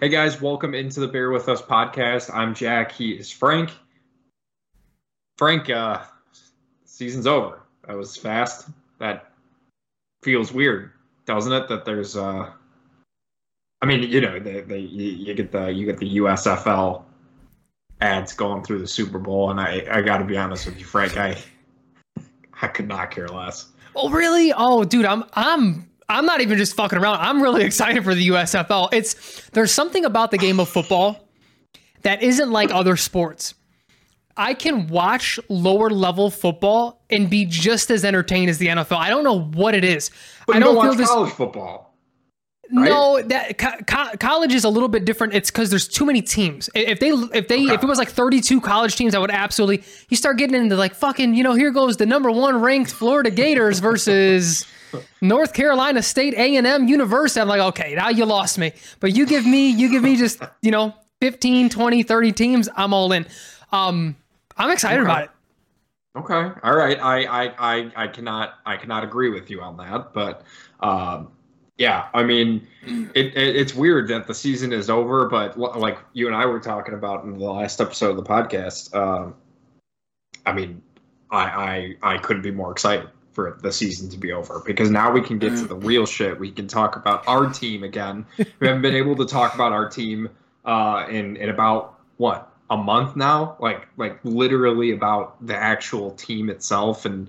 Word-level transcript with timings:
Hey 0.00 0.08
guys, 0.08 0.40
welcome 0.40 0.72
into 0.72 0.98
the 1.00 1.08
Bear 1.08 1.30
With 1.30 1.46
Us 1.50 1.60
podcast. 1.60 2.30
I'm 2.32 2.54
Jack. 2.54 2.90
He 2.90 3.10
is 3.10 3.30
Frank. 3.30 3.70
Frank, 5.36 5.68
uh, 5.68 6.00
season's 6.86 7.26
over. 7.26 7.60
That 7.86 7.98
was 7.98 8.16
fast. 8.16 8.70
That 8.98 9.30
feels 10.22 10.54
weird, 10.54 10.92
doesn't 11.26 11.52
it? 11.52 11.68
That 11.68 11.84
there's, 11.84 12.16
uh, 12.16 12.50
I 13.82 13.86
mean, 13.86 14.04
you 14.04 14.22
know, 14.22 14.40
they, 14.40 14.62
they 14.62 14.78
you, 14.78 15.34
get 15.34 15.52
the 15.52 15.70
you 15.70 15.84
get 15.84 15.98
the 15.98 16.16
USFL 16.16 17.02
ads 18.00 18.32
going 18.32 18.64
through 18.64 18.78
the 18.78 18.88
Super 18.88 19.18
Bowl, 19.18 19.50
and 19.50 19.60
I 19.60 19.86
I 19.90 20.00
got 20.00 20.16
to 20.16 20.24
be 20.24 20.38
honest 20.38 20.64
with 20.64 20.78
you, 20.78 20.86
Frank, 20.86 21.18
I 21.18 21.36
I 22.62 22.68
could 22.68 22.88
not 22.88 23.10
care 23.10 23.28
less. 23.28 23.66
Oh 23.94 24.08
really? 24.08 24.54
Oh, 24.56 24.82
dude, 24.82 25.04
I'm 25.04 25.24
I'm 25.34 25.89
I'm 26.10 26.26
not 26.26 26.40
even 26.40 26.58
just 26.58 26.74
fucking 26.74 26.98
around. 26.98 27.18
I'm 27.20 27.42
really 27.42 27.64
excited 27.70 28.04
for 28.04 28.14
the 28.14 28.28
USFL. 28.28 28.88
It's 28.92 29.48
there's 29.50 29.72
something 29.72 30.04
about 30.04 30.30
the 30.30 30.38
game 30.38 30.60
of 30.60 30.68
football 30.68 31.28
that 32.02 32.22
isn't 32.22 32.50
like 32.50 32.70
other 32.72 32.96
sports. 32.96 33.54
I 34.36 34.54
can 34.54 34.86
watch 34.86 35.38
lower 35.48 35.90
level 35.90 36.30
football 36.30 37.02
and 37.10 37.28
be 37.28 37.44
just 37.44 37.90
as 37.90 38.04
entertained 38.04 38.48
as 38.48 38.58
the 38.58 38.68
NFL. 38.68 38.96
I 38.96 39.10
don't 39.10 39.24
know 39.24 39.40
what 39.40 39.74
it 39.74 39.84
is. 39.84 40.10
But 40.46 40.56
I 40.56 40.58
don't 40.60 40.74
don't 40.74 40.82
feel 40.82 40.90
watch 40.90 40.98
this. 40.98 41.08
college 41.08 41.32
football. 41.32 41.94
No, 42.72 43.20
that 43.20 43.58
co- 43.58 43.82
co- 43.86 44.16
college 44.18 44.54
is 44.54 44.62
a 44.62 44.68
little 44.68 44.88
bit 44.88 45.04
different. 45.04 45.34
It's 45.34 45.50
because 45.50 45.70
there's 45.70 45.88
too 45.88 46.06
many 46.06 46.22
teams. 46.22 46.70
If 46.74 47.00
they, 47.00 47.08
if 47.08 47.48
they, 47.48 47.62
if 47.62 47.82
it 47.82 47.86
was 47.86 47.98
like 47.98 48.10
32 48.10 48.60
college 48.60 48.94
teams, 48.94 49.14
I 49.14 49.18
would 49.18 49.32
absolutely. 49.32 49.84
You 50.08 50.16
start 50.16 50.38
getting 50.38 50.54
into 50.54 50.76
like 50.76 50.94
fucking, 50.94 51.34
you 51.34 51.42
know, 51.42 51.54
here 51.54 51.72
goes 51.72 51.96
the 51.96 52.06
number 52.06 52.30
one 52.30 52.60
ranked 52.60 52.92
Florida 52.92 53.30
Gators 53.30 53.80
versus 53.80 54.64
North 55.20 55.52
Carolina 55.54 56.02
State 56.02 56.34
A 56.34 56.56
and 56.56 56.66
M 56.66 56.88
University. 56.88 57.40
I'm 57.40 57.48
like, 57.48 57.60
okay, 57.60 57.94
now 57.94 58.08
you 58.08 58.24
lost 58.24 58.58
me. 58.58 58.72
But 59.00 59.14
you 59.16 59.26
give 59.26 59.44
me, 59.46 59.70
you 59.70 59.90
give 59.90 60.02
me 60.02 60.16
just, 60.16 60.42
you 60.62 60.70
know, 60.70 60.94
15, 61.20 61.68
20, 61.68 62.02
30 62.02 62.32
teams. 62.32 62.68
I'm 62.76 62.94
all 62.94 63.12
in. 63.12 63.26
Um, 63.72 64.16
I'm 64.56 64.70
excited 64.70 65.00
Okay. 65.00 65.10
about 65.10 65.24
it. 65.24 65.30
Okay. 66.16 66.60
All 66.64 66.74
right. 66.74 66.98
I, 67.00 67.24
I, 67.24 67.54
I, 67.58 67.92
I 67.96 68.06
cannot 68.08 68.54
I 68.66 68.76
cannot 68.76 69.04
agree 69.04 69.30
with 69.30 69.48
you 69.48 69.60
on 69.60 69.76
that, 69.76 70.12
but 70.12 70.42
um, 70.80 71.30
yeah. 71.78 72.08
I 72.14 72.24
mean, 72.24 72.66
it, 73.14 73.26
it 73.36 73.56
it's 73.56 73.74
weird 73.74 74.08
that 74.08 74.26
the 74.26 74.34
season 74.34 74.72
is 74.72 74.90
over, 74.90 75.28
but 75.28 75.56
l- 75.56 75.78
like 75.78 75.98
you 76.12 76.26
and 76.26 76.34
I 76.34 76.46
were 76.46 76.58
talking 76.58 76.94
about 76.94 77.24
in 77.24 77.38
the 77.38 77.44
last 77.44 77.80
episode 77.80 78.10
of 78.10 78.16
the 78.16 78.24
podcast, 78.24 78.92
um, 78.94 79.34
I 80.46 80.52
mean, 80.52 80.82
I, 81.30 81.94
I 82.02 82.14
I 82.14 82.18
couldn't 82.18 82.42
be 82.42 82.50
more 82.50 82.72
excited 82.72 83.08
for 83.40 83.58
the 83.62 83.72
season 83.72 84.10
to 84.10 84.18
be 84.18 84.32
over 84.32 84.62
because 84.64 84.90
now 84.90 85.10
we 85.10 85.22
can 85.22 85.38
get 85.38 85.56
to 85.56 85.66
the 85.66 85.76
real 85.76 86.06
shit. 86.06 86.38
We 86.38 86.50
can 86.50 86.68
talk 86.68 86.96
about 86.96 87.26
our 87.26 87.50
team 87.50 87.82
again. 87.82 88.26
We 88.38 88.66
haven't 88.66 88.82
been 88.82 88.94
able 88.94 89.16
to 89.16 89.26
talk 89.26 89.54
about 89.54 89.72
our 89.72 89.88
team 89.88 90.28
uh, 90.64 91.06
in 91.08 91.36
in 91.36 91.48
about 91.48 91.98
what 92.18 92.52
a 92.68 92.76
month 92.76 93.16
now, 93.16 93.56
like 93.58 93.88
like 93.96 94.18
literally 94.24 94.92
about 94.92 95.44
the 95.44 95.56
actual 95.56 96.12
team 96.12 96.50
itself, 96.50 97.04
and 97.04 97.28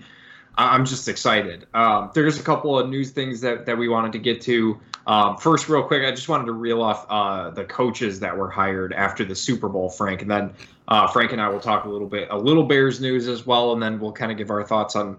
I'm 0.56 0.86
just 0.86 1.08
excited. 1.08 1.66
Um, 1.74 2.12
there's 2.14 2.40
a 2.40 2.44
couple 2.44 2.78
of 2.78 2.90
news 2.90 3.12
things 3.12 3.42
that 3.42 3.66
that 3.68 3.78
we 3.78 3.88
wanted 3.88 4.12
to 4.14 4.20
get 4.20 4.42
to. 4.42 4.80
Um, 5.08 5.38
first, 5.38 5.68
real 5.68 5.84
quick, 5.84 6.04
I 6.04 6.12
just 6.12 6.30
wanted 6.30 6.46
to 6.46 6.52
reel 6.52 6.82
off 6.82 7.06
uh, 7.10 7.50
the 7.52 7.64
coaches 7.64 8.20
that 8.20 8.38
were 8.38 8.50
hired 8.50 8.94
after 8.94 9.26
the 9.26 9.36
Super 9.36 9.70
Bowl, 9.70 9.90
Frank, 9.90 10.22
and 10.22 10.30
then 10.30 10.54
uh, 10.88 11.08
Frank 11.08 11.32
and 11.32 11.42
I 11.42 11.50
will 11.50 11.60
talk 11.60 11.86
a 11.86 11.90
little 11.90 12.08
bit, 12.08 12.28
a 12.30 12.38
little 12.38 12.64
Bears 12.64 13.00
news 13.00 13.28
as 13.28 13.46
well, 13.46 13.74
and 13.74 13.82
then 13.82 14.00
we'll 14.00 14.12
kind 14.12 14.32
of 14.32 14.38
give 14.38 14.52
our 14.52 14.64
thoughts 14.64 14.96
on 14.96 15.18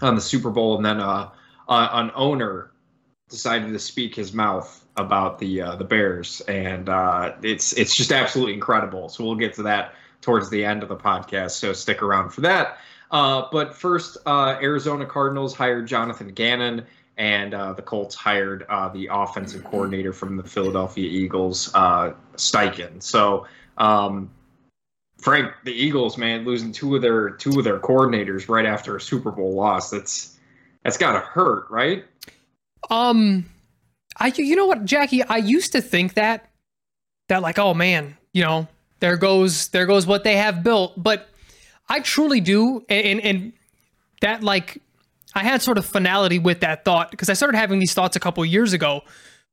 on 0.00 0.14
the 0.14 0.20
Super 0.20 0.50
Bowl, 0.50 0.76
and 0.76 0.84
then 0.84 1.00
uh, 1.00 1.30
uh, 1.68 1.88
an 1.92 2.10
owner 2.14 2.72
decided 3.28 3.72
to 3.72 3.78
speak 3.78 4.14
his 4.14 4.32
mouth 4.32 4.84
about 4.96 5.38
the 5.38 5.60
uh, 5.60 5.76
the 5.76 5.84
Bears, 5.84 6.40
and 6.42 6.88
uh, 6.88 7.34
it's 7.42 7.72
it's 7.74 7.94
just 7.94 8.12
absolutely 8.12 8.54
incredible. 8.54 9.08
So 9.08 9.24
we'll 9.24 9.34
get 9.34 9.54
to 9.54 9.62
that 9.64 9.94
towards 10.20 10.50
the 10.50 10.64
end 10.64 10.82
of 10.82 10.88
the 10.88 10.96
podcast. 10.96 11.52
So 11.52 11.72
stick 11.72 12.02
around 12.02 12.30
for 12.30 12.40
that. 12.42 12.78
Uh, 13.10 13.46
but 13.52 13.74
first, 13.74 14.16
uh, 14.26 14.56
Arizona 14.60 15.06
Cardinals 15.06 15.54
hired 15.54 15.86
Jonathan 15.86 16.28
Gannon, 16.28 16.84
and 17.16 17.52
the 17.52 17.82
Colts 17.82 18.14
hired 18.14 18.66
the 18.92 19.08
offensive 19.10 19.64
coordinator 19.64 20.12
from 20.12 20.36
the 20.36 20.44
Philadelphia 20.44 21.08
Eagles, 21.08 21.70
Steichen. 21.72 23.02
So. 23.02 23.46
Um, 23.76 24.30
Frank, 25.18 25.52
the 25.64 25.72
Eagles, 25.72 26.18
man, 26.18 26.44
losing 26.44 26.72
two 26.72 26.94
of 26.96 27.02
their 27.02 27.30
two 27.30 27.58
of 27.58 27.64
their 27.64 27.78
coordinators 27.78 28.48
right 28.48 28.66
after 28.66 28.96
a 28.96 29.00
Super 29.00 29.30
Bowl 29.30 29.54
loss. 29.54 29.90
That's 29.90 30.38
that's 30.82 30.98
got 30.98 31.12
to 31.12 31.20
hurt, 31.20 31.66
right? 31.70 32.04
Um, 32.90 33.46
I 34.18 34.32
you 34.36 34.56
know 34.56 34.66
what, 34.66 34.84
Jackie? 34.84 35.22
I 35.22 35.38
used 35.38 35.72
to 35.72 35.80
think 35.80 36.14
that 36.14 36.50
that 37.28 37.42
like, 37.42 37.58
oh 37.58 37.74
man, 37.74 38.16
you 38.32 38.42
know, 38.42 38.68
there 39.00 39.16
goes 39.16 39.68
there 39.68 39.86
goes 39.86 40.06
what 40.06 40.24
they 40.24 40.36
have 40.36 40.62
built. 40.62 41.02
But 41.02 41.28
I 41.88 42.00
truly 42.00 42.40
do, 42.40 42.84
and, 42.88 43.20
and 43.20 43.52
that 44.20 44.42
like, 44.42 44.80
I 45.34 45.44
had 45.44 45.62
sort 45.62 45.78
of 45.78 45.86
finality 45.86 46.38
with 46.38 46.60
that 46.60 46.84
thought 46.84 47.10
because 47.10 47.28
I 47.28 47.34
started 47.34 47.58
having 47.58 47.78
these 47.78 47.94
thoughts 47.94 48.16
a 48.16 48.20
couple 48.20 48.44
years 48.44 48.72
ago. 48.72 49.02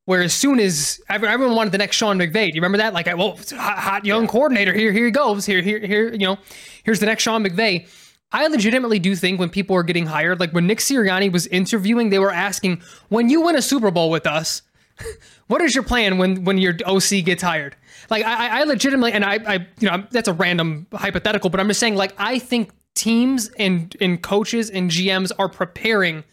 Where 0.04 0.22
as 0.22 0.34
soon 0.34 0.58
as 0.58 1.00
everyone 1.08 1.54
wanted 1.54 1.70
the 1.72 1.78
next 1.78 1.96
Sean 1.96 2.18
McVay, 2.18 2.32
do 2.50 2.56
you 2.56 2.60
remember 2.60 2.78
that? 2.78 2.92
Like, 2.92 3.06
well, 3.06 3.38
hot, 3.52 3.78
hot 3.78 4.04
young 4.04 4.26
coordinator 4.26 4.72
here, 4.72 4.90
here 4.92 5.04
he 5.04 5.10
goes, 5.12 5.46
here, 5.46 5.62
here, 5.62 5.78
here, 5.78 6.12
you 6.12 6.18
know, 6.26 6.38
here's 6.82 6.98
the 6.98 7.06
next 7.06 7.22
Sean 7.22 7.44
McVay. 7.44 7.88
I 8.32 8.46
legitimately 8.48 8.98
do 8.98 9.14
think 9.14 9.38
when 9.38 9.48
people 9.50 9.76
are 9.76 9.82
getting 9.84 10.06
hired, 10.06 10.40
like 10.40 10.52
when 10.52 10.66
Nick 10.66 10.78
Sirianni 10.78 11.30
was 11.30 11.46
interviewing, 11.48 12.10
they 12.10 12.18
were 12.18 12.32
asking, 12.32 12.82
when 13.10 13.28
you 13.28 13.42
win 13.42 13.54
a 13.56 13.62
Super 13.62 13.90
Bowl 13.92 14.10
with 14.10 14.26
us, 14.26 14.62
what 15.46 15.60
is 15.62 15.74
your 15.74 15.84
plan 15.84 16.18
when 16.18 16.44
when 16.44 16.58
your 16.58 16.74
OC 16.84 17.24
gets 17.24 17.42
hired? 17.42 17.76
Like 18.10 18.24
I, 18.24 18.48
I- 18.48 18.60
I 18.60 18.64
legitimately, 18.64 19.12
and 19.12 19.24
I, 19.24 19.34
I, 19.46 19.54
you 19.78 19.88
know, 19.88 20.04
that's 20.10 20.28
a 20.28 20.32
random 20.32 20.86
hypothetical, 20.92 21.48
but 21.50 21.60
I'm 21.60 21.68
just 21.68 21.78
saying, 21.80 21.94
like 21.94 22.12
I 22.18 22.38
think 22.40 22.70
teams 22.94 23.50
and 23.58 23.94
and 24.00 24.20
coaches 24.22 24.68
and 24.70 24.90
GMs 24.90 25.30
are 25.38 25.48
preparing 25.48 26.24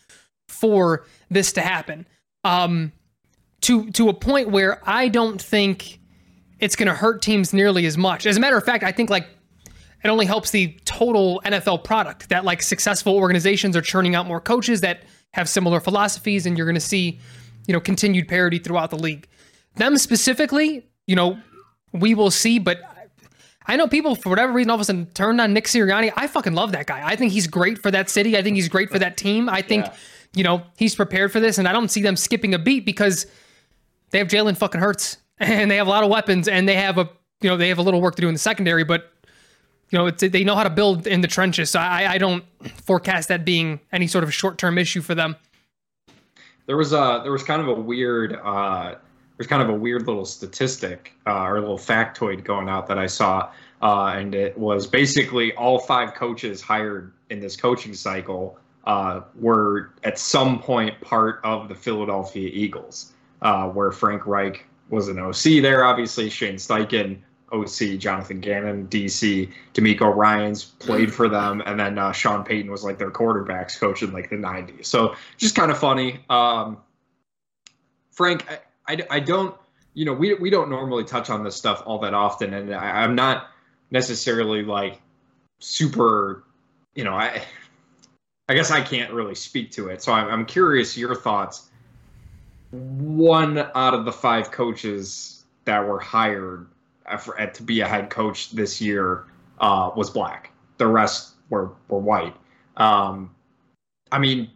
for 0.47 1.05
this 1.29 1.53
to 1.53 1.61
happen, 1.61 2.07
um, 2.43 2.91
to 3.61 3.89
to 3.91 4.09
a 4.09 4.13
point 4.13 4.49
where 4.49 4.81
I 4.87 5.07
don't 5.07 5.41
think 5.41 5.99
it's 6.59 6.75
going 6.75 6.87
to 6.87 6.93
hurt 6.93 7.21
teams 7.21 7.53
nearly 7.53 7.85
as 7.85 7.97
much. 7.97 8.25
As 8.25 8.37
a 8.37 8.39
matter 8.39 8.57
of 8.57 8.63
fact, 8.63 8.83
I 8.83 8.91
think 8.91 9.09
like 9.09 9.27
it 10.03 10.07
only 10.09 10.25
helps 10.25 10.51
the 10.51 10.77
total 10.85 11.41
NFL 11.45 11.83
product 11.83 12.29
that 12.29 12.45
like 12.45 12.61
successful 12.61 13.15
organizations 13.15 13.75
are 13.75 13.81
churning 13.81 14.15
out 14.15 14.25
more 14.27 14.39
coaches 14.41 14.81
that 14.81 15.03
have 15.33 15.47
similar 15.49 15.79
philosophies 15.79 16.45
and 16.45 16.57
you're 16.57 16.65
going 16.65 16.75
to 16.75 16.79
see, 16.81 17.19
you 17.67 17.73
know, 17.73 17.79
continued 17.79 18.27
parity 18.27 18.59
throughout 18.59 18.89
the 18.89 18.97
league. 18.97 19.27
Them 19.75 19.97
specifically, 19.97 20.85
you 21.05 21.15
know, 21.15 21.37
we 21.93 22.13
will 22.15 22.31
see, 22.31 22.59
but 22.59 22.79
I 23.67 23.75
know 23.75 23.87
people 23.87 24.15
for 24.15 24.29
whatever 24.29 24.51
reason 24.53 24.69
all 24.71 24.75
of 24.75 24.81
a 24.81 24.85
sudden 24.85 25.05
turned 25.13 25.39
on 25.39 25.53
Nick 25.53 25.65
Sirianni. 25.65 26.11
I 26.15 26.27
fucking 26.27 26.53
love 26.53 26.71
that 26.71 26.87
guy. 26.87 27.01
I 27.05 27.15
think 27.15 27.31
he's 27.31 27.47
great 27.47 27.77
for 27.77 27.91
that 27.91 28.09
city. 28.09 28.37
I 28.37 28.41
think 28.41 28.55
he's 28.55 28.69
great 28.69 28.89
for 28.89 28.99
that 28.99 29.15
team. 29.17 29.47
I 29.49 29.61
think, 29.61 29.85
Yeah. 29.85 29.93
you 30.33 30.43
know, 30.43 30.63
he's 30.77 30.95
prepared 30.95 31.31
for 31.31 31.39
this 31.39 31.57
and 31.57 31.67
I 31.67 31.71
don't 31.73 31.89
see 31.89 32.01
them 32.01 32.15
skipping 32.15 32.53
a 32.53 32.59
beat 32.59 32.85
because 32.85 33.27
they 34.11 34.17
have 34.17 34.27
Jalen 34.27 34.57
fucking 34.57 34.81
Hurts 34.81 35.17
and 35.39 35.69
they 35.69 35.77
have 35.77 35.87
a 35.87 35.89
lot 35.89 36.03
of 36.03 36.09
weapons 36.09 36.47
and 36.47 36.67
they 36.67 36.75
have 36.75 36.97
a 36.97 37.09
you 37.41 37.49
know 37.49 37.57
they 37.57 37.69
have 37.69 37.77
a 37.77 37.81
little 37.81 38.01
work 38.01 38.15
to 38.15 38.21
do 38.21 38.27
in 38.27 38.33
the 38.33 38.39
secondary, 38.39 38.83
but 38.83 39.11
you 39.89 39.97
know 39.97 40.09
they 40.11 40.43
know 40.43 40.55
how 40.55 40.63
to 40.63 40.69
build 40.69 41.07
in 41.07 41.21
the 41.21 41.27
trenches. 41.27 41.71
So 41.71 41.79
I, 41.79 42.13
I 42.13 42.17
don't 42.17 42.43
forecast 42.81 43.29
that 43.29 43.45
being 43.45 43.79
any 43.91 44.07
sort 44.07 44.23
of 44.23 44.33
short 44.33 44.57
term 44.57 44.77
issue 44.77 45.01
for 45.01 45.15
them. 45.15 45.35
There 46.65 46.77
was 46.77 46.93
a 46.93 47.21
there 47.23 47.31
was 47.31 47.43
kind 47.43 47.61
of 47.61 47.67
a 47.67 47.73
weird 47.73 48.33
uh, 48.43 48.95
there's 49.37 49.47
kind 49.47 49.63
of 49.63 49.69
a 49.69 49.73
weird 49.73 50.05
little 50.05 50.25
statistic 50.25 51.13
uh, 51.25 51.43
or 51.43 51.57
a 51.57 51.61
little 51.61 51.77
factoid 51.77 52.43
going 52.43 52.67
out 52.67 52.87
that 52.87 52.99
I 52.99 53.07
saw, 53.07 53.51
uh, 53.81 54.13
and 54.15 54.35
it 54.35 54.57
was 54.57 54.85
basically 54.85 55.53
all 55.55 55.79
five 55.79 56.13
coaches 56.13 56.61
hired 56.61 57.13
in 57.29 57.39
this 57.39 57.55
coaching 57.55 57.93
cycle 57.93 58.57
uh, 58.83 59.21
were 59.35 59.93
at 60.03 60.19
some 60.19 60.59
point 60.59 60.99
part 61.01 61.39
of 61.43 61.69
the 61.69 61.75
Philadelphia 61.75 62.49
Eagles, 62.51 63.13
uh, 63.41 63.67
where 63.69 63.91
Frank 63.91 64.25
Reich 64.25 64.65
was 64.89 65.07
an 65.07 65.19
OC 65.19 65.61
there, 65.61 65.85
obviously 65.85 66.29
Shane 66.29 66.55
Steichen. 66.55 67.19
OC 67.51 67.97
Jonathan 67.97 68.39
Gannon, 68.39 68.87
DC, 68.89 69.51
DeMeco 69.73 70.15
Ryans 70.15 70.65
played 70.65 71.13
for 71.13 71.27
them, 71.27 71.63
and 71.65 71.79
then 71.79 71.97
uh, 71.97 72.11
Sean 72.11 72.43
Payton 72.43 72.69
was 72.69 72.83
like 72.83 72.97
their 72.97 73.11
quarterbacks 73.11 73.79
coach 73.79 74.03
in 74.03 74.11
like 74.11 74.29
the 74.29 74.35
'90s. 74.35 74.85
So 74.85 75.15
just 75.37 75.55
kind 75.55 75.71
of 75.71 75.77
funny. 75.77 76.19
Um, 76.29 76.77
Frank, 78.11 78.45
I, 78.87 78.93
I, 78.93 78.97
I 79.09 79.19
don't, 79.19 79.55
you 79.93 80.05
know, 80.05 80.13
we, 80.13 80.33
we 80.35 80.49
don't 80.49 80.69
normally 80.69 81.03
touch 81.03 81.29
on 81.29 81.43
this 81.43 81.55
stuff 81.55 81.81
all 81.85 81.99
that 81.99 82.13
often, 82.13 82.53
and 82.53 82.73
I, 82.73 83.03
I'm 83.03 83.15
not 83.15 83.47
necessarily 83.91 84.63
like 84.63 85.01
super, 85.59 86.43
you 86.95 87.03
know, 87.03 87.13
I, 87.13 87.41
I 88.47 88.53
guess 88.53 88.71
I 88.71 88.81
can't 88.81 89.11
really 89.13 89.35
speak 89.35 89.71
to 89.71 89.89
it. 89.89 90.01
So 90.01 90.11
I'm, 90.11 90.27
I'm 90.27 90.45
curious 90.45 90.97
your 90.97 91.15
thoughts. 91.15 91.69
One 92.71 93.57
out 93.57 93.93
of 93.93 94.05
the 94.05 94.11
five 94.11 94.51
coaches 94.51 95.43
that 95.65 95.87
were 95.87 95.99
hired 95.99 96.67
for, 97.19 97.35
to 97.35 97.63
be 97.63 97.81
a 97.81 97.87
head 97.87 98.09
coach 98.09 98.51
this 98.51 98.79
year 98.79 99.25
uh, 99.59 99.91
was 99.95 100.09
black. 100.09 100.51
The 100.77 100.87
rest 100.87 101.33
were 101.49 101.71
were 101.87 101.99
white. 101.99 102.35
Um, 102.77 103.35
I 104.11 104.19
mean, 104.19 104.49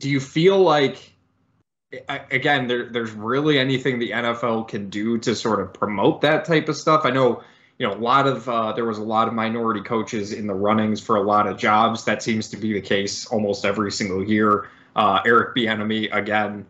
do 0.00 0.10
you 0.10 0.20
feel 0.20 0.58
like 0.58 1.14
again, 2.08 2.66
there, 2.66 2.86
there's 2.86 3.12
really 3.12 3.58
anything 3.58 3.98
the 3.98 4.10
NFL 4.10 4.68
can 4.68 4.90
do 4.90 5.18
to 5.18 5.34
sort 5.34 5.60
of 5.60 5.72
promote 5.72 6.20
that 6.22 6.44
type 6.44 6.68
of 6.68 6.76
stuff. 6.76 7.02
I 7.04 7.10
know, 7.10 7.42
you 7.78 7.86
know, 7.86 7.94
a 7.94 7.98
lot 7.98 8.26
of 8.26 8.48
uh, 8.48 8.72
there 8.72 8.84
was 8.84 8.98
a 8.98 9.02
lot 9.02 9.28
of 9.28 9.34
minority 9.34 9.80
coaches 9.80 10.32
in 10.32 10.46
the 10.46 10.54
runnings 10.54 11.00
for 11.00 11.16
a 11.16 11.22
lot 11.22 11.46
of 11.46 11.58
jobs. 11.58 12.04
That 12.04 12.22
seems 12.22 12.48
to 12.50 12.56
be 12.56 12.72
the 12.72 12.80
case 12.80 13.26
almost 13.26 13.64
every 13.64 13.92
single 13.92 14.24
year. 14.24 14.68
Uh, 14.96 15.20
Eric 15.26 15.56
Bieniemy 15.56 16.14
again 16.14 16.66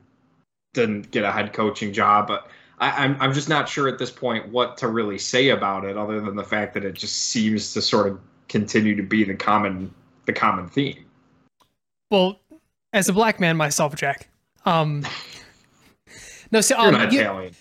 didn't 0.74 1.10
get 1.10 1.24
a 1.24 1.32
head 1.32 1.52
coaching 1.52 1.92
job, 1.92 2.28
but 2.28 2.48
I, 2.78 3.04
I'm 3.04 3.16
I'm 3.20 3.32
just 3.32 3.48
not 3.48 3.68
sure 3.68 3.88
at 3.88 3.98
this 3.98 4.10
point 4.10 4.48
what 4.50 4.76
to 4.78 4.88
really 4.88 5.18
say 5.18 5.48
about 5.48 5.84
it, 5.84 5.96
other 5.96 6.20
than 6.20 6.36
the 6.36 6.44
fact 6.44 6.74
that 6.74 6.84
it 6.84 6.94
just 6.94 7.16
seems 7.30 7.72
to 7.72 7.80
sort 7.80 8.06
of 8.06 8.20
continue 8.48 8.94
to 8.94 9.02
be 9.02 9.24
the 9.24 9.34
common 9.34 9.92
the 10.26 10.32
common 10.32 10.68
theme. 10.68 11.04
Well, 12.10 12.38
as 12.92 13.08
a 13.08 13.12
black 13.12 13.40
man 13.40 13.56
myself, 13.56 13.94
Jack. 13.96 14.28
Um, 14.66 15.06
no, 16.50 16.60
so 16.60 16.78
um, 16.78 16.90
You're 16.90 16.92
not 16.92 17.12
Italian. 17.12 17.54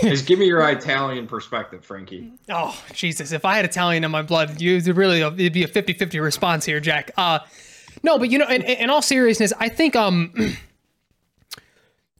Just 0.00 0.26
give 0.26 0.38
me 0.38 0.46
your 0.46 0.66
Italian 0.68 1.26
perspective, 1.26 1.84
Frankie. 1.84 2.32
Oh, 2.48 2.78
Jesus. 2.94 3.32
If 3.32 3.44
I 3.44 3.56
had 3.56 3.64
Italian 3.64 4.02
in 4.02 4.10
my 4.10 4.22
blood, 4.22 4.60
you 4.60 4.80
really 4.94 5.20
it'd 5.20 5.52
be 5.52 5.64
a 5.64 5.68
50-50 5.68 6.22
response 6.22 6.64
here, 6.64 6.80
Jack. 6.80 7.10
Uh, 7.16 7.40
no, 8.02 8.18
but 8.18 8.30
you 8.30 8.38
know, 8.38 8.48
in, 8.48 8.62
in 8.62 8.90
all 8.90 9.02
seriousness, 9.02 9.52
I 9.58 9.68
think 9.68 9.94
um 9.94 10.32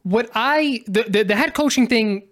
what 0.05 0.29
I 0.35 0.83
the, 0.85 1.03
the, 1.03 1.23
the 1.23 1.35
head 1.35 1.55
coaching 1.55 1.87
thing 1.87 2.27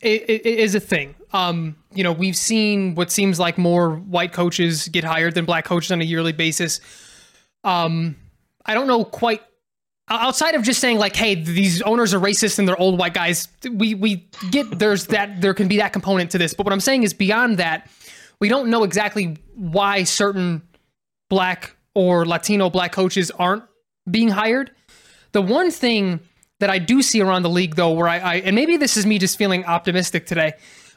is 0.00 0.74
a 0.74 0.80
thing. 0.80 1.14
Um, 1.32 1.76
you 1.92 2.02
know, 2.02 2.10
we've 2.10 2.36
seen 2.36 2.94
what 2.94 3.12
seems 3.12 3.38
like 3.38 3.56
more 3.56 3.96
white 3.96 4.32
coaches 4.32 4.88
get 4.88 5.04
hired 5.04 5.34
than 5.34 5.44
black 5.44 5.64
coaches 5.64 5.92
on 5.92 6.00
a 6.00 6.04
yearly 6.04 6.32
basis. 6.32 6.80
Um, 7.62 8.16
I 8.66 8.74
don't 8.74 8.86
know 8.88 9.04
quite 9.04 9.42
outside 10.08 10.54
of 10.54 10.62
just 10.62 10.80
saying 10.80 10.98
like, 10.98 11.14
hey, 11.14 11.34
these 11.34 11.82
owners 11.82 12.14
are 12.14 12.18
racist 12.18 12.58
and 12.58 12.66
they're 12.66 12.80
old 12.80 12.98
white 12.98 13.14
guys. 13.14 13.46
We 13.70 13.94
we 13.94 14.28
get 14.50 14.78
there's 14.78 15.06
that 15.08 15.42
there 15.42 15.54
can 15.54 15.68
be 15.68 15.76
that 15.76 15.92
component 15.92 16.30
to 16.30 16.38
this, 16.38 16.54
but 16.54 16.64
what 16.64 16.72
I'm 16.72 16.80
saying 16.80 17.02
is 17.02 17.12
beyond 17.12 17.58
that, 17.58 17.90
we 18.40 18.48
don't 18.48 18.70
know 18.70 18.84
exactly 18.84 19.36
why 19.54 20.04
certain 20.04 20.62
black 21.28 21.76
or 21.94 22.24
Latino 22.24 22.70
black 22.70 22.92
coaches 22.92 23.30
aren't 23.32 23.64
being 24.10 24.28
hired. 24.28 24.70
The 25.32 25.42
one 25.42 25.70
thing 25.70 26.20
that 26.62 26.70
I 26.70 26.78
do 26.78 27.02
see 27.02 27.20
around 27.20 27.42
the 27.42 27.50
league, 27.50 27.74
though, 27.74 27.90
where 27.90 28.06
I, 28.06 28.18
I 28.18 28.34
and 28.36 28.54
maybe 28.54 28.76
this 28.76 28.96
is 28.96 29.04
me 29.04 29.18
just 29.18 29.36
feeling 29.36 29.64
optimistic 29.64 30.26
today, 30.26 30.52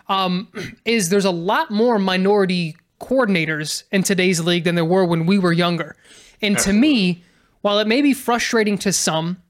um, 0.07 0.47
is 0.85 1.09
there's 1.09 1.25
a 1.25 1.31
lot 1.31 1.71
more 1.71 1.97
minority 1.97 2.77
coordinators 3.01 3.83
in 3.91 4.03
today's 4.03 4.39
league 4.39 4.63
than 4.63 4.75
there 4.75 4.85
were 4.85 5.03
when 5.05 5.25
we 5.25 5.39
were 5.39 5.51
younger. 5.51 5.95
And 6.39 6.55
Absolutely. 6.55 6.81
to 6.81 6.87
me, 6.87 7.23
while 7.61 7.79
it 7.79 7.87
may 7.87 8.03
be 8.03 8.13
frustrating 8.13 8.77
to 8.77 8.93
some 8.93 9.41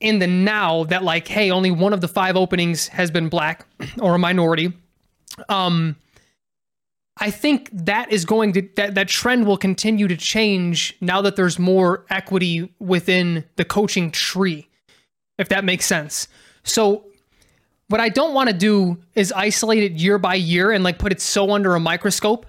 in 0.00 0.18
the 0.18 0.26
now 0.26 0.82
that 0.84 1.04
like, 1.04 1.28
hey, 1.28 1.52
only 1.52 1.70
one 1.70 1.92
of 1.92 2.00
the 2.00 2.08
five 2.08 2.34
openings 2.34 2.88
has 2.88 3.12
been 3.12 3.28
black 3.28 3.64
or 4.00 4.16
a 4.16 4.18
minority, 4.18 4.72
um, 5.48 5.94
I 7.18 7.30
think 7.30 7.70
that 7.72 8.10
is 8.10 8.24
going 8.24 8.54
to 8.54 8.68
that 8.74 8.96
that 8.96 9.06
trend 9.06 9.46
will 9.46 9.58
continue 9.58 10.08
to 10.08 10.16
change 10.16 10.96
now 11.00 11.22
that 11.22 11.36
there's 11.36 11.56
more 11.56 12.04
equity 12.10 12.74
within 12.80 13.44
the 13.54 13.64
coaching 13.64 14.10
tree 14.10 14.66
if 15.40 15.48
that 15.48 15.64
makes 15.64 15.86
sense. 15.86 16.28
So 16.62 17.06
what 17.88 18.00
I 18.00 18.10
don't 18.10 18.34
want 18.34 18.50
to 18.50 18.54
do 18.54 18.98
is 19.14 19.32
isolate 19.32 19.82
it 19.82 19.92
year 19.92 20.18
by 20.18 20.34
year 20.34 20.70
and 20.70 20.84
like 20.84 20.98
put 20.98 21.12
it 21.12 21.20
so 21.20 21.50
under 21.50 21.74
a 21.74 21.80
microscope. 21.80 22.46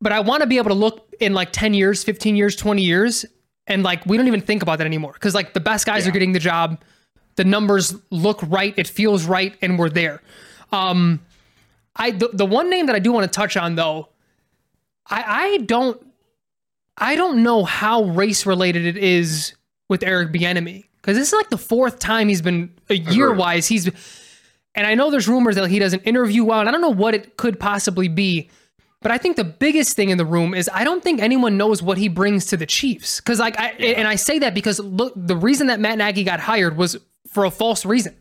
But 0.00 0.12
I 0.12 0.20
want 0.20 0.42
to 0.42 0.46
be 0.46 0.58
able 0.58 0.70
to 0.70 0.74
look 0.74 1.12
in 1.20 1.34
like 1.34 1.52
10 1.52 1.74
years, 1.74 2.04
15 2.04 2.36
years, 2.36 2.56
20 2.56 2.82
years 2.82 3.26
and 3.66 3.82
like 3.82 4.06
we 4.06 4.16
don't 4.16 4.28
even 4.28 4.40
think 4.40 4.62
about 4.62 4.78
that 4.78 4.86
anymore 4.86 5.12
cuz 5.14 5.34
like 5.34 5.52
the 5.54 5.60
best 5.60 5.86
guys 5.86 6.04
yeah. 6.04 6.08
are 6.08 6.12
getting 6.12 6.32
the 6.32 6.38
job. 6.38 6.80
The 7.34 7.44
numbers 7.44 7.94
look 8.10 8.40
right, 8.46 8.74
it 8.76 8.86
feels 8.86 9.24
right 9.24 9.56
and 9.60 9.78
we're 9.78 9.90
there. 9.90 10.22
Um 10.70 11.20
I 11.96 12.12
the, 12.12 12.30
the 12.32 12.46
one 12.46 12.70
name 12.70 12.86
that 12.86 12.96
I 12.96 13.00
do 13.00 13.10
want 13.12 13.30
to 13.30 13.36
touch 13.36 13.56
on 13.56 13.74
though, 13.74 14.08
I 15.08 15.24
I 15.26 15.56
don't 15.58 16.00
I 16.96 17.16
don't 17.16 17.42
know 17.42 17.64
how 17.64 18.04
race 18.04 18.46
related 18.46 18.86
it 18.86 18.96
is 18.96 19.54
with 19.88 20.04
Eric 20.04 20.32
Bieniemy 20.32 20.86
because 21.02 21.18
this 21.18 21.28
is 21.28 21.34
like 21.34 21.50
the 21.50 21.58
fourth 21.58 21.98
time 21.98 22.28
he's 22.28 22.42
been 22.42 22.72
a 22.88 22.94
year 22.94 23.34
wise. 23.34 23.66
He's 23.66 23.90
and 24.74 24.86
I 24.86 24.94
know 24.94 25.10
there's 25.10 25.28
rumors 25.28 25.56
that 25.56 25.68
he 25.68 25.78
doesn't 25.78 26.00
interview 26.00 26.44
well, 26.44 26.60
and 26.60 26.68
I 26.68 26.72
don't 26.72 26.80
know 26.80 26.88
what 26.88 27.14
it 27.14 27.36
could 27.36 27.60
possibly 27.60 28.08
be. 28.08 28.48
But 29.02 29.10
I 29.10 29.18
think 29.18 29.36
the 29.36 29.44
biggest 29.44 29.96
thing 29.96 30.10
in 30.10 30.18
the 30.18 30.24
room 30.24 30.54
is 30.54 30.70
I 30.72 30.84
don't 30.84 31.02
think 31.02 31.20
anyone 31.20 31.56
knows 31.56 31.82
what 31.82 31.98
he 31.98 32.06
brings 32.06 32.46
to 32.46 32.56
the 32.56 32.66
Chiefs. 32.66 33.20
Because 33.20 33.40
like 33.40 33.58
I 33.58 33.74
yeah. 33.78 33.88
and 33.90 34.06
I 34.06 34.14
say 34.14 34.38
that 34.38 34.54
because 34.54 34.78
look, 34.78 35.12
the 35.16 35.36
reason 35.36 35.66
that 35.66 35.80
Matt 35.80 35.98
Nagy 35.98 36.22
got 36.22 36.38
hired 36.38 36.76
was 36.76 36.96
for 37.28 37.44
a 37.44 37.50
false 37.50 37.84
reason. 37.84 38.16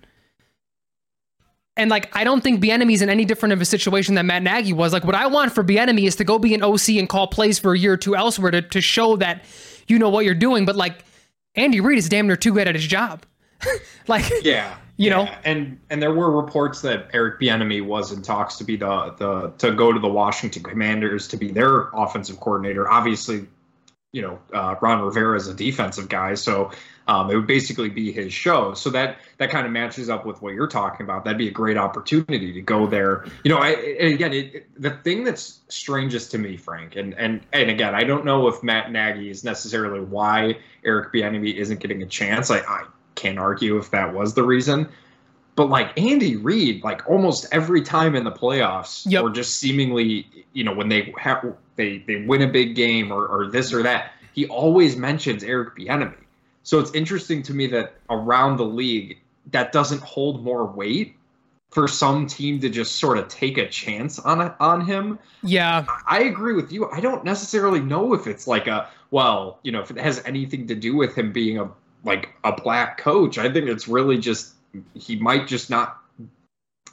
And 1.77 1.91
like 1.91 2.13
I 2.17 2.23
don't 2.23 2.41
think 2.41 2.63
Bieniemy's 2.63 3.03
in 3.03 3.09
any 3.09 3.25
different 3.25 3.53
of 3.53 3.61
a 3.61 3.65
situation 3.65 4.15
that 4.15 4.25
Matt 4.25 4.41
Nagy 4.41 4.73
was. 4.73 4.91
Like 4.91 5.03
what 5.03 5.15
I 5.15 5.27
want 5.27 5.51
for 5.53 5.63
Bieniemy 5.63 6.07
is 6.07 6.15
to 6.15 6.23
go 6.23 6.39
be 6.39 6.55
an 6.55 6.63
OC 6.63 6.89
and 6.89 7.07
call 7.07 7.27
plays 7.27 7.59
for 7.59 7.73
a 7.73 7.77
year 7.77 7.93
or 7.93 7.97
two 7.97 8.15
elsewhere 8.15 8.49
to, 8.49 8.63
to 8.63 8.81
show 8.81 9.15
that 9.17 9.45
you 9.87 9.99
know 9.99 10.09
what 10.09 10.25
you're 10.25 10.33
doing. 10.33 10.65
But 10.65 10.75
like 10.75 11.05
Andy 11.56 11.80
Reid 11.80 11.98
is 11.98 12.09
damn 12.09 12.27
near 12.27 12.36
too 12.36 12.53
good 12.53 12.68
at 12.68 12.75
his 12.75 12.88
job. 12.88 13.25
like 14.07 14.30
yeah, 14.44 14.75
you 14.98 15.09
yeah. 15.09 15.15
know, 15.15 15.31
and 15.44 15.80
and 15.89 16.01
there 16.01 16.13
were 16.13 16.31
reports 16.31 16.81
that 16.81 17.09
Eric 17.13 17.39
Bieniemy 17.39 17.86
was 17.86 18.12
in 18.12 18.21
talks 18.21 18.57
to 18.57 18.63
be 18.63 18.75
the 18.75 19.13
the 19.18 19.50
to 19.57 19.75
go 19.75 19.92
to 19.92 20.00
the 20.00 20.07
Washington 20.07 20.63
Commanders 20.63 21.27
to 21.30 21.38
be 21.38 21.51
their 21.51 21.89
offensive 21.94 22.39
coordinator. 22.39 22.89
Obviously, 22.89 23.45
you 24.13 24.21
know, 24.21 24.39
uh, 24.53 24.75
Ron 24.81 25.01
Rivera 25.01 25.38
is 25.38 25.48
a 25.48 25.53
defensive 25.53 26.09
guy, 26.09 26.33
so 26.33 26.71
um, 27.11 27.29
it 27.29 27.35
would 27.35 27.47
basically 27.47 27.89
be 27.89 28.09
his 28.13 28.31
show. 28.31 28.73
So 28.73 28.89
that 28.91 29.17
that 29.37 29.49
kind 29.49 29.65
of 29.65 29.73
matches 29.73 30.09
up 30.09 30.25
with 30.25 30.41
what 30.41 30.53
you're 30.53 30.67
talking 30.67 31.03
about. 31.03 31.25
That'd 31.25 31.37
be 31.37 31.49
a 31.49 31.51
great 31.51 31.75
opportunity 31.75 32.53
to 32.53 32.61
go 32.61 32.87
there. 32.87 33.25
You 33.43 33.51
know, 33.51 33.57
I, 33.57 33.71
again, 33.71 34.31
it, 34.31 34.55
it, 34.55 34.81
the 34.81 34.91
thing 34.91 35.25
that's 35.25 35.59
strangest 35.67 36.31
to 36.31 36.37
me, 36.37 36.55
Frank, 36.55 36.95
and 36.95 37.13
and 37.15 37.41
and 37.51 37.69
again, 37.69 37.93
I 37.95 38.05
don't 38.05 38.23
know 38.23 38.47
if 38.47 38.63
Matt 38.63 38.93
Nagy 38.93 39.29
is 39.29 39.43
necessarily 39.43 39.99
why 39.99 40.57
Eric 40.85 41.11
Bieniemy 41.11 41.55
isn't 41.55 41.81
getting 41.81 42.01
a 42.01 42.05
chance. 42.05 42.49
I, 42.49 42.59
I 42.59 42.85
can't 43.15 43.37
argue 43.37 43.77
if 43.77 43.91
that 43.91 44.13
was 44.13 44.33
the 44.33 44.43
reason. 44.43 44.87
But 45.57 45.69
like 45.69 45.99
Andy 45.99 46.37
Reid, 46.37 46.81
like 46.81 47.09
almost 47.09 47.45
every 47.51 47.81
time 47.81 48.15
in 48.15 48.23
the 48.23 48.31
playoffs, 48.31 49.03
yep. 49.05 49.23
or 49.23 49.29
just 49.29 49.59
seemingly, 49.59 50.45
you 50.53 50.63
know, 50.63 50.73
when 50.73 50.87
they 50.87 51.13
have 51.17 51.57
they 51.75 51.97
they 51.97 52.23
win 52.25 52.41
a 52.41 52.47
big 52.47 52.73
game 52.73 53.11
or, 53.11 53.27
or 53.27 53.47
this 53.47 53.73
or 53.73 53.83
that, 53.83 54.13
he 54.31 54.47
always 54.47 54.95
mentions 54.95 55.43
Eric 55.43 55.75
Bieniemy. 55.75 56.20
So 56.63 56.79
it's 56.79 56.93
interesting 56.93 57.41
to 57.43 57.53
me 57.53 57.67
that 57.67 57.95
around 58.09 58.57
the 58.57 58.65
league, 58.65 59.19
that 59.51 59.71
doesn't 59.71 60.01
hold 60.01 60.43
more 60.43 60.65
weight 60.65 61.15
for 61.71 61.87
some 61.87 62.27
team 62.27 62.59
to 62.59 62.69
just 62.69 62.97
sort 62.97 63.17
of 63.17 63.27
take 63.29 63.57
a 63.57 63.67
chance 63.67 64.19
on 64.19 64.53
on 64.59 64.86
him. 64.86 65.17
Yeah, 65.41 65.86
I 66.05 66.24
agree 66.24 66.53
with 66.53 66.71
you. 66.71 66.89
I 66.91 67.00
don't 67.00 67.24
necessarily 67.24 67.79
know 67.79 68.13
if 68.13 68.27
it's 68.27 68.45
like 68.47 68.67
a 68.67 68.89
well, 69.09 69.59
you 69.63 69.71
know, 69.71 69.81
if 69.81 69.89
it 69.89 69.97
has 69.97 70.21
anything 70.25 70.67
to 70.67 70.75
do 70.75 70.95
with 70.95 71.15
him 71.15 71.31
being 71.31 71.57
a 71.59 71.71
like 72.03 72.29
a 72.43 72.51
black 72.51 72.97
coach. 72.97 73.38
I 73.38 73.51
think 73.51 73.67
it's 73.67 73.88
really 73.88 74.17
just 74.17 74.53
he 74.93 75.15
might 75.15 75.47
just 75.47 75.69
not 75.69 75.97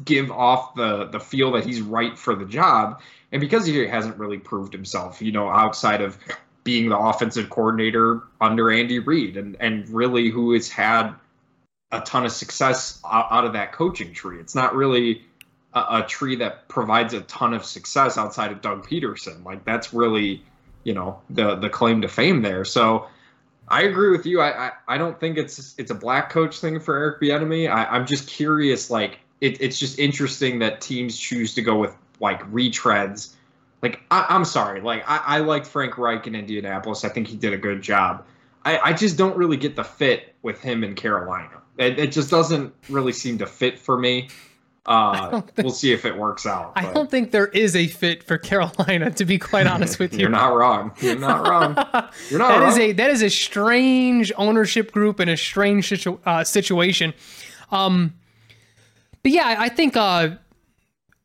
give 0.04 0.31
off 0.31 0.75
the 0.75 1.07
the 1.07 1.21
feel 1.21 1.52
that 1.52 1.64
he's 1.64 1.81
right 1.81 2.16
for 2.16 2.35
the 2.35 2.45
job 2.45 3.00
and 3.33 3.40
because 3.40 3.66
he 3.66 3.85
hasn't 3.87 4.16
really 4.16 4.38
proved 4.38 4.73
himself 4.73 5.21
you 5.21 5.33
know 5.33 5.49
outside 5.49 6.00
of 6.00 6.16
being 6.69 6.91
the 6.91 6.99
offensive 6.99 7.49
coordinator 7.49 8.21
under 8.43 8.71
Andy 8.71 8.99
Reid 8.99 9.39
and 9.39 9.57
and 9.59 9.89
really 9.89 10.29
who 10.29 10.53
has 10.53 10.69
had 10.69 11.15
a 11.93 12.01
ton 12.03 12.27
of 12.27 12.33
success 12.33 13.01
out 13.11 13.47
of 13.47 13.55
that 13.55 13.73
coaching 13.73 14.13
tree 14.13 14.39
it's 14.39 14.55
not 14.55 14.75
really 14.75 15.23
a, 15.73 15.81
a 15.93 16.05
tree 16.07 16.37
that 16.37 16.69
provides 16.69 17.15
a 17.15 17.23
ton 17.23 17.55
of 17.55 17.65
success 17.65 18.19
outside 18.19 18.53
of 18.53 18.61
Doug 18.61 18.87
Pederson. 18.87 19.43
like 19.47 19.65
that's 19.65 19.95
really 19.95 20.43
you 20.85 20.93
know 20.93 21.19
the 21.31 21.55
the 21.55 21.71
claim 21.71 22.03
to 22.03 22.09
fame 22.09 22.43
there 22.43 22.67
so 22.67 23.09
I 23.71 23.83
agree 23.83 24.11
with 24.11 24.25
you. 24.25 24.41
I, 24.41 24.69
I, 24.69 24.73
I 24.89 24.99
don't 24.99 25.19
think 25.21 25.37
it's 25.37 25.75
it's 25.79 25.91
a 25.91 25.95
black 25.95 26.31
coach 26.31 26.59
thing 26.59 26.81
for 26.81 26.97
Eric 26.97 27.21
Bieniemy. 27.21 27.71
I, 27.71 27.85
I'm 27.85 28.07
just 28.07 28.27
curious. 28.27 28.89
Like 28.91 29.19
it, 29.43 29.61
it's 29.61 29.79
just 29.79 29.99
interesting 29.99 30.59
that 30.61 30.81
teams 30.81 31.19
choose 31.19 31.55
to 31.55 31.61
go 31.61 31.79
with 31.79 31.95
like 32.19 32.41
retreads. 32.51 33.35
Like 33.82 34.00
I, 34.11 34.26
am 34.30 34.44
sorry. 34.44 34.80
Like 34.80 35.04
I, 35.08 35.23
I 35.25 35.38
liked 35.38 35.66
Frank 35.66 35.99
Reich 35.99 36.26
in 36.26 36.35
Indianapolis. 36.35 37.04
I 37.04 37.08
think 37.08 37.28
he 37.28 37.37
did 37.37 37.52
a 37.52 37.58
good 37.58 37.82
job. 37.82 38.25
I, 38.64 38.78
I 38.78 38.92
just 38.92 39.16
don't 39.16 39.37
really 39.37 39.56
get 39.56 39.76
the 39.76 39.85
fit 39.85 40.35
with 40.42 40.61
him 40.61 40.82
in 40.82 40.94
Carolina. 40.94 41.62
It, 41.78 41.99
it 41.99 42.12
just 42.12 42.30
doesn't 42.30 42.75
really 42.88 43.12
seem 43.12 43.38
to 43.38 43.47
fit 43.47 43.78
for 43.78 43.97
me. 43.99 44.28
Uh, 44.88 45.42
we'll 45.58 45.70
see 45.70 45.92
if 45.92 46.06
it 46.06 46.16
works 46.16 46.47
out. 46.47 46.73
I 46.75 46.90
don't 46.92 47.11
think 47.11 47.30
there 47.30 47.49
is 47.49 47.76
a 47.76 47.88
fit 47.88 48.23
for 48.25 48.38
Carolina, 48.38 49.11
to 49.11 49.25
be 49.26 49.38
quite 49.38 49.66
honest 49.75 49.99
with 49.99 50.14
you. 50.14 50.20
You're 50.20 50.30
not 50.30 50.56
wrong. 50.56 50.92
You're 51.00 51.18
not 51.18 51.47
wrong. 51.47 51.75
You're 52.30 52.38
not 52.38 52.49
that 52.49 52.61
wrong. 52.61 52.68
Is 52.70 52.78
a, 52.78 52.92
that 52.92 53.11
is 53.11 53.23
a 53.23 53.28
strange 53.28 54.32
ownership 54.38 54.90
group 54.90 55.20
and 55.20 55.28
a 55.28 55.37
strange 55.37 55.88
situ- 55.88 56.18
uh, 56.25 56.42
situation. 56.42 57.12
Um, 57.70 58.14
but 59.23 59.32
yeah, 59.32 59.56
I 59.58 59.68
think 59.68 59.94
uh, 59.94 60.37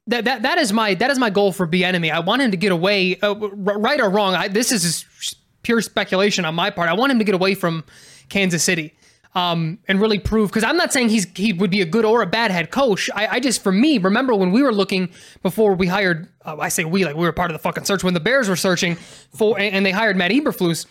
that 0.08 0.26
that 0.26 0.42
that 0.42 0.58
is 0.58 0.74
my 0.74 0.94
that 0.96 1.10
is 1.12 1.20
my 1.20 1.30
goal 1.30 1.52
for 1.52 1.68
Bieniemy. 1.68 2.12
I 2.12 2.20
want 2.20 2.42
him 2.42 2.52
to 2.52 2.58
get 2.58 2.72
away, 2.72 3.18
uh, 3.22 3.36
right 3.36 4.02
or 4.02 4.10
wrong. 4.10 4.36
I, 4.36 4.48
this 4.48 4.72
is 4.72 5.36
pure 5.62 5.82
speculation 5.82 6.46
on 6.46 6.56
my 6.56 6.70
part. 6.70 6.90
I 6.90 6.94
want 6.94 7.12
him 7.12 7.20
to 7.20 7.26
get 7.26 7.36
away 7.36 7.56
from 7.56 7.84
Kansas 8.30 8.64
City. 8.64 8.94
um, 9.36 9.80
and 9.88 10.00
really 10.00 10.20
prove. 10.20 10.50
Because 10.50 10.64
I'm 10.64 10.78
not 10.78 10.94
saying 10.94 11.10
he's 11.10 11.26
he 11.36 11.54
would 11.54 11.72
be 11.72 11.82
a 11.82 11.86
good 11.86 12.06
or 12.06 12.22
a 12.22 12.28
bad 12.28 12.52
head 12.52 12.72
coach. 12.72 13.10
I, 13.16 13.28
I 13.28 13.40
just 13.40 13.64
for 13.64 13.72
me 13.72 13.98
remember 13.98 14.36
when 14.36 14.52
we 14.52 14.62
were 14.62 14.74
looking 14.74 15.10
before 15.42 15.74
we 15.74 15.88
hired. 15.88 16.30
Uh, 16.46 16.58
I 16.60 16.70
say 16.70 16.84
we 16.84 17.06
like 17.06 17.16
we 17.16 17.26
were 17.26 17.32
part 17.32 17.50
of 17.50 17.54
the 17.54 17.60
fucking 17.60 17.86
search 17.86 18.04
when 18.04 18.14
the 18.14 18.20
Bears 18.20 18.48
were 18.50 18.56
searching 18.56 18.96
for 18.96 19.58
and, 19.60 19.76
and 19.76 19.86
they 19.86 19.92
hired 19.92 20.18
Matt 20.18 20.32
Eberflus. 20.32 20.86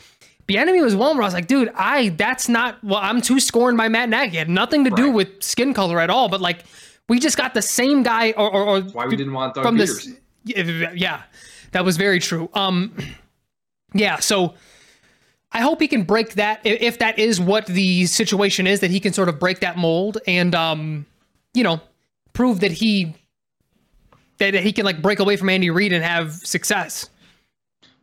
Enemy 0.55 0.83
was 0.83 0.95
one 0.95 1.17
where 1.17 1.23
I 1.23 1.27
was 1.27 1.33
like, 1.33 1.47
dude, 1.47 1.71
I 1.75 2.11
that's 2.11 2.47
not 2.47 2.83
well. 2.85 3.01
I'm 3.03 3.23
too 3.23 3.41
scorned 3.41 3.79
by 3.79 3.89
Matt 3.89 4.11
Nagy. 4.11 4.37
It 4.37 4.41
had 4.41 4.51
nothing 4.51 4.85
to 4.85 4.91
do 4.91 5.11
with 5.11 5.43
skin 5.43 5.73
color 5.73 5.99
at 5.99 6.11
all. 6.11 6.29
But 6.29 6.43
like, 6.43 6.65
we 7.09 7.19
just 7.19 7.37
got 7.37 7.55
the 7.55 7.63
same 7.63 8.03
guy, 8.03 8.33
or 8.33 8.51
or, 8.51 8.65
or 8.65 8.81
Why 8.81 9.07
we 9.07 9.17
didn't 9.17 9.33
want 9.33 9.55
Doug 9.55 9.65
from 9.65 9.77
Pederson? 9.77 10.17
this. 10.45 10.93
Yeah, 10.95 11.23
that 11.73 11.85
was 11.85 11.97
very 11.97 12.19
true. 12.19 12.49
Um, 12.55 12.97
yeah. 13.95 14.19
So 14.19 14.55
I 15.53 15.61
hope 15.61 15.81
he 15.81 15.89
can 15.89 16.05
break 16.05 16.35
that 16.35 16.61
if 16.65 16.99
that 16.99 17.19
is 17.19 17.41
what 17.41 17.67
the 17.67 18.07
situation 18.07 18.67
is 18.67 18.81
that 18.81 18.91
he 18.91 19.01
can 19.01 19.13
sort 19.13 19.29
of 19.29 19.39
break 19.39 19.61
that 19.61 19.77
mold 19.77 20.19
and 20.27 20.55
um, 20.55 21.07
you 21.55 21.63
know, 21.63 21.81
prove 22.33 22.61
that 22.61 22.73
he 22.73 23.15
that 24.39 24.55
he 24.55 24.73
can 24.73 24.85
like 24.85 25.03
break 25.03 25.21
away 25.21 25.37
from 25.37 25.49
Andy 25.49 25.71
Reid 25.71 25.93
and 25.93 26.03
have 26.03 26.33
success. 26.33 27.09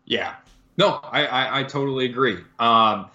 Yeah. 0.05 0.35
No, 0.77 0.99
I, 1.03 1.25
I, 1.25 1.59
I 1.59 1.63
totally 1.63 2.05
agree. 2.05 2.37
Um, 2.57 3.07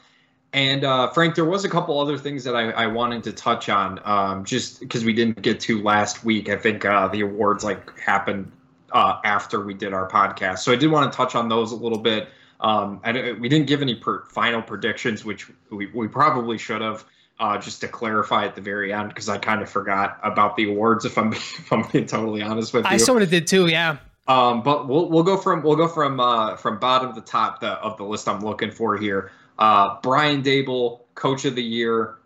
and 0.55 0.85
uh, 0.85 1.11
Frank, 1.11 1.35
there 1.35 1.45
was 1.45 1.65
a 1.65 1.69
couple 1.69 1.99
other 1.99 2.17
things 2.17 2.45
that 2.45 2.55
I, 2.55 2.71
I 2.71 2.87
wanted 2.87 3.25
to 3.25 3.33
touch 3.33 3.69
on, 3.69 4.01
um, 4.05 4.45
just 4.45 4.79
because 4.79 5.05
we 5.05 5.13
didn't 5.13 5.43
get 5.43 5.59
to 5.61 5.83
last 5.83 6.25
week. 6.25 6.49
I 6.49 6.57
think 6.57 6.85
uh, 6.85 7.09
the 7.09 7.23
awards 7.23 7.65
like 7.65 7.99
happened 7.99 8.53
uh, 8.93 9.19
after 9.25 9.65
we 9.65 9.75
did 9.75 9.93
our 9.93 10.09
podcast, 10.09 10.61
so 10.61 10.71
I 10.71 10.77
did 10.77 10.93
want 10.93 11.13
to 11.13 11.17
touch 11.17 11.35
on 11.35 11.49
those 11.49 11.73
a 11.73 11.77
little 11.77 11.99
bit. 11.99 12.29
Um, 12.61 13.01
and 13.03 13.41
we 13.41 13.49
didn't 13.49 13.67
give 13.67 13.83
any 13.83 13.97
per- 13.97 14.25
final 14.27 14.63
predictions, 14.63 15.25
which 15.25 15.51
we, 15.71 15.87
we 15.93 16.07
probably 16.09 16.57
should 16.57 16.81
have. 16.81 17.05
Uh, 17.41 17.59
just 17.59 17.81
to 17.81 17.89
clarify 17.89 18.45
at 18.45 18.55
the 18.55 18.61
very 18.61 18.93
end, 18.93 19.09
because 19.09 19.29
I 19.29 19.39
kind 19.39 19.61
of 19.61 19.69
forgot 19.69 20.21
about 20.23 20.57
the 20.57 20.71
awards. 20.71 21.05
If 21.05 21.19
I'm 21.19 21.33
if 21.33 21.73
I'm 21.73 21.83
being 21.91 22.07
totally 22.07 22.43
honest 22.43 22.73
with 22.73 22.85
you, 22.85 22.91
I 22.91 22.97
sort 22.97 23.23
of 23.23 23.31
did 23.31 23.49
too. 23.49 23.67
Yeah. 23.67 23.97
um, 24.29 24.63
but 24.63 24.87
we'll 24.87 25.11
we'll 25.11 25.25
go 25.25 25.37
from 25.37 25.65
we'll 25.65 25.75
go 25.75 25.89
from 25.89 26.21
uh, 26.21 26.55
from 26.55 26.79
bottom 26.79 27.13
to 27.13 27.21
top 27.21 27.59
the, 27.59 27.71
of 27.71 27.97
the 27.97 28.05
list 28.05 28.29
I'm 28.29 28.39
looking 28.45 28.71
for 28.71 28.97
here. 28.97 29.33
Uh, 29.59 29.97
Brian 30.03 30.43
Daboll, 30.43 31.01
Coach 31.15 31.45
of 31.45 31.55
the 31.55 31.63
Year. 31.63 32.17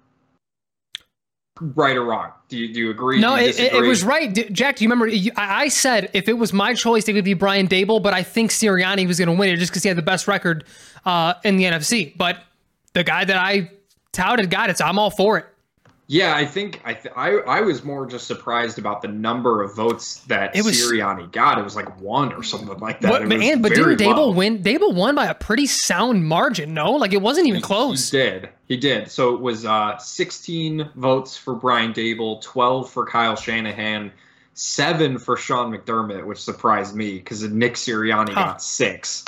Right 1.60 1.96
or 1.96 2.04
wrong? 2.04 2.32
Do 2.48 2.56
you 2.56 2.72
do 2.72 2.80
you 2.80 2.90
agree? 2.90 3.20
No, 3.20 3.34
you 3.34 3.48
it, 3.48 3.58
it, 3.58 3.82
was 3.82 4.04
right. 4.04 4.32
Jack, 4.52 4.76
do 4.76 4.84
you 4.84 4.90
remember? 4.90 5.12
I 5.36 5.64
I 5.64 5.68
said 5.68 6.08
if 6.14 6.28
it 6.28 6.34
was 6.34 6.52
my 6.52 6.72
choice, 6.72 7.08
it 7.08 7.14
would 7.14 7.24
be 7.24 7.34
Brian 7.34 7.66
Daboll, 7.66 8.00
but 8.00 8.14
I 8.14 8.22
think 8.22 8.52
Sirianni 8.52 9.08
was 9.08 9.18
going 9.18 9.28
to 9.28 9.34
win 9.34 9.50
it 9.50 9.56
just 9.56 9.72
because 9.72 9.82
he 9.82 9.88
had 9.88 9.98
the 9.98 10.02
best 10.02 10.28
record 10.28 10.64
uh, 11.04 11.34
in 11.44 11.56
the 11.56 11.64
NFC. 11.64 12.16
But 12.16 12.38
the 12.92 13.02
guy 13.02 13.24
that 13.24 13.36
I 13.36 13.72
touted 14.12 14.50
got 14.50 14.70
it, 14.70 14.78
so 14.78 14.84
I'm 14.84 15.00
all 15.00 15.10
for 15.10 15.38
it. 15.38 15.46
Yeah, 16.10 16.34
I 16.34 16.46
think 16.46 16.80
I, 16.86 16.94
th- 16.94 17.12
I 17.14 17.32
I 17.46 17.60
was 17.60 17.84
more 17.84 18.06
just 18.06 18.26
surprised 18.26 18.78
about 18.78 19.02
the 19.02 19.08
number 19.08 19.62
of 19.62 19.76
votes 19.76 20.20
that 20.28 20.56
It 20.56 20.64
was- 20.64 20.74
Sirianni 20.80 21.30
got. 21.32 21.58
It 21.58 21.64
was 21.64 21.76
like 21.76 22.00
one 22.00 22.32
or 22.32 22.42
something 22.42 22.78
like 22.78 23.02
that. 23.02 23.10
What, 23.10 23.22
and, 23.30 23.62
but 23.62 23.74
didn't 23.74 23.98
Daboll 23.98 24.16
low. 24.16 24.30
win? 24.32 24.62
Daboll 24.62 24.94
won 24.94 25.14
by 25.14 25.26
a 25.26 25.34
pretty 25.34 25.66
sound 25.66 26.26
margin. 26.26 26.72
No, 26.72 26.92
like 26.92 27.12
it 27.12 27.20
wasn't 27.20 27.46
even 27.46 27.60
close. 27.60 28.10
He 28.10 28.16
did. 28.16 28.48
He 28.68 28.76
did. 28.78 29.10
So 29.10 29.34
it 29.34 29.40
was 29.42 29.66
uh, 29.66 29.98
16 29.98 30.88
votes 30.96 31.36
for 31.36 31.54
Brian 31.54 31.92
Daboll, 31.92 32.40
12 32.40 32.88
for 32.90 33.04
Kyle 33.04 33.36
Shanahan, 33.36 34.10
seven 34.54 35.18
for 35.18 35.36
Sean 35.36 35.70
McDermott, 35.76 36.24
which 36.24 36.38
surprised 36.38 36.94
me 36.96 37.18
because 37.18 37.42
Nick 37.42 37.74
Sirianni 37.74 38.30
Huh. 38.32 38.44
got 38.46 38.62
six. 38.62 39.26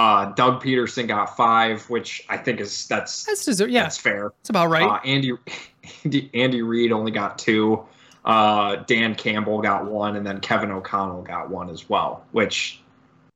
Uh, 0.00 0.32
Doug 0.32 0.62
Pederson 0.62 1.06
got 1.06 1.36
five, 1.36 1.82
which 1.90 2.24
I 2.26 2.38
think 2.38 2.58
is 2.58 2.88
that's 2.88 3.24
That's 3.24 3.44
deserved. 3.44 3.70
Yeah, 3.70 3.82
that's 3.82 3.98
fair. 3.98 4.32
It's 4.40 4.48
about 4.48 4.70
right. 4.70 4.82
Uh, 4.82 4.98
Andy 5.04 5.36
Andy 6.04 6.30
Andy 6.32 6.62
Reid 6.62 6.90
only 6.90 7.10
got 7.10 7.36
two. 7.36 7.84
Uh, 8.24 8.76
Dan 8.76 9.14
Campbell 9.14 9.60
got 9.60 9.84
one, 9.84 10.16
and 10.16 10.26
then 10.26 10.40
Kevin 10.40 10.70
O'Connell 10.70 11.20
got 11.20 11.50
one 11.50 11.68
as 11.68 11.86
well. 11.86 12.24
Which, 12.32 12.80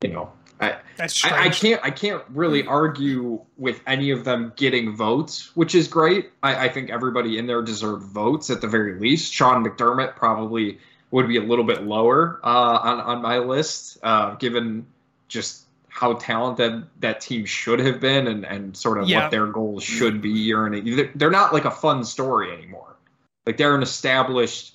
you 0.01 0.09
know, 0.09 0.31
I, 0.59 0.77
that's 0.97 1.23
I, 1.23 1.43
I 1.43 1.49
can't 1.49 1.81
I 1.83 1.91
can't 1.91 2.23
really 2.29 2.65
argue 2.65 3.41
with 3.57 3.79
any 3.85 4.09
of 4.09 4.23
them 4.23 4.51
getting 4.55 4.95
votes, 4.95 5.55
which 5.55 5.75
is 5.75 5.87
great. 5.87 6.31
I, 6.41 6.65
I 6.65 6.69
think 6.69 6.89
everybody 6.89 7.37
in 7.37 7.45
there 7.45 7.61
deserved 7.61 8.07
votes 8.07 8.49
at 8.49 8.61
the 8.61 8.67
very 8.67 8.99
least. 8.99 9.31
Sean 9.31 9.63
McDermott 9.63 10.15
probably 10.15 10.79
would 11.11 11.27
be 11.27 11.37
a 11.37 11.43
little 11.43 11.65
bit 11.65 11.83
lower 11.83 12.39
uh, 12.43 12.79
on 12.81 13.01
on 13.01 13.21
my 13.21 13.37
list, 13.37 13.99
uh, 14.01 14.33
given 14.33 14.87
just 15.27 15.64
how 15.95 16.13
talented 16.15 16.83
that 16.99 17.21
team 17.21 17.45
should 17.45 17.79
have 17.79 18.01
been 18.01 18.27
and, 18.27 18.45
and 18.45 18.75
sort 18.75 18.97
of 18.97 19.07
Yeah. 19.07 19.23
what 19.23 19.31
their 19.31 19.47
goals 19.47 19.81
should 19.81 20.21
be 20.21 20.51
in. 20.51 21.09
They're 21.15 21.31
not 21.31 21.53
like 21.53 21.63
a 21.63 21.71
fun 21.71 22.03
story 22.03 22.51
anymore. 22.51 22.97
Like 23.45 23.55
they're 23.55 23.73
an 23.73 23.81
established 23.81 24.73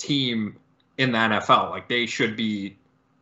team 0.00 0.56
in 0.98 1.12
the 1.12 1.18
NFL. 1.18 1.70
Like 1.70 1.88
they 1.88 2.06
should 2.06 2.36
be 2.36 2.76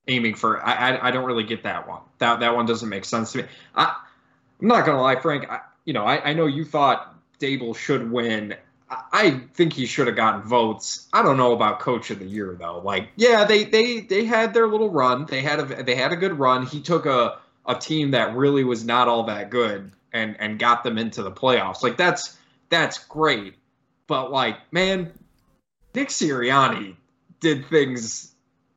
aiming 0.06 0.36
for. 0.36 0.64
I 0.64 0.72
I, 0.92 1.08
I 1.08 1.10
don't 1.10 1.26
really 1.26 1.44
get 1.44 1.62
that 1.64 1.86
one. 1.86 2.00
That 2.16 2.40
that 2.40 2.56
one 2.56 2.64
doesn't 2.64 2.88
make 2.88 3.04
sense 3.04 3.32
to 3.32 3.38
me. 3.38 3.44
I 3.74 3.94
I'm 4.62 4.66
not 4.68 4.86
gonna 4.86 5.02
lie, 5.02 5.16
Frank. 5.20 5.50
I, 5.50 5.60
you 5.84 5.92
know, 5.92 6.04
I, 6.04 6.30
I 6.30 6.32
know 6.32 6.46
you 6.46 6.64
thought 6.64 7.14
Daboll 7.40 7.76
should 7.76 8.10
win. 8.10 8.56
I, 8.90 9.40
think 9.52 9.72
he 9.72 9.86
should 9.86 10.06
have 10.06 10.16
gotten 10.16 10.42
votes. 10.42 11.08
I 11.12 11.22
don't 11.22 11.36
know 11.36 11.52
about 11.52 11.80
Coach 11.80 12.10
of 12.10 12.18
the 12.18 12.24
Year 12.24 12.56
though. 12.58 12.80
Like, 12.80 13.10
yeah, 13.16 13.44
they 13.44 13.64
they 13.64 14.00
they 14.00 14.24
had 14.24 14.54
their 14.54 14.66
little 14.66 14.90
run. 14.90 15.26
They 15.26 15.42
had 15.42 15.60
a 15.60 15.82
they 15.82 15.94
had 15.94 16.12
a 16.12 16.16
good 16.16 16.38
run. 16.38 16.66
He 16.66 16.80
took 16.80 17.06
a 17.06 17.38
a 17.66 17.74
team 17.74 18.12
that 18.12 18.34
really 18.34 18.64
was 18.64 18.84
not 18.84 19.08
all 19.08 19.24
that 19.24 19.50
good 19.50 19.92
and 20.12 20.36
and 20.38 20.58
got 20.58 20.84
them 20.84 20.98
into 20.98 21.22
the 21.22 21.30
playoffs. 21.30 21.82
Like 21.82 21.96
that's 21.96 22.36
that's 22.70 22.98
great. 23.04 23.54
But 24.06 24.32
like, 24.32 24.56
man, 24.72 25.12
Nick 25.94 26.08
Sirianni 26.08 26.96
did 27.40 27.66
things. 27.66 28.34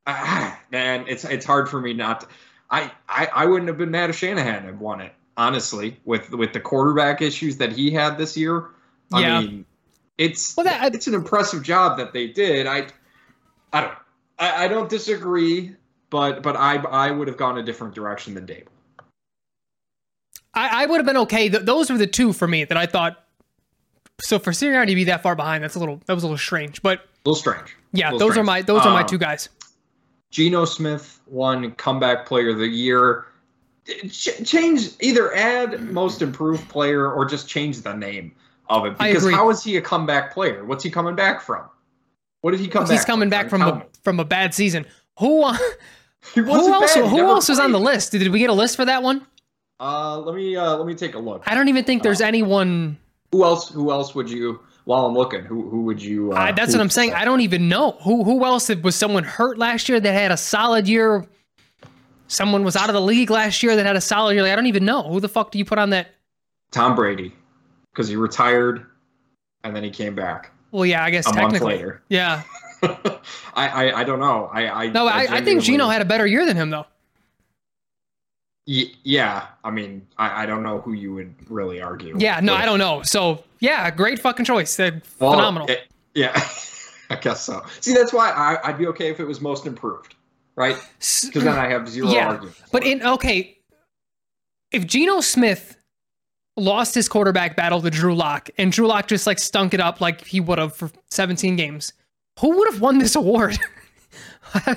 Ah, 0.07 0.59
man, 0.71 1.05
it's 1.07 1.23
it's 1.23 1.45
hard 1.45 1.69
for 1.69 1.79
me 1.79 1.93
not. 1.93 2.21
To, 2.21 2.27
I, 2.69 2.91
I 3.07 3.27
I 3.33 3.45
wouldn't 3.45 3.67
have 3.67 3.77
been 3.77 3.91
mad 3.91 4.09
if 4.09 4.17
Shanahan 4.17 4.63
had 4.63 4.79
won 4.79 5.01
it. 5.01 5.13
Honestly, 5.37 5.97
with 6.03 6.31
with 6.31 6.51
the 6.53 6.59
quarterback 6.59 7.21
issues 7.21 7.57
that 7.57 7.71
he 7.71 7.91
had 7.91 8.17
this 8.17 8.35
year, 8.35 8.65
I 9.13 9.21
Yeah. 9.21 9.41
mean, 9.41 9.65
it's 10.21 10.55
Well, 10.55 10.65
that- 10.65 10.93
it's 10.95 11.07
an 11.07 11.13
impressive 11.13 11.63
job 11.63 11.97
that 11.97 12.13
they 12.13 12.27
did. 12.27 12.67
I 12.67 12.87
I 13.73 13.81
don't 13.81 13.93
I, 14.39 14.65
I 14.65 14.67
don't 14.67 14.89
disagree, 14.89 15.75
but 16.09 16.41
but 16.43 16.55
I 16.55 16.75
I 16.77 17.11
would 17.11 17.27
have 17.27 17.37
gone 17.37 17.57
a 17.57 17.63
different 17.63 17.95
direction 17.95 18.33
than 18.33 18.45
Daboll. 18.45 18.67
I, 20.53 20.83
I 20.83 20.85
would 20.85 20.97
have 20.97 21.05
been 21.05 21.17
okay. 21.17 21.49
Th- 21.49 21.63
those 21.63 21.89
were 21.89 21.97
the 21.97 22.07
two 22.07 22.33
for 22.33 22.47
me 22.47 22.63
that 22.65 22.77
I 22.77 22.85
thought. 22.85 23.23
So 24.21 24.37
for 24.37 24.51
Sirianni 24.51 24.87
to 24.87 24.95
be 24.95 25.05
that 25.05 25.23
far 25.23 25.35
behind, 25.35 25.63
that's 25.63 25.75
a 25.75 25.79
little 25.79 26.01
that 26.05 26.13
was 26.13 26.23
a 26.23 26.27
little 26.27 26.37
strange. 26.37 26.81
But 26.81 26.99
A 26.99 27.29
little 27.29 27.35
strange. 27.35 27.75
yeah, 27.93 28.11
Little 28.11 28.27
those 28.27 28.37
are 28.37 28.43
my 28.43 28.61
those 28.61 28.81
are 28.85 28.93
my 28.93 29.01
Um, 29.01 29.07
two 29.07 29.17
guys. 29.17 29.49
Geno 30.29 30.65
Smith 30.65 31.19
won 31.27 31.71
comeback 31.71 32.25
player 32.25 32.49
of 32.49 32.57
the 32.59 32.67
year. 32.67 33.25
Ch- 34.09 34.45
change 34.45 34.89
either 35.01 35.33
add 35.35 35.81
most 35.91 36.21
improved 36.21 36.67
player 36.69 37.11
or 37.11 37.25
just 37.25 37.49
change 37.49 37.81
the 37.81 37.93
name 37.93 38.31
of 38.71 38.85
it 38.85 38.97
because 38.97 39.29
how 39.31 39.49
is 39.49 39.63
he 39.63 39.77
a 39.77 39.81
comeback 39.81 40.33
player? 40.33 40.63
What's 40.65 40.83
he 40.83 40.89
coming 40.89 41.15
back 41.15 41.41
from? 41.41 41.63
What 42.41 42.51
did 42.51 42.59
he 42.59 42.67
come 42.67 42.83
back? 42.83 42.87
From? 42.87 42.95
He's 42.95 43.05
coming 43.05 43.29
back 43.29 43.49
from 43.49 43.61
a, 43.61 43.85
from 44.03 44.19
a 44.19 44.25
bad 44.25 44.53
season. 44.53 44.85
Who 45.19 45.43
uh, 45.43 45.57
who 46.33 46.49
else 46.49 46.95
bad. 46.95 47.05
Who 47.07 47.19
else 47.19 47.49
was 47.49 47.59
on 47.59 47.71
the 47.71 47.79
list? 47.79 48.11
Did 48.13 48.27
we 48.29 48.39
get 48.39 48.49
a 48.49 48.53
list 48.53 48.75
for 48.75 48.85
that 48.85 49.03
one? 49.03 49.25
Uh, 49.79 50.19
let 50.19 50.35
me 50.35 50.55
uh, 50.55 50.77
let 50.77 50.87
me 50.87 50.95
take 50.95 51.15
a 51.15 51.19
look. 51.19 51.43
I 51.45 51.55
don't 51.55 51.67
even 51.67 51.83
think 51.83 52.03
there's 52.03 52.21
Uh, 52.21 52.25
anyone. 52.25 52.97
Who 53.31 53.43
else? 53.43 53.69
Who 53.69 53.91
else 53.91 54.15
would 54.15 54.29
you? 54.29 54.59
While 54.85 55.05
I'm 55.05 55.13
looking, 55.13 55.41
who 55.43 55.69
who 55.69 55.83
would 55.83 56.01
you? 56.01 56.31
Uh, 56.31 56.51
that's 56.51 56.73
what 56.73 56.81
I'm 56.81 56.89
saying. 56.89 57.13
I 57.13 57.25
don't 57.25 57.41
even 57.41 57.69
know 57.69 57.91
who 58.03 58.23
who 58.23 58.43
else 58.45 58.69
was 58.69 58.95
someone 58.95 59.23
hurt 59.23 59.57
last 59.57 59.87
year 59.89 59.99
that 59.99 60.11
had 60.13 60.31
a 60.31 60.37
solid 60.37 60.87
year. 60.87 61.25
Someone 62.27 62.63
was 62.63 62.75
out 62.75 62.89
of 62.89 62.93
the 62.93 63.01
league 63.01 63.29
last 63.29 63.61
year 63.61 63.75
that 63.75 63.85
had 63.85 63.95
a 63.97 64.01
solid 64.01 64.33
year. 64.33 64.43
Like, 64.43 64.53
I 64.53 64.55
don't 64.55 64.67
even 64.67 64.85
know 64.85 65.03
who 65.03 65.19
the 65.19 65.27
fuck 65.27 65.51
do 65.51 65.59
you 65.59 65.65
put 65.65 65.77
on 65.77 65.89
that? 65.91 66.07
Tom 66.71 66.95
Brady, 66.95 67.33
because 67.91 68.07
he 68.07 68.15
retired, 68.15 68.85
and 69.63 69.75
then 69.75 69.83
he 69.83 69.89
came 69.89 70.15
back 70.15 70.51
Well, 70.71 70.85
yeah, 70.85 71.03
I 71.03 71.09
guess 71.09 71.25
a 71.27 71.33
month 71.33 71.53
technically. 71.53 71.75
later. 71.75 72.01
Yeah. 72.09 72.43
I, 72.83 73.67
I 73.67 73.99
I 73.99 74.03
don't 74.03 74.19
know. 74.19 74.49
I 74.51 74.67
I 74.85 74.87
No, 74.87 75.05
I, 75.07 75.27
I 75.29 75.41
think 75.41 75.61
Geno 75.61 75.87
had 75.87 76.01
a 76.01 76.05
better 76.05 76.25
year 76.25 76.45
than 76.47 76.57
him 76.57 76.71
though. 76.71 76.87
Y- 78.67 78.91
yeah, 79.03 79.47
I 79.63 79.69
mean, 79.71 80.07
I, 80.17 80.43
I 80.43 80.45
don't 80.45 80.63
know 80.63 80.81
who 80.81 80.93
you 80.93 81.13
would 81.13 81.33
really 81.49 81.81
argue. 81.81 82.15
Yeah, 82.17 82.39
no, 82.39 82.53
with. 82.53 82.61
I 82.61 82.65
don't 82.65 82.79
know. 82.79 83.01
So 83.03 83.43
yeah, 83.59 83.89
great 83.91 84.19
fucking 84.19 84.45
choice. 84.45 84.75
They're 84.75 85.01
Well, 85.19 85.33
phenomenal. 85.33 85.67
it- 85.69 85.87
yeah, 86.15 86.31
I 87.11 87.15
guess 87.15 87.41
so. 87.43 87.63
See, 87.81 87.93
that's 87.93 88.13
why 88.13 88.31
I, 88.31 88.67
I'd 88.67 88.77
be 88.77 88.87
okay 88.87 89.09
if 89.09 89.19
it 89.19 89.25
was 89.25 89.41
most 89.41 89.65
improved, 89.67 90.15
right? 90.55 90.75
Because 91.23 91.43
then 91.43 91.57
I 91.57 91.67
have 91.69 91.87
zero 91.87 92.09
Yeah, 92.09 92.27
argument. 92.29 92.55
But 92.71 92.83
in 92.85 93.03
okay, 93.03 93.57
if 94.71 94.85
Geno 94.87 95.21
Smith 95.21 95.77
lost 96.57 96.93
his 96.95 97.07
quarterback 97.07 97.55
battle 97.55 97.81
to 97.81 97.89
Drew 97.89 98.15
Lock 98.15 98.49
and 98.57 98.71
Drew 98.71 98.87
Lock 98.87 99.07
just 99.07 99.25
like 99.25 99.39
stunk 99.39 99.73
it 99.73 99.79
up 99.79 100.01
like 100.01 100.25
he 100.25 100.39
would 100.39 100.57
have 100.59 100.75
for 100.75 100.91
17 101.09 101.55
games, 101.55 101.93
who 102.39 102.57
would 102.57 102.71
have 102.71 102.81
won 102.81 102.97
this 102.99 103.15
award? 103.15 103.57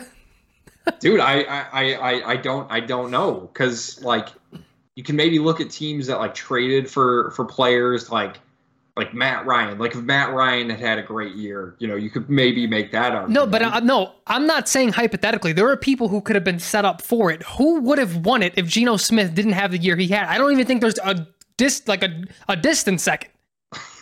dude, 1.01 1.21
I, 1.21 1.41
I, 1.43 1.95
I, 1.95 2.31
I- 2.33 2.37
don't, 2.37 2.71
I 2.71 2.81
don't 2.81 3.11
know, 3.11 3.51
because 3.53 4.03
like, 4.03 4.29
you 4.97 5.03
can 5.03 5.17
maybe 5.17 5.39
look 5.39 5.61
at 5.61 5.71
teams 5.71 6.07
that 6.07 6.19
like 6.21 6.35
traded 6.35 6.89
for 6.89 7.33
for 7.33 7.45
players 7.45 8.11
like 8.13 8.37
like 8.97 9.13
Matt 9.13 9.45
Ryan. 9.45 9.77
Like 9.77 9.97
if 9.97 10.03
Matt 10.03 10.33
Ryan 10.33 10.71
had 10.71 10.79
had 10.79 10.99
a 11.01 11.03
great 11.03 11.35
year, 11.35 11.75
you 11.81 11.89
know, 11.89 11.97
you 11.97 12.11
could 12.11 12.31
maybe 12.31 12.65
make 12.69 12.93
that 12.93 13.11
argument. 13.11 13.31
No, 13.33 13.45
but 13.45 13.61
uh, 13.63 13.81
no, 13.81 14.13
I'm 14.29 14.47
not 14.47 14.69
saying 14.69 14.93
hypothetically. 14.93 15.53
There 15.53 15.69
are 15.69 15.77
people 15.77 16.07
who 16.07 16.21
could 16.21 16.37
have 16.37 16.45
been 16.45 16.61
set 16.61 16.85
up 16.85 17.03
for 17.03 17.33
it. 17.33 17.43
Who 17.59 17.81
would 17.81 17.99
have 17.99 18.19
won 18.19 18.41
it 18.45 18.53
if 18.57 18.69
Geno 18.69 18.97
Smith 18.97 19.35
didn't 19.35 19.55
have 19.55 19.73
the 19.73 19.79
year 19.79 19.97
he 19.97 20.07
had? 20.07 20.29
I 20.29 20.39
don't 20.39 20.53
even 20.53 20.65
think 20.65 20.81
there's 20.81 20.99
a 20.99 21.27
dis 21.57 21.87
like 21.87 22.03
a 22.03 22.25
a 22.49 22.57
distant 22.57 23.01
second. 23.01 23.31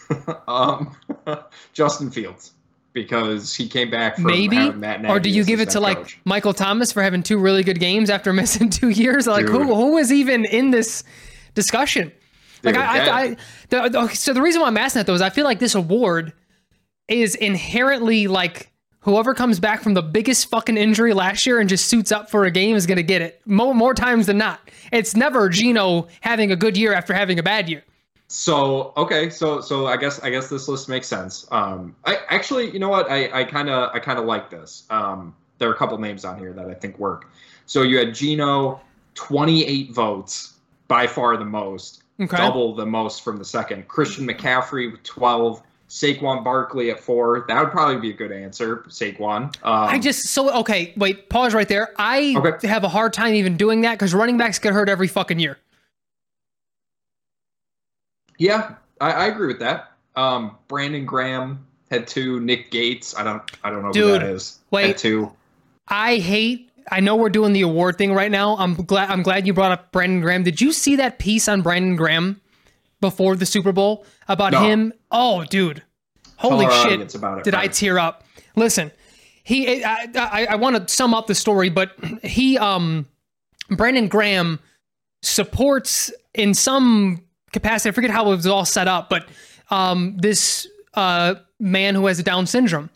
um, 0.49 0.97
Justin 1.73 2.11
Fields 2.11 2.52
because 2.92 3.54
he 3.54 3.68
came 3.68 3.90
back 3.90 4.16
from 4.16 4.25
Maybe, 4.25 4.56
having 4.56 4.80
Matt 4.80 5.00
Nagy 5.00 5.12
or 5.12 5.21
do 5.21 5.30
you 5.30 5.44
give 5.44 5.61
it 5.61 5.71
to 5.71 5.78
head 5.78 5.97
like. 5.99 6.18
Michael 6.25 6.52
Thomas 6.52 6.92
for 6.92 7.02
having 7.02 7.23
two 7.23 7.38
really 7.38 7.62
good 7.62 7.80
games 7.80 8.11
after 8.11 8.32
missing 8.32 8.71
two 8.71 8.90
years? 8.90 9.26
Like 9.26 9.47
who 9.47 9.59
Dude. 9.61 9.68
who 9.68 9.99
is 9.99 10.12
even 10.12 10.44
in 10.44 10.71
this 10.71 11.04
discussion? 11.54 12.12
Like 12.62 12.75
Dude, 12.75 12.82
I, 12.82 13.06
I, 13.06 13.37
I 13.80 13.88
the, 13.88 14.09
so 14.09 14.32
the 14.32 14.42
reason 14.42 14.61
why 14.61 14.68
I'm 14.68 14.76
asking 14.76 15.00
that 15.00 15.06
though 15.06 15.14
is 15.14 15.23
I 15.23 15.30
feel 15.30 15.44
like 15.44 15.59
this 15.59 15.75
award 15.75 16.32
is 17.09 17.35
inherently 17.35 18.28
like 18.28 18.72
whoever 19.02 19.35
comes 19.35 19.61
back 19.61 19.82
from 19.82 19.94
the 19.94 20.02
biggest 20.02 20.49
fucking 20.49 20.76
injury 20.76 21.12
last 21.12 21.47
year 21.47 21.61
and 21.61 21.68
just 21.68 21.87
suits 21.87 22.11
up 22.11 22.30
for 22.30 22.44
a 22.44 22.50
game 22.50 22.75
is 22.75 22.87
gonna 22.87 23.02
get 23.02 23.23
it 23.23 23.40
more 23.47 23.75
more 23.75 23.94
times 23.94 24.26
than 24.26 24.38
not. 24.38 24.61
It's 24.90 25.14
never 25.14 25.49
Geno 25.49 26.09
having 26.21 26.50
a 26.50 26.56
good 26.56 26.76
year 26.76 26.92
after 26.92 27.12
having 27.14 27.38
a 27.38 27.42
bad 27.42 27.68
year. 27.68 27.82
So 28.28 28.92
okay, 28.97 29.28
so 29.28 29.61
so 29.61 29.87
I 29.87 29.97
guess 29.99 30.18
I 30.21 30.30
guess 30.30 30.49
this 30.49 30.66
list 30.66 30.88
makes 30.88 31.06
sense. 31.06 31.47
Um, 31.50 31.94
I 32.06 32.18
actually, 32.28 32.71
you 32.71 32.78
know 32.78 32.88
what, 32.88 33.11
I 33.11 33.40
I 33.40 33.44
kind 33.44 33.68
of 33.68 33.90
I 33.94 33.99
kind 33.99 34.18
of 34.18 34.25
like 34.25 34.49
this. 34.50 34.85
Um, 34.88 35.35
there 35.59 35.68
are 35.68 35.73
a 35.75 35.76
couple 35.76 35.99
names 35.99 36.25
on 36.25 36.38
here 36.38 36.52
that 36.54 36.66
I 36.66 36.75
think 36.75 36.99
work. 36.99 37.30
So 37.66 37.82
you 37.82 37.99
had 37.99 38.14
Geno, 38.14 38.80
twenty 39.14 39.66
eight 39.66 39.90
votes, 39.92 40.54
by 40.88 41.06
far 41.06 41.37
the 41.37 41.44
most, 41.44 42.02
Okay. 42.21 42.37
double 42.37 42.75
the 42.75 42.87
most 42.87 43.23
from 43.23 43.37
the 43.37 43.44
second. 43.44 43.87
Christian 43.88 44.26
McCaffrey 44.26 44.90
with 44.90 45.02
twelve. 45.02 45.62
Saquon 45.92 46.42
Barkley 46.42 46.90
at 46.90 46.99
four. 47.00 47.44
That 47.49 47.61
would 47.62 47.70
probably 47.70 47.99
be 48.00 48.08
a 48.08 48.16
good 48.16 48.32
answer, 48.32 48.78
Saquon. 48.88 49.42
Um, 49.42 49.52
I 49.62 49.99
just 49.99 50.25
so 50.28 50.50
okay. 50.61 50.94
Wait, 50.96 51.28
pause 51.28 51.52
right 51.52 51.68
there. 51.68 51.92
I 51.99 52.34
Okay. 52.34 52.66
have 52.66 52.82
a 52.82 52.88
hard 52.88 53.12
time 53.12 53.34
even 53.34 53.58
doing 53.58 53.82
that 53.82 53.92
because 53.99 54.14
running 54.14 54.38
backs 54.38 54.58
get 54.58 54.72
hurt 54.72 54.88
every 54.88 55.06
fucking 55.06 55.38
year. 55.38 55.58
Yeah, 58.38 58.76
I, 59.02 59.11
I 59.12 59.26
agree 59.26 59.49
with 59.49 59.58
that. 59.61 59.92
Um, 60.16 60.56
Brandon 60.68 61.04
Graham 61.04 61.66
had 61.90 62.06
two. 62.06 62.40
Nick 62.40 62.70
Gates. 62.70 63.14
I 63.14 63.22
don't. 63.22 63.42
I 63.62 63.68
don't 63.70 63.82
know 63.82 63.90
who 63.92 64.12
that 64.12 64.22
is. 64.22 64.61
wait. 64.70 64.87
Had 64.87 64.99
two. 64.99 65.30
I 65.88 66.16
hate. 66.16 66.70
I 66.90 67.00
know 67.00 67.16
we're 67.16 67.28
doing 67.28 67.52
the 67.52 67.61
award 67.62 67.99
thing 67.99 68.14
right 68.14 68.30
now. 68.30 68.56
I'm 68.56 68.75
glad. 68.75 69.11
I'm 69.11 69.22
glad 69.22 69.46
you 69.46 69.52
brought 69.52 69.72
up 69.72 69.92
Brandon 69.92 70.22
Graham. 70.22 70.42
Did 70.42 70.61
you 70.61 70.72
see 70.72 70.96
that 70.96 71.18
piece 71.18 71.49
on 71.49 71.61
Brandon 71.61 71.96
Graham 71.96 72.40
before 73.02 73.37
the 73.37 73.44
Super 73.44 73.73
Bowl 73.73 74.06
about 74.28 74.52
No. 74.52 74.62
him? 74.62 74.94
Oh, 75.11 75.44
dude, 75.44 75.82
holy 76.37 76.64
shit! 76.82 77.00
it, 77.14 77.44
Did 77.44 77.54
I 77.54 77.66
tear 77.66 77.99
up? 77.99 78.25
Listen, 78.56 78.90
he. 79.44 79.85
I, 79.85 80.06
I, 80.14 80.47
I 80.52 80.54
want 80.56 80.88
to 80.88 80.94
sum 80.94 81.12
up 81.12 81.26
the 81.26 81.35
story, 81.35 81.68
but 81.68 81.92
he. 82.23 82.56
Um, 82.56 83.04
Brandon 83.71 84.09
Graham 84.09 84.59
supports 85.23 86.11
in 86.35 86.54
some 86.54 87.23
capacity. 87.52 87.90
I 87.90 87.92
forget 87.92 88.11
how 88.11 88.25
it 88.32 88.37
was 88.37 88.47
all 88.47 88.64
set 88.64 88.88
up, 88.88 89.09
but 89.11 89.28
um, 89.71 90.16
this 90.18 90.66
uh, 90.94 91.35
man 91.61 91.94
who 91.94 92.06
has 92.06 92.18
a 92.18 92.23
Down 92.23 92.47
syndrome, 92.47 92.90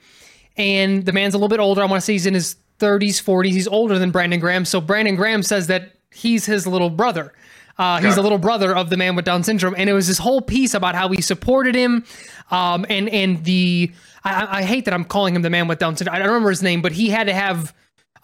and 0.56 1.04
the 1.04 1.12
man's 1.12 1.34
a 1.34 1.38
little 1.38 1.48
bit 1.48 1.60
older. 1.60 1.82
I 1.82 1.86
want 1.86 2.00
to 2.00 2.04
say 2.04 2.12
he's 2.14 2.26
in 2.26 2.34
his 2.34 2.56
30s, 2.78 3.22
40s. 3.22 3.52
He's 3.52 3.68
older 3.68 3.98
than 3.98 4.10
Brandon 4.10 4.40
Graham. 4.40 4.64
So 4.64 4.80
Brandon 4.80 5.16
Graham 5.16 5.42
says 5.42 5.66
that 5.68 5.92
he's 6.12 6.44
his 6.46 6.66
little 6.66 6.90
brother. 6.90 7.32
Uh, 7.78 7.96
he's 7.98 8.06
Okay. 8.06 8.14
the 8.16 8.22
little 8.22 8.38
brother 8.38 8.74
of 8.74 8.88
the 8.90 8.96
man 8.96 9.16
with 9.16 9.24
Down 9.26 9.42
syndrome, 9.44 9.74
and 9.76 9.88
it 9.90 9.92
was 9.92 10.08
this 10.08 10.18
whole 10.18 10.40
piece 10.40 10.72
about 10.74 10.94
how 10.94 11.08
he 11.10 11.20
supported 11.20 11.74
him, 11.74 12.04
um, 12.50 12.86
and 12.88 13.08
and 13.10 13.44
the 13.44 13.92
I, 14.24 14.32
I- 14.32 14.58
I 14.58 14.62
hate 14.62 14.84
that 14.86 14.94
I'm 14.94 15.04
calling 15.04 15.36
him 15.36 15.42
the 15.42 15.50
man 15.50 15.68
with 15.68 15.78
Down 15.78 15.96
syndrome. 15.96 16.14
I 16.14 16.18
don't 16.18 16.28
remember 16.28 16.50
his 16.50 16.62
name, 16.62 16.80
but 16.82 16.92
he 16.92 17.10
had 17.10 17.26
to 17.26 17.34
have 17.34 17.74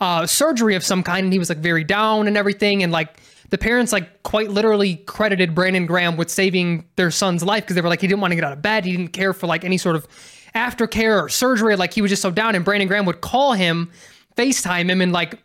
uh, 0.01 0.27
surgery 0.27 0.75
of 0.75 0.83
some 0.85 1.03
kind, 1.03 1.25
and 1.25 1.33
he 1.33 1.39
was 1.39 1.49
like 1.49 1.59
very 1.59 1.85
down 1.85 2.27
and 2.27 2.37
everything, 2.37 2.83
and 2.83 2.91
like 2.93 3.21
the 3.51 3.59
parents 3.59 3.93
like 3.93 4.23
quite 4.23 4.51
literally 4.51 4.97
credited 4.97 5.55
Brandon 5.55 5.85
Graham 5.85 6.17
with 6.17 6.31
saving 6.31 6.87
their 6.97 7.11
son's 7.11 7.43
life 7.45 7.65
because 7.65 7.75
they 7.77 7.83
were 7.83 7.88
like 7.91 8.01
he 8.01 8.07
didn't 8.09 8.21
want 8.23 8.33
to 8.33 8.37
get 8.37 8.45
out 8.45 8.53
of 8.55 8.62
bed, 8.62 8.85
he 8.87 8.93
didn't 8.97 9.12
care 9.12 9.33
for 9.35 9.47
like 9.47 9.65
any 9.65 9.77
sort 9.77 9.95
of 9.97 10.09
aftercare 10.55 11.23
or 11.25 11.29
surgery, 11.29 11.77
like 11.77 11.93
he 11.93 12.01
was 12.03 12.11
just 12.11 12.23
so 12.23 12.31
down, 12.31 12.55
and 12.55 12.65
Brandon 12.65 12.88
Graham 12.88 13.05
would 13.05 13.21
call 13.21 13.53
him, 13.53 13.91
FaceTime 14.37 14.88
him, 14.91 15.01
and 15.03 15.12
like 15.12 15.38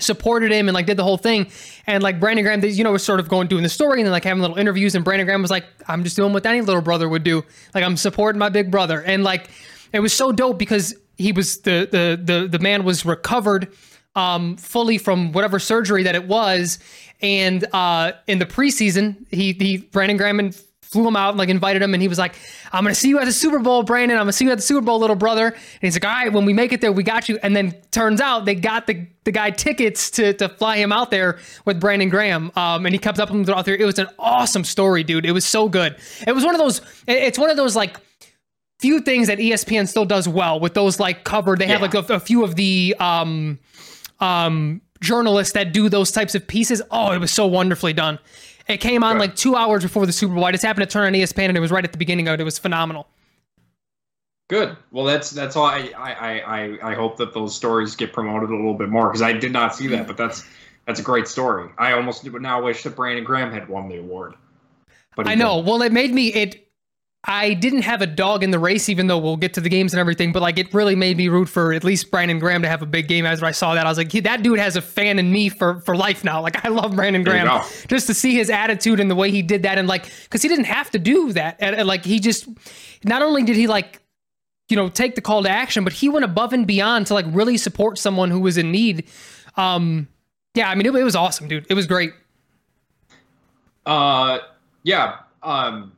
supported 0.00 0.52
him 0.52 0.68
and 0.68 0.74
like 0.74 0.86
did 0.86 0.96
the 0.96 1.04
whole 1.04 1.16
thing. 1.16 1.50
And 1.86 2.02
like 2.02 2.20
Brandon 2.20 2.44
Graham, 2.44 2.64
you 2.64 2.84
know, 2.84 2.92
was 2.92 3.04
sort 3.04 3.20
of 3.20 3.28
going 3.28 3.48
doing 3.48 3.62
the 3.62 3.68
story 3.68 4.00
and 4.00 4.06
then 4.06 4.12
like 4.12 4.24
having 4.24 4.40
little 4.40 4.58
interviews. 4.58 4.94
And 4.94 5.04
Brandon 5.04 5.26
Graham 5.26 5.42
was 5.42 5.50
like, 5.50 5.66
I'm 5.88 6.04
just 6.04 6.16
doing 6.16 6.32
what 6.32 6.44
any 6.46 6.60
little 6.60 6.82
brother 6.82 7.08
would 7.08 7.24
do. 7.24 7.44
Like 7.74 7.84
I'm 7.84 7.96
supporting 7.96 8.38
my 8.38 8.48
big 8.48 8.70
brother. 8.70 9.02
And 9.02 9.24
like 9.24 9.50
it 9.92 10.00
was 10.00 10.12
so 10.12 10.32
dope 10.32 10.58
because 10.58 10.94
he 11.18 11.32
was 11.32 11.60
the 11.60 11.88
the 11.90 12.20
the 12.22 12.48
the 12.48 12.58
man 12.58 12.84
was 12.84 13.04
recovered 13.04 13.72
um 14.16 14.56
fully 14.56 14.98
from 14.98 15.32
whatever 15.32 15.58
surgery 15.58 16.02
that 16.04 16.14
it 16.14 16.26
was. 16.26 16.78
And 17.20 17.66
uh 17.72 18.12
in 18.26 18.38
the 18.38 18.46
preseason, 18.46 19.26
he 19.30 19.52
he 19.52 19.76
Brandon 19.78 20.16
Graham 20.16 20.38
and 20.40 20.60
flew 20.90 21.06
him 21.06 21.14
out 21.16 21.30
and 21.30 21.38
like 21.38 21.48
invited 21.48 21.80
him 21.82 21.94
and 21.94 22.02
he 22.02 22.08
was 22.08 22.18
like 22.18 22.34
i'm 22.72 22.82
gonna 22.82 22.94
see 22.94 23.08
you 23.08 23.18
at 23.20 23.24
the 23.24 23.32
super 23.32 23.58
bowl 23.60 23.82
brandon 23.84 24.16
i'm 24.18 24.22
gonna 24.22 24.32
see 24.32 24.44
you 24.44 24.50
at 24.50 24.56
the 24.58 24.62
super 24.62 24.80
bowl 24.80 24.98
little 24.98 25.14
brother 25.14 25.46
and 25.46 25.56
he's 25.80 25.94
like 25.94 26.04
all 26.04 26.10
right 26.10 26.32
when 26.32 26.44
we 26.44 26.52
make 26.52 26.72
it 26.72 26.80
there 26.80 26.90
we 26.90 27.02
got 27.04 27.28
you 27.28 27.38
and 27.42 27.54
then 27.54 27.72
turns 27.92 28.20
out 28.20 28.44
they 28.44 28.54
got 28.56 28.86
the, 28.88 29.06
the 29.24 29.30
guy 29.30 29.50
tickets 29.50 30.10
to, 30.10 30.32
to 30.32 30.48
fly 30.48 30.76
him 30.78 30.90
out 30.92 31.10
there 31.12 31.38
with 31.64 31.78
brandon 31.78 32.08
graham 32.08 32.50
um, 32.56 32.84
and 32.86 32.92
he 32.94 32.98
kept 32.98 33.20
up 33.20 33.28
with 33.30 33.38
him 33.38 33.44
throughout 33.44 33.64
there 33.64 33.76
it 33.76 33.84
was 33.84 33.98
an 34.00 34.08
awesome 34.18 34.64
story 34.64 35.04
dude 35.04 35.24
it 35.24 35.32
was 35.32 35.44
so 35.44 35.68
good 35.68 35.96
it 36.26 36.32
was 36.32 36.44
one 36.44 36.54
of 36.54 36.58
those 36.60 36.80
it's 37.06 37.38
one 37.38 37.50
of 37.50 37.56
those 37.56 37.76
like 37.76 37.96
few 38.80 39.00
things 39.00 39.28
that 39.28 39.38
espn 39.38 39.86
still 39.86 40.04
does 40.06 40.26
well 40.26 40.58
with 40.58 40.74
those 40.74 40.98
like 40.98 41.22
covered 41.22 41.58
they 41.60 41.66
have 41.66 41.80
Yeah. 41.80 41.86
like 42.00 42.10
a, 42.10 42.14
a 42.14 42.20
few 42.20 42.42
of 42.44 42.56
the 42.56 42.96
um 42.98 43.58
um, 44.20 44.82
journalists 45.00 45.54
that 45.54 45.72
do 45.72 45.88
those 45.88 46.10
types 46.12 46.34
of 46.34 46.46
pieces. 46.46 46.82
Oh, 46.90 47.10
it 47.12 47.18
was 47.18 47.30
so 47.30 47.46
wonderfully 47.46 47.94
done. 47.94 48.18
It 48.70 48.80
came 48.80 49.02
on 49.04 49.12
Right. 49.16 49.20
like 49.20 49.36
two 49.36 49.56
hours 49.56 49.82
before 49.82 50.06
the 50.06 50.12
Super 50.12 50.34
Bowl. 50.34 50.44
I 50.44 50.52
just 50.52 50.64
happened 50.64 50.88
to 50.88 50.92
turn 50.92 51.06
on 51.06 51.12
ESPN 51.12 51.48
and 51.48 51.56
it 51.56 51.60
was 51.60 51.70
right 51.70 51.84
at 51.84 51.92
the 51.92 51.98
beginning 51.98 52.28
of 52.28 52.34
it. 52.34 52.40
It 52.40 52.44
was 52.44 52.58
phenomenal. 52.58 53.06
Good. 54.48 54.76
Well, 54.90 55.04
that's 55.04 55.30
that's 55.30 55.54
all. 55.56 55.64
I 55.66 55.90
I 55.96 56.12
I, 56.40 56.90
I 56.90 56.94
hope 56.94 57.16
that 57.18 57.32
those 57.34 57.54
stories 57.54 57.94
get 57.94 58.12
promoted 58.12 58.50
a 58.50 58.56
little 58.56 58.74
bit 58.74 58.88
more 58.88 59.06
because 59.08 59.22
I 59.22 59.32
did 59.32 59.52
not 59.52 59.74
see 59.76 59.86
that, 59.88 60.06
but 60.08 60.16
that's 60.16 60.44
that's 60.86 60.98
a 60.98 61.02
great 61.04 61.28
story. 61.28 61.70
I 61.78 61.92
almost 61.92 62.28
would 62.28 62.42
now 62.42 62.60
wish 62.62 62.82
that 62.82 62.96
Brandon 62.96 63.22
Graham 63.24 63.52
had 63.52 63.68
won 63.68 63.88
the 63.88 63.98
award. 63.98 64.34
But 65.14 65.28
I 65.28 65.34
know. 65.36 65.56
didn't. 65.56 65.68
Well, 65.68 65.82
it 65.82 65.92
made 65.92 66.12
me 66.12 66.28
it. 66.32 66.66
I 67.22 67.52
didn't 67.52 67.82
have 67.82 68.00
a 68.00 68.06
dog 68.06 68.42
in 68.42 68.50
the 68.50 68.58
race, 68.58 68.88
even 68.88 69.06
though 69.06 69.18
we'll 69.18 69.36
get 69.36 69.52
to 69.54 69.60
the 69.60 69.68
games 69.68 69.92
and 69.92 70.00
everything. 70.00 70.32
But 70.32 70.40
like, 70.40 70.58
it 70.58 70.72
really 70.72 70.96
made 70.96 71.18
me 71.18 71.28
root 71.28 71.50
for 71.50 71.74
at 71.74 71.84
least 71.84 72.10
Brandon 72.10 72.38
Graham 72.38 72.62
to 72.62 72.68
have 72.68 72.80
a 72.80 72.86
big 72.86 73.08
game. 73.08 73.26
As 73.26 73.42
I 73.42 73.50
saw 73.50 73.74
that, 73.74 73.84
I 73.84 73.90
was 73.90 73.98
like, 73.98 74.10
that 74.10 74.42
dude 74.42 74.58
has 74.58 74.76
a 74.76 74.80
fan 74.80 75.18
in 75.18 75.30
me 75.30 75.50
for 75.50 75.80
for 75.80 75.94
life 75.94 76.24
now. 76.24 76.40
Like, 76.40 76.64
I 76.64 76.68
love 76.68 76.96
Brandon 76.96 77.22
Graham 77.22 77.62
just 77.88 78.06
to 78.06 78.14
see 78.14 78.34
his 78.34 78.48
attitude 78.48 79.00
and 79.00 79.10
the 79.10 79.14
way 79.14 79.30
he 79.30 79.42
did 79.42 79.64
that, 79.64 79.76
and 79.76 79.86
like, 79.86 80.10
because 80.24 80.40
he 80.40 80.48
didn't 80.48 80.64
have 80.64 80.90
to 80.92 80.98
do 80.98 81.32
that. 81.34 81.56
And, 81.60 81.76
and, 81.76 81.86
like, 81.86 82.06
he 82.06 82.20
just 82.20 82.48
not 83.04 83.20
only 83.20 83.42
did 83.42 83.56
he 83.56 83.66
like, 83.66 84.00
you 84.70 84.76
know, 84.76 84.88
take 84.88 85.14
the 85.14 85.20
call 85.20 85.42
to 85.42 85.50
action, 85.50 85.84
but 85.84 85.92
he 85.92 86.08
went 86.08 86.24
above 86.24 86.54
and 86.54 86.66
beyond 86.66 87.06
to 87.08 87.14
like 87.14 87.26
really 87.28 87.58
support 87.58 87.98
someone 87.98 88.30
who 88.30 88.40
was 88.40 88.56
in 88.56 88.70
need. 88.72 89.08
Um, 89.56 90.08
yeah, 90.54 90.70
I 90.70 90.74
mean, 90.74 90.86
it, 90.86 90.94
it 90.94 91.04
was 91.04 91.16
awesome, 91.16 91.48
dude. 91.48 91.66
It 91.68 91.74
was 91.74 91.86
great. 91.86 92.12
Uh, 93.84 94.38
yeah. 94.84 95.16
Um, 95.42 95.92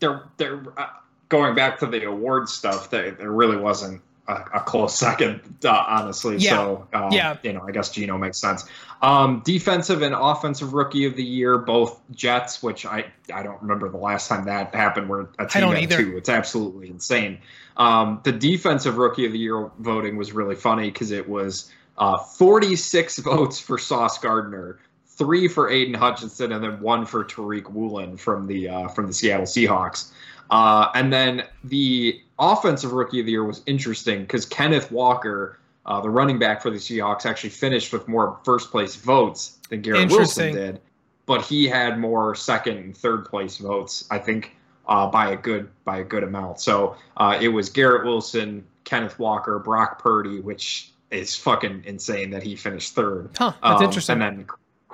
there, 0.00 0.22
there. 0.36 0.62
Uh, 0.76 0.86
going 1.28 1.54
back 1.54 1.78
to 1.80 1.86
the 1.86 2.04
award 2.04 2.48
stuff, 2.48 2.90
there, 2.90 3.10
there 3.12 3.32
really 3.32 3.56
wasn't 3.56 4.00
a, 4.28 4.34
a 4.54 4.60
close 4.60 4.94
second, 4.98 5.40
uh, 5.64 5.84
honestly. 5.88 6.36
Yeah. 6.36 6.50
So, 6.50 6.88
um, 6.92 7.12
Yeah. 7.12 7.36
you 7.42 7.52
know, 7.52 7.64
I 7.66 7.72
guess 7.72 7.90
Geno 7.90 8.16
makes 8.18 8.38
sense. 8.38 8.64
Um, 9.02 9.42
defensive 9.44 10.02
and 10.02 10.14
offensive 10.14 10.72
rookie 10.72 11.04
of 11.04 11.16
the 11.16 11.22
year, 11.24 11.58
both 11.58 12.00
Jets, 12.12 12.62
which 12.62 12.86
I 12.86 13.06
I 13.32 13.42
don't 13.42 13.60
remember 13.60 13.88
the 13.90 13.98
last 13.98 14.28
time 14.28 14.46
that 14.46 14.74
happened. 14.74 15.08
Where 15.08 15.28
a 15.38 15.46
team 15.46 15.62
don't 15.62 15.74
had 15.74 15.82
either. 15.82 15.96
two. 15.98 16.16
It's 16.16 16.28
absolutely 16.30 16.88
insane. 16.88 17.38
Um, 17.76 18.20
the 18.24 18.32
defensive 18.32 18.96
rookie 18.96 19.26
of 19.26 19.32
the 19.32 19.38
year 19.38 19.70
voting 19.80 20.16
was 20.16 20.32
really 20.32 20.54
funny 20.54 20.90
because 20.90 21.10
it 21.10 21.28
was 21.28 21.70
uh, 21.98 22.16
46 22.16 23.18
votes 23.20 23.60
for 23.60 23.76
Sauce 23.76 24.18
Gardner, 24.18 24.78
three 25.16 25.48
for 25.48 25.70
Aidan 25.70 25.94
Hutchinson, 25.94 26.52
and 26.52 26.62
then 26.62 26.80
one 26.80 27.06
for 27.06 27.24
Tariq 27.24 27.70
Woolen 27.70 28.16
from 28.16 28.46
the 28.46 28.68
uh, 28.68 28.88
from 28.88 29.06
the 29.06 29.12
Seattle 29.12 29.46
Seahawks. 29.46 30.12
Uh, 30.50 30.88
and 30.94 31.12
then 31.12 31.44
the 31.64 32.20
offensive 32.38 32.92
rookie 32.92 33.20
of 33.20 33.26
the 33.26 33.32
year 33.32 33.44
was 33.44 33.62
interesting 33.66 34.22
because 34.22 34.46
Kenneth 34.46 34.92
Walker, 34.92 35.58
uh, 35.86 36.00
the 36.00 36.10
running 36.10 36.38
back 36.38 36.62
for 36.62 36.70
the 36.70 36.76
Seahawks, 36.76 37.26
actually 37.26 37.50
finished 37.50 37.92
with 37.92 38.06
more 38.06 38.38
first 38.44 38.70
place 38.70 38.94
votes 38.94 39.58
than 39.70 39.82
Garrett 39.82 40.10
Wilson 40.10 40.54
did, 40.54 40.80
but 41.26 41.42
he 41.42 41.66
had 41.66 41.98
more 41.98 42.34
second 42.34 42.76
and 42.76 42.96
third 42.96 43.24
place 43.24 43.58
votes. 43.58 44.06
I 44.10 44.18
think 44.18 44.54
uh, 44.86 45.08
by 45.08 45.30
a 45.30 45.36
good 45.36 45.68
by 45.84 45.98
a 45.98 46.04
good 46.04 46.22
amount. 46.22 46.60
So 46.60 46.96
uh, 47.16 47.38
it 47.40 47.48
was 47.48 47.68
Garrett 47.68 48.04
Wilson, 48.04 48.64
Kenneth 48.84 49.18
Walker, 49.18 49.58
Brock 49.58 50.00
Purdy, 50.00 50.40
which 50.40 50.92
is 51.10 51.34
fucking 51.36 51.82
insane 51.86 52.30
that 52.30 52.42
he 52.42 52.54
finished 52.56 52.94
third. 52.94 53.30
Huh? 53.36 53.52
That's 53.62 53.80
Um, 53.80 53.82
interesting. 53.84 54.12
And 54.22 54.38
then 54.40 54.46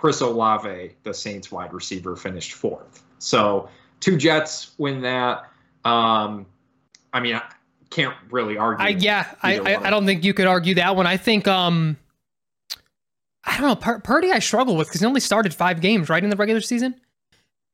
Chris 0.03 0.21
Olave, 0.21 0.97
the 1.05 1.15
Saints 1.15 1.53
wide 1.53 1.73
receiver, 1.73 2.17
finished 2.17 2.55
fourth. 2.55 3.05
So 3.21 3.69
two 4.01 4.17
Jets 4.17 4.73
win 4.77 5.01
that. 5.03 5.49
Um, 5.85 6.45
I 7.13 7.21
mean, 7.21 7.37
I 7.37 7.43
can't 7.89 8.17
really 8.29 8.59
argue. 8.59 8.85
I 8.85 8.89
yeah, 8.89 9.33
I, 9.45 9.61
I. 9.61 9.87
I 9.87 9.91
don't 9.91 10.05
think 10.05 10.25
you 10.25 10.35
could 10.35 10.49
argue 10.49 10.75
that 10.75 10.97
one. 10.97 11.07
I 11.07 11.17
think 11.19 11.47
um, 11.47 11.97
I 13.45 13.57
don't 13.59 13.69
know. 13.69 13.77
Pur- 13.77 14.01
Purdy, 14.01 14.33
I 14.33 14.41
struggle 14.41 14.75
with 14.75 14.89
because 14.89 15.03
he 15.03 15.07
only 15.07 15.21
started 15.21 15.55
five 15.55 15.81
games 15.81 16.09
right 16.09 16.25
in 16.25 16.31
the 16.31 16.37
regular 16.37 16.61
season, 16.61 16.97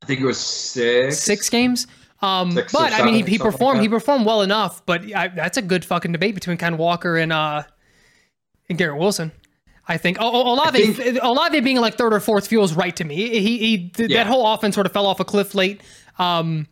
I 0.02 0.04
think 0.04 0.20
it 0.20 0.26
was 0.26 0.38
six. 0.38 1.18
six 1.18 1.48
games. 1.48 1.86
Um, 2.20 2.52
Six 2.52 2.74
but 2.74 2.92
I 2.92 3.06
mean, 3.06 3.14
he, 3.14 3.20
he 3.20 3.38
something 3.38 3.38
like 3.38 3.52
performed. 3.52 3.80
he 3.80 3.88
performed 3.88 4.26
well 4.26 4.42
enough. 4.42 4.84
But 4.84 5.14
I, 5.14 5.28
that's 5.28 5.56
a 5.56 5.62
good 5.62 5.82
fucking 5.82 6.12
debate 6.12 6.34
between 6.34 6.58
Ken 6.58 6.76
Walker 6.76 7.16
and 7.16 7.32
uh, 7.32 7.62
and 8.68 8.76
Garrett 8.76 8.98
Wilson. 8.98 9.32
I 9.90 9.96
think. 9.96 10.18
Oh, 10.20 10.30
oh, 10.30 10.52
Olave, 10.54 10.92
think- 10.92 11.18
Olave 11.22 11.60
being 11.60 11.78
like 11.80 11.94
third 11.96 12.12
or 12.12 12.20
fourth 12.20 12.46
feels 12.46 12.74
right 12.74 12.94
to 12.96 13.04
me. 13.04 13.16
He, 13.40 13.58
he, 13.58 13.88
th- 13.88 14.10
Yeah. 14.10 14.24
that 14.24 14.26
whole 14.30 14.46
offense 14.52 14.74
sort 14.74 14.86
of 14.86 14.92
fell 14.92 15.06
off 15.06 15.18
a 15.20 15.24
cliff 15.24 15.54
late. 15.54 15.80
Um, 16.18 16.66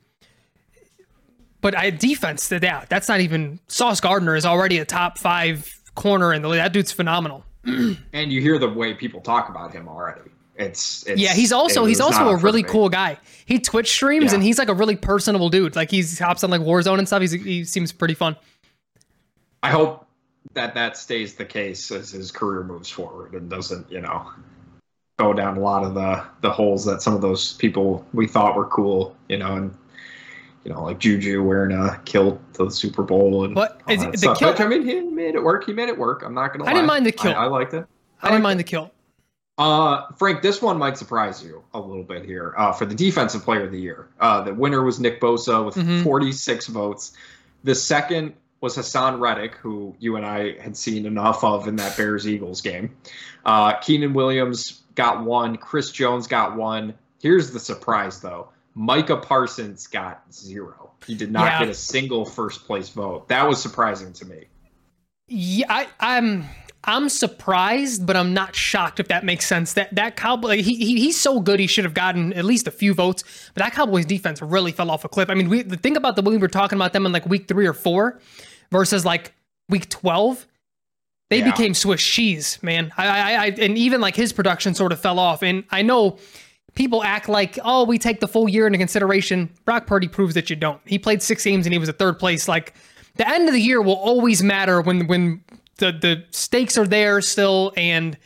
but 1.61 1.77
I 1.77 1.91
defense, 1.91 2.49
to 2.51 2.61
that 2.61 2.63
yeah, 2.63 2.85
that's 2.89 3.09
not 3.09 3.21
even. 3.21 3.59
Sauce 3.69 4.01
Gardner 4.01 4.37
is 4.37 4.45
already 4.45 4.79
a 4.79 4.85
top 4.85 5.19
five 5.19 5.73
corner 5.95 6.33
in 6.33 6.43
the 6.43 6.49
league. 6.49 6.61
That 6.61 6.73
dude's 6.73 6.93
phenomenal. 6.93 7.45
And 8.13 8.31
you 8.33 8.41
hear 8.41 8.59
the 8.59 8.69
way 8.69 8.95
people 8.95 9.21
talk 9.21 9.49
about 9.49 9.73
him 9.73 9.89
already. 9.89 10.21
It's, 10.55 11.05
it's 11.07 11.21
Yeah, 11.21 11.35
he's 11.35 11.53
also 11.53 11.85
he's 11.85 12.01
also 12.01 12.29
a 12.29 12.37
really 12.37 12.63
perfect. 12.63 12.73
cool 12.73 12.89
guy. 12.89 13.19
He 13.45 13.59
Twitch 13.59 13.91
streams 13.91 14.27
Yeah. 14.27 14.35
and 14.37 14.43
he's 14.43 14.59
like 14.59 14.69
a 14.69 14.75
really 14.75 14.97
personable 14.97 15.49
dude. 15.51 15.75
Like 15.77 15.91
he's 15.91 16.19
hops 16.19 16.45
on 16.45 16.51
like 16.51 16.61
Warzone 16.61 16.99
and 16.99 17.07
stuff. 17.07 17.21
He's, 17.23 17.33
he 17.33 17.65
seems 17.65 17.93
pretty 17.93 18.15
fun. 18.15 18.37
I 19.63 19.71
hope 19.71 20.06
that 20.55 20.75
that 20.75 20.97
stays 20.97 21.35
the 21.35 21.45
case 21.45 21.91
as 21.91 22.11
his 22.11 22.31
career 22.31 22.63
moves 22.63 22.91
forward 22.91 23.35
and 23.35 23.49
doesn't, 23.51 23.91
you 23.91 24.01
know, 24.01 24.31
go 25.19 25.33
down 25.33 25.57
a 25.57 25.61
lot 25.61 25.85
of 25.85 25.95
the 25.95 26.25
the 26.43 26.51
holes 26.51 26.85
that 26.85 27.03
some 27.03 27.15
of 27.15 27.21
those 27.21 27.55
people 27.55 28.07
we 28.13 28.27
thought 28.27 28.57
were 28.57 28.67
cool, 28.67 29.17
you 29.29 29.39
know, 29.39 29.55
and 29.57 29.75
you 30.65 30.73
know, 30.73 30.83
like 30.83 30.99
Juju 30.99 31.43
wearing 31.45 31.71
a 31.77 32.01
kilt 32.05 32.41
to 32.55 32.65
the 32.65 32.71
Super 32.71 33.03
Bowl 33.05 33.45
and 33.45 33.55
What? 33.55 33.81
all 33.87 33.95
Is 33.95 34.01
that 34.01 34.09
it- 34.09 34.13
the 34.13 34.19
stuff. 34.19 34.39
kilt- 34.39 34.57
But, 34.57 34.65
I 34.67 34.69
mean, 34.69 34.85
he 34.85 35.01
made 35.01 35.35
it 35.37 35.43
work. 35.43 35.65
He 35.65 35.73
made 35.73 35.89
it 35.89 35.97
work. 35.99 36.23
I'm 36.25 36.35
not 36.35 36.53
gonna. 36.53 36.65
I 36.69 36.73
didn't 36.73 36.87
mind 36.89 37.07
the 37.07 37.13
kilt. 37.13 37.37
I, 37.37 37.45
I 37.45 37.47
liked 37.47 37.73
it. 37.75 37.87
I 38.23 38.31
didn't 38.31 38.43
mind 38.43 38.59
it. 38.61 38.65
the 38.65 38.69
kill. 38.71 38.91
Uh, 39.59 40.03
Frank, 40.19 40.43
this 40.43 40.61
one 40.61 40.77
might 40.77 40.99
surprise 40.99 41.43
you 41.43 41.63
a 41.73 41.81
little 41.81 42.03
bit 42.03 42.27
here. 42.27 42.53
Uh, 42.59 42.73
for 42.73 42.85
the 42.85 42.95
defensive 42.95 43.43
player 43.43 43.65
of 43.65 43.73
the 43.73 43.81
year, 43.81 44.09
uh, 44.21 44.43
the 44.43 44.53
winner 44.53 44.83
was 44.83 45.01
Nick 45.01 45.19
Bosa 45.21 45.65
with 45.65 45.77
Mhm. 45.77 46.03
46 46.03 46.67
votes. 46.67 47.13
The 47.65 47.75
second 47.75 48.35
was 48.67 48.77
Haason 48.77 49.21
Reddick, 49.21 49.55
who 49.55 49.95
you 50.01 50.17
and 50.17 50.27
I 50.27 50.59
had 50.61 50.77
seen 50.77 51.07
enough 51.07 51.45
of 51.45 51.69
in 51.69 51.77
that 51.77 51.97
Bears 51.97 52.27
Eagles 52.27 52.61
game. 52.61 52.97
Uh, 53.45 53.75
Quinnen 53.75 54.13
Williams 54.13 54.83
got 54.97 55.25
one. 55.25 55.57
Chris 55.57 55.93
Jones 55.93 56.27
got 56.27 56.57
one. 56.57 56.95
Here's 57.21 57.53
the 57.53 57.61
surprise, 57.61 58.21
though. 58.21 58.49
Micah 58.75 59.19
Parsons 59.19 59.87
got 59.87 60.23
zero. 60.33 60.91
He 61.07 61.15
did 61.15 61.31
not 61.31 61.45
Yeah. 61.47 61.59
get 61.61 61.69
a 61.69 61.75
single 61.75 62.25
first 62.25 62.67
place 62.67 62.89
vote. 62.89 63.29
That 63.29 63.47
was 63.49 63.63
surprising 63.63 64.13
to 64.15 64.25
me. 64.25 64.47
Yeah, 65.29 65.67
I, 65.69 65.87
I'm 66.01 66.45
I'm 66.89 67.09
surprised, 67.09 68.07
but 68.07 68.17
I'm 68.17 68.33
not 68.35 68.55
shocked 68.55 69.01
if 69.01 69.09
that 69.09 69.25
makes 69.25 69.47
sense. 69.47 69.73
That 69.75 69.95
that 69.95 70.17
Cowboy 70.17 70.63
he, 70.63 70.75
he 70.77 71.01
he's 71.01 71.19
so 71.21 71.41
good 71.41 71.59
he 71.59 71.67
should 71.67 71.85
have 71.85 71.95
gotten 71.95 72.33
at 72.33 72.45
least 72.45 72.67
a 72.67 72.71
few 72.71 72.95
votes. 72.95 73.25
But 73.55 73.63
that 73.65 73.73
Cowboys 73.73 74.07
defense 74.07 74.41
really 74.43 74.73
fell 74.73 74.91
off 74.91 75.05
a 75.05 75.09
cliff. 75.09 75.31
I 75.31 75.35
mean, 75.35 75.49
we 75.49 75.63
think 75.63 75.97
about 75.97 76.17
the 76.17 76.23
way 76.23 76.33
we 76.33 76.39
were 76.39 76.49
talking 76.49 76.77
about 76.77 76.93
them 76.93 77.07
in 77.07 77.13
like 77.13 77.27
week 77.27 77.49
three 77.49 77.67
or 77.67 77.73
four 77.73 78.21
versus 78.71 79.05
like 79.05 79.33
week 79.69 79.89
twelve. 79.89 80.47
They 81.31 81.39
Yeah. 81.41 81.51
became 81.51 81.75
Swiss 81.75 82.03
cheese, 82.03 82.59
man. 82.63 82.93
I, 82.97 83.07
I, 83.07 83.33
I 83.33 83.47
and 83.59 83.77
even 83.77 84.01
like 84.01 84.15
his 84.15 84.33
production 84.33 84.75
sort 84.75 84.93
of 84.93 85.01
fell 85.01 85.19
off. 85.19 85.43
And 85.43 85.65
I 85.71 85.83
know 85.83 86.19
people 86.75 87.03
act 87.03 87.29
like, 87.29 87.59
oh, 87.65 87.85
we 87.85 87.99
take 87.99 88.21
the 88.21 88.29
full 88.29 88.49
year 88.49 88.67
into 88.67 88.79
consideration. 88.79 89.51
Brock 89.65 89.87
Purdy 89.87 90.07
proves 90.09 90.35
that 90.35 90.51
you 90.51 90.57
don't. 90.57 90.81
He 90.85 90.99
played 90.99 91.23
six 91.23 91.43
games 91.43 91.67
and 91.67 91.73
he 91.73 91.79
was 91.79 91.89
a 91.89 91.93
third 91.93 92.19
place. 92.21 92.47
Like 92.47 92.75
the 93.17 93.29
end 93.29 93.49
of 93.49 93.55
the 93.55 93.61
year 93.61 93.83
will 93.83 93.95
always 93.97 94.43
matter 94.43 94.81
when 94.81 95.09
when 95.09 95.43
the 95.79 95.91
the 95.93 96.25
stakes 96.31 96.79
are 96.79 96.87
there 96.87 97.21
still 97.21 97.73
and 97.77 98.17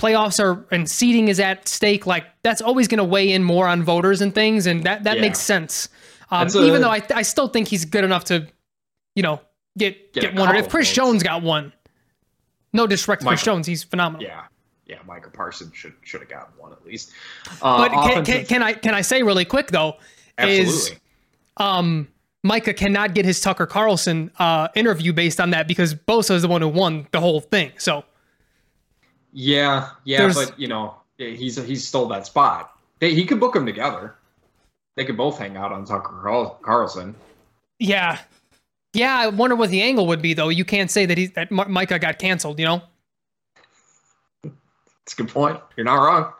playoffs 0.00 0.42
are 0.42 0.64
and 0.70 0.90
seeding 0.90 1.28
is 1.28 1.38
at 1.40 1.68
stake. 1.68 2.06
Like 2.06 2.24
that's 2.42 2.62
always 2.62 2.88
going 2.88 2.98
to 2.98 3.04
weigh 3.04 3.32
in 3.32 3.44
more 3.44 3.68
on 3.68 3.82
voters 3.82 4.22
and 4.22 4.34
things, 4.34 4.66
and 4.66 4.84
that 4.84 5.04
that 5.04 5.16
Yeah. 5.16 5.20
makes 5.22 5.40
sense. 5.40 5.90
Um, 6.30 6.48
a- 6.48 6.62
even 6.62 6.80
though 6.80 6.90
I 6.90 7.02
I 7.14 7.20
still 7.20 7.48
think 7.48 7.68
he's 7.68 7.84
good 7.84 8.04
enough 8.04 8.24
to, 8.26 8.46
you 9.14 9.22
know, 9.22 9.40
get 9.80 10.12
Get 10.12 10.22
get, 10.22 10.34
one. 10.34 10.54
If 10.56 10.68
Chris. 10.68 10.92
Jones 10.92 11.22
got 11.22 11.42
one, 11.42 11.72
no 12.72 12.86
disrespect 12.86 13.22
to 13.22 13.28
Chris 13.28 13.42
Jones, 13.42 13.66
he's 13.66 13.82
phenomenal. 13.82 14.26
Yeah. 14.26 14.42
Yeah, 14.86 14.98
Micah 15.06 15.30
Parsons 15.30 15.74
should 15.76 15.94
should 16.02 16.20
have 16.20 16.28
gotten 16.28 16.52
one 16.58 16.72
at 16.72 16.84
least. 16.84 17.12
Uh, 17.62 17.88
But 17.88 17.90
can, 17.92 18.24
can, 18.24 18.44
can 18.44 18.62
I 18.62 18.72
can 18.72 18.92
I 18.92 19.02
say 19.02 19.22
really 19.22 19.44
quick 19.44 19.68
though? 19.68 19.96
Is 20.38 20.92
um 21.58 22.08
Micah 22.42 22.74
cannot 22.74 23.14
get 23.14 23.24
his 23.24 23.40
Tucker 23.40 23.66
Carlson 23.66 24.30
uh, 24.38 24.68
interview 24.74 25.12
based 25.12 25.40
on 25.40 25.50
that 25.50 25.68
because 25.68 25.94
Bosa 25.94 26.34
is 26.34 26.42
the 26.42 26.48
one 26.48 26.60
who 26.62 26.68
won 26.68 27.06
the 27.12 27.20
whole 27.20 27.40
thing. 27.40 27.70
So 27.78 28.04
Yeah, 29.32 29.90
yeah, 30.04 30.32
but 30.34 30.58
you 30.58 30.66
know, 30.66 30.96
he's 31.18 31.62
he's 31.64 31.86
stole 31.86 32.08
that 32.08 32.26
spot. 32.26 32.72
They, 32.98 33.14
he 33.14 33.24
could 33.26 33.38
book 33.38 33.54
them 33.54 33.66
together. 33.66 34.16
They 34.96 35.04
could 35.04 35.16
both 35.16 35.38
hang 35.38 35.56
out 35.56 35.70
on 35.70 35.84
Tucker 35.84 36.18
Carl- 36.20 36.58
Carlson. 36.62 37.14
yeah, 37.78 38.18
yeah. 38.92 39.16
I 39.16 39.28
wonder 39.28 39.56
what 39.56 39.70
the 39.70 39.82
angle 39.82 40.06
would 40.08 40.22
be 40.22 40.34
though. 40.34 40.48
You 40.48 40.64
can't 40.64 40.90
say 40.90 41.06
that 41.06 41.18
he 41.18 41.26
that 41.28 41.50
Micah 41.50 41.98
got 41.98 42.18
canceled. 42.18 42.58
You 42.58 42.66
know. 42.66 42.82
That's 44.42 45.14
a 45.14 45.16
good 45.16 45.28
point. 45.28 45.60
You're 45.76 45.84
not 45.84 45.96
wrong. 45.96 46.32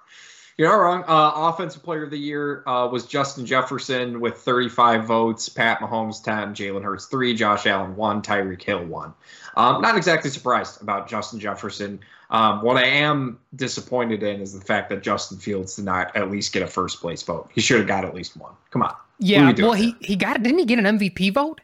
You're 0.61 0.69
not 0.69 0.77
wrong. 0.77 1.05
Uh, 1.09 1.49
offensive 1.49 1.83
player 1.83 2.05
of 2.05 2.11
the 2.11 2.19
year 2.19 2.63
uh, 2.67 2.87
was 2.87 3.07
Justin 3.07 3.47
Jefferson 3.47 4.21
with 4.21 4.37
35 4.37 5.07
votes. 5.07 5.49
Pat 5.49 5.81
Mahomes 5.81 6.23
10, 6.23 6.55
Jalen 6.55 6.85
Hurts 6.85 7.07
3, 7.07 7.35
Josh 7.35 7.65
Allen 7.65 7.97
1, 7.97 8.21
Tyreek 8.21 8.63
Hill 8.63 8.85
1. 8.85 9.15
Um, 9.57 9.81
not 9.81 9.97
exactly 9.97 10.29
surprised 10.29 10.83
about 10.83 11.09
Justin 11.09 11.41
Jefferson. 11.41 11.99
Um, 12.29 12.63
what 12.63 12.77
I 12.77 12.85
am 12.85 13.39
disappointed 13.57 14.23
in 14.23 14.43
is 14.43 14.53
the 14.53 14.61
fact 14.61 14.91
that 14.91 15.03
Justin 15.03 15.39
Fields 15.39 15.77
did 15.77 15.87
not 15.87 16.15
at 16.15 16.31
least 16.31 16.53
get 16.53 16.63
a 16.63 16.67
first 16.67 17.01
place 17.01 17.23
vote. 17.23 17.51
He 17.55 17.63
should 17.63 17.79
have 17.79 17.89
got 17.89 18.05
at 18.05 18.15
least 18.15 18.37
one. 18.37 18.53
Come 18.71 18.83
on. 18.83 18.95
Yeah. 19.19 19.53
Well, 19.59 19.73
he 19.73 19.97
he 20.01 20.15
got 20.15 20.43
didn't 20.43 20.59
he 20.59 20.65
get 20.67 20.79
an 20.79 20.99
MVP 20.99 21.33
vote? 21.33 21.61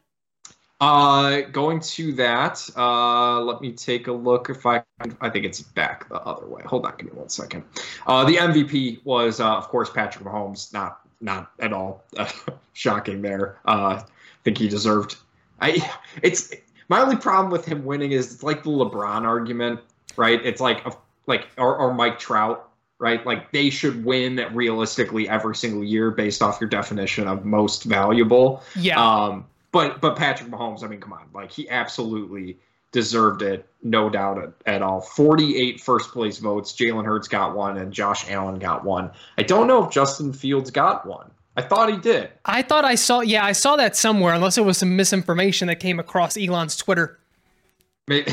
Uh, 0.79 1.41
going 1.53 1.81
to 1.81 2.13
that, 2.13 2.69
uh, 2.77 3.41
let 3.41 3.63
me 3.63 3.73
take 3.73 4.09
a 4.09 4.13
look 4.13 4.51
if 4.51 4.67
I 4.67 4.83
I 5.23 5.31
think 5.31 5.47
it's 5.47 5.63
back 5.63 6.09
the 6.11 6.17
other 6.17 6.47
way. 6.47 6.63
Hold 6.67 6.85
on, 6.85 6.95
give 6.99 7.07
me 7.07 7.13
one 7.19 7.31
second. 7.31 7.65
Uh, 8.07 8.25
the 8.25 8.37
MVP 8.37 9.03
was, 9.05 9.41
uh, 9.41 9.57
of 9.57 9.69
course, 9.69 9.89
Patrick 9.89 10.25
Mahomes. 10.25 10.73
Not 10.75 11.01
not 11.23 11.51
at 11.61 11.73
all 11.73 12.05
uh, 12.19 12.31
shocking 12.75 13.23
there. 13.23 13.59
Uh, 13.65 14.03
I 14.03 14.05
think 14.45 14.59
he 14.59 14.69
deserved. 14.69 15.17
I 15.61 15.91
it's 16.23 16.53
my 16.89 17.01
only 17.01 17.17
problem 17.17 17.51
with 17.51 17.65
him 17.65 17.85
winning 17.85 18.13
is 18.13 18.35
it's 18.35 18.43
like 18.43 18.63
the 18.63 18.71
LeBron 18.71 19.23
argument, 19.23 19.81
right? 20.17 20.45
It's 20.45 20.61
like 20.61 20.85
a, 20.87 20.93
like 21.27 21.49
or, 21.57 21.77
or 21.77 21.95
Mike 21.95 22.19
Trout, 22.19 22.69
right? 22.99 23.25
Like 23.25 23.51
they 23.51 23.71
should 23.71 24.05
win 24.05 24.47
realistically 24.53 25.29
every 25.29 25.57
single 25.57 25.83
year 25.83 26.11
based 26.11 26.43
off 26.43 26.61
your 26.61 26.69
definition 26.69 27.27
of 27.29 27.45
most 27.47 27.85
valuable. 27.85 28.63
Yeah. 28.77 29.03
Um, 29.03 29.47
but 29.77 30.01
but 30.01 30.17
Patrick 30.17 30.51
Mahomes, 30.51 30.83
I 30.83 30.87
mean, 30.87 31.01
come 31.01 31.13
on, 31.13 31.27
like 31.35 31.53
he 31.53 31.69
absolutely 31.69 32.59
deserved 32.93 33.43
it, 33.43 33.69
no 33.83 34.09
doubt 34.09 34.43
at, 34.43 34.53
at 34.65 34.81
all. 34.81 35.03
48 35.03 35.81
first 35.83 36.13
place 36.13 36.39
votes. 36.39 36.73
Jalen 36.73 37.05
Hurts 37.05 37.29
got 37.29 37.55
one, 37.55 37.77
and 37.77 37.93
Josh 37.93 38.31
Allen 38.31 38.59
got 38.59 38.87
one. 38.87 39.11
I 39.37 39.43
don't 39.43 39.67
know 39.67 39.85
if 39.85 39.93
Justin 39.93 40.33
Fields 40.33 40.71
got 40.71 41.05
one. 41.05 41.31
I 41.59 41.63
thought 41.63 41.91
he 41.91 41.99
did. 41.99 42.31
I 42.47 42.63
thought 42.63 42.87
I 42.87 42.95
saw. 42.95 43.21
Yeah, 43.21 43.45
I 43.45 43.53
saw 43.53 43.77
that 43.77 43.97
somewhere. 43.97 44.33
Unless 44.33 44.57
it 44.57 44.65
was 44.65 44.79
some 44.79 44.97
misinformation 44.97 45.69
that 45.69 45.79
came 45.79 46.01
across 46.01 46.39
Elon's 46.39 46.75
Twitter. 46.77 47.19
Maybe 48.09 48.33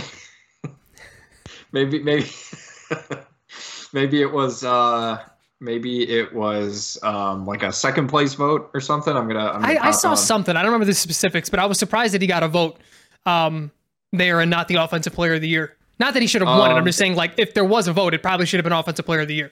maybe 1.72 2.04
maybe 2.04 2.30
maybe 3.94 4.22
it 4.22 4.32
was 4.32 4.64
uh 4.64 5.20
maybe 5.64 6.08
it 6.10 6.34
was 6.34 7.00
um 7.04 7.46
like 7.46 7.64
a 7.64 7.72
second 7.72 8.08
place 8.08 8.34
vote 8.34 8.70
or 8.74 8.82
something. 8.82 9.16
I'm 9.16 9.28
gonna. 9.28 9.48
I'm 9.52 9.62
gonna 9.62 9.74
I, 9.80 9.88
I 9.88 9.92
saw 9.92 10.12
on. 10.12 10.18
something. 10.18 10.56
I 10.56 10.62
don't 10.62 10.72
remember 10.72 10.86
the 10.86 10.94
specifics, 10.94 11.50
but 11.50 11.60
I 11.60 11.66
was 11.66 11.80
surprised 11.80 12.14
that 12.14 12.22
he 12.22 12.28
got 12.28 12.44
a 12.44 12.48
vote 12.48 12.78
um, 13.26 13.72
there 14.12 14.42
and 14.42 14.50
not 14.52 14.68
the 14.68 14.76
offensive 14.76 15.14
player 15.14 15.34
of 15.36 15.42
the 15.42 15.48
year. 15.48 15.76
Not 16.00 16.14
that 16.14 16.22
he 16.22 16.28
should 16.28 16.42
have 16.42 16.50
won 16.50 16.70
it. 16.70 16.74
I'm 16.74 16.80
Um, 16.80 16.86
just 16.86 16.98
saying, 16.98 17.16
like, 17.16 17.34
if 17.38 17.54
there 17.54 17.64
was 17.64 17.88
a 17.88 17.94
vote, 17.94 18.14
it 18.14 18.22
probably 18.22 18.46
should 18.46 18.58
have 18.58 18.64
been 18.64 18.74
offensive 18.74 19.06
player 19.06 19.22
of 19.22 19.28
the 19.28 19.36
year. 19.36 19.52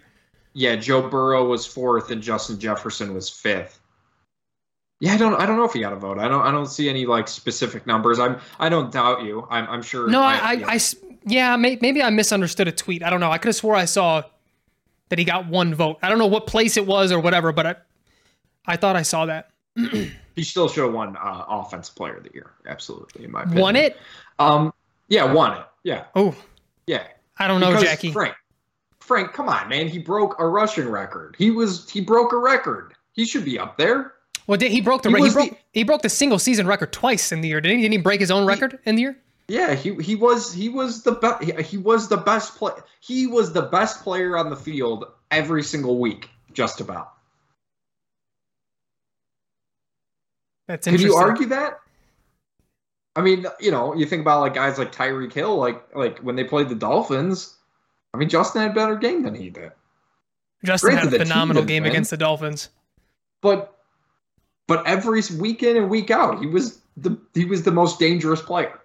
Yeah, 0.54 0.76
Joe 0.76 1.08
Burrow 1.08 1.46
was 1.48 1.66
fourth 1.66 2.12
and 2.12 2.22
Justin 2.22 2.60
Jefferson 2.60 3.14
was 3.14 3.30
fifth. 3.30 3.80
Yeah, 5.00 5.14
I 5.14 5.18
don't 5.18 5.34
I 5.36 5.46
don't 5.46 5.58
know 5.58 5.64
if 5.64 5.74
he 5.74 5.80
got 5.80 5.94
a 5.94 5.96
vote. 5.96 6.20
I 6.20 6.28
don't 6.28 6.42
I 6.42 6.52
don't 6.52 6.68
see 6.68 6.90
any 6.90 7.06
like 7.06 7.28
specific 7.28 7.88
numbers. 7.88 8.20
I'm 8.20 8.38
I 8.60 8.70
don't 8.70 8.92
doubt 8.92 9.24
you. 9.24 9.48
I'm 9.50 9.66
I'm 9.68 9.82
sure 9.82 10.08
No, 10.08 10.22
I, 10.22 10.36
I, 10.36 10.52
yeah. 10.54 10.68
I 10.68 10.80
yeah, 11.26 11.56
may, 11.56 11.78
maybe 11.82 12.04
I 12.04 12.10
misunderstood 12.10 12.68
a 12.68 12.72
tweet. 12.72 13.02
I 13.02 13.10
don't 13.10 13.20
know. 13.20 13.32
I 13.32 13.38
could 13.38 13.48
have 13.50 13.56
swore 13.56 13.76
I 13.76 13.86
saw 13.86 14.24
that 15.12 15.20
he 15.20 15.26
got 15.26 15.46
one 15.46 15.76
vote. 15.76 16.00
I 16.02 16.10
don't 16.10 16.18
know 16.18 16.26
what 16.26 16.48
place 16.48 16.78
it 16.78 16.88
was 16.88 17.12
or 17.12 17.20
whatever, 17.20 17.52
but 17.52 17.68
I, 17.68 17.76
I 18.66 18.78
thought 18.78 18.96
I 18.96 19.02
saw 19.04 19.26
that. 19.28 19.52
he 20.36 20.44
still 20.44 20.68
should 20.70 20.86
have 20.86 20.94
won 20.94 21.16
uh, 21.18 21.44
offensive 21.50 21.94
player 21.96 22.16
of 22.16 22.24
the 22.24 22.32
year. 22.34 22.52
Absolutely, 22.66 23.26
in 23.26 23.32
my 23.32 23.42
opinion. 23.44 23.62
Won 23.62 23.76
it? 23.76 23.98
Um 24.40 24.74
yeah, 25.10 25.32
won 25.32 25.58
it. 25.58 25.66
Yeah. 25.84 26.06
Oh, 26.16 26.34
Yeah. 26.88 27.04
I 27.38 27.48
don't 27.48 27.60
know, 27.60 27.68
Because 27.68 27.84
Jackie. 27.84 28.12
Frank. 28.12 28.36
Frank, 29.02 29.34
come 29.34 29.50
on, 29.50 29.68
man. 29.68 29.88
He 29.88 30.00
broke 30.00 30.36
a 30.40 30.48
rushing 30.48 30.88
record. 30.88 31.36
He 31.38 31.52
was 31.52 31.90
he 31.90 32.00
broke 32.02 32.32
a 32.32 32.38
record. 32.38 32.94
He 33.14 33.26
should 33.26 33.44
be 33.44 33.60
up 33.60 33.78
there. 33.78 34.14
Well, 34.48 34.58
did, 34.58 34.72
he 34.72 34.80
broke 34.80 35.02
the 35.04 35.10
He 35.10 35.16
he, 35.26 35.30
broke 35.32 35.50
the- 35.50 35.58
he 35.74 35.84
broke 35.84 36.02
the 36.02 36.10
single 36.10 36.40
season 36.40 36.66
record 36.68 36.94
twice 36.94 37.32
in 37.32 37.42
the 37.42 37.48
year. 37.50 37.60
Didn't 37.60 37.78
he? 37.80 37.84
Didn't 37.84 37.94
he 37.94 37.98
break 37.98 38.20
his 38.22 38.32
own 38.32 38.46
record 38.48 38.80
in 38.86 38.96
the 38.96 39.02
year? 39.02 39.18
Yeah, 39.52 39.76
he 39.76 39.94
he 39.96 40.16
was 40.16 40.54
he 40.54 40.70
was 40.70 41.04
the 41.04 41.12
best 41.12 41.44
he, 41.44 41.78
was 41.78 42.08
the 42.08 42.16
best 42.16 42.56
play 42.56 42.72
he 43.02 43.28
was 43.28 43.52
the 43.52 43.64
best 43.64 44.02
player 44.02 44.38
on 44.38 44.50
the 44.50 44.56
field 44.56 45.04
every 45.30 45.62
single 45.62 46.00
week, 46.00 46.30
just 46.54 46.80
about. 46.80 47.12
That's 50.70 50.88
interesting. 50.88 51.12
you 51.12 51.18
argue 51.18 51.48
that? 51.48 51.82
I 53.18 53.20
mean, 53.20 53.46
you 53.60 53.72
know, 53.72 53.94
you 53.94 54.06
think 54.06 54.22
about 54.22 54.40
like 54.40 54.54
guys 54.54 54.78
like 54.78 54.94
Tyreek 54.94 55.34
Hill, 55.34 55.58
like 55.58 55.84
like 55.94 56.20
when 56.20 56.38
they 56.38 56.46
played 56.46 56.70
the 56.70 56.76
Dolphins. 56.76 57.54
I 58.14 58.18
mean, 58.20 58.30
Justin 58.30 58.62
had 58.62 58.72
a 58.72 58.74
better 58.74 58.96
game 58.96 59.24
than 59.24 59.36
he 59.36 59.50
did, 59.50 59.74
Justin 60.64 60.92
Granted, 60.92 61.12
had 61.12 61.22
a 61.24 61.26
phenomenal 61.26 61.66
game 61.66 61.84
win. 61.84 61.92
against 61.92 62.10
the 62.10 62.16
Dolphins. 62.16 62.70
but 63.42 63.78
but 64.66 64.88
every 64.88 65.22
week 65.38 65.62
in 65.62 65.76
and 65.76 65.90
week 65.90 66.10
out, 66.10 66.40
he 66.40 66.48
was 66.48 66.80
the 66.96 67.20
he 67.34 67.44
was 67.44 67.64
the 67.64 67.72
most 67.72 68.00
dangerous 68.00 68.42
player. 68.42 68.78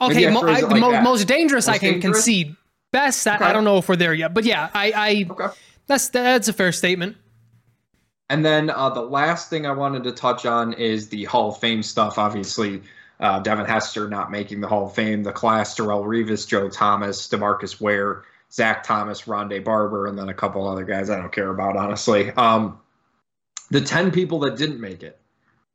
Okay, 0.00 0.30
mo- 0.30 0.42
I, 0.42 0.60
the 0.60 0.66
like 0.66 0.80
mo- 0.80 1.00
most 1.00 1.24
dangerous 1.28 1.68
I 1.68 1.78
can 1.78 1.94
dangerous? 1.94 2.16
concede. 2.18 2.56
Best, 2.92 3.26
I, 3.26 3.38
I 3.48 3.52
don't 3.52 3.64
know 3.64 3.78
if 3.78 3.88
we're 3.88 3.96
there 3.96 4.14
yet, 4.14 4.34
but 4.34 4.44
yeah, 4.44 4.70
I, 4.72 4.92
I 4.94 5.26
Okay. 5.30 5.46
that's 5.86 6.08
that's 6.08 6.48
a 6.48 6.52
fair 6.52 6.70
statement. 6.72 7.16
And 8.30 8.44
then 8.44 8.70
uh, 8.70 8.90
the 8.90 9.02
last 9.02 9.50
thing 9.50 9.66
I 9.66 9.72
wanted 9.72 10.04
to 10.04 10.12
touch 10.12 10.46
on 10.46 10.72
is 10.74 11.08
the 11.08 11.24
Hall 11.24 11.50
of 11.50 11.58
Fame 11.58 11.82
stuff. 11.82 12.18
Obviously, 12.18 12.82
uh, 13.20 13.40
Devin 13.40 13.66
Hester 13.66 14.08
not 14.08 14.30
making 14.30 14.60
the 14.60 14.68
Hall 14.68 14.86
of 14.86 14.94
Fame. 14.94 15.22
The 15.24 15.32
class: 15.32 15.76
Darrelle 15.76 16.04
Revis, 16.04 16.46
Joe 16.48 16.68
Thomas, 16.68 17.28
Demarcus 17.28 17.80
Ware, 17.80 18.22
Zach 18.52 18.82
Thomas, 18.84 19.22
Rondé 19.22 19.62
Barber, 19.62 20.06
and 20.06 20.16
then 20.18 20.28
a 20.28 20.34
couple 20.34 20.66
other 20.66 20.84
guys 20.84 21.10
I 21.10 21.16
don't 21.18 21.32
care 21.32 21.50
about 21.50 21.76
honestly. 21.76 22.30
Um, 22.30 22.78
the 23.70 23.80
ten 23.80 24.10
people 24.10 24.38
that 24.40 24.56
didn't 24.56 24.80
make 24.80 25.02
it: 25.02 25.20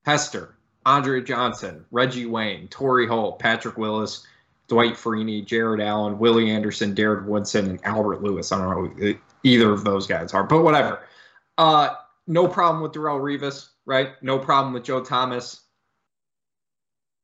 Hester, 0.06 0.56
Andre 0.86 1.22
Johnson, 1.22 1.86
Reggie 1.92 2.26
Wayne, 2.26 2.68
Torry 2.70 3.08
Holt, 3.08 3.40
Patrick 3.40 3.78
Willis, 3.78 4.26
Dwight 4.68 4.94
Freeney, 4.94 5.46
Jared 5.46 5.82
Allen, 5.82 6.20
Willie 6.20 6.50
Anderson, 6.50 6.96
Darren 6.96 7.26
Woodson, 7.26 7.70
and 7.70 7.80
Albert 7.84 8.24
Lewis. 8.24 8.52
I 8.52 8.58
don't 8.60 8.98
know 9.00 9.16
either 9.44 9.72
of 9.72 9.84
those 9.84 10.08
guys 10.08 10.34
are, 10.34 10.44
but 10.44 10.64
whatever. 10.64 11.02
Uh, 11.58 11.96
no 12.28 12.48
problem 12.48 12.82
with 12.82 12.94
Darrelle 12.94 13.20
Revis, 13.20 13.70
right? 13.86 14.12
No 14.22 14.40
problem 14.40 14.74
with 14.74 14.84
Joe 14.84 15.04
Thomas. 15.04 15.62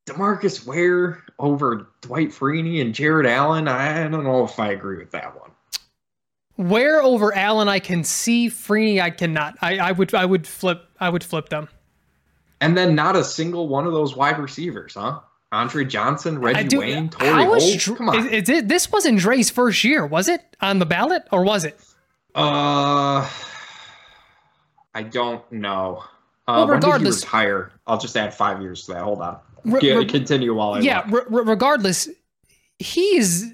Demarcus 0.07 0.65
Ware 0.65 1.23
over 1.39 1.87
Dwight 2.01 2.29
Freeney 2.29 2.81
and 2.81 2.93
Jared 2.93 3.25
Allen. 3.25 3.67
I 3.67 4.07
don't 4.07 4.23
know 4.23 4.43
if 4.43 4.59
I 4.59 4.71
agree 4.71 4.97
with 4.97 5.11
that 5.11 5.39
one. 5.39 5.51
Ware 6.57 7.01
over 7.01 7.35
Allen 7.35 7.67
I 7.67 7.79
can 7.79 8.03
see, 8.03 8.49
Freeney 8.49 9.01
I 9.01 9.09
cannot. 9.09 9.55
I, 9.61 9.77
I 9.79 9.91
would 9.91 10.13
I 10.13 10.25
would 10.25 10.47
flip 10.47 10.85
I 10.99 11.09
would 11.09 11.23
flip 11.23 11.49
them. 11.49 11.69
And 12.65 12.77
then 12.77 12.95
not 12.95 13.15
a 13.15 13.23
single 13.23 13.67
one 13.67 13.85
of 13.85 13.93
those 13.93 14.15
wide 14.15 14.39
receivers, 14.39 14.93
huh? 14.95 15.19
Andre 15.51 15.85
Johnson, 15.85 16.39
Reggie 16.39 16.67
do. 16.67 16.79
Wayne, 16.79 17.09
Torry 17.09 17.45
Holt. 17.45 17.61
Dr- 17.79 17.97
Come 17.97 18.09
on. 18.09 18.17
is, 18.19 18.25
is 18.25 18.49
it, 18.49 18.67
this 18.67 18.91
wasn't 18.91 19.19
Dre's 19.19 19.49
first 19.49 19.83
year, 19.83 20.05
was 20.05 20.27
it 20.27 20.41
on 20.61 20.79
the 20.79 20.85
ballot 20.85 21.23
or 21.31 21.43
was 21.45 21.63
it? 21.63 21.79
Uh, 22.33 23.29
I 24.93 25.03
don't 25.03 25.49
know. 25.51 26.03
Uh, 26.47 26.65
Well, 26.65 26.67
regardless- 26.67 27.23
retire? 27.23 27.71
I'll 27.87 27.97
just 27.99 28.17
add 28.17 28.33
five 28.33 28.61
years 28.61 28.85
to 28.85 28.93
that. 28.93 29.03
Hold 29.03 29.21
on. 29.21 29.37
Re- 29.63 29.79
Yeah, 29.81 29.93
re- 29.95 30.05
continue 30.05 30.53
while 30.53 30.73
I 30.73 30.79
yeah. 30.79 31.05
Re- 31.09 31.23
regardless, 31.29 32.07
he's. 32.79 33.45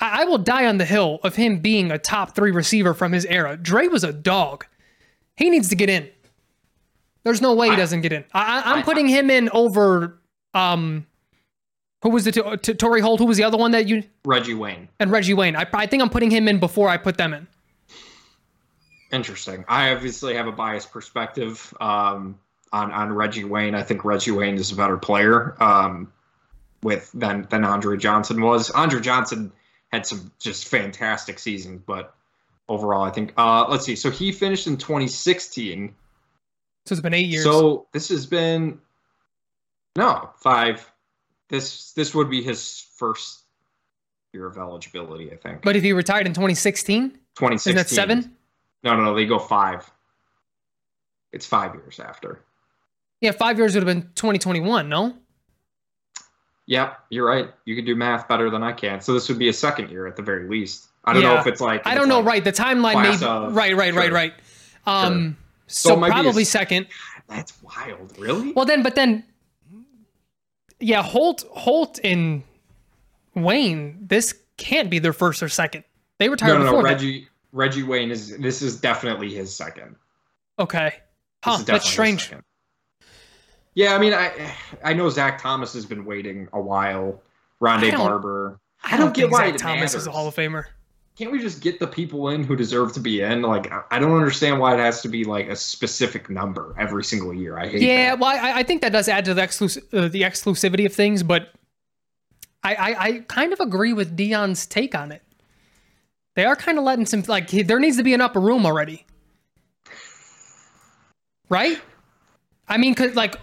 I 0.00 0.22
I 0.22 0.24
will 0.24 0.38
die 0.38 0.66
on 0.66 0.78
the 0.78 0.84
hill 0.86 1.20
of 1.22 1.36
him 1.36 1.58
being 1.58 1.90
a 1.90 1.98
top 1.98 2.34
three 2.34 2.50
receiver 2.50 2.94
from 2.94 3.12
his 3.12 3.26
era. 3.26 3.56
Dre 3.58 3.86
was 3.88 4.02
a 4.04 4.12
dog. 4.12 4.64
He 5.36 5.50
needs 5.50 5.68
to 5.68 5.74
get 5.76 5.90
in. 5.90 6.08
There's 7.22 7.40
no 7.42 7.54
way 7.54 7.68
he 7.70 7.76
doesn't 7.76 8.00
get 8.00 8.12
in. 8.12 8.24
I, 8.32 8.60
I, 8.60 8.72
I'm 8.72 8.78
I- 8.78 8.82
putting 8.82 9.06
him 9.08 9.30
in 9.30 9.48
over. 9.50 10.18
Um, 10.54 11.06
who 12.02 12.08
was 12.10 12.24
the 12.24 12.32
t- 12.32 12.56
t- 12.62 12.74
Torry 12.74 13.02
Holt? 13.02 13.20
Who 13.20 13.26
was 13.26 13.36
the 13.36 13.44
other 13.44 13.58
one 13.58 13.72
that 13.72 13.86
you 13.86 14.02
Reggie 14.24 14.54
Wayne. 14.54 14.88
and 14.98 15.10
Reggie 15.12 15.34
Wayne? 15.34 15.54
I, 15.54 15.66
I 15.74 15.86
think 15.86 16.02
I'm 16.02 16.08
putting 16.08 16.30
him 16.30 16.48
in 16.48 16.58
before 16.58 16.88
I 16.88 16.96
put 16.96 17.18
them 17.18 17.34
in. 17.34 17.46
Interesting. 19.12 19.64
I 19.68 19.92
obviously 19.92 20.34
have 20.34 20.46
a 20.46 20.52
biased 20.52 20.92
perspective 20.92 21.74
um, 21.80 22.38
on 22.72 22.92
on 22.92 23.12
Reggie 23.12 23.44
Wayne. 23.44 23.74
I 23.74 23.82
think 23.82 24.04
Reggie 24.04 24.30
Wayne 24.30 24.54
is 24.54 24.70
a 24.70 24.76
better 24.76 24.96
player 24.96 25.56
um, 25.62 26.12
with 26.82 27.10
than 27.12 27.46
than 27.50 27.64
Andre 27.64 27.96
Johnson 27.96 28.40
was. 28.40 28.70
Andre 28.70 29.00
Johnson 29.00 29.52
had 29.92 30.06
some 30.06 30.30
just 30.38 30.68
fantastic 30.68 31.38
seasons, 31.40 31.82
but 31.84 32.14
overall, 32.68 33.02
I 33.02 33.10
think. 33.10 33.32
Uh, 33.36 33.66
let's 33.68 33.84
see. 33.84 33.96
So 33.96 34.10
he 34.10 34.30
finished 34.30 34.68
in 34.68 34.76
2016. 34.76 35.92
So 36.86 36.94
it's 36.94 37.02
been 37.02 37.14
eight 37.14 37.26
years. 37.26 37.44
So 37.44 37.86
this 37.92 38.08
has 38.08 38.26
been 38.26 38.80
no 39.96 40.30
five. 40.38 40.90
This 41.48 41.92
this 41.92 42.14
would 42.14 42.30
be 42.30 42.42
his 42.42 42.86
first 42.96 43.40
year 44.32 44.46
of 44.46 44.56
eligibility. 44.56 45.32
I 45.32 45.36
think. 45.36 45.62
but 45.62 45.76
if 45.76 45.82
he 45.82 45.92
retired 45.92 46.26
in 46.26 46.32
2016, 46.32 47.10
2016. 47.10 47.70
isn't 47.70 47.76
that 47.76 47.88
seven? 47.94 48.36
No, 48.82 48.96
no, 48.96 49.04
no. 49.04 49.14
They 49.14 49.26
go 49.26 49.38
five. 49.38 49.88
It's 51.32 51.46
five 51.46 51.74
years 51.74 52.00
after. 52.00 52.40
Yeah, 53.20 53.32
five 53.32 53.58
years 53.58 53.74
would 53.74 53.86
have 53.86 53.94
been 53.94 54.10
2021. 54.14 54.88
No. 54.88 55.14
Yeah, 56.66 56.94
you're 57.10 57.26
right. 57.26 57.50
You 57.64 57.74
can 57.76 57.84
do 57.84 57.94
math 57.96 58.28
better 58.28 58.48
than 58.48 58.62
I 58.62 58.72
can. 58.72 59.00
So 59.00 59.12
this 59.12 59.28
would 59.28 59.38
be 59.38 59.48
a 59.48 59.52
second 59.52 59.90
year 59.90 60.06
at 60.06 60.16
the 60.16 60.22
very 60.22 60.48
least. 60.48 60.86
I 61.04 61.12
don't 61.12 61.22
know 61.22 61.36
if 61.38 61.46
it's 61.46 61.60
like 61.60 61.86
I 61.86 61.94
don't 61.94 62.08
know. 62.08 62.18
like- 62.20 62.26
right, 62.26 62.44
the 62.44 62.52
timeline 62.52 62.94
may 63.02 63.08
class 63.08 63.20
be 63.20 63.26
of- 63.26 63.54
right, 63.54 63.76
right, 63.76 63.92
right, 63.94 64.04
sure. 64.06 64.12
right. 64.14 64.32
Um, 64.86 65.36
so, 65.70 65.90
So 65.90 65.96
be 65.96 66.06
a 66.06 66.10
probably 66.10 66.44
second. 66.44 66.86
That's 67.28 67.52
wild. 67.62 68.18
Really? 68.18 68.52
Well, 68.52 68.64
then, 68.64 68.82
but 68.82 68.94
then, 68.94 69.24
yeah, 70.80 71.02
Holt, 71.02 71.44
Holt, 71.52 72.00
and 72.02 72.42
Wayne. 73.34 73.98
This 74.00 74.34
can't 74.56 74.90
be 74.90 74.98
their 74.98 75.12
first 75.12 75.42
or 75.42 75.48
second. 75.48 75.84
They 76.18 76.28
retired 76.28 76.54
no, 76.54 76.58
no, 76.58 76.64
no. 76.64 76.70
before. 76.70 76.82
that. 76.84 76.92
Reggie 76.94 77.28
Reggie 77.52 77.82
Wayne 77.82 78.10
is. 78.10 78.36
This 78.38 78.62
is 78.62 78.80
definitely 78.80 79.32
his 79.32 79.54
second. 79.54 79.96
Okay. 80.58 80.94
Huh. 81.44 81.62
That's 81.64 81.88
strange. 81.88 82.32
Yeah, 83.74 83.94
I 83.94 83.98
mean, 83.98 84.12
I 84.12 84.52
I 84.84 84.92
know 84.92 85.08
Zach 85.08 85.40
Thomas 85.40 85.72
has 85.74 85.86
been 85.86 86.04
waiting 86.04 86.48
a 86.52 86.60
while. 86.60 87.22
I 87.60 87.64
Rondé 87.64 87.90
don't- 87.92 88.06
Barber. 88.06 88.60
I 88.82 88.96
don't, 88.96 89.12
get 89.12 89.30
why 89.30 89.50
Zach 89.50 89.58
Thomas 89.58 89.94
is 89.94 90.06
a. 90.06 90.10
Hall 90.10 90.26
of 90.26 90.34
Famer. 90.34 90.64
Can't 91.20 91.32
we 91.32 91.38
just 91.38 91.60
get 91.60 91.78
the 91.78 91.86
people 91.86 92.30
in 92.30 92.44
who 92.44 92.56
deserve 92.56 92.94
to 92.94 93.00
be 93.00 93.20
in? 93.20 93.42
Like, 93.42 93.70
I- 93.90 93.98
don't 93.98 94.16
understand 94.16 94.58
why 94.58 94.72
it 94.72 94.78
has 94.78 95.02
to 95.02 95.08
be 95.08 95.22
like 95.24 95.48
a 95.48 95.54
specific 95.56 96.30
number 96.30 96.74
every 96.78 97.04
single 97.04 97.34
year. 97.34 97.58
I 97.58 97.66
hate 97.66 97.72
that. 97.72 97.82
Yeah, 97.84 98.10
that. 98.10 98.18
well, 98.20 98.30
I, 98.30 98.60
I 98.60 98.62
think 98.62 98.80
that 98.80 98.92
does 98.92 99.06
add 99.06 99.26
to 99.26 99.34
the 99.34 99.42
exclus- 99.42 99.76
uh, 99.92 100.08
the 100.08 100.22
exclusivity 100.22 100.86
of 100.86 100.94
things, 100.94 101.22
but 101.22 101.50
I, 102.64 102.74
I, 102.74 103.04
I 103.04 103.18
kind 103.28 103.52
of 103.52 103.60
agree 103.60 103.92
with 103.92 104.16
Deion's 104.16 104.64
take 104.66 104.94
on 104.94 105.12
it. 105.12 105.22
They 106.36 106.46
are 106.46 106.56
kind 106.56 106.78
of 106.78 106.84
letting 106.84 107.04
some 107.04 107.22
like 107.28 107.50
there 107.50 107.78
needs 107.80 107.98
to 107.98 108.02
be 108.02 108.14
an 108.14 108.22
upper 108.22 108.40
room 108.40 108.64
already, 108.64 109.04
right? 111.50 111.78
I 112.66 112.78
mean, 112.78 112.94
cause 112.94 113.14
like, 113.14 113.34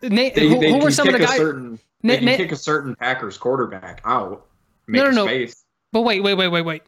na- 0.00 0.30
They, 0.34 0.48
who, 0.48 0.60
they 0.60 0.72
who 0.72 0.78
were 0.78 0.90
some 0.90 1.08
of 1.08 1.12
the 1.12 1.18
guys? 1.26 1.36
certain 1.36 1.78
Na- 2.02 2.14
they 2.14 2.16
can 2.20 2.24
na- 2.24 2.36
kick 2.36 2.52
a 2.52 2.56
certain 2.56 2.96
Packers 2.96 3.36
quarterback 3.36 4.00
out. 4.06 4.46
Make 4.86 5.02
No, 5.02 5.10
no, 5.10 5.16
no. 5.16 5.26
space. 5.26 5.64
But 5.92 6.02
wait, 6.02 6.22
wait, 6.22 6.34
wait, 6.34 6.48
wait, 6.48 6.62
wait. 6.62 6.82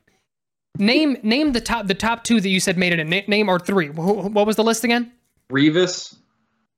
Name 0.79 1.17
name 1.23 1.53
the 1.53 1.61
top 1.61 1.87
the 1.87 1.95
top 1.95 2.25
two 2.25 2.41
that 2.41 2.49
you 2.49 2.61
said 2.61 2.79
made 2.79 2.93
it 2.93 3.01
in. 3.01 3.09
Name 3.29 3.49
or 3.49 3.59
three. 3.59 3.89
Wh- 3.89 3.95
wh- 4.27 4.33
What 4.35 4.47
was 4.47 4.57
the 4.57 4.65
list 4.65 4.85
again? 4.85 5.13
Revis, 5.53 6.17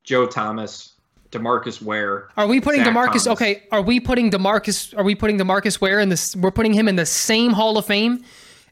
Joe 0.02 0.26
Thomas, 0.26 0.94
Demarcus 1.30 1.80
Ware. 1.82 2.28
Are 2.36 2.46
we 2.46 2.60
putting 2.60 2.82
Zach 2.82 2.92
Demarcus? 2.94 3.24
Thomas. 3.24 3.26
Okay, 3.28 3.62
are 3.70 3.82
we 3.82 4.00
putting 4.00 4.30
Demarcus? 4.30 4.96
Are 4.96 5.04
we 5.04 5.14
putting 5.14 5.38
Demarcus 5.38 5.80
Ware 5.80 6.00
in 6.00 6.08
this? 6.08 6.34
We're 6.34 6.50
putting 6.50 6.72
him 6.72 6.88
in 6.88 6.96
the 6.96 7.06
same 7.06 7.52
Hall 7.52 7.76
of 7.78 7.84
Fame 7.86 8.24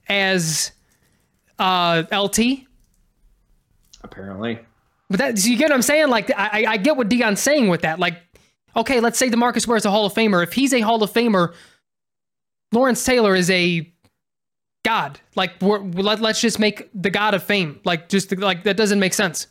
as 0.09 0.73
uh, 1.59 2.03
LT. 2.11 2.39
Apparently, 4.03 4.59
But 5.11 5.19
that 5.19 5.39
so 5.39 5.49
you 5.51 5.59
get 5.59 5.67
what 5.69 5.75
I'm 5.75 5.83
saying? 5.83 6.09
Like 6.09 6.31
I, 6.31 6.65
I 6.65 6.65
I 6.73 6.77
get 6.79 6.97
what 6.97 7.09
Deion's 7.11 7.41
saying 7.41 7.69
with 7.69 7.83
that. 7.83 7.99
Like, 7.99 8.15
okay, 8.75 8.99
let's 9.01 9.19
say 9.19 9.29
Demarcus 9.29 9.67
Ware 9.67 9.77
is 9.77 9.85
a 9.85 9.91
Hall 9.91 10.07
of 10.07 10.15
Famer. 10.15 10.43
If 10.43 10.55
he's 10.55 10.73
a 10.73 10.81
Hall 10.81 11.03
of 11.03 11.13
Famer, 11.13 11.53
Lawrence 12.73 13.05
Taylor 13.05 13.37
is 13.37 13.51
a 13.51 13.93
god. 14.85 15.21
Like 15.37 15.61
we're, 15.61 15.79
let, 15.81 16.21
let's 16.21 16.41
just 16.41 16.59
make 16.59 16.89
the 16.95 17.11
god 17.11 17.35
of 17.35 17.43
fame. 17.43 17.81
Like 17.85 18.09
just 18.09 18.37
like 18.37 18.65
that 18.65 18.77
doesn't 18.77 19.01
make 19.01 19.15
sense. 19.15 19.47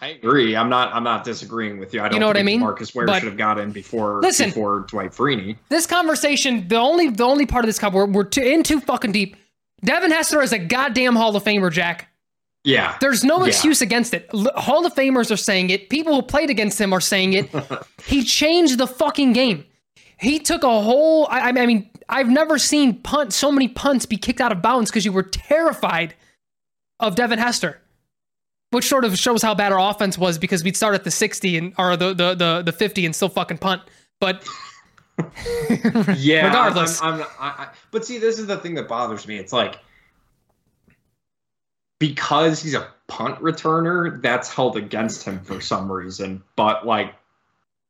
I 0.00 0.08
agree. 0.10 0.54
I'm 0.54 0.68
not. 0.68 0.94
I'm 0.94 1.02
not 1.02 1.24
disagreeing 1.24 1.78
with 1.78 1.92
you. 1.92 2.00
I 2.00 2.08
don't. 2.08 2.20
know 2.20 2.28
what 2.28 2.36
I 2.36 2.40
think 2.40 2.46
mean? 2.46 2.60
Marcus 2.60 2.94
Ware 2.94 3.06
But- 3.06 3.18
should 3.18 3.28
have 3.28 3.36
got 3.36 3.58
in 3.58 3.72
before 3.72 4.20
Listen. 4.20 4.50
before 4.50 4.80
Dwight 4.88 5.10
Freeney. 5.10 5.56
This 5.70 5.86
conversation, 5.86 6.68
the 6.68 6.76
only 6.76 7.10
the 7.10 7.24
only 7.24 7.46
part 7.46 7.64
of 7.64 7.66
this 7.68 7.80
cup 7.80 7.94
we're, 7.94 8.06
we're 8.06 8.24
too, 8.24 8.42
in 8.42 8.62
too 8.62 8.80
fucking 8.80 9.10
deep. 9.10 9.36
Devin 9.84 10.10
Hester 10.12 10.40
is 10.40 10.52
a 10.52 10.58
goddamn 10.58 11.16
Hall 11.16 11.34
of 11.34 11.42
Famer, 11.42 11.72
Jack. 11.72 12.08
Yeah. 12.64 12.96
There's 13.00 13.24
no 13.24 13.40
Yeah. 13.40 13.46
excuse 13.46 13.80
against 13.80 14.14
it. 14.14 14.28
Hall 14.56 14.84
of 14.86 14.94
Famers 14.94 15.30
are 15.32 15.36
saying 15.36 15.70
it. 15.70 15.88
People 15.88 16.14
who 16.14 16.22
played 16.22 16.50
against 16.50 16.80
him 16.80 16.92
are 16.92 17.00
saying 17.00 17.32
it. 17.32 17.48
he 18.06 18.22
changed 18.22 18.78
the 18.78 18.86
fucking 18.86 19.32
game. 19.32 19.64
He 20.18 20.38
took 20.38 20.62
a 20.64 20.80
whole. 20.80 21.26
I, 21.28 21.48
I 21.50 21.66
mean, 21.66 21.90
I've 22.08 22.28
never 22.28 22.58
seen 22.58 23.00
punt 23.02 23.32
so 23.32 23.52
many 23.52 23.68
punts 23.68 24.06
be 24.06 24.16
kicked 24.16 24.40
out 24.40 24.52
of 24.52 24.62
bounds 24.62 24.90
because 24.90 25.04
you 25.04 25.12
were 25.12 25.22
terrified 25.22 26.14
of 27.00 27.14
Devin 27.14 27.38
Hester. 27.38 27.80
which 28.70 28.84
sort 28.86 29.04
of 29.04 29.16
shows 29.18 29.42
how 29.42 29.54
bad 29.54 29.72
our 29.72 29.90
offense 29.90 30.18
was 30.18 30.38
because 30.38 30.62
we'd 30.62 30.76
start 30.76 30.94
at 30.94 31.04
the 31.04 31.10
60 31.10 31.56
and 31.58 31.74
or 31.78 31.96
the 31.96 32.12
the 32.14 32.34
the, 32.34 32.62
the 32.62 32.72
50 32.72 33.06
and 33.06 33.14
still 33.16 33.28
fucking 33.28 33.58
punt. 33.58 33.82
But 34.20 34.46
yeah, 36.16 36.46
regardless, 36.46 37.00
I'm, 37.02 37.14
I'm, 37.14 37.20
I, 37.40 37.48
I, 37.48 37.68
but 37.90 38.04
see, 38.04 38.18
this 38.18 38.38
is 38.38 38.46
the 38.46 38.56
thing 38.58 38.74
that 38.74 38.88
bothers 38.88 39.26
me. 39.26 39.36
It's 39.38 39.52
like 39.52 39.78
because 41.98 42.62
he's 42.62 42.74
a 42.74 42.88
punt 43.08 43.40
returner, 43.40 44.20
that's 44.22 44.52
held 44.52 44.76
against 44.76 45.24
him 45.24 45.40
for 45.40 45.60
some 45.60 45.90
reason. 45.90 46.42
But 46.56 46.86
like, 46.86 47.14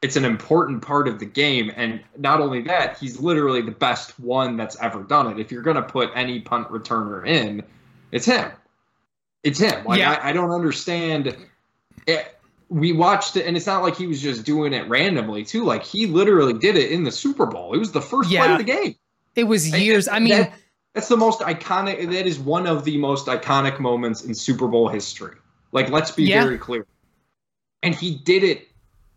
it's 0.02 0.16
an 0.16 0.24
important 0.24 0.80
part 0.82 1.08
of 1.08 1.18
the 1.18 1.26
game, 1.26 1.72
and 1.76 2.00
not 2.16 2.40
only 2.40 2.62
that, 2.62 2.98
he's 2.98 3.18
literally 3.20 3.62
the 3.62 3.72
best 3.72 4.18
one 4.20 4.56
that's 4.56 4.76
ever 4.80 5.02
done 5.02 5.30
it. 5.32 5.40
If 5.40 5.50
you're 5.50 5.62
gonna 5.62 5.82
put 5.82 6.10
any 6.14 6.40
punt 6.40 6.68
returner 6.68 7.26
in, 7.26 7.62
it's 8.12 8.26
him. 8.26 8.50
It's 9.42 9.58
him. 9.58 9.84
Like 9.84 9.98
Yeah. 9.98 10.12
I, 10.22 10.30
I 10.30 10.32
don't 10.32 10.50
understand. 10.50 11.36
It, 12.06 12.34
we 12.68 12.92
watched 12.92 13.36
it, 13.36 13.46
and 13.46 13.56
it's 13.56 13.66
not 13.66 13.82
like 13.82 13.96
he 13.96 14.06
was 14.06 14.20
just 14.22 14.44
doing 14.44 14.72
it 14.72 14.88
randomly 14.88 15.44
too. 15.44 15.64
Like 15.64 15.82
he 15.84 16.06
literally 16.06 16.52
did 16.52 16.76
it 16.76 16.92
in 16.92 17.02
the 17.04 17.10
Super 17.12 17.46
Bowl. 17.46 17.72
It 17.74 17.78
was 17.78 17.92
the 17.92 18.00
first 18.02 18.30
play 18.30 18.38
of 18.52 18.58
the 18.58 18.64
game. 18.64 18.94
it 19.34 19.44
was 19.44 19.68
years. 19.70 20.06
I 20.08 20.18
mean, 20.18 20.30
That- 20.30 20.52
that's 20.94 21.08
the 21.08 21.16
most 21.16 21.40
iconic. 21.40 22.10
That 22.10 22.26
is 22.26 22.38
one 22.38 22.66
of 22.66 22.84
the 22.84 22.96
most 22.98 23.26
iconic 23.26 23.78
moments 23.78 24.24
in 24.24 24.34
Super 24.34 24.66
Bowl 24.68 24.88
history. 24.88 25.36
Like, 25.72 25.90
let's 25.90 26.10
be 26.10 26.24
Yeah. 26.24 26.42
very 26.44 26.58
clear. 26.58 26.86
And 27.82 27.94
he 27.94 28.16
did 28.16 28.42
it. 28.42 28.68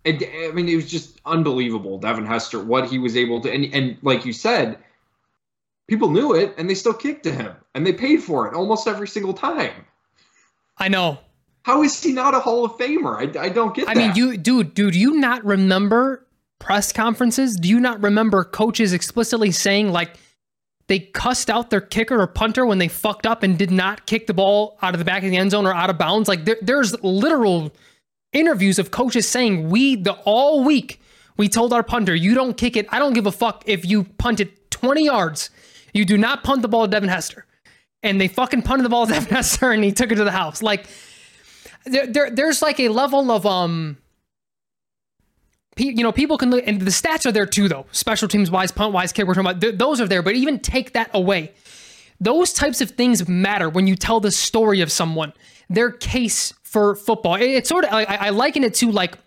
And, 0.03 0.23
I 0.23 0.51
mean, 0.51 0.67
it 0.67 0.75
was 0.75 0.89
just 0.89 1.19
unbelievable, 1.25 1.99
Devin 1.99 2.25
Hester, 2.25 2.59
what 2.59 2.89
he 2.89 2.97
was 2.97 3.15
able 3.15 3.39
to. 3.41 3.51
And, 3.51 3.65
and 3.73 3.97
like 4.01 4.25
you 4.25 4.33
said, 4.33 4.79
people 5.87 6.09
knew 6.09 6.33
it, 6.33 6.55
and 6.57 6.69
they 6.69 6.75
still 6.75 6.93
kicked 6.93 7.23
to 7.23 7.31
him, 7.31 7.53
and 7.75 7.85
they 7.85 7.93
paid 7.93 8.23
for 8.23 8.47
it 8.47 8.55
almost 8.55 8.87
every 8.87 9.07
single 9.07 9.33
time. 9.33 9.85
I 10.77 10.87
know. 10.87 11.19
How 11.63 11.83
is 11.83 12.01
he 12.01 12.11
not 12.11 12.33
a 12.33 12.39
Hall 12.39 12.65
of 12.65 12.71
Famer? 12.73 13.37
I, 13.37 13.39
I 13.39 13.49
don't 13.49 13.75
get 13.75 13.87
I 13.87 13.93
that. 13.93 13.99
mean, 13.99 14.15
you, 14.15 14.37
dude, 14.37 14.73
dude, 14.73 14.93
do 14.93 14.99
you 14.99 15.13
not 15.19 15.45
remember 15.45 16.25
press 16.57 16.91
conferences? 16.91 17.55
Do 17.55 17.69
you 17.69 17.79
not 17.79 18.01
remember 18.01 18.43
coaches 18.43 18.93
explicitly 18.93 19.51
saying 19.51 19.91
like 19.91 20.15
they 20.87 20.99
cussed 20.99 21.49
out 21.51 21.69
their 21.69 21.81
kicker 21.81 22.19
or 22.19 22.25
punter 22.25 22.65
when 22.65 22.79
they 22.79 22.87
fucked 22.87 23.27
up 23.27 23.43
and 23.43 23.57
did 23.57 23.69
not 23.69 24.07
kick 24.07 24.25
the 24.25 24.33
ball 24.33 24.79
out 24.81 24.95
of 24.95 24.99
the 24.99 25.05
back 25.05 25.23
of 25.23 25.29
the 25.29 25.37
end 25.37 25.51
zone 25.51 25.67
or 25.67 25.73
out 25.73 25.91
of 25.91 25.99
bounds? 25.99 26.27
Like 26.27 26.45
there, 26.45 26.57
there's 26.61 26.99
literal 27.03 27.71
interviews 28.33 28.79
of 28.79 28.91
coaches 28.91 29.27
saying 29.27 29.69
we 29.69 29.95
the 29.95 30.13
all 30.25 30.63
week 30.63 31.01
we 31.37 31.49
told 31.49 31.73
our 31.73 31.83
punter 31.83 32.15
you 32.15 32.35
don't 32.35 32.55
kick 32.55 32.75
it. 32.75 32.87
I 32.89 32.99
don't 32.99 33.13
give 33.13 33.25
a 33.25 33.31
fuck 33.31 33.63
if 33.65 33.85
you 33.85 34.03
punt 34.03 34.39
it 34.39 34.69
20 34.71 35.05
yards. 35.05 35.49
You 35.93 36.05
do 36.05 36.17
not 36.17 36.43
punt 36.43 36.61
the 36.61 36.67
ball 36.67 36.85
to 36.85 36.91
Devin 36.91 37.09
Hester. 37.09 37.45
And 38.03 38.19
they 38.19 38.27
fucking 38.27 38.61
punted 38.63 38.85
the 38.85 38.89
ball 38.89 39.07
to 39.07 39.13
Devin 39.13 39.35
Hester 39.35 39.71
and 39.71 39.83
he 39.83 39.91
took 39.91 40.11
it 40.11 40.15
to 40.15 40.23
the 40.23 40.31
house. 40.31 40.61
Like 40.61 40.87
there, 41.85 42.07
there 42.07 42.29
there's 42.29 42.61
like 42.61 42.79
a 42.79 42.89
level 42.89 43.31
of 43.31 43.45
um 43.45 43.97
you 45.77 46.03
know 46.03 46.11
people 46.11 46.37
can 46.37 46.51
look 46.51 46.63
and 46.67 46.81
the 46.81 46.91
stats 46.91 47.25
are 47.25 47.31
there 47.31 47.45
too 47.45 47.67
though 47.67 47.85
special 47.91 48.27
teams 48.27 48.51
wise 48.51 48.71
punt 48.71 48.93
wise 48.93 49.11
kick 49.11 49.25
we're 49.25 49.33
talking 49.33 49.49
about 49.49 49.61
th- 49.61 49.77
those 49.77 50.01
are 50.01 50.07
there 50.07 50.21
but 50.21 50.35
even 50.35 50.59
take 50.59 50.93
that 50.93 51.09
away 51.13 51.51
those 52.19 52.53
types 52.53 52.81
of 52.81 52.91
things 52.91 53.27
matter 53.27 53.69
when 53.69 53.87
you 53.87 53.95
tell 53.95 54.19
the 54.19 54.31
story 54.31 54.81
of 54.81 54.91
someone 54.91 55.33
their 55.69 55.89
case 55.89 56.53
for 56.71 56.95
football. 56.95 57.35
It- 57.35 57.49
it's 57.57 57.69
sort 57.69 57.83
of 57.85 57.91
I, 57.93 58.03
I 58.05 58.29
liken 58.29 58.63
it 58.63 58.73
to 58.75 58.91
like 58.91 59.17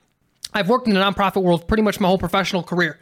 i've 0.55 0.69
worked 0.69 0.87
in 0.87 0.95
the 0.95 1.01
nonprofit 1.01 1.43
world 1.43 1.67
pretty 1.69 1.83
much 1.83 2.01
my 2.01 2.09
whole 2.09 2.19
professional 2.19 2.63
career. 2.63 2.99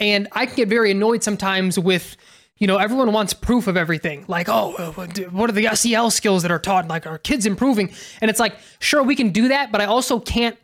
And 0.00 0.28
i 0.32 0.44
can 0.46 0.56
get 0.56 0.68
very 0.68 0.90
annoyed 0.90 1.22
sometimes 1.22 1.78
with 1.78 2.16
you 2.58 2.66
know 2.66 2.78
everyone 2.78 3.12
wants 3.12 3.32
proof 3.32 3.66
of 3.68 3.76
everything. 3.76 4.24
Like 4.28 4.48
oh 4.48 4.72
what 4.96 5.16
what 5.32 5.50
are 5.50 5.52
the 5.52 5.68
SEL 5.76 6.10
skills 6.10 6.42
that 6.42 6.50
are 6.50 6.58
taught? 6.58 6.88
Like 6.88 7.06
are 7.06 7.18
kids 7.18 7.46
improving? 7.46 7.92
And 8.20 8.28
it's 8.30 8.40
like 8.40 8.56
sure 8.80 9.02
we 9.02 9.14
can 9.14 9.30
do 9.30 9.48
that 9.48 9.70
but 9.72 9.80
i 9.80 9.84
also 9.84 10.18
can't 10.20 10.56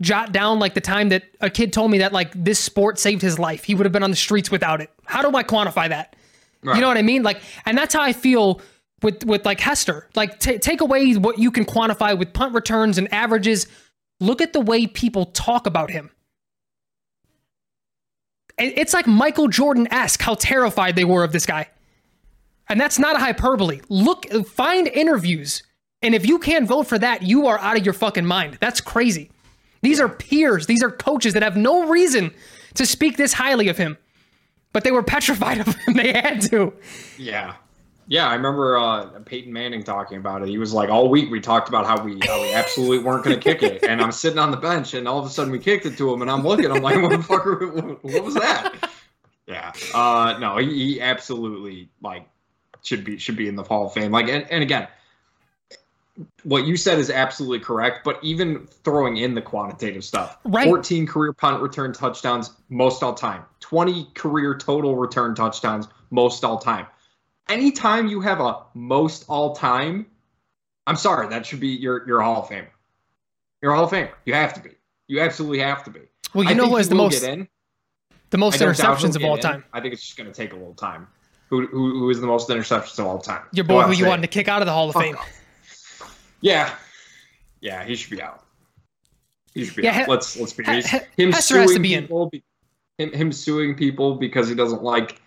jot 0.00 0.32
down 0.32 0.58
like 0.58 0.74
the 0.74 0.80
time 0.80 1.10
that 1.10 1.22
a 1.40 1.48
kid 1.48 1.72
told 1.72 1.90
me 1.90 1.98
that 1.98 2.12
like 2.12 2.32
this 2.34 2.58
sport 2.58 2.98
saved 2.98 3.22
his 3.22 3.38
life. 3.38 3.62
He 3.64 3.74
would 3.76 3.86
have 3.86 3.92
been 3.92 4.02
on 4.02 4.10
the 4.10 4.16
streets 4.16 4.50
without 4.50 4.80
it. 4.80 4.90
How 5.04 5.22
do 5.22 5.36
i 5.36 5.44
quantify 5.44 5.88
that? 5.90 6.16
You 6.64 6.80
know 6.80 6.88
what 6.88 6.96
i 6.96 7.02
mean? 7.02 7.22
Like 7.22 7.40
and 7.66 7.76
that's 7.78 7.94
how 7.94 8.02
i 8.02 8.12
feel 8.12 8.60
with 9.02 9.24
with 9.24 9.44
like 9.44 9.60
hester. 9.60 10.08
Like 10.14 10.40
ta 10.40 10.52
take 10.60 10.80
away 10.80 11.14
what 11.14 11.38
you 11.38 11.50
can 11.50 11.64
quantify 11.64 12.16
with 12.16 12.32
punt 12.32 12.54
returns 12.54 12.98
and 12.98 13.12
averages. 13.12 13.66
Look 14.20 14.40
at 14.40 14.52
the 14.52 14.60
way 14.60 14.86
people 14.86 15.26
talk 15.26 15.66
about 15.66 15.90
him. 15.90 16.10
It's 18.58 18.92
like 18.92 19.06
michael 19.06 19.48
jordan-esque 19.48 20.20
how 20.20 20.34
terrified 20.34 20.94
they 20.94 21.04
were 21.04 21.24
of 21.24 21.32
this 21.32 21.46
guy. 21.46 21.68
And 22.68 22.80
that's 22.80 22.98
not 22.98 23.16
a 23.16 23.18
hyperbole. 23.18 23.80
Look 23.88 24.26
find 24.46 24.88
interviews. 24.88 25.62
And 26.02 26.14
if 26.14 26.26
you 26.26 26.38
can't 26.38 26.66
vote 26.66 26.86
for 26.86 26.98
that 26.98 27.22
you 27.22 27.46
are 27.46 27.58
out 27.58 27.76
of 27.76 27.84
your 27.84 27.94
fucking 27.94 28.26
mind. 28.26 28.58
That's 28.60 28.80
crazy. 28.80 29.30
These 29.82 30.00
are 30.00 30.08
peers. 30.08 30.66
These 30.66 30.82
are 30.82 30.90
coaches 30.90 31.34
that 31.34 31.42
have 31.42 31.56
no 31.56 31.88
reason 31.88 32.32
to 32.74 32.86
speak 32.86 33.16
this 33.16 33.32
highly 33.32 33.68
of 33.68 33.76
him, 33.76 33.98
but 34.72 34.84
they 34.84 34.92
were 34.92 35.02
petrified 35.02 35.58
of 35.66 35.74
him. 35.74 35.94
They 35.94 36.12
had 36.12 36.40
to. 36.42 36.72
Yeah. 37.18 37.54
Yeah, 38.12 38.28
I 38.28 38.34
remember 38.34 38.76
uh, 38.76 39.06
Peyton 39.24 39.50
Manning 39.50 39.82
talking 39.82 40.18
about 40.18 40.42
it. 40.42 40.48
He 40.48 40.58
was 40.58 40.74
like, 40.74 40.90
all 40.90 41.08
week 41.08 41.30
we 41.30 41.40
talked 41.40 41.70
about 41.70 41.86
how 41.86 42.04
we 42.04 42.20
how 42.26 42.42
we 42.42 42.52
absolutely 42.52 42.98
weren't 42.98 43.24
going 43.24 43.40
to 43.40 43.42
kick 43.42 43.62
it, 43.62 43.84
and 43.84 44.02
I'm 44.02 44.12
sitting 44.12 44.38
on 44.38 44.50
the 44.50 44.58
bench, 44.58 44.92
and 44.92 45.08
all 45.08 45.18
of 45.18 45.24
a 45.24 45.30
sudden 45.30 45.50
we 45.50 45.58
kicked 45.58 45.86
it 45.86 45.96
to 45.96 46.12
him, 46.12 46.20
and 46.20 46.30
I'm 46.30 46.46
looking, 46.46 46.70
I'm 46.70 46.82
like, 46.82 47.00
what 47.02 47.10
the 47.10 47.22
fuck? 47.22 47.46
What, 47.46 48.04
what 48.04 48.22
was 48.22 48.34
that? 48.34 48.90
Yeah. 49.46 49.72
Uh, 49.94 50.36
no, 50.38 50.58
he, 50.58 50.66
he 50.66 51.00
absolutely 51.00 51.88
like 52.02 52.28
should 52.82 53.02
be 53.02 53.16
should 53.16 53.34
be 53.36 53.48
in 53.48 53.56
the 53.56 53.62
Hall 53.62 53.86
of 53.86 53.94
Fame. 53.94 54.12
Like, 54.12 54.28
and, 54.28 54.46
and 54.50 54.62
again, 54.62 54.88
what 56.42 56.66
you 56.66 56.76
said 56.76 56.98
is 56.98 57.08
absolutely 57.08 57.60
correct. 57.60 58.04
But 58.04 58.18
even 58.22 58.66
throwing 58.84 59.16
in 59.16 59.34
the 59.34 59.40
quantitative 59.40 60.04
stuff, 60.04 60.36
Right. 60.44 60.66
14 60.66 61.06
career 61.06 61.32
punt 61.32 61.62
return 61.62 61.94
touchdowns, 61.94 62.50
most 62.68 63.02
all 63.02 63.14
time. 63.14 63.46
20 63.60 64.10
career 64.12 64.54
total 64.54 64.96
return 64.96 65.34
touchdowns, 65.34 65.88
most 66.10 66.44
all 66.44 66.58
time. 66.58 66.86
Anytime 67.48 68.06
you 68.08 68.20
have 68.20 68.40
a 68.40 68.62
most 68.74 69.24
all 69.28 69.54
time, 69.54 70.06
I'm 70.86 70.96
sorry, 70.96 71.28
that 71.28 71.44
should 71.44 71.60
be 71.60 71.68
your 71.68 72.06
your 72.06 72.20
Hall 72.20 72.42
of 72.42 72.48
Famer. 72.48 72.66
You're 73.60 73.74
Hall 73.74 73.84
of 73.84 73.90
Famer. 73.90 74.10
You 74.24 74.34
have 74.34 74.54
to 74.54 74.60
be. 74.60 74.70
You 75.08 75.20
absolutely 75.20 75.58
have 75.58 75.84
to 75.84 75.90
be. 75.90 76.00
Well, 76.34 76.44
you 76.44 76.50
I 76.50 76.54
know 76.54 76.68
who 76.68 76.76
has 76.76 76.88
the 76.88 76.94
most 76.94 77.22
in. 77.22 77.48
the 78.30 78.38
most 78.38 78.54
I 78.54 78.64
don't 78.64 78.76
doubt 78.76 78.98
he'll 79.00 79.10
interceptions 79.10 79.16
of 79.16 79.24
all 79.24 79.34
in. 79.34 79.40
time? 79.42 79.64
I 79.72 79.80
think 79.80 79.92
it's 79.92 80.02
just 80.02 80.16
going 80.16 80.28
to 80.28 80.34
take 80.34 80.52
a 80.52 80.56
little 80.56 80.74
time. 80.74 81.06
Who, 81.50 81.66
who, 81.66 81.90
who 81.98 82.08
is 82.10 82.18
the 82.20 82.26
most 82.26 82.48
interceptions 82.48 82.98
of 82.98 83.06
all 83.06 83.18
time? 83.18 83.42
Your 83.52 83.64
boy 83.64 83.82
who 83.82 83.92
you 83.92 84.06
wanted 84.06 84.22
to 84.22 84.28
kick 84.28 84.48
out 84.48 84.62
of 84.62 84.66
the 84.66 84.72
Hall 84.72 84.88
of 84.88 84.94
Fuck 84.94 85.02
Fame. 85.02 85.16
off. 85.16 86.16
Yeah, 86.40 86.74
yeah, 87.60 87.84
he 87.84 87.94
should 87.94 88.10
be 88.10 88.22
out. 88.22 88.42
He 89.54 89.64
should 89.66 89.76
be 89.76 89.82
Yeah, 89.82 89.90
out. 89.98 90.04
he- 90.06 90.10
let's 90.10 90.36
let's 90.40 90.52
be 90.54 90.64
he- 90.64 90.80
he- 90.82 91.22
Him 91.24 91.32
Hester 91.32 91.58
has 91.60 91.66
to 91.70 91.74
suing 91.74 91.82
people, 91.82 92.30
be- 92.30 92.42
him 92.98 93.12
him 93.12 93.32
suing 93.32 93.74
people 93.74 94.14
because 94.16 94.48
he 94.48 94.54
doesn't 94.54 94.82
like 94.82 95.20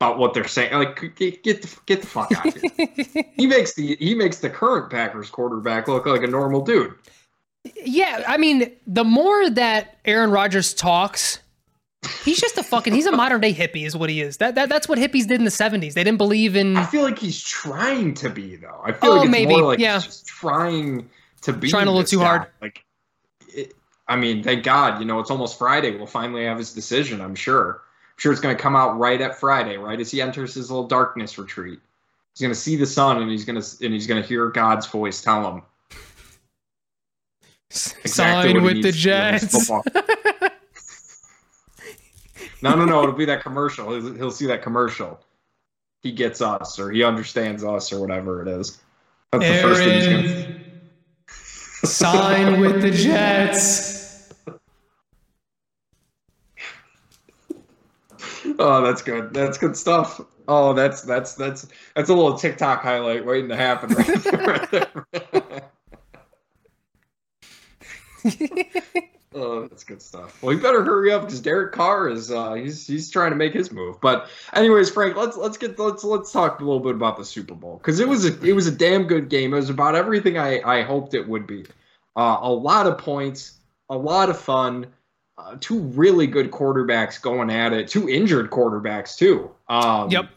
about 0.00 0.18
what 0.18 0.32
they're 0.34 0.48
saying. 0.48 0.72
Like 0.72 1.14
get 1.16 1.42
get 1.42 1.62
the, 1.62 1.76
get 1.86 2.00
the 2.00 2.06
fuck 2.06 2.32
out 2.32 2.46
of 2.46 2.54
here. 2.54 3.24
he 3.36 3.46
makes 3.46 3.74
the 3.74 3.96
he 4.00 4.14
makes 4.14 4.38
the 4.38 4.48
current 4.50 4.90
Packers 4.90 5.28
quarterback 5.30 5.88
look 5.88 6.06
like 6.06 6.22
a 6.22 6.26
normal 6.26 6.62
dude. 6.62 6.94
yeah, 7.84 8.24
I 8.26 8.38
mean, 8.38 8.72
the 8.86 9.04
more 9.04 9.50
that 9.50 9.98
Aaron 10.06 10.30
Rodgers 10.30 10.72
talks, 10.72 11.40
he's 12.24 12.40
just 12.40 12.56
a 12.56 12.62
fucking 12.62 12.94
he's 12.94 13.04
a 13.04 13.12
modern 13.12 13.42
day 13.42 13.52
hippie, 13.52 13.84
is 13.84 13.94
what 13.94 14.08
he 14.08 14.22
is. 14.22 14.38
That, 14.38 14.54
that 14.54 14.70
that's 14.70 14.88
what 14.88 14.98
hippies 14.98 15.26
did 15.28 15.32
in 15.32 15.44
the 15.44 15.50
'70s. 15.50 15.92
They 15.92 16.02
didn't 16.04 16.16
believe 16.18 16.56
in 16.56 16.78
I 16.78 16.86
feel 16.86 17.02
like 17.02 17.18
he's 17.18 17.42
trying 17.42 18.14
to 18.14 18.30
be 18.30 18.56
though. 18.56 18.80
I 18.82 18.92
feel 18.92 19.10
Oh, 19.10 19.16
like 19.16 19.24
it's 19.24 19.30
maybe, 19.30 19.52
more 19.54 19.64
like 19.64 19.78
yeah. 19.78 19.94
he's 19.96 20.04
just 20.04 20.26
trying 20.26 21.10
to 21.42 21.52
be 21.52 21.68
Trying 21.68 21.82
a 21.88 21.90
little 21.90 22.00
this 22.00 22.10
too 22.10 22.18
guy. 22.18 22.24
hard. 22.24 22.46
Like, 22.62 22.84
it, 23.54 23.74
I 24.08 24.16
mean, 24.16 24.42
thank 24.42 24.64
God, 24.64 24.98
you 24.98 25.04
know, 25.06 25.20
it's 25.20 25.30
almost 25.30 25.58
Friday. 25.58 25.94
We'll 25.96 26.06
finally 26.06 26.44
have 26.46 26.56
his 26.58 26.72
decision. 26.72 27.20
I'm 27.20 27.34
sure. 27.34 27.82
Sure 28.20 28.32
it's 28.32 28.40
going 28.40 28.54
to 28.54 28.62
come 28.62 28.76
out 28.76 28.98
right 28.98 29.18
at 29.22 29.40
Friday, 29.40 29.78
right 29.78 29.98
as 29.98 30.10
he 30.10 30.20
enters 30.20 30.52
his 30.52 30.70
little 30.70 30.86
darkness 30.86 31.38
retreat. 31.38 31.80
He's 32.34 32.42
going 32.42 32.52
to 32.52 32.60
see 32.60 32.76
the 32.76 32.84
sun, 32.84 33.22
and 33.22 33.30
he's 33.30 33.46
going 33.46 33.58
to 33.58 33.84
and 33.84 33.94
he's 33.94 34.06
going 34.06 34.20
to 34.20 34.28
hear 34.28 34.50
God's 34.50 34.86
voice 34.86 35.22
tell 35.22 35.50
him 35.50 35.62
exactly 37.70 38.08
sign 38.08 38.62
with 38.62 38.82
the 38.82 38.82
needs 38.82 38.96
to 38.96 39.02
do 39.02 39.10
in 39.10 39.32
his 39.32 39.48
Jets. 39.48 39.70
No, 42.62 42.74
no, 42.74 42.84
no. 42.84 43.02
It'll 43.02 43.14
be 43.14 43.24
that 43.24 43.42
commercial. 43.42 43.90
He'll, 43.90 44.14
he'll 44.16 44.30
see 44.30 44.44
that 44.44 44.60
commercial. 44.60 45.18
He 46.02 46.12
gets 46.12 46.42
us, 46.42 46.78
or 46.78 46.90
he 46.90 47.02
understands 47.02 47.64
us, 47.64 47.90
or 47.90 48.00
whatever 48.00 48.42
it 48.42 48.48
is. 48.48 48.78
That's 49.32 49.46
the 49.46 49.62
first 49.62 49.80
thing 49.80 49.94
he's 49.94 50.06
gonna. 50.06 50.20
Aaron, 50.20 50.64
sign 51.84 52.60
with 52.60 52.82
the 52.82 52.90
Jets. 52.90 53.89
Oh, 58.60 58.82
that's 58.82 59.00
good. 59.00 59.32
That's 59.32 59.56
good 59.56 59.74
stuff. 59.74 60.20
Oh, 60.46 60.74
that's 60.74 61.00
that's 61.02 61.34
that's 61.34 61.66
that's 61.96 62.10
a 62.10 62.14
little 62.14 62.36
TikTok 62.36 62.82
highlight 62.82 63.24
waiting 63.24 63.48
to 63.48 63.56
happen 63.56 63.90
right 63.94 64.70
there. 64.70 65.06
Oh, 69.32 69.68
that's 69.68 69.84
good 69.84 70.02
stuff. 70.02 70.42
Well, 70.42 70.52
you 70.52 70.60
better 70.60 70.82
hurry 70.82 71.12
up 71.12 71.22
because 71.22 71.40
Derek 71.40 71.72
Carr 71.72 72.08
is 72.08 72.32
uh, 72.32 72.54
he's 72.54 72.84
he's 72.84 73.10
trying 73.10 73.30
to 73.30 73.36
make 73.36 73.52
his 73.52 73.70
move. 73.70 74.00
But 74.00 74.28
anyways, 74.54 74.90
Frank, 74.90 75.14
let's 75.14 75.36
let's 75.36 75.56
get 75.56 75.78
let's 75.78 76.02
let's 76.02 76.32
talk 76.32 76.58
a 76.58 76.64
little 76.64 76.80
bit 76.80 76.96
about 76.96 77.16
the 77.16 77.24
Super 77.24 77.54
Bowl 77.54 77.76
because 77.76 78.00
it 78.00 78.08
was 78.08 78.24
a 78.24 78.44
it 78.44 78.54
was 78.54 78.66
a 78.66 78.72
damn 78.72 79.04
good 79.04 79.28
game. 79.28 79.54
It 79.54 79.58
was 79.58 79.70
about 79.70 79.94
everything 79.94 80.36
I 80.36 80.60
I 80.62 80.82
hoped 80.82 81.14
it 81.14 81.28
would 81.28 81.46
be. 81.46 81.64
Uh, 82.16 82.38
a 82.40 82.50
lot 82.50 82.88
of 82.88 82.98
points, 82.98 83.58
a 83.88 83.96
lot 83.96 84.30
of 84.30 84.40
fun. 84.40 84.88
Uh, 85.40 85.56
two 85.60 85.80
really 85.80 86.26
good 86.26 86.50
quarterbacks 86.50 87.20
going 87.20 87.50
at 87.50 87.72
it. 87.72 87.88
Two 87.88 88.08
injured 88.08 88.50
quarterbacks 88.50 89.16
too. 89.16 89.50
Um, 89.68 90.10
Yep. 90.10 90.28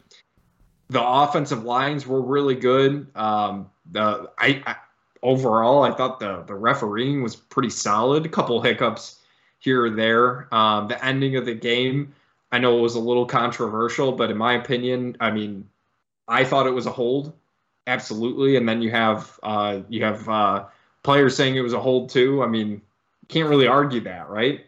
The 0.90 1.04
offensive 1.04 1.64
lines 1.64 2.06
were 2.06 2.22
really 2.22 2.56
good. 2.56 3.08
Um, 3.16 3.70
the 3.92 4.30
I, 4.38 4.62
I 4.66 4.76
overall, 5.22 5.84
I 5.84 5.92
thought 5.92 6.20
the 6.20 6.44
the 6.44 6.54
refereeing 6.54 7.24
was 7.24 7.36
pretty 7.36 7.70
solid. 7.70 8.26
A 8.26 8.30
couple 8.30 8.62
hiccups 8.62 9.20
here 9.60 9.86
or 9.86 9.90
there. 9.90 10.54
Um, 10.54 10.88
the 10.88 11.04
ending 11.04 11.36
of 11.36 11.46
the 11.46 11.56
game, 11.56 12.14
I 12.52 12.60
know 12.60 12.78
it 12.78 12.82
was 12.82 12.96
a 12.96 13.00
little 13.00 13.26
controversial, 13.26 14.12
but 14.12 14.30
in 14.30 14.38
my 14.38 14.54
opinion, 14.54 15.18
I 15.20 15.32
mean, 15.32 15.68
I 16.28 16.44
thought 16.44 16.68
it 16.68 16.72
was 16.72 16.86
a 16.86 16.92
hold, 16.92 17.34
absolutely. 17.88 18.58
And 18.58 18.70
then 18.70 18.82
you 18.82 18.92
have 18.92 19.40
uh, 19.42 19.80
you 19.90 20.04
have 20.04 20.30
uh, 20.30 20.66
players 21.02 21.36
saying 21.36 21.56
it 21.56 21.62
was 21.62 21.74
a 21.74 21.80
hold 21.80 22.10
too. 22.10 22.44
I 22.44 22.48
mean, 22.48 22.82
can't 23.30 23.50
really 23.50 23.68
argue 23.68 24.02
that, 24.02 24.30
right? 24.30 24.66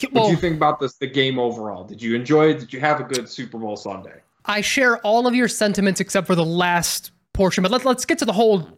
What 0.00 0.12
Well, 0.12 0.24
do 0.26 0.30
you 0.32 0.36
think 0.36 0.56
about 0.56 0.80
this 0.80 0.94
the 0.94 1.06
game 1.06 1.38
overall? 1.38 1.84
Did 1.84 2.02
you 2.02 2.14
enjoy 2.14 2.50
it? 2.50 2.58
Did 2.58 2.72
you 2.72 2.80
have 2.80 3.00
a 3.00 3.04
good 3.04 3.28
Super 3.28 3.56
Bowl 3.58 3.76
Sunday? 3.76 4.20
I 4.44 4.60
share 4.60 4.98
all 4.98 5.26
of 5.26 5.34
your 5.34 5.48
sentiments 5.48 6.00
except 6.00 6.26
for 6.26 6.34
the 6.34 6.44
last 6.44 7.12
portion, 7.32 7.62
but 7.62 7.70
let's 7.70 7.84
let's 7.84 8.04
get 8.04 8.18
to 8.18 8.24
the 8.24 8.32
whole 8.32 8.68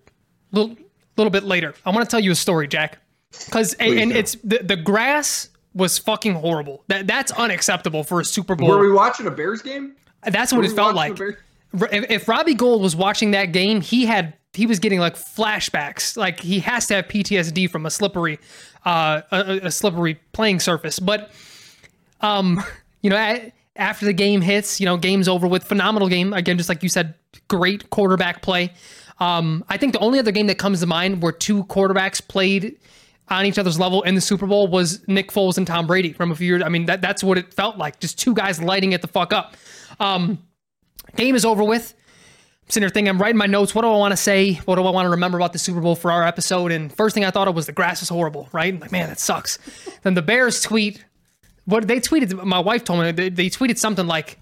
little, 0.53 0.77
little 1.17 1.31
bit 1.31 1.45
later. 1.45 1.75
I 1.87 1.91
want 1.91 2.05
to 2.05 2.11
tell 2.11 2.21
you 2.21 2.31
a 2.33 2.35
story, 2.35 2.69
Jack, 2.69 2.99
because 3.47 3.75
and, 3.75 3.99
and 3.99 4.13
it's 4.13 4.37
the 4.45 4.59
the 4.63 4.77
grass 4.77 5.49
was 5.75 5.99
fucking 5.99 6.35
horrible. 6.35 6.85
That 6.89 7.07
that's 7.07 7.33
unacceptable 7.33 8.05
for 8.05 8.21
a 8.21 8.25
Super 8.25 8.55
Bowl. 8.55 8.69
Were 8.69 8.81
we 8.81 8.93
watching 8.93 9.27
a 9.27 9.31
Bears 9.31 9.63
game? 9.63 9.95
that's 10.25 10.53
what 10.53 10.59
Were 10.59 10.65
it 10.65 10.73
felt 10.73 10.95
like. 10.95 11.13
a 11.13 11.15
Bears- 11.15 11.37
R- 11.81 11.89
If, 11.93 12.11
if 12.11 12.29
Robbie 12.29 12.55
Gould 12.55 12.81
was 12.83 12.97
watching 12.97 13.33
that 13.33 13.53
game, 13.53 13.81
he 13.83 14.07
had 14.07 14.35
he 14.55 14.65
was 14.67 14.79
getting 14.79 15.01
like 15.01 15.17
flashbacks. 15.17 16.17
Like 16.17 16.41
he 16.41 16.61
has 16.61 16.87
to 16.87 16.95
have 16.95 17.09
PTSD 17.09 17.71
from 17.71 17.85
a 17.85 17.91
slippery, 17.91 18.39
uh, 18.85 19.23
a, 19.31 19.61
a- 19.65 19.71
slippery 19.71 20.19
playing 20.33 20.61
surface. 20.61 20.99
But, 20.99 21.31
um, 22.21 22.63
you 23.03 23.11
know, 23.11 23.17
a- 23.17 23.53
after 23.77 24.05
the 24.07 24.13
game 24.13 24.41
hits, 24.41 24.81
you 24.81 24.87
know, 24.87 24.97
game's 24.97 25.29
over 25.29 25.47
with. 25.47 25.65
Phenomenal 25.65 26.09
game 26.09 26.33
again, 26.33 26.57
just 26.57 26.69
like 26.69 26.83
you 26.83 26.89
said, 26.89 27.15
great 27.49 27.91
quarterback 27.91 28.43
play. 28.43 28.73
Um, 29.21 29.65
I 29.69 29.77
think 29.77 29.93
the 29.93 29.99
only 30.01 30.19
other 30.19 30.33
game 30.33 30.47
that 30.49 30.59
comes 30.59 30.81
to 30.81 30.87
mind 30.87 31.23
where 31.23 31.33
two 31.33 31.65
quarterbacks 31.65 32.27
played 32.27 32.77
on 33.29 33.45
each 33.45 33.59
other's 33.59 33.79
level 33.79 34.03
in 34.03 34.15
the 34.15 34.21
Super 34.21 34.47
Bowl 34.47 34.69
was 34.69 35.07
Nick 35.07 35.31
Foles 35.31 35.59
and 35.59 35.67
Tom 35.67 35.87
Brady 35.87 36.13
from 36.13 36.31
a 36.31 36.35
few 36.35 36.47
years. 36.47 36.63
I 36.63 36.69
mean, 36.69 36.87
that 36.87 37.01
that's 37.03 37.23
what 37.23 37.37
it 37.37 37.53
felt 37.53 37.77
like. 37.77 38.01
Just 38.01 38.19
two 38.19 38.33
guys 38.35 38.61
lighting 38.63 38.93
it 38.93 39.03
the 39.03 39.09
fuck 39.09 39.33
up. 39.33 39.57
Um, 40.01 40.39
game 41.17 41.35
is 41.35 41.45
over 41.45 41.63
with. 41.63 41.95
Sitting 42.69 42.83
here 42.83 42.91
thinking, 42.91 43.09
I'm 43.09 43.19
writing 43.19 43.39
my 43.39 43.47
notes. 43.47 43.75
What 43.75 43.83
do 43.83 43.89
I 43.89 43.97
want 43.97 44.13
to 44.13 44.17
say? 44.17 44.55
What 44.67 44.77
do 44.77 44.85
I 44.85 44.91
want 44.91 45.07
to 45.07 45.11
remember 45.11 45.39
about 45.39 45.55
the 45.55 45.59
Super 45.59 45.81
Bowl 45.81 45.97
for 45.97 46.13
our 46.13 46.23
episode? 46.23 46.71
And 46.71 46.93
first 46.93 47.15
thing 47.15 47.25
I 47.25 47.31
thought 47.31 47.49
of 47.49 47.55
was 47.55 47.65
the 47.65 47.73
grass 47.73 48.03
is 48.03 48.11
horrible, 48.11 48.49
right? 48.53 48.75
I'm 48.75 48.81
like, 48.81 48.93
man, 48.93 49.09
that 49.09 49.19
sucks. 49.19 49.59
then 50.03 50.13
the 50.13 50.21
Bears 50.21 50.61
tweet, 50.61 51.03
what 51.65 51.89
they 51.89 51.99
tweeted, 51.99 52.45
my 52.45 52.59
wife 52.59 52.85
told 52.85 53.01
me, 53.01 53.11
they, 53.13 53.31
they 53.31 53.49
tweeted 53.49 53.79
something 53.79 54.07
like, 54.07 54.39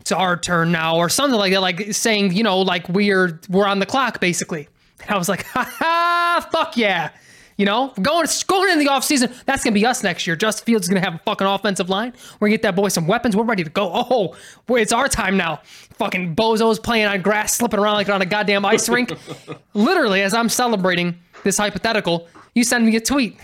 it's 0.00 0.10
our 0.10 0.36
turn 0.36 0.72
now, 0.72 0.96
or 0.96 1.08
something 1.08 1.38
like 1.38 1.52
that, 1.52 1.60
like 1.60 1.92
saying, 1.92 2.32
you 2.32 2.42
know, 2.42 2.60
like 2.60 2.88
we're 2.88 3.40
we're 3.48 3.66
on 3.68 3.78
the 3.78 3.86
clock, 3.86 4.18
basically. 4.18 4.66
And 5.02 5.10
I 5.10 5.16
was 5.16 5.28
like, 5.28 5.44
ha 5.46 5.62
ha, 5.64 6.48
fuck 6.50 6.76
yeah. 6.76 7.10
You 7.56 7.66
know, 7.66 7.92
going 8.00 8.26
going 8.46 8.70
in 8.70 8.78
the 8.78 8.86
offseason, 8.86 9.44
that's 9.44 9.62
gonna 9.62 9.74
be 9.74 9.84
us 9.84 10.02
next 10.02 10.26
year. 10.26 10.36
Justin 10.36 10.64
Fields 10.64 10.86
is 10.86 10.88
gonna 10.88 11.04
have 11.04 11.14
a 11.14 11.18
fucking 11.18 11.46
offensive 11.46 11.90
line. 11.90 12.12
We're 12.40 12.48
gonna 12.48 12.54
get 12.54 12.62
that 12.62 12.76
boy 12.76 12.88
some 12.88 13.06
weapons. 13.06 13.36
We're 13.36 13.44
ready 13.44 13.64
to 13.64 13.70
go. 13.70 13.90
Oh, 13.92 14.36
it's 14.70 14.92
our 14.92 15.08
time 15.08 15.36
now. 15.36 15.60
Fucking 15.94 16.34
bozos 16.34 16.82
playing 16.82 17.06
on 17.06 17.22
grass, 17.22 17.54
slipping 17.54 17.78
around 17.80 17.94
like 17.94 18.08
on 18.08 18.22
a 18.22 18.26
goddamn 18.26 18.64
ice 18.64 18.88
rink. 18.88 19.12
Literally, 19.74 20.22
as 20.22 20.34
I'm 20.34 20.48
celebrating 20.48 21.18
this 21.44 21.58
hypothetical, 21.58 22.28
you 22.54 22.64
send 22.64 22.86
me 22.86 22.96
a 22.96 23.00
tweet. 23.00 23.38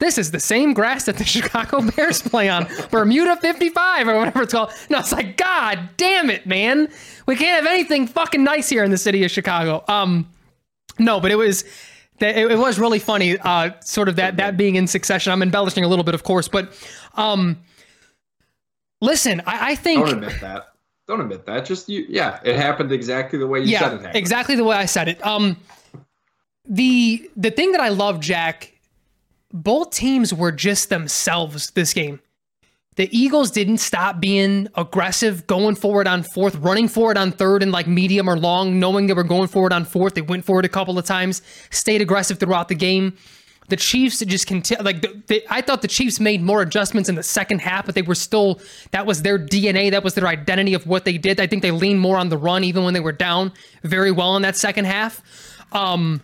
This 0.00 0.16
is 0.16 0.30
the 0.30 0.40
same 0.40 0.72
grass 0.72 1.04
that 1.04 1.18
the 1.18 1.24
Chicago 1.36 1.82
Bears 1.82 2.22
play 2.22 2.48
on, 2.48 2.66
Bermuda 2.90 3.36
55 3.36 4.08
or 4.08 4.18
whatever 4.18 4.42
it's 4.42 4.52
called. 4.52 4.72
No, 4.88 4.98
it's 4.98 5.12
like, 5.12 5.36
God 5.36 5.90
damn 5.96 6.30
it, 6.30 6.46
man. 6.46 6.88
We 7.26 7.36
can't 7.36 7.62
have 7.62 7.70
anything 7.70 8.06
fucking 8.06 8.42
nice 8.42 8.68
here 8.68 8.82
in 8.82 8.90
the 8.90 8.98
city 8.98 9.24
of 9.24 9.30
Chicago. 9.30 9.84
Um, 9.86 10.28
no, 10.98 11.20
but 11.20 11.30
it 11.30 11.36
was 11.36 11.64
it, 12.20 12.52
it 12.52 12.58
was 12.58 12.78
really 12.78 12.98
funny. 12.98 13.38
Uh, 13.38 13.70
sort 13.80 14.08
of 14.08 14.16
that 14.16 14.36
that 14.36 14.56
being 14.56 14.76
in 14.76 14.86
succession. 14.86 15.32
I'm 15.32 15.42
embellishing 15.42 15.84
a 15.84 15.88
little 15.88 16.04
bit, 16.04 16.14
of 16.14 16.22
course, 16.22 16.48
but 16.48 16.72
um, 17.14 17.58
listen, 19.00 19.40
I, 19.46 19.72
I 19.72 19.74
think 19.74 20.06
Don't 20.06 20.22
admit 20.22 20.40
that. 20.40 20.74
Don't 21.06 21.20
admit 21.20 21.46
that. 21.46 21.64
Just 21.64 21.88
you. 21.88 22.06
Yeah, 22.08 22.38
it 22.44 22.56
happened 22.56 22.92
exactly 22.92 23.38
the 23.38 23.46
way 23.46 23.60
you 23.60 23.66
said 23.66 23.72
it 23.72 23.80
yeah, 23.80 23.90
happened. 23.90 24.16
exactly 24.16 24.56
the 24.56 24.64
way 24.64 24.76
I 24.76 24.86
said 24.86 25.08
it. 25.08 25.24
Um, 25.26 25.56
the 26.66 27.28
the 27.36 27.50
thing 27.50 27.72
that 27.72 27.80
I 27.80 27.88
love, 27.88 28.20
Jack, 28.20 28.72
both 29.52 29.90
teams 29.90 30.32
were 30.32 30.52
just 30.52 30.88
themselves 30.88 31.70
this 31.70 31.92
game. 31.92 32.20
The 33.00 33.08
Eagles 33.18 33.50
didn't 33.50 33.78
stop 33.78 34.20
being 34.20 34.68
aggressive, 34.74 35.46
going 35.46 35.74
forward 35.74 36.06
on 36.06 36.22
fourth, 36.22 36.54
running 36.56 36.86
forward 36.86 37.16
on 37.16 37.32
third 37.32 37.62
and 37.62 37.72
like 37.72 37.86
medium 37.86 38.28
or 38.28 38.38
long, 38.38 38.78
knowing 38.78 39.06
they 39.06 39.14
were 39.14 39.24
going 39.24 39.48
forward 39.48 39.72
on 39.72 39.86
fourth. 39.86 40.12
They 40.12 40.20
went 40.20 40.44
forward 40.44 40.66
a 40.66 40.68
couple 40.68 40.98
of 40.98 41.06
times, 41.06 41.40
stayed 41.70 42.02
aggressive 42.02 42.38
throughout 42.38 42.68
the 42.68 42.74
game. 42.74 43.16
The 43.70 43.76
Chiefs 43.76 44.18
just 44.18 44.46
continue. 44.46 44.84
Like 44.84 45.00
the, 45.00 45.18
the, 45.28 45.42
I 45.48 45.62
thought, 45.62 45.80
the 45.80 45.88
Chiefs 45.88 46.20
made 46.20 46.42
more 46.42 46.60
adjustments 46.60 47.08
in 47.08 47.14
the 47.14 47.22
second 47.22 47.62
half, 47.62 47.86
but 47.86 47.94
they 47.94 48.02
were 48.02 48.14
still. 48.14 48.60
That 48.90 49.06
was 49.06 49.22
their 49.22 49.38
DNA. 49.38 49.90
That 49.90 50.04
was 50.04 50.12
their 50.12 50.26
identity 50.26 50.74
of 50.74 50.86
what 50.86 51.06
they 51.06 51.16
did. 51.16 51.40
I 51.40 51.46
think 51.46 51.62
they 51.62 51.70
leaned 51.70 52.00
more 52.00 52.18
on 52.18 52.28
the 52.28 52.36
run, 52.36 52.64
even 52.64 52.84
when 52.84 52.92
they 52.92 53.00
were 53.00 53.12
down 53.12 53.54
very 53.82 54.12
well 54.12 54.36
in 54.36 54.42
that 54.42 54.56
second 54.56 54.84
half. 54.84 55.22
Um, 55.72 56.20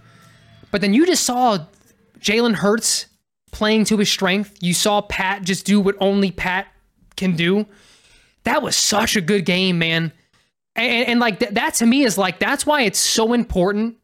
but 0.70 0.82
then 0.82 0.92
you 0.92 1.06
just 1.06 1.22
saw 1.22 1.56
Jalen 2.20 2.56
Hurts 2.56 3.06
playing 3.56 3.86
to 3.86 3.96
his 3.96 4.10
strength. 4.10 4.58
You 4.60 4.74
saw 4.74 5.00
Pat 5.00 5.42
just 5.42 5.64
do 5.64 5.80
what 5.80 5.96
only 5.98 6.30
Pat 6.30 6.66
can 7.16 7.34
do. 7.34 7.64
That 8.44 8.62
was 8.62 8.76
such 8.76 9.16
a 9.16 9.22
good 9.22 9.46
game, 9.46 9.78
man. 9.78 10.12
And, 10.74 11.08
and 11.08 11.20
like 11.20 11.38
th- 11.38 11.52
that 11.52 11.72
to 11.74 11.86
me 11.86 12.04
is 12.04 12.18
like 12.18 12.38
that's 12.38 12.66
why 12.66 12.82
it's 12.82 12.98
so 12.98 13.32
important. 13.32 13.96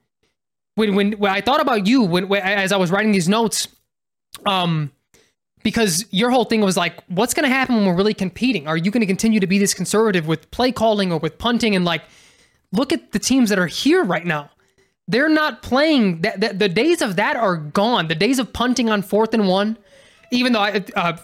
When 0.74 0.94
when, 0.94 1.12
when 1.12 1.30
I 1.30 1.42
thought 1.42 1.60
about 1.60 1.86
you 1.86 2.02
when, 2.02 2.28
when 2.28 2.40
as 2.42 2.72
I 2.72 2.78
was 2.78 2.90
writing 2.90 3.12
these 3.12 3.28
notes, 3.28 3.68
um, 4.46 4.90
because 5.62 6.06
your 6.10 6.30
whole 6.30 6.46
thing 6.46 6.62
was 6.62 6.78
like, 6.78 6.94
what's 7.08 7.34
going 7.34 7.44
to 7.44 7.54
happen 7.54 7.76
when 7.76 7.84
we're 7.84 7.94
really 7.94 8.14
competing? 8.14 8.66
Are 8.66 8.76
you 8.78 8.90
going 8.90 9.02
to 9.02 9.06
continue 9.06 9.38
to 9.38 9.46
be 9.46 9.58
this 9.58 9.74
conservative 9.74 10.26
with 10.26 10.50
play 10.50 10.72
calling 10.72 11.12
or 11.12 11.18
with 11.18 11.36
punting? 11.36 11.76
And 11.76 11.84
like, 11.84 12.02
look 12.72 12.90
at 12.90 13.12
the 13.12 13.18
teams 13.18 13.50
that 13.50 13.58
are 13.58 13.66
here 13.66 14.02
right 14.02 14.24
now 14.24 14.50
they're 15.08 15.28
not 15.28 15.62
playing 15.62 16.20
that, 16.22 16.40
that 16.40 16.58
the 16.58 16.68
days 16.68 17.02
of 17.02 17.16
that 17.16 17.36
are 17.36 17.56
gone 17.56 18.08
the 18.08 18.14
days 18.14 18.38
of 18.38 18.52
punting 18.52 18.88
on 18.88 19.02
fourth 19.02 19.34
and 19.34 19.48
one 19.48 19.76
even 20.30 20.52
though 20.52 20.60
I, 20.60 20.84
uh, 20.96 21.16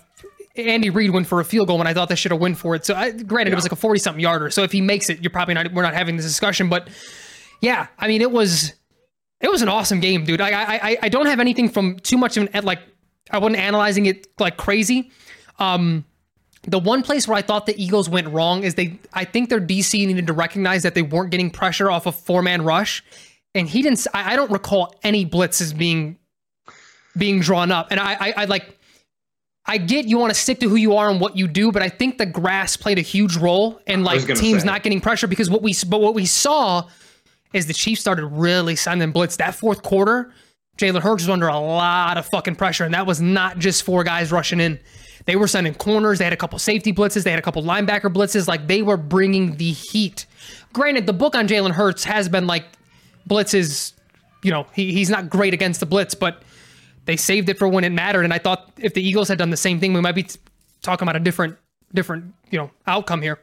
Andy 0.59 0.91
Reid 0.91 1.11
went 1.11 1.27
for 1.27 1.41
a 1.41 1.45
field 1.45 1.69
goal 1.69 1.79
when 1.79 1.87
I 1.87 1.95
thought 1.95 2.09
they 2.09 2.15
should 2.15 2.31
have 2.33 2.41
went 2.41 2.59
for 2.59 2.75
it. 2.75 2.85
So 2.85 2.95
I, 2.95 3.11
granted, 3.13 3.53
it 3.53 3.55
was 3.55 3.65
like 3.65 3.73
a 3.73 3.77
40 3.77 4.01
something 4.01 4.21
yarder. 4.21 4.51
So 4.51 4.63
if 4.63 4.73
he 4.73 4.81
makes 4.81 5.09
it, 5.09 5.21
you're 5.23 5.31
probably 5.31 5.55
not, 5.55 5.73
we're 5.73 5.83
not 5.83 5.95
having 5.95 6.17
this 6.17 6.27
discussion, 6.27 6.69
but 6.69 6.89
yeah, 7.61 7.87
I 7.99 8.09
mean, 8.09 8.23
it 8.23 8.31
was, 8.31 8.75
it 9.41 9.51
was 9.51 9.63
an 9.63 9.69
awesome 9.69 10.01
game, 10.01 10.25
dude. 10.25 10.41
I, 10.41 10.51
I, 10.51 10.99
I 11.03 11.09
don't 11.09 11.27
have 11.27 11.41
anything 11.41 11.69
from 11.69 11.99
too 12.01 12.19
much 12.19 12.37
of 12.37 12.49
an, 12.53 12.65
like, 12.65 12.81
I 13.31 13.39
wasn't 13.39 13.57
analyzing 13.57 14.07
it 14.07 14.27
like 14.39 14.57
crazy. 14.57 15.11
Um, 15.59 16.05
the 16.63 16.79
one 16.79 17.03
place 17.03 17.29
where 17.29 17.37
I 17.37 17.43
thought 17.43 17.67
the 17.67 17.81
Eagles 17.81 18.09
went 18.09 18.29
wrong 18.29 18.65
is 18.65 18.75
they, 18.75 18.99
I 19.13 19.25
think 19.25 19.49
their 19.49 19.61
DC 19.61 20.07
needed 20.07 20.27
to 20.27 20.33
recognize 20.33 20.83
that 20.83 20.95
they 20.95 21.03
weren't 21.03 21.31
getting 21.31 21.51
pressure 21.51 21.91
off 21.91 22.07
a 22.07 22.13
four 22.13 22.43
man 22.43 22.63
rush. 22.63 23.05
And 23.55 23.69
he 23.69 23.83
didn't, 23.83 24.07
I, 24.15 24.33
I 24.33 24.37
don't 24.37 24.51
recall 24.51 24.95
any 25.03 25.27
blitzes 25.27 25.77
being, 25.77 26.19
being 27.17 27.41
drawn 27.41 27.73
up. 27.73 27.89
And 27.91 27.99
I, 27.99 28.13
I, 28.15 28.35
I 28.37 28.45
like, 28.45 28.79
I 29.69 29.77
get 29.77 30.07
you 30.07 30.17
want 30.17 30.33
to 30.33 30.41
stick 30.41 30.61
to 30.61 30.69
who 30.69 30.77
you 30.77 30.97
are 30.97 31.11
and 31.11 31.21
what 31.21 31.37
you 31.37 31.47
do, 31.47 31.71
but 31.71 31.83
I 31.83 31.91
think 31.91 32.17
the 32.17 32.25
grass 32.25 32.77
played 32.77 32.99
a 32.99 33.03
huge 33.03 33.37
role 33.37 33.79
in 33.87 34.03
like 34.03 34.27
teams 34.27 34.63
say. 34.63 34.67
not 34.67 34.83
getting 34.83 35.01
pressure 35.01 35.27
because 35.27 35.51
what 35.51 35.61
we 35.61 35.75
but 35.87 36.01
what 36.01 36.15
we 36.15 36.25
saw 36.25 36.89
is 37.53 37.67
the 37.67 37.75
Chiefs 37.75 38.01
started 38.01 38.25
really 38.27 38.77
sending 38.77 39.13
blitz 39.13 39.37
that 39.37 39.55
fourth 39.55 39.83
quarter. 39.83 40.33
Jalen 40.79 41.03
Hurts 41.03 41.25
was 41.25 41.29
under 41.29 41.49
a 41.49 41.59
lot 41.59 42.17
of 42.17 42.25
fucking 42.27 42.55
pressure, 42.55 42.85
and 42.85 42.95
that 42.95 43.07
was 43.07 43.21
not 43.21 43.59
just 43.59 43.83
four 43.83 44.05
guys 44.05 44.33
rushing 44.33 44.59
in. 44.61 44.79
They 45.27 45.37
were 45.37 45.49
sending 45.49 45.75
corners. 45.75 46.19
They 46.19 46.25
had 46.25 46.33
a 46.33 46.39
couple 46.39 46.59
safety 46.59 46.93
blitzes. 46.93 47.25
They 47.25 47.31
had 47.31 47.39
a 47.39 47.43
couple 47.43 47.63
linebacker 47.63 48.11
blitzes. 48.11 48.49
Like 48.49 48.69
they 48.69 48.81
were 48.81 48.97
bringing 48.97 49.57
the 49.57 49.73
heat. 49.73 50.25
Granted, 50.73 51.07
the 51.07 51.13
book 51.13 51.35
on 51.35 51.47
Jalen 51.47 51.73
Hurts 51.73 52.05
has 52.05 52.29
been 52.29 52.47
like 52.47 52.65
blitzes. 53.29 53.93
You 54.43 54.51
know, 54.51 54.67
he, 54.73 54.93
he's 54.93 55.11
not 55.11 55.29
great 55.29 55.53
against 55.53 55.81
the 55.81 55.87
blitz, 55.87 56.15
but 56.15 56.43
they 57.05 57.17
saved 57.17 57.49
it 57.49 57.59
for 57.59 57.69
when 57.69 57.85
it 57.85 57.91
mattered. 57.91 58.25
And 58.25 58.33
I 58.33 58.39
thought 58.39 58.71
if 58.79 58.95
the 58.95 59.03
Eagles 59.03 59.29
had 59.29 59.39
done 59.39 59.51
the 59.51 59.57
same 59.57 59.81
thing, 59.81 59.93
we 59.93 60.01
might 60.01 60.15
be 60.15 60.27
talking 60.83 61.07
about 61.07 61.17
a 61.17 61.21
different, 61.21 61.57
different, 61.93 62.35
you 62.51 62.59
know, 62.59 62.71
outcome 62.87 63.23
here. 63.23 63.41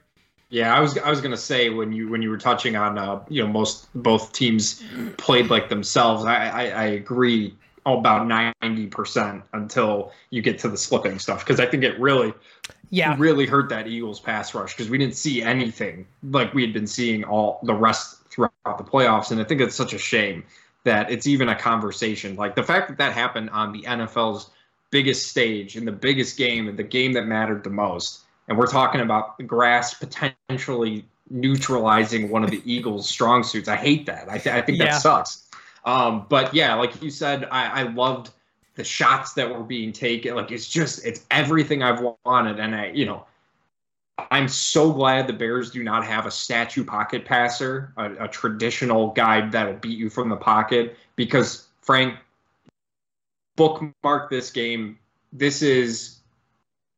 Yeah, 0.50 0.76
I 0.76 0.80
was 0.80 0.98
I 1.00 1.10
was 1.10 1.22
gonna 1.22 1.36
say 1.36 1.70
when 1.70 1.92
you 1.92 2.08
when 2.08 2.22
you 2.22 2.30
were 2.30 2.38
touching 2.38 2.76
on 2.76 2.98
uh, 2.98 3.20
you 3.30 3.44
know 3.44 3.50
most 3.50 3.88
both 3.96 4.32
teams 4.32 4.84
played 5.18 5.50
like 5.50 5.70
themselves. 5.70 6.24
I 6.24 6.48
I, 6.48 6.64
I 6.68 6.86
agree 6.86 7.56
about 7.86 8.28
ninety 8.28 8.88
percent 8.88 9.44
until 9.54 10.12
you 10.30 10.42
get 10.42 10.60
to 10.60 10.70
the 10.70 10.78
slipping 10.78 11.20
stuff 11.20 11.40
because 11.40 11.60
I 11.60 11.66
think 11.66 11.84
it 11.84 12.00
really, 12.00 12.34
yeah, 12.90 13.16
really 13.18 13.46
hurt 13.46 13.70
that 13.70 13.88
Eagles 13.88 14.20
pass 14.20 14.54
rush 14.54 14.74
because 14.76 14.90
we 14.90 14.98
didn't 14.98 15.16
see 15.16 15.42
anything 15.42 16.06
like 16.24 16.54
we 16.54 16.62
had 16.62 16.74
been 16.74 16.88
seeing 16.88 17.24
all 17.24 17.60
the 17.64 17.74
rest 17.74 18.25
throughout 18.36 18.78
the 18.78 18.84
playoffs, 18.84 19.32
and 19.32 19.40
I 19.40 19.44
think 19.44 19.62
it's 19.62 19.76
such 19.76 19.94
a 19.94 19.98
shame 19.98 20.44
that 20.84 21.10
it's 21.10 21.26
even 21.26 21.50
a 21.50 21.56
conversation. 21.56 22.36
Like 22.36 22.56
the 22.56 22.64
fact 22.64 22.90
that 22.90 22.98
that 22.98 23.14
happened 23.14 23.50
on 23.50 23.72
the 23.72 23.82
NFL's 23.84 24.52
biggest 24.92 25.30
stage 25.30 25.76
in 25.76 25.86
the 25.86 25.92
biggest 25.92 26.38
game 26.38 26.68
and 26.68 26.78
the 26.78 26.84
game 26.84 27.14
that 27.14 27.26
mattered 27.26 27.64
the 27.64 27.70
most, 27.70 28.22
and 28.48 28.58
we're 28.58 28.68
talking 28.68 29.02
about 29.02 29.38
the 29.38 29.44
grass 29.44 29.94
potentially 29.96 31.06
neutralizing 31.30 32.30
one 32.30 32.44
of 32.44 32.52
the 32.52 32.62
Eagles' 32.72 33.10
strong 33.10 33.44
suits. 33.44 33.68
I 33.68 33.76
hate 33.76 34.06
that. 34.06 34.30
I, 34.30 34.38
th- 34.38 34.56
I 34.56 34.62
think 34.62 34.78
Yeah. 34.78 34.86
that 34.86 35.02
sucks. 35.02 35.50
Um, 35.86 36.26
but 36.30 36.54
yeah, 36.54 36.76
like 36.76 37.02
you 37.02 37.10
said, 37.10 37.46
I, 37.52 37.82
I 37.82 37.84
loved 37.84 38.32
the 38.76 38.84
shots 38.84 39.34
that 39.34 39.50
were 39.50 39.64
being 39.64 39.92
taken. 39.92 40.36
Like 40.36 40.52
it's 40.52 40.68
just 40.68 41.06
it's 41.06 41.26
everything 41.32 41.82
I've 41.82 42.04
wanted, 42.26 42.60
and 42.60 42.76
I 42.76 42.92
you 42.92 43.06
know. 43.06 43.26
I'm 44.32 44.48
so 44.48 44.92
glad 44.92 45.28
the 45.28 45.34
Bears 45.34 45.72
do 45.72 45.84
not 45.84 46.06
have 46.06 46.26
a 46.26 46.32
statue 46.32 46.84
pocket 46.84 47.26
passer, 47.26 47.94
a, 47.98 48.26
a 48.26 48.28
traditional 48.28 49.12
guy 49.12 49.48
that'll 49.50 49.74
beat 49.74 49.98
you 49.98 50.10
from 50.10 50.30
the 50.30 50.38
pocket. 50.38 50.98
Because 51.16 51.68
Frank, 51.82 52.16
bookmark 53.56 54.30
this 54.30 54.52
game. 54.52 54.98
This 55.34 55.62
is 55.62 56.20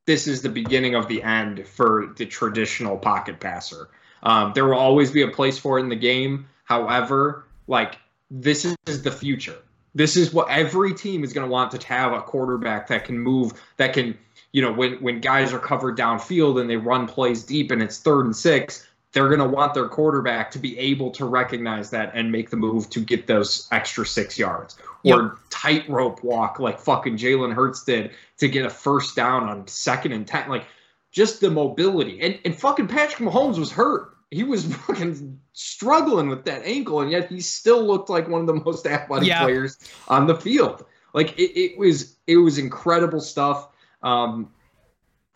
this 0.06 0.26
is 0.26 0.40
the 0.40 0.48
beginning 0.48 0.94
of 0.94 1.06
the 1.06 1.22
end 1.22 1.66
for 1.66 2.14
the 2.16 2.24
traditional 2.24 2.96
pocket 2.96 3.40
passer. 3.40 3.90
Um, 4.22 4.52
there 4.54 4.64
will 4.64 4.78
always 4.78 5.10
be 5.10 5.22
a 5.22 5.28
place 5.28 5.58
for 5.58 5.78
it 5.78 5.82
in 5.82 5.88
the 5.88 5.96
game. 5.96 6.48
However, 6.64 7.44
like 7.66 7.98
this 8.30 8.64
is 8.64 9.02
the 9.02 9.10
future. 9.10 9.58
This 9.94 10.16
is 10.16 10.32
what 10.32 10.48
every 10.48 10.94
team 10.94 11.24
is 11.24 11.32
going 11.32 11.46
to 11.46 11.50
want 11.50 11.70
to 11.72 11.86
have 11.86 12.12
a 12.12 12.22
quarterback 12.22 12.86
that 12.88 13.04
can 13.04 13.18
move, 13.18 13.52
that 13.78 13.92
can, 13.92 14.16
you 14.52 14.62
know, 14.62 14.72
when 14.72 14.94
when 15.02 15.20
guys 15.20 15.52
are 15.52 15.58
covered 15.58 15.96
downfield 15.96 16.60
and 16.60 16.68
they 16.68 16.76
run 16.76 17.06
plays 17.06 17.42
deep 17.44 17.70
and 17.70 17.82
it's 17.82 17.98
third 17.98 18.24
and 18.26 18.34
six, 18.36 18.86
they're 19.12 19.28
going 19.28 19.40
to 19.40 19.48
want 19.48 19.74
their 19.74 19.88
quarterback 19.88 20.50
to 20.52 20.58
be 20.58 20.78
able 20.78 21.10
to 21.12 21.24
recognize 21.24 21.90
that 21.90 22.10
and 22.14 22.30
make 22.30 22.50
the 22.50 22.56
move 22.56 22.88
to 22.90 23.00
get 23.00 23.26
those 23.26 23.68
extra 23.72 24.04
six 24.06 24.38
yards 24.38 24.76
or 25.04 25.38
tightrope 25.50 26.22
walk 26.22 26.58
like 26.58 26.78
fucking 26.78 27.16
Jalen 27.16 27.54
Hurts 27.54 27.84
did 27.84 28.10
to 28.38 28.48
get 28.48 28.66
a 28.66 28.70
first 28.70 29.16
down 29.16 29.48
on 29.48 29.66
second 29.66 30.12
and 30.12 30.26
ten. 30.26 30.48
Like 30.48 30.64
just 31.10 31.40
the 31.40 31.50
mobility. 31.50 32.20
And 32.20 32.38
and 32.44 32.54
fucking 32.54 32.88
Patrick 32.88 33.18
Mahomes 33.28 33.58
was 33.58 33.70
hurt. 33.72 34.14
He 34.30 34.44
was 34.44 34.66
fucking 34.86 35.40
struggling 35.52 36.28
with 36.28 36.44
that 36.44 36.62
ankle, 36.64 37.00
and 37.00 37.10
yet 37.10 37.28
he 37.30 37.40
still 37.40 37.82
looked 37.86 38.10
like 38.10 38.28
one 38.28 38.40
of 38.42 38.46
the 38.46 38.54
most 38.54 38.86
athletic 38.86 39.28
Yeah. 39.28 39.44
players 39.44 39.78
on 40.08 40.26
the 40.26 40.34
field. 40.34 40.84
Like 41.14 41.38
it, 41.38 41.58
it 41.58 41.78
was 41.78 42.16
it 42.26 42.36
was 42.36 42.58
incredible 42.58 43.20
stuff. 43.20 43.68
Um, 44.02 44.50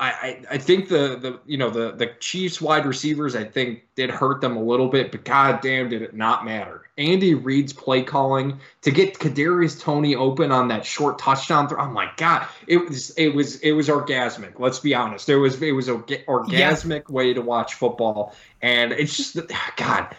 I, 0.02 0.44
I 0.50 0.58
think 0.58 0.88
the 0.88 1.16
the 1.16 1.38
you 1.46 1.56
know 1.56 1.70
the 1.70 1.92
the 1.92 2.08
Chiefs 2.18 2.60
wide 2.60 2.86
receivers 2.86 3.36
I 3.36 3.44
think 3.44 3.84
did 3.94 4.10
hurt 4.10 4.40
them 4.40 4.56
a 4.56 4.62
little 4.62 4.88
bit, 4.88 5.12
but 5.12 5.24
goddamn 5.24 5.90
did 5.90 6.02
it 6.02 6.12
not 6.12 6.44
matter. 6.44 6.88
Andy 6.98 7.34
Reid's 7.34 7.72
play 7.72 8.02
calling 8.02 8.58
to 8.80 8.90
get 8.90 9.18
Kadarius 9.18 9.80
Toney 9.80 10.16
open 10.16 10.50
on 10.50 10.66
that 10.68 10.84
short 10.84 11.20
touchdown 11.20 11.68
throw. 11.68 11.80
Oh 11.80 11.88
my 11.88 12.10
god, 12.16 12.48
it 12.66 12.78
was 12.78 13.10
it 13.10 13.28
was 13.28 13.60
it 13.60 13.72
was 13.72 13.88
orgasmic. 13.88 14.58
Let's 14.58 14.80
be 14.80 14.92
honest, 14.92 15.28
it 15.28 15.36
was 15.36 15.62
it 15.62 15.70
was 15.70 15.88
a 15.88 15.94
orgasmic 15.94 17.08
way 17.08 17.32
to 17.32 17.40
watch 17.40 17.74
football, 17.74 18.34
and 18.60 18.90
it's 18.90 19.16
just 19.16 19.38
God. 19.76 20.16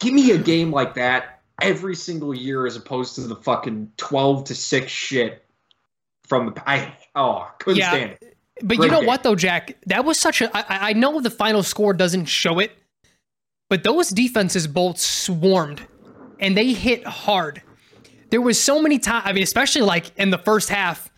Give 0.00 0.12
me 0.12 0.32
a 0.32 0.38
game 0.38 0.72
like 0.72 0.94
that 0.94 1.40
every 1.62 1.94
single 1.94 2.34
year 2.34 2.66
as 2.66 2.74
opposed 2.74 3.14
to 3.14 3.20
the 3.20 3.36
fucking 3.36 3.92
twelve 3.96 4.44
to 4.44 4.56
six 4.56 4.90
shit 4.90 5.44
from 6.28 6.54
the 6.54 6.68
I 6.70 6.92
oh 7.14 7.50
couldn't 7.58 7.78
Yeah. 7.78 7.90
stand 7.90 8.10
it. 8.12 8.36
But 8.62 8.78
you 8.78 8.88
know 8.88 8.98
game. 9.00 9.06
what 9.06 9.22
though, 9.22 9.36
Jack? 9.36 9.76
That 9.86 10.04
was 10.04 10.18
such 10.18 10.40
a. 10.40 10.50
I, 10.56 10.90
I 10.90 10.92
know 10.92 11.20
the 11.20 11.30
final 11.30 11.62
score 11.62 11.92
doesn't 11.94 12.24
show 12.26 12.58
it, 12.58 12.72
but 13.70 13.82
those 13.84 14.08
defenses 14.10 14.66
both 14.66 14.98
swarmed, 14.98 15.82
and 16.40 16.56
they 16.56 16.72
hit 16.72 17.06
hard. 17.06 17.62
There 18.30 18.40
was 18.40 18.60
so 18.60 18.82
many 18.82 18.98
times. 18.98 19.24
I 19.26 19.32
mean, 19.32 19.42
especially 19.44 19.82
like 19.82 20.10
in 20.18 20.30
the 20.30 20.38
first 20.38 20.68
half, 20.70 21.10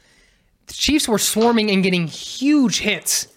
the 0.66 0.74
Chiefs 0.74 1.08
were 1.08 1.18
swarming 1.18 1.70
and 1.70 1.82
getting 1.82 2.06
huge 2.06 2.80
hits 2.80 3.28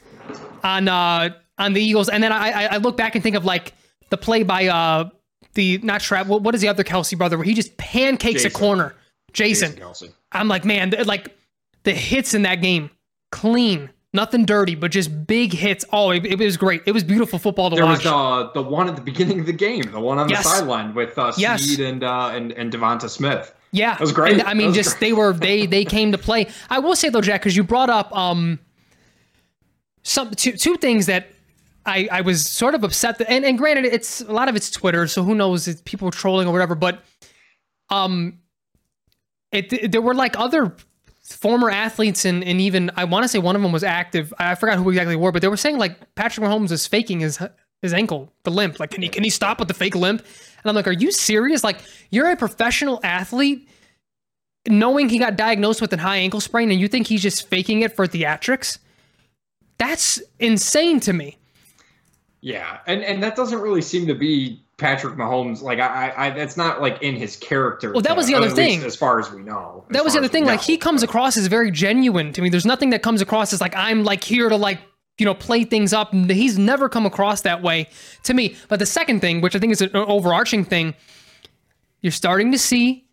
on 0.63 0.87
uh 0.89 1.29
on 1.57 1.71
the 1.73 1.81
Eagles. 1.81 2.09
And 2.09 2.21
then 2.21 2.31
I 2.33 2.49
I, 2.49 2.63
I 2.73 2.77
look 2.77 2.97
back 2.97 3.15
and 3.15 3.23
think 3.23 3.35
of 3.37 3.45
like 3.45 3.73
the 4.09 4.17
play 4.17 4.43
by 4.43 4.67
uh 4.67 5.09
the 5.53 5.77
not 5.77 6.01
Trap. 6.01 6.27
What, 6.27 6.41
what 6.41 6.53
is 6.55 6.61
the 6.61 6.67
other 6.67 6.83
Kelce 6.83 7.17
brother 7.17 7.37
where 7.37 7.45
he 7.45 7.53
just 7.53 7.77
pancakes 7.77 8.43
Jason. 8.43 8.51
a 8.51 8.53
corner? 8.59 8.95
Jason. 9.31 9.71
Jason 9.71 9.81
Kelce. 9.83 10.13
I'm 10.33 10.47
like, 10.49 10.65
man, 10.65 10.93
like 11.05 11.35
the 11.83 11.91
hits 11.91 12.33
in 12.33 12.41
that 12.43 12.55
game, 12.61 12.89
clean, 13.31 13.89
nothing 14.13 14.45
dirty, 14.45 14.75
but 14.75 14.91
just 14.91 15.25
big 15.27 15.53
hits. 15.53 15.83
Oh, 15.91 16.11
it, 16.11 16.25
it 16.25 16.39
was 16.39 16.57
great. 16.57 16.81
It 16.85 16.91
was 16.91 17.03
beautiful 17.03 17.39
football 17.39 17.69
to 17.69 17.75
There 17.75 17.85
was 17.85 18.03
watch. 18.05 18.53
the 18.53 18.61
one 18.61 18.87
at 18.89 18.95
the 18.95 19.01
beginning 19.01 19.39
of 19.39 19.45
the 19.45 19.53
game, 19.53 19.83
the 19.91 19.99
one 19.99 20.17
on 20.19 20.29
Yes. 20.29 20.43
the 20.43 20.49
sideline 20.49 20.93
with 20.93 21.17
uh, 21.17 21.33
Yes. 21.37 21.63
Sneed 21.63 21.79
and 21.87 22.03
uh, 22.03 22.31
and 22.33 22.51
and 22.53 22.71
DeVonta 22.71 23.09
Smith. 23.09 23.53
yeah, 23.71 23.95
it 23.95 23.99
was 23.99 24.11
great. 24.11 24.33
And, 24.33 24.43
I 24.43 24.53
mean, 24.53 24.73
just 24.73 24.97
great. 24.99 25.09
they 25.09 25.13
were 25.13 25.33
they 25.33 25.65
they 25.65 25.83
came 25.85 26.11
to 26.11 26.17
play. 26.17 26.47
I 26.69 26.79
will 26.79 26.95
say 26.95 27.09
though, 27.09 27.21
Jack, 27.21 27.41
because 27.41 27.55
you 27.57 27.63
brought 27.63 27.89
up 27.89 28.15
um 28.15 28.59
some 30.03 30.31
two 30.31 30.53
two 30.53 30.77
things 30.77 31.05
that. 31.07 31.27
I, 31.85 32.07
I 32.09 32.21
was 32.21 32.47
sort 32.47 32.75
of 32.75 32.85
upset 32.85 33.17
that, 33.17 33.29
and, 33.29 33.43
and 33.43 33.57
granted 33.57 33.83
it's 33.83 34.21
a 34.21 34.31
lot 34.31 34.47
of 34.47 34.55
it's 34.55 34.71
Twitter 34.71 35.05
so 35.05 35.21
who 35.21 35.35
knows 35.35 35.67
it's 35.67 35.81
people 35.81 36.11
trolling 36.11 36.47
or 36.47 36.53
whatever 36.53 36.75
but 36.75 37.03
um 37.89 38.39
it 39.51 39.91
there 39.91 40.01
were 40.01 40.13
like 40.13 40.39
other 40.39 40.77
former 41.33 41.69
athletes 41.69 42.25
and, 42.25 42.43
and 42.43 42.61
even 42.61 42.91
I 42.95 43.03
want 43.05 43.23
to 43.23 43.27
say 43.27 43.39
one 43.39 43.55
of 43.55 43.61
them 43.61 43.71
was 43.71 43.83
active. 43.83 44.33
I 44.37 44.55
forgot 44.55 44.77
who 44.77 44.89
exactly 44.89 45.15
were, 45.15 45.31
but 45.31 45.41
they 45.41 45.47
were 45.47 45.57
saying 45.57 45.77
like 45.77 46.15
Patrick 46.15 46.45
Mahomes 46.45 46.71
is 46.71 46.87
faking 46.87 47.19
his 47.19 47.39
his 47.83 47.93
ankle, 47.93 48.31
the 48.43 48.51
limp. 48.51 48.79
Like, 48.79 48.91
can 48.91 49.03
he 49.03 49.09
can 49.09 49.23
he 49.23 49.29
stop 49.29 49.59
with 49.59 49.67
the 49.67 49.73
fake 49.73 49.95
limp? 49.95 50.21
And 50.21 50.69
I'm 50.69 50.75
like, 50.75 50.87
are 50.87 50.93
you 50.93 51.11
serious? 51.11 51.63
Like, 51.63 51.79
you're 52.09 52.29
a 52.29 52.37
professional 52.37 52.99
athlete, 53.03 53.67
knowing 54.67 55.09
he 55.09 55.19
got 55.19 55.35
diagnosed 55.35 55.81
with 55.81 55.91
a 55.91 55.97
high 55.97 56.17
ankle 56.17 56.39
sprain, 56.39 56.71
and 56.71 56.79
you 56.79 56.87
think 56.87 57.07
he's 57.07 57.21
just 57.21 57.49
faking 57.49 57.81
it 57.81 57.95
for 57.95 58.07
theatrics? 58.07 58.79
That's 59.77 60.21
insane 60.39 61.01
to 61.01 61.13
me. 61.13 61.37
Yeah, 62.39 62.79
and 62.87 63.03
and 63.03 63.21
that 63.21 63.35
doesn't 63.35 63.59
really 63.59 63.81
seem 63.81 64.07
to 64.07 64.15
be 64.15 64.63
Patrick 64.77 65.15
Mahomes. 65.15 65.61
Like 65.61 65.79
I, 65.79 66.13
I, 66.15 66.29
that's 66.31 66.57
not 66.57 66.81
like 66.81 67.01
in 67.01 67.15
his 67.15 67.35
character. 67.35 67.91
Well, 67.91 68.01
that 68.01 68.17
was 68.17 68.27
the 68.27 68.35
other 68.35 68.49
thing. 68.49 68.83
as 68.83 68.95
far 68.95 69.19
as 69.19 69.31
we 69.31 69.41
know. 69.41 69.85
That 69.89 70.03
was 70.03 70.13
the 70.13 70.19
other 70.19 70.27
thing. 70.27 70.45
Like 70.45 70.59
know. 70.59 70.65
he 70.65 70.77
comes 70.77 71.03
across 71.03 71.37
as 71.37 71.47
very 71.47 71.71
genuine 71.71 72.33
to 72.33 72.41
me. 72.41 72.49
There's 72.49 72.65
nothing 72.65 72.89
that 72.91 73.03
comes 73.03 73.21
across 73.21 73.53
as 73.53 73.61
like 73.61 73.75
I'm 73.75 74.03
like 74.03 74.23
here 74.23 74.49
to 74.49 74.55
like 74.55 74.79
you 75.17 75.25
know 75.25 75.35
play 75.35 75.63
things 75.63 75.93
up. 75.93 76.13
He's 76.13 76.57
never 76.57 76.89
come 76.89 77.05
across 77.05 77.41
that 77.41 77.61
way 77.61 77.87
to 78.23 78.33
me. 78.33 78.55
But 78.67 78.79
the 78.79 78.85
second 78.85 79.19
thing, 79.21 79.41
which 79.41 79.55
I 79.55 79.59
think 79.59 79.73
is 79.73 79.81
an 79.81 79.95
overarching 79.95 80.65
thing, 80.65 80.95
you're 82.01 82.11
starting 82.11 82.51
to 82.51 82.57
see, 82.57 83.05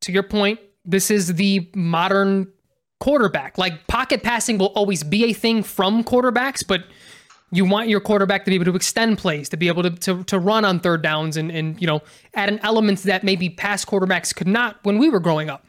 to 0.00 0.12
your 0.12 0.24
point, 0.24 0.58
this 0.84 1.10
is 1.10 1.34
the 1.34 1.70
modern 1.74 2.52
quarterback. 3.00 3.56
Like 3.56 3.86
pocket 3.86 4.22
passing 4.22 4.58
will 4.58 4.72
always 4.74 5.02
be 5.02 5.24
a 5.24 5.32
thing 5.32 5.62
from 5.62 6.04
quarterbacks, 6.04 6.66
but 6.66 6.84
you 7.54 7.64
want 7.64 7.88
your 7.88 8.00
quarterback 8.00 8.44
to 8.44 8.50
be 8.50 8.56
able 8.56 8.64
to 8.64 8.74
extend 8.74 9.18
plays, 9.18 9.48
to 9.48 9.56
be 9.56 9.68
able 9.68 9.84
to, 9.84 9.90
to, 9.90 10.24
to 10.24 10.38
run 10.38 10.64
on 10.64 10.80
third 10.80 11.02
downs 11.02 11.36
and, 11.36 11.52
and, 11.52 11.80
you 11.80 11.86
know, 11.86 12.02
add 12.34 12.48
an 12.48 12.58
element 12.62 13.00
that 13.04 13.22
maybe 13.22 13.48
past 13.48 13.86
quarterbacks 13.86 14.34
could 14.34 14.48
not 14.48 14.78
when 14.82 14.98
we 14.98 15.08
were 15.08 15.20
growing 15.20 15.48
up. 15.48 15.64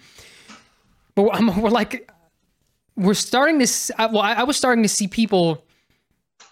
But 1.13 1.23
we're, 1.23 1.61
we're 1.61 1.69
like, 1.69 2.11
we're 2.95 3.13
starting 3.13 3.59
to, 3.59 3.67
uh, 3.97 4.09
well, 4.11 4.23
I, 4.23 4.33
I 4.33 4.43
was 4.43 4.57
starting 4.57 4.83
to 4.83 4.89
see 4.89 5.07
people 5.07 5.63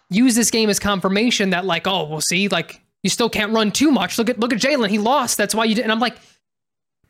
use 0.10 0.36
this 0.36 0.52
game 0.52 0.70
as 0.70 0.80
confirmation 0.80 1.50
that 1.50 1.66
like, 1.66 1.88
oh, 1.88 2.08
we'll 2.08 2.22
see, 2.22 2.48
like 2.48 2.82
you 3.02 3.10
still 3.10 3.30
can't 3.30 3.52
run 3.52 3.72
too 3.72 3.92
much. 3.92 4.20
Look 4.20 4.30
at, 4.30 4.40
look 4.40 4.54
at 4.54 4.60
Jalen. 4.60 4.90
He 4.90 5.00
lost. 5.00 5.38
That's 5.38 5.56
why 5.56 5.66
you 5.66 5.74
did. 5.74 5.82
And 5.82 5.92
I'm 5.92 6.00
like, 6.00 6.18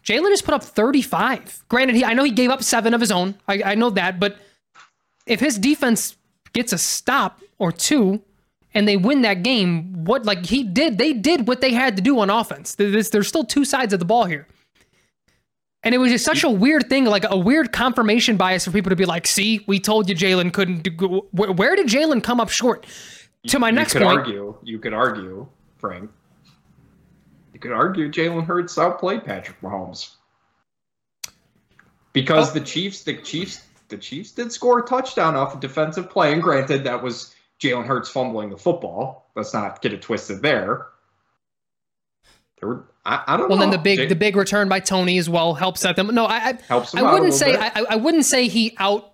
Jalen 0.05 0.29
has 0.29 0.41
put 0.41 0.53
up 0.53 0.63
35. 0.63 1.65
Granted, 1.67 1.95
he, 1.95 2.05
I 2.05 2.13
know 2.13 2.23
he 2.23 2.31
gave 2.31 2.49
up 2.49 2.63
seven 2.63 2.93
of 2.93 3.01
his 3.01 3.11
own. 3.11 3.35
I, 3.47 3.61
I 3.63 3.75
know 3.75 3.89
that, 3.91 4.19
but 4.19 4.37
if 5.25 5.39
his 5.39 5.57
defense 5.57 6.15
gets 6.53 6.71
a 6.73 6.77
stop 6.77 7.41
or 7.63 7.71
two 7.71 8.21
and 8.73 8.87
they 8.87 8.97
win 8.97 9.21
that 9.21 9.43
game, 9.43 10.03
what 10.03 10.25
like 10.25 10.45
he 10.45 10.63
did, 10.63 10.97
they 10.97 11.13
did 11.13 11.47
what 11.47 11.61
they 11.61 11.71
had 11.73 11.95
to 11.95 12.01
do 12.01 12.19
on 12.19 12.29
offense. 12.29 12.75
There's, 12.75 13.09
there's 13.11 13.27
still 13.27 13.45
two 13.45 13.65
sides 13.65 13.93
of 13.93 13.99
the 13.99 14.05
ball 14.05 14.25
here. 14.25 14.47
And 15.83 15.93
it 15.93 15.97
was 15.97 16.11
just 16.11 16.25
such 16.25 16.43
a 16.43 16.49
weird 16.49 16.89
thing, 16.89 17.05
like 17.05 17.25
a 17.29 17.37
weird 17.37 17.71
confirmation 17.71 18.37
bias 18.37 18.65
for 18.65 18.71
people 18.71 18.89
to 18.89 18.95
be 18.95 19.05
like, 19.05 19.27
see, 19.27 19.63
we 19.67 19.79
told 19.79 20.09
you 20.09 20.15
Jalen 20.15 20.53
couldn't 20.53 20.83
do. 20.83 21.27
Where, 21.31 21.51
where 21.51 21.75
did 21.75 21.87
Jalen 21.87 22.23
come 22.23 22.39
up 22.39 22.49
short? 22.49 22.85
To 23.47 23.59
my 23.59 23.69
next 23.69 23.93
you 23.93 23.99
could 23.99 24.05
point, 24.05 24.19
argue. 24.19 24.57
You 24.63 24.79
could 24.79 24.93
argue, 24.93 25.47
Frank. 25.77 26.09
You 27.53 27.59
could 27.59 27.73
argue 27.73 28.09
Jalen 28.09 28.45
Hurts 28.45 28.77
outplayed 28.77 29.25
Patrick 29.25 29.59
Mahomes 29.61 30.15
because 32.13 32.51
Oh. 32.51 32.53
the 32.53 32.61
Chiefs, 32.65 33.03
the 33.03 33.15
Chiefs, 33.15 33.61
the 33.89 33.97
Chiefs 33.97 34.31
did 34.31 34.51
score 34.51 34.79
a 34.79 34.83
touchdown 34.83 35.35
off 35.35 35.55
a 35.55 35.59
defensive 35.59 36.09
play, 36.09 36.31
and 36.31 36.41
granted, 36.41 36.85
that 36.85 37.03
was 37.03 37.35
Jalen 37.61 37.85
Hurts 37.85 38.09
fumbling 38.09 38.49
the 38.49 38.57
football. 38.57 39.29
Let's 39.35 39.53
not 39.53 39.81
get 39.81 39.93
it 39.93 40.01
twisted 40.01 40.41
there. 40.41 40.87
There 42.59 42.69
were 42.69 42.85
I, 43.05 43.23
I 43.27 43.37
don't 43.37 43.49
well, 43.49 43.57
know. 43.57 43.63
then 43.65 43.71
the 43.71 43.77
big 43.77 43.97
Jay- 43.99 44.05
the 44.07 44.15
big 44.15 44.35
return 44.35 44.69
by 44.69 44.79
Toney 44.79 45.17
as 45.17 45.29
well 45.29 45.53
helps 45.53 45.81
set 45.81 45.95
them. 45.95 46.07
No, 46.13 46.25
I 46.25 46.35
I, 46.37 46.57
helps 46.67 46.91
them 46.91 47.05
I 47.05 47.13
wouldn't 47.13 47.33
say. 47.33 47.55
I, 47.57 47.85
I 47.89 47.95
wouldn't 47.97 48.25
say 48.25 48.47
he 48.47 48.75
out. 48.79 49.09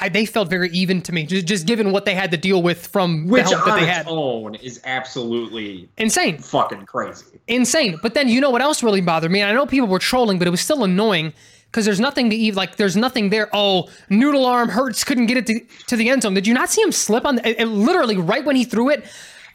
I, 0.00 0.08
they 0.08 0.24
felt 0.26 0.48
very 0.48 0.70
even 0.70 1.02
to 1.02 1.12
me, 1.12 1.24
just 1.24 1.46
just 1.46 1.66
given 1.66 1.92
what 1.92 2.04
they 2.04 2.14
had 2.14 2.30
to 2.32 2.36
deal 2.36 2.62
with 2.62 2.86
from 2.86 3.28
which 3.28 3.44
the 3.44 3.50
help 3.50 3.66
that 3.66 3.80
they 3.80 3.86
had. 3.86 4.06
own 4.08 4.54
is 4.56 4.80
absolutely 4.84 5.88
Insane. 5.98 6.38
fucking 6.38 6.86
crazy. 6.86 7.26
insane. 7.46 7.98
But 8.02 8.14
then 8.14 8.28
you 8.28 8.40
know 8.40 8.50
what 8.50 8.62
else 8.62 8.82
really 8.82 9.02
bothered 9.02 9.30
me? 9.30 9.40
And 9.40 9.50
I 9.50 9.54
know 9.54 9.66
people 9.66 9.86
were 9.88 9.98
trolling, 10.00 10.38
but 10.38 10.48
it 10.48 10.50
was 10.50 10.60
still 10.60 10.82
annoying 10.82 11.32
because 11.74 11.84
there's 11.84 11.98
nothing 11.98 12.30
to 12.30 12.36
even 12.36 12.56
like. 12.56 12.76
There's 12.76 12.96
nothing 12.96 13.30
there. 13.30 13.48
Oh, 13.52 13.90
noodle 14.08 14.46
arm 14.46 14.68
hurts, 14.68 15.02
couldn't 15.02 15.26
get 15.26 15.38
it 15.38 15.46
to, 15.46 15.60
to 15.88 15.96
the 15.96 16.08
end 16.08 16.22
zone. 16.22 16.32
Did 16.32 16.46
you 16.46 16.54
not 16.54 16.70
see 16.70 16.80
him 16.80 16.92
slip 16.92 17.26
on? 17.26 17.34
The, 17.34 17.48
it, 17.48 17.60
it 17.62 17.66
literally 17.66 18.16
right 18.16 18.44
when 18.44 18.54
he 18.54 18.64
threw 18.64 18.90
it, 18.90 19.04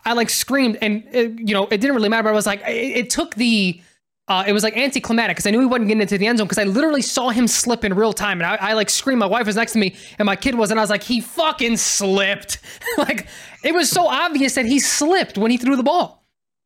I 0.03 0.11
like 0.11 0.30
screamed, 0.30 0.78
and 0.82 1.05
it, 1.13 1.39
you 1.39 1.53
know 1.53 1.63
it 1.67 1.78
didn't 1.78 1.95
really 1.95 2.09
matter. 2.09 2.24
But 2.24 2.32
I 2.32 2.34
was 2.34 2.45
like, 2.45 2.61
it, 2.67 2.97
it 2.97 3.09
took 3.09 3.36
the. 3.36 3.82
Uh, 4.28 4.43
it 4.45 4.53
was 4.53 4.61
like 4.61 4.78
anticlimactic 4.78 5.38
because 5.38 5.47
I 5.47 5.51
knew 5.51 5.59
he 5.59 5.65
wasn't 5.65 5.88
getting 5.88 6.01
into 6.01 6.15
the 6.15 6.28
end 6.28 6.38
zone 6.38 6.45
because 6.45 6.59
I 6.59 6.65
literally 6.65 7.01
saw 7.01 7.30
him 7.30 7.47
slip 7.47 7.84
in 7.84 7.95
real 7.95 8.13
time 8.13 8.39
and 8.39 8.45
I, 8.45 8.70
I 8.70 8.74
like 8.74 8.91
screamed. 8.91 9.20
My 9.20 9.26
wife 9.26 9.47
was 9.47 9.55
next 9.55 9.72
to 9.72 9.80
me 9.80 9.95
and 10.20 10.28
my 10.28 10.36
kid 10.36 10.53
was, 10.53 10.70
and 10.70 10.80
I 10.80 10.84
was 10.84 10.91
like, 10.91 11.01
he 11.01 11.20
fucking 11.20 11.78
slipped. 11.78 12.59
like 12.99 13.28
it 13.63 13.74
was 13.74 13.89
so 13.89 14.07
obvious 14.07 14.53
that 14.53 14.67
he 14.67 14.80
slipped 14.80 15.39
when 15.39 15.49
he 15.49 15.57
threw 15.57 15.76
the 15.76 15.82
ball. 15.82 16.18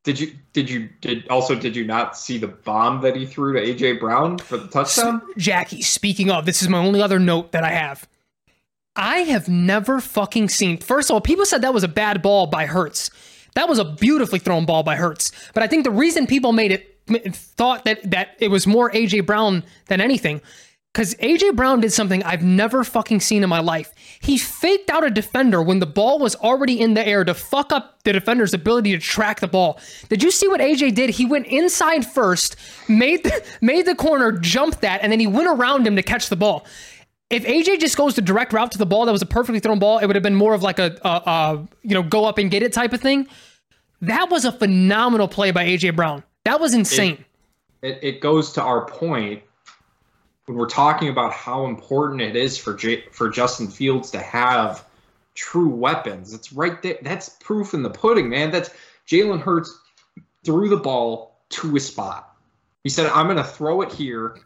Did 0.03 0.19
you 0.19 0.33
did 0.51 0.69
you 0.69 0.89
did 0.99 1.27
also 1.29 1.55
did 1.55 1.75
you 1.75 1.85
not 1.85 2.17
see 2.17 2.37
the 2.37 2.47
bomb 2.47 3.01
that 3.01 3.15
he 3.15 3.25
threw 3.25 3.53
to 3.53 3.61
AJ 3.61 4.01
Brown 4.01 4.37
for 4.37 4.57
the 4.57 4.67
touchdown? 4.67 5.21
Jackie, 5.37 5.81
speaking 5.81 6.29
of, 6.29 6.45
this 6.45 6.61
is 6.61 6.67
my 6.67 6.77
only 6.77 7.01
other 7.01 7.19
note 7.19 7.53
that 7.53 7.63
I 7.63 7.69
have. 7.69 8.07
I 8.95 9.19
have 9.19 9.47
never 9.47 10.01
fucking 10.01 10.49
seen. 10.49 10.77
First 10.77 11.09
of 11.09 11.15
all, 11.15 11.21
people 11.21 11.45
said 11.45 11.61
that 11.61 11.73
was 11.73 11.83
a 11.83 11.87
bad 11.87 12.21
ball 12.21 12.47
by 12.47 12.65
Hurts. 12.65 13.09
That 13.55 13.69
was 13.69 13.79
a 13.79 13.85
beautifully 13.85 14.39
thrown 14.39 14.65
ball 14.65 14.83
by 14.83 14.95
Hurts. 14.95 15.31
But 15.53 15.63
I 15.63 15.67
think 15.67 15.85
the 15.85 15.91
reason 15.91 16.27
people 16.27 16.51
made 16.51 16.71
it 16.71 17.35
thought 17.35 17.85
that 17.85 18.11
that 18.11 18.29
it 18.39 18.49
was 18.49 18.67
more 18.67 18.91
AJ 18.91 19.25
Brown 19.25 19.63
than 19.87 20.01
anything 20.01 20.41
because 20.93 21.15
AJ 21.15 21.55
Brown 21.55 21.79
did 21.79 21.91
something 21.91 22.21
I've 22.21 22.43
never 22.43 22.83
fucking 22.83 23.19
seen 23.19 23.41
in 23.41 23.49
my 23.49 23.59
life. 23.59 23.93
He 24.21 24.37
faked 24.37 24.91
out 24.91 25.03
a 25.03 25.09
defender 25.09 25.59
when 25.61 25.79
the 25.79 25.87
ball 25.87 26.19
was 26.19 26.35
already 26.35 26.79
in 26.79 26.93
the 26.93 27.05
air 27.05 27.23
to 27.23 27.33
fuck 27.33 27.73
up 27.73 28.03
the 28.03 28.13
defender's 28.13 28.53
ability 28.53 28.91
to 28.91 28.99
track 28.99 29.39
the 29.39 29.47
ball. 29.47 29.79
Did 30.09 30.21
you 30.21 30.29
see 30.29 30.47
what 30.47 30.61
AJ 30.61 30.93
did? 30.93 31.09
He 31.09 31.25
went 31.25 31.47
inside 31.47 32.05
first, 32.05 32.55
made 32.87 33.23
the, 33.23 33.43
made 33.61 33.87
the 33.87 33.95
corner 33.95 34.31
jump 34.31 34.81
that, 34.81 35.01
and 35.01 35.11
then 35.11 35.19
he 35.19 35.25
went 35.25 35.47
around 35.47 35.87
him 35.87 35.95
to 35.95 36.03
catch 36.03 36.29
the 36.29 36.35
ball. 36.35 36.65
If 37.31 37.43
AJ 37.45 37.79
just 37.79 37.97
goes 37.97 38.13
the 38.13 38.21
direct 38.21 38.53
route 38.53 38.71
to 38.73 38.77
the 38.77 38.85
ball, 38.85 39.07
that 39.07 39.11
was 39.11 39.23
a 39.23 39.27
perfectly 39.27 39.59
thrown 39.59 39.79
ball. 39.79 39.97
It 39.97 40.05
would 40.05 40.15
have 40.15 40.21
been 40.21 40.35
more 40.35 40.53
of 40.53 40.61
like 40.61 40.77
a, 40.77 40.95
a, 41.03 41.09
a 41.09 41.67
you 41.81 41.95
know 41.95 42.03
go 42.03 42.25
up 42.25 42.37
and 42.37 42.51
get 42.51 42.61
it 42.61 42.71
type 42.71 42.93
of 42.93 43.01
thing. 43.01 43.27
That 44.01 44.29
was 44.29 44.45
a 44.45 44.51
phenomenal 44.51 45.27
play 45.27 45.49
by 45.49 45.65
AJ 45.65 45.95
Brown. 45.95 46.23
That 46.45 46.59
was 46.59 46.75
insane. 46.75 47.25
It, 47.81 47.97
it 48.03 48.21
goes 48.21 48.51
to 48.53 48.61
our 48.61 48.85
point 48.85 49.41
when 50.45 50.57
we're 50.57 50.67
talking 50.67 51.09
about 51.09 51.33
how 51.33 51.65
important 51.65 52.21
it 52.21 52.35
is 52.35 52.57
for 52.57 52.73
J, 52.73 53.05
for 53.11 53.29
Justin 53.29 53.67
Fields 53.67 54.11
to 54.11 54.19
have 54.19 54.85
true 55.35 55.69
weapons. 55.69 56.33
It's 56.33 56.51
right 56.53 56.81
there. 56.81 56.97
That's 57.01 57.29
proof 57.29 57.73
in 57.73 57.83
the 57.83 57.89
pudding, 57.89 58.29
man. 58.29 58.51
That's 58.51 58.69
Jalen 59.07 59.41
Hurts 59.41 59.77
threw 60.43 60.69
the 60.69 60.77
ball 60.77 61.39
to 61.49 61.75
a 61.75 61.79
spot. 61.79 62.35
He 62.83 62.89
said, 62.89 63.09
"I'm 63.11 63.27
going 63.27 63.37
to 63.37 63.43
throw 63.43 63.81
it 63.81 63.91
here." 63.91 64.37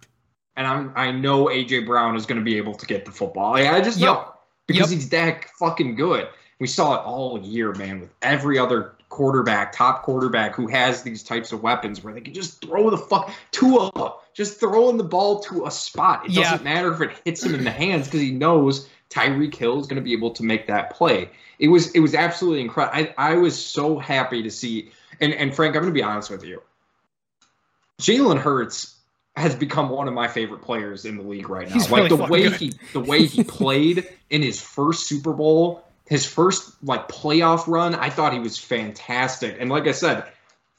And 0.55 0.65
I'm 0.65 0.91
I 0.95 1.11
know 1.11 1.45
AJ 1.45 1.85
Brown 1.85 2.15
is 2.15 2.25
going 2.25 2.39
to 2.39 2.45
be 2.45 2.57
able 2.57 2.73
to 2.75 2.85
get 2.85 3.05
the 3.05 3.11
football. 3.11 3.51
Like, 3.51 3.67
I 3.67 3.81
just 3.81 3.99
Yep. 3.99 4.07
know 4.07 4.33
because 4.65 4.91
Yep. 4.91 4.99
he's 4.99 5.09
that 5.09 5.45
fucking 5.59 5.95
good. 5.95 6.27
We 6.59 6.67
saw 6.67 6.95
it 6.95 7.05
all 7.05 7.39
year, 7.39 7.73
man, 7.73 7.99
with 8.01 8.09
every 8.23 8.57
other 8.57 8.93
quarterback, 9.09 9.71
top 9.71 10.03
quarterback 10.03 10.55
who 10.55 10.67
has 10.67 11.03
these 11.03 11.23
types 11.23 11.51
of 11.51 11.61
weapons 11.61 12.03
where 12.03 12.13
they 12.13 12.21
can 12.21 12.33
just 12.33 12.61
throw 12.61 12.89
the 12.89 12.97
fuck 12.97 13.31
to 13.51 13.77
a 13.77 14.13
just 14.37 14.59
throwing 14.59 14.97
the 14.97 15.03
ball 15.03 15.39
to 15.41 15.65
a 15.65 15.71
spot. 15.71 16.25
It 16.25 16.31
Yeah. 16.31 16.43
doesn't 16.51 16.63
matter 16.63 16.93
if 16.93 17.01
it 17.01 17.11
hits 17.25 17.43
him 17.43 17.55
in 17.55 17.63
the 17.63 17.71
hands 17.71 18.05
because 18.05 18.21
he 18.21 18.29
knows 18.31 18.87
Tyreek 19.09 19.55
Hill 19.55 19.79
is 19.81 19.87
going 19.87 19.95
to 19.95 20.01
be 20.03 20.13
able 20.13 20.29
to 20.31 20.43
make 20.43 20.67
that 20.67 20.91
play. 20.91 21.29
It 21.57 21.69
was 21.69 21.89
it 21.93 21.99
was 22.01 22.13
absolutely 22.13 22.61
incredible. 22.61 22.95
I, 23.17 23.31
I 23.31 23.33
was 23.33 23.57
so 23.57 23.97
happy 23.97 24.43
to 24.43 24.51
see 24.51 24.91
and 25.19 25.33
and 25.33 25.55
Frank, 25.55 25.75
I'm 25.75 25.81
going 25.81 25.91
to 25.91 25.97
be 25.97 26.03
honest 26.03 26.29
with 26.29 26.43
you. 26.43 26.61
Jalen 27.99 28.37
Hurts 28.37 28.95
has 29.35 29.55
become 29.55 29.89
one 29.89 30.07
of 30.07 30.13
my 30.13 30.27
favorite 30.27 30.61
players 30.61 31.05
in 31.05 31.17
the 31.17 31.23
league 31.23 31.49
right 31.49 31.67
now. 31.67 31.73
He's 31.73 31.89
like 31.89 32.03
really 32.03 32.17
the 32.17 32.31
way 32.31 32.43
good. 32.43 32.53
he 32.53 32.73
the 32.93 32.99
way 32.99 33.25
he 33.25 33.43
played 33.59 34.07
in 34.29 34.43
his 34.43 34.61
first 34.61 35.07
Super 35.07 35.33
Bowl, 35.33 35.83
his 36.05 36.25
first 36.27 36.71
like 36.83 37.07
playoff 37.07 37.67
run, 37.67 37.95
I 37.95 38.11
thought 38.11 38.33
he 38.33 38.39
was 38.39 38.59
fantastic. 38.59 39.57
And 39.59 39.71
like 39.71 39.87
I 39.87 39.93
said, 39.93 40.25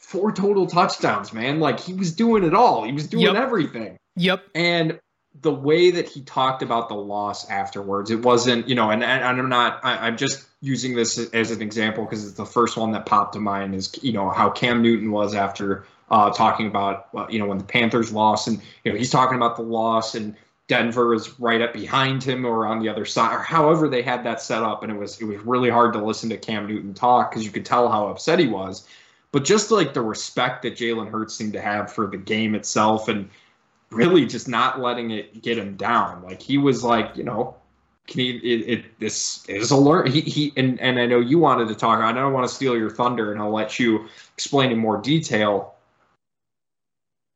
four 0.09 0.33
total 0.33 0.67
touchdowns, 0.67 1.35
man. 1.35 1.61
Like 1.61 1.79
he 1.79 1.93
was 1.93 2.15
doing 2.15 2.43
it 2.43 2.55
all. 2.55 2.83
He 2.83 2.93
was 2.93 3.07
doing 3.07 3.27
Yep. 3.27 3.35
everything. 3.35 3.99
Yep. 4.17 4.43
And 4.55 4.99
the 5.43 5.53
way 5.53 5.91
that 5.91 6.09
he 6.09 6.23
talked 6.23 6.63
about 6.63 6.89
the 6.89 6.95
loss 6.95 7.49
afterwards, 7.51 8.11
it 8.11 8.23
wasn't, 8.23 8.67
you 8.67 8.75
know, 8.75 8.91
and, 8.91 9.05
and 9.05 9.23
I'm 9.23 9.49
not, 9.51 9.81
I, 9.85 10.07
I'm 10.07 10.17
just 10.17 10.47
using 10.63 10.97
this 10.97 11.19
as 11.35 11.51
an 11.51 11.61
example 11.61 12.05
because 12.05 12.25
it's 12.25 12.39
the 12.39 12.47
first 12.47 12.79
one 12.79 12.93
that 12.93 13.05
popped 13.05 13.35
to 13.35 13.39
mind 13.39 13.75
is, 13.75 13.93
you 14.03 14.15
know, 14.15 14.31
how 14.31 14.49
Cam 14.49 14.81
Newton 14.81 15.11
was 15.11 15.35
after 15.35 15.85
uh, 16.11 16.31
talking 16.31 16.69
about, 16.69 17.09
uh, 17.15 17.27
you 17.29 17.39
know, 17.39 17.47
when 17.47 17.59
the 17.59 17.65
Panthers 17.65 18.11
lost 18.11 18.49
and, 18.49 18.63
you 18.85 18.93
know, 18.93 18.97
he's 18.97 19.11
talking 19.11 19.37
about 19.37 19.57
the 19.57 19.63
loss 19.63 20.15
and 20.15 20.35
Denver 20.69 21.13
is 21.13 21.39
right 21.39 21.61
up 21.61 21.75
behind 21.75 22.25
him 22.25 22.47
or 22.47 22.67
on 22.67 22.81
the 22.81 22.89
other 22.89 23.05
side 23.05 23.35
or 23.35 23.41
however 23.41 23.91
they 23.91 24.01
had 24.01 24.25
that 24.25 24.41
set 24.41 24.63
up. 24.63 24.83
And 24.83 24.91
it 24.91 24.97
was, 24.97 25.21
it 25.21 25.27
was 25.27 25.37
really 25.41 25.69
hard 25.69 25.93
to 25.93 26.03
listen 26.03 26.31
to 26.31 26.39
Cam 26.39 26.67
Newton 26.67 26.95
talk 26.95 27.31
because 27.31 27.45
you 27.45 27.51
could 27.51 27.67
tell 27.67 27.91
how 27.91 28.09
upset 28.09 28.39
he 28.39 28.47
was. 28.47 28.89
But 29.33 29.45
just 29.45 29.71
like 29.71 29.93
the 29.95 30.03
respect 30.03 30.63
that 30.63 30.77
Jalen 30.77 31.11
Hurts 31.11 31.35
seemed 31.35 31.53
to 31.53 31.61
have 31.61 31.93
for 31.93 32.07
the 32.07 32.17
game 32.17 32.55
itself 32.55 33.09
and, 33.09 33.29
really 33.91 34.27
just 34.27 34.49
not 34.49 34.81
letting 34.81 35.11
it 35.11 35.43
get 35.43 35.59
him 35.59 35.77
down. 35.77 36.23
Like 36.23 36.43
he 36.43 36.59
was 36.59 36.85
like, 36.85 37.17
you 37.17 37.25
know, 37.25 37.57
can 38.07 38.21
he, 38.21 38.31
it, 38.31 38.69
it 38.69 39.01
this 39.01 39.47
is 39.49 39.71
a 39.71 39.77
learn. 39.77 40.11
He, 40.11 40.21
he 40.23 40.53
and, 40.57 40.81
and 40.81 40.99
I 40.99 41.07
know 41.07 41.21
you 41.21 41.39
wanted 41.39 41.69
to 41.69 41.75
talk. 41.75 42.01
I 42.01 42.13
don't 42.13 42.33
want 42.33 42.49
to 42.49 42.55
steal 42.55 42.77
your 42.77 42.91
thunder, 42.91 43.33
and 43.33 43.41
I'll 43.41 43.53
let 43.53 43.79
you 43.79 44.07
explain 44.35 44.73
in 44.73 44.79
more 44.79 45.01
detail. 45.01 45.75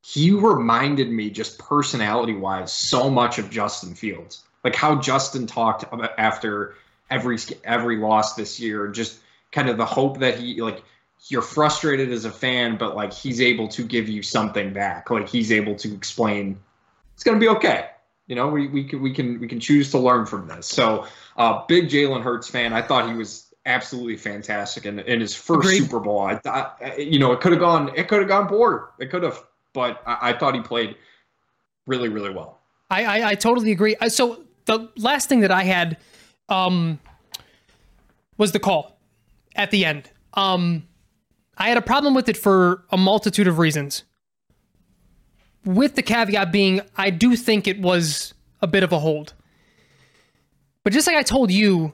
He 0.05 0.31
reminded 0.31 1.11
me 1.11 1.31
just 1.31 1.59
personality 1.59 2.35
wise 2.35 2.73
so 2.73 3.09
much 3.09 3.39
of 3.39 3.51
Justin 3.51 3.95
Fields, 3.95 4.45
like 4.65 4.75
how 4.75 4.97
Justin 4.97 5.47
talked 5.47 5.85
after 6.19 6.75
every 7.11 7.39
every 7.65 7.99
loss 7.99 8.35
this 8.35 8.59
year, 8.59 8.89
just 8.89 9.21
kind 9.53 9.69
of 9.69 9.77
the 9.77 9.87
hope 9.87 10.19
that 10.19 10.39
he 10.39 10.61
like 10.61 10.83
you're 11.29 11.43
frustrated 11.43 12.11
as 12.11 12.25
a 12.25 12.31
fan, 12.31 12.77
but 12.77 12.97
like 12.97 13.13
he's 13.13 13.41
able 13.41 13.69
to 13.69 13.83
give 13.83 14.09
you 14.09 14.23
something 14.23 14.73
back. 14.73 15.11
Like 15.11 15.29
he's 15.29 15.53
able 15.53 15.75
to 15.77 15.95
explain 15.95 16.59
it's 17.15 17.25
going 17.25 17.39
to 17.39 17.41
be 17.41 17.49
okay. 17.49 17.89
You 18.27 18.37
know, 18.37 18.49
we, 18.49 18.69
we 18.69 18.85
can 18.85 19.03
we 19.03 19.13
can 19.13 19.41
we 19.41 19.49
can 19.49 19.61
choose 19.61 19.91
to 19.91 19.99
learn 19.99 20.27
from 20.27 20.49
this. 20.49 20.67
So, 20.67 21.07
uh, 21.37 21.65
big 21.67 21.89
Jalen 21.89 22.23
Hurts 22.23 22.49
fan. 22.49 22.73
I 22.73 22.83
thought 22.83 23.09
he 23.09 23.15
was 23.15 23.53
absolutely 23.67 24.17
fantastic 24.17 24.87
in, 24.87 24.99
in 25.01 25.21
his 25.21 25.35
first. 25.35 25.69
Super 25.69 26.01
Bowl. 26.01 26.21
I 26.21 26.37
thought, 26.37 26.81
you 26.99 27.19
know, 27.19 27.33
it 27.33 27.41
could 27.41 27.53
have 27.53 27.61
gone 27.61 27.91
it 27.95 28.09
could 28.09 28.21
have 28.21 28.29
gone 28.29 28.47
board. 28.47 28.89
It 28.99 29.11
could 29.11 29.23
have, 29.23 29.43
but 29.73 30.03
I, 30.07 30.31
I 30.31 30.33
thought 30.33 30.55
he 30.55 30.61
played 30.61 30.97
really 31.87 32.09
really 32.09 32.31
well. 32.31 32.61
I, 32.91 33.05
I, 33.05 33.29
I 33.31 33.35
totally 33.35 33.73
agree. 33.73 33.97
So 34.09 34.45
the 34.67 34.89
last 34.97 35.29
thing 35.29 35.41
that 35.41 35.51
I 35.51 35.65
had 35.65 35.97
um, 36.49 36.99
was 38.37 38.53
the 38.53 38.61
call 38.61 38.99
at 39.57 39.71
the 39.71 39.85
end. 39.85 40.11
Um, 40.35 40.85
I 41.57 41.69
had 41.69 41.77
a 41.77 41.83
problem 41.83 42.15
with 42.15 42.29
it 42.29 42.37
for 42.37 42.85
a 42.91 42.97
multitude 42.97 43.47
of 43.47 43.59
reasons. 43.59 44.05
With 45.65 45.95
the 45.95 46.03
caveat 46.03 46.51
being, 46.51 46.81
I 46.97 47.11
do 47.11 47.37
think 47.37 47.69
it 47.69 47.81
was 47.81 48.35
a 48.61 48.67
bit 48.67 48.83
of 48.83 48.93
a 48.93 48.99
hold. 48.99 49.35
But 50.85 50.93
just 50.93 51.07
like 51.07 51.17
I 51.17 51.23
told 51.23 51.51
you, 51.51 51.93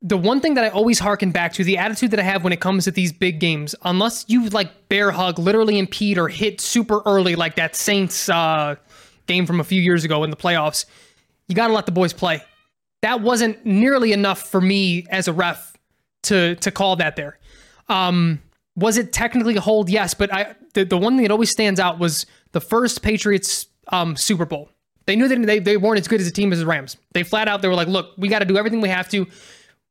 the 0.00 0.16
one 0.16 0.40
thing 0.40 0.54
that 0.54 0.64
I 0.64 0.68
always 0.68 0.98
harken 0.98 1.30
back 1.30 1.52
to, 1.54 1.64
the 1.64 1.78
attitude 1.78 2.12
that 2.12 2.20
I 2.20 2.22
have 2.22 2.44
when 2.44 2.52
it 2.52 2.60
comes 2.60 2.84
to 2.84 2.90
these 2.90 3.12
big 3.12 3.40
games, 3.40 3.74
unless 3.82 4.24
you 4.28 4.48
like 4.48 4.88
bear 4.88 5.10
hug, 5.10 5.38
literally 5.38 5.78
impede 5.78 6.18
or 6.18 6.28
hit 6.28 6.60
super 6.60 7.02
early, 7.04 7.34
like 7.34 7.56
that 7.56 7.74
Saints 7.74 8.28
uh, 8.28 8.76
game 9.26 9.46
from 9.46 9.60
a 9.60 9.64
few 9.64 9.80
years 9.80 10.04
ago 10.04 10.24
in 10.24 10.30
the 10.30 10.36
playoffs, 10.36 10.86
you 11.48 11.54
got 11.54 11.68
to 11.68 11.72
let 11.72 11.86
the 11.86 11.92
boys 11.92 12.12
play. 12.12 12.42
That 13.02 13.20
wasn't 13.20 13.64
nearly 13.64 14.12
enough 14.12 14.48
for 14.50 14.60
me 14.60 15.06
as 15.10 15.28
a 15.28 15.32
ref 15.32 15.76
to 16.24 16.56
to 16.56 16.70
call 16.70 16.96
that 16.96 17.16
there. 17.16 17.37
Um, 17.88 18.40
was 18.76 18.96
it 18.96 19.12
technically 19.12 19.56
a 19.56 19.60
hold? 19.60 19.90
Yes, 19.90 20.14
but 20.14 20.32
I 20.32 20.54
the, 20.74 20.84
the 20.84 20.98
one 20.98 21.16
thing 21.16 21.24
that 21.24 21.32
always 21.32 21.50
stands 21.50 21.80
out 21.80 21.98
was 21.98 22.26
the 22.52 22.60
first 22.60 23.02
Patriots 23.02 23.66
um, 23.88 24.16
Super 24.16 24.44
Bowl. 24.44 24.68
They 25.06 25.16
knew 25.16 25.26
that 25.26 25.42
they, 25.46 25.58
they 25.58 25.76
weren't 25.76 25.98
as 25.98 26.06
good 26.06 26.20
as 26.20 26.26
a 26.26 26.30
team 26.30 26.52
as 26.52 26.60
the 26.60 26.66
Rams. 26.66 26.96
They 27.12 27.22
flat 27.22 27.48
out 27.48 27.62
they 27.62 27.68
were 27.68 27.74
like, 27.74 27.88
look, 27.88 28.12
we 28.18 28.28
got 28.28 28.40
to 28.40 28.44
do 28.44 28.58
everything 28.58 28.80
we 28.80 28.90
have 28.90 29.08
to. 29.10 29.26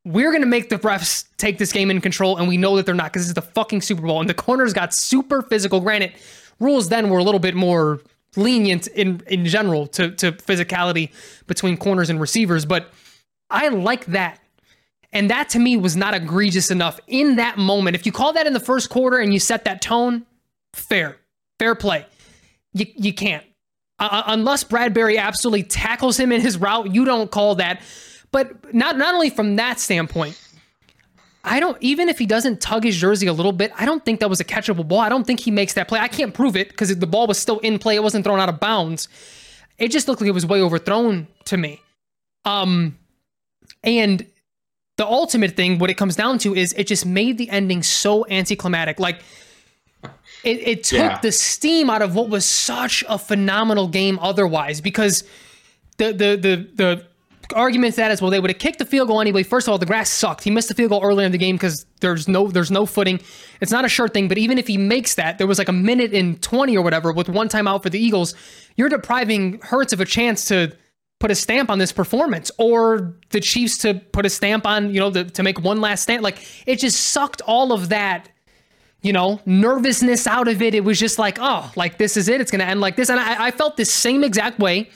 We're 0.06 0.32
gonna 0.32 0.46
make 0.46 0.70
the 0.70 0.78
refs 0.78 1.26
take 1.38 1.58
this 1.58 1.74
game 1.74 1.92
in 1.92 2.00
control, 2.00 2.38
and 2.38 2.48
we 2.48 2.56
know 2.56 2.78
that 2.78 2.86
they're 2.86 2.96
not 2.96 3.12
because 3.12 3.24
this 3.24 3.30
is 3.30 3.34
the 3.34 3.42
fucking 3.42 3.82
Super 3.82 4.04
Bowl. 4.04 4.22
And 4.22 4.30
the 4.30 4.34
corners 4.34 4.72
got 4.72 4.94
super 4.94 5.42
physical. 5.42 5.82
Granted, 5.82 6.14
rules 6.60 6.88
then 6.88 7.10
were 7.10 7.18
a 7.18 7.24
little 7.24 7.40
bit 7.40 7.56
more 7.56 8.00
lenient 8.38 8.88
in 8.88 9.22
in 9.28 9.46
general 9.46 9.88
to 9.88 10.12
to 10.12 10.32
physicality 10.32 11.12
between 11.48 11.76
corners 11.76 12.10
and 12.10 12.22
receivers, 12.22 12.66
but 12.66 12.94
I 13.50 13.70
like 13.70 14.06
that. 14.08 14.40
And 15.18 15.32
that 15.32 15.50
to 15.50 15.60
me 15.60 15.78
was 15.78 15.96
not 15.96 16.14
egregious 16.14 16.70
enough 16.70 17.00
in 17.08 17.38
that 17.38 17.58
moment. 17.58 17.96
If 17.96 18.06
you 18.06 18.12
call 18.12 18.34
that 18.34 18.46
in 18.46 18.54
the 18.54 18.60
first 18.60 18.92
quarter 18.92 19.18
and 19.18 19.34
you 19.34 19.40
set 19.40 19.64
that 19.64 19.82
tone, 19.82 20.28
fair. 20.74 21.18
Fair 21.58 21.74
play. 21.74 22.06
You, 22.74 22.86
you 22.96 23.14
can't. 23.16 23.44
Uh, 23.98 24.10
uh, 24.12 24.24
unless 24.28 24.64
Bradberry 24.64 25.18
absolutely 25.18 25.64
tackles 25.64 26.20
him 26.20 26.32
in 26.32 26.40
his 26.40 26.60
route, 26.60 26.94
you 26.94 27.04
don't 27.04 27.32
call 27.32 27.56
that. 27.56 27.82
But 28.32 28.76
not 28.76 29.00
not 29.00 29.16
only 29.16 29.32
from 29.32 29.56
that 29.56 29.80
standpoint, 29.80 30.40
I 31.44 31.60
don't 31.60 31.78
even 31.82 32.10
if 32.10 32.20
he 32.20 32.28
doesn't 32.28 32.62
tug 32.62 32.84
his 32.84 32.96
jersey 32.96 33.26
a 33.26 33.34
little 33.34 33.54
bit, 33.54 33.72
I 33.76 33.86
don't 33.88 34.06
think 34.06 34.20
that 34.20 34.30
was 34.30 34.40
a 34.40 34.46
catchable 34.46 34.88
ball. 34.88 35.00
I 35.00 35.10
don't 35.10 35.26
think 35.26 35.40
he 35.40 35.50
makes 35.50 35.74
that 35.74 35.88
play. 35.88 36.00
I 36.00 36.10
can't 36.10 36.36
prove 36.36 36.56
it 36.56 36.70
because 36.70 36.96
the 36.96 37.08
ball 37.08 37.26
was 37.26 37.40
still 37.40 37.58
in 37.60 37.80
play. 37.80 37.96
It 37.96 38.04
wasn't 38.04 38.24
thrown 38.24 38.40
out 38.40 38.50
of 38.50 38.60
bounds. 38.60 39.08
It 39.80 39.88
just 39.88 40.08
looked 40.08 40.22
like 40.22 40.28
it 40.28 40.34
was 40.34 40.46
way 40.46 40.62
overthrown 40.62 41.28
to 41.46 41.58
me. 41.58 41.82
Um, 42.46 43.00
and 43.84 44.24
the 44.98 45.06
ultimate 45.06 45.56
thing, 45.56 45.80
what 45.80 45.90
it 45.90 45.94
comes 45.96 46.16
down 46.16 46.40
to 46.40 46.56
is 46.56 46.74
it 46.74 46.88
just 46.88 47.06
made 47.06 47.38
the 47.38 47.50
ending 47.50 47.84
so 47.84 48.26
anticlimactic. 48.28 49.00
Like 49.00 49.22
it, 50.44 50.68
it 50.68 50.84
took 50.84 51.00
yeah. 51.00 51.20
the 51.20 51.32
steam 51.32 51.90
out 51.90 52.02
of 52.02 52.16
what 52.16 52.30
was 52.30 52.46
such 52.46 53.04
a 53.08 53.18
phenomenal 53.18 53.88
game 53.88 54.20
otherwise 54.20 54.82
because 54.82 55.24
the 55.98 56.12
the 56.12 56.36
the 56.36 56.68
the 56.76 57.06
argument 57.56 57.96
that 57.96 58.12
is 58.12 58.22
well 58.22 58.30
they 58.30 58.42
would 58.42 58.50
have 58.50 58.60
kicked 58.60 58.80
the 58.80 58.86
field 58.86 59.08
goal 59.08 59.22
anyway. 59.22 59.44
First 59.44 59.68
of 59.68 59.72
all, 59.72 59.78
the 59.78 59.86
grass 59.86 60.10
sucked. 60.10 60.44
He 60.44 60.52
missed 60.52 60.68
the 60.68 60.74
field 60.74 60.90
goal 60.90 61.04
earlier 61.04 61.26
in 61.26 61.32
the 61.32 61.38
game 61.38 61.56
because 61.56 61.86
there's 62.02 62.28
no 62.28 62.48
there's 62.48 62.72
no 62.72 62.86
footing. 62.86 63.20
It's 63.62 63.72
not 63.72 63.86
a 63.86 63.90
sure 63.90 64.08
thing, 64.08 64.28
but 64.28 64.38
even 64.40 64.58
if 64.58 64.68
he 64.68 64.78
makes 64.78 65.16
that, 65.16 65.38
there 65.38 65.48
was 65.48 65.60
like 65.60 65.70
a 65.70 65.74
minute 65.74 66.14
and 66.14 66.42
20 66.42 66.76
or 66.76 66.82
whatever 66.82 67.12
with 67.12 67.30
one 67.30 67.50
time 67.50 67.68
out 67.68 67.84
for 67.84 67.90
the 67.90 68.00
Eagles. 68.00 68.34
You're 68.76 68.90
depriving 68.90 69.60
Hurts 69.60 69.94
of 69.94 70.02
a 70.02 70.06
chance 70.06 70.46
to 70.46 70.76
put 71.20 71.32
a 71.32 71.36
stamp 71.36 71.70
on 71.70 71.80
this 71.80 71.92
performance 71.92 72.52
or 72.58 73.16
the 73.30 73.40
Chiefs 73.40 73.78
to 73.80 73.96
put 73.96 74.26
a 74.26 74.30
stamp 74.30 74.66
on, 74.66 74.94
you 74.94 75.00
know, 75.00 75.10
the, 75.10 75.24
to 75.26 75.44
make 75.44 75.60
one 75.60 75.82
last 75.82 76.04
stand. 76.04 76.24
Like 76.24 76.46
it 76.68 76.78
just 76.78 77.08
sucked 77.08 77.42
all 77.42 77.72
of 77.72 77.90
that, 77.90 78.30
you 79.02 79.14
know, 79.14 79.40
nervousness 79.46 80.28
out 80.28 80.48
of 80.48 80.62
it. 80.62 80.76
It 80.76 80.84
was 80.84 81.00
just 81.00 81.18
like, 81.18 81.38
oh, 81.40 81.72
like 81.76 81.98
this 81.98 82.18
is 82.18 82.28
it. 82.28 82.40
It's 82.40 82.52
going 82.52 82.60
to 82.60 82.68
end 82.68 82.82
like 82.82 82.96
this. 82.96 83.10
And 83.10 83.20
I, 83.20 83.48
I 83.48 83.52
felt 83.52 83.78
the 83.78 83.86
same 83.86 84.24
exact 84.24 84.60
way 84.60 84.90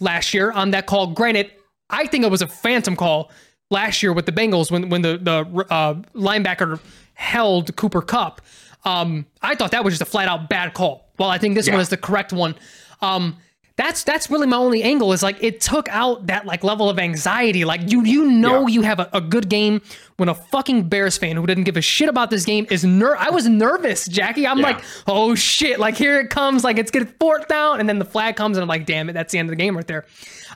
last 0.00 0.34
year 0.34 0.50
on 0.50 0.72
that 0.72 0.86
call. 0.86 1.08
Granted, 1.08 1.52
I 1.88 2.06
think 2.06 2.24
it 2.24 2.30
was 2.30 2.42
a 2.42 2.48
phantom 2.48 2.96
call 2.96 3.30
last 3.70 4.02
year 4.02 4.12
with 4.12 4.26
the 4.26 4.32
Bengals 4.32 4.70
when, 4.70 4.88
when 4.88 5.02
the, 5.02 5.18
the 5.18 5.66
uh, 5.72 5.94
linebacker 6.14 6.80
held 7.14 7.76
Cooper 7.76 8.02
Kupp. 8.02 8.40
Um, 8.84 9.26
I 9.42 9.54
thought 9.54 9.72
that 9.72 9.84
was 9.84 9.92
just 9.92 10.02
a 10.02 10.10
flat 10.10 10.26
out 10.26 10.48
bad 10.48 10.74
call. 10.74 11.10
Well, 11.18 11.28
I 11.28 11.38
think 11.38 11.54
this 11.54 11.66
yeah. 11.66 11.74
one 11.74 11.82
is 11.82 11.90
the 11.90 11.96
correct 11.96 12.32
one. 12.32 12.54
Um, 13.02 13.36
that's 13.80 14.04
that's 14.04 14.30
really 14.30 14.46
my 14.46 14.58
only 14.58 14.82
angle 14.82 15.10
is 15.14 15.22
like 15.22 15.42
it 15.42 15.58
took 15.58 15.88
out 15.88 16.26
that 16.26 16.44
like 16.44 16.62
level 16.62 16.90
of 16.90 16.98
anxiety. 16.98 17.64
Like 17.64 17.90
you 17.90 18.04
you 18.04 18.30
know 18.30 18.66
yeah. 18.66 18.74
you 18.74 18.82
have 18.82 19.00
a, 19.00 19.08
a, 19.14 19.22
good 19.22 19.48
game 19.48 19.80
when 20.18 20.28
a 20.28 20.34
fucking 20.34 20.90
Bears 20.90 21.16
fan 21.16 21.34
who 21.34 21.46
didn't 21.46 21.64
give 21.64 21.78
a 21.78 21.80
shit 21.80 22.10
about 22.10 22.28
this 22.28 22.44
game 22.44 22.66
is 22.70 22.84
ner 22.84 23.16
I 23.16 23.30
was 23.30 23.48
nervous, 23.48 24.06
Jackie. 24.06 24.46
I'm 24.46 24.58
yeah. 24.58 24.66
like, 24.66 24.84
oh 25.06 25.34
shit, 25.34 25.80
like 25.80 25.96
here 25.96 26.20
it 26.20 26.28
comes, 26.28 26.62
like 26.62 26.76
it's 26.76 26.90
getting 26.90 27.08
fourth 27.18 27.48
down, 27.48 27.80
and 27.80 27.88
then 27.88 27.98
the 27.98 28.04
flag 28.04 28.36
comes 28.36 28.58
and 28.58 28.62
I'm 28.62 28.68
like, 28.68 28.84
damn 28.84 29.08
it, 29.08 29.14
that's 29.14 29.32
the 29.32 29.38
end 29.38 29.48
of 29.48 29.52
the 29.52 29.56
game 29.56 29.74
right 29.74 29.86
there. 29.86 30.04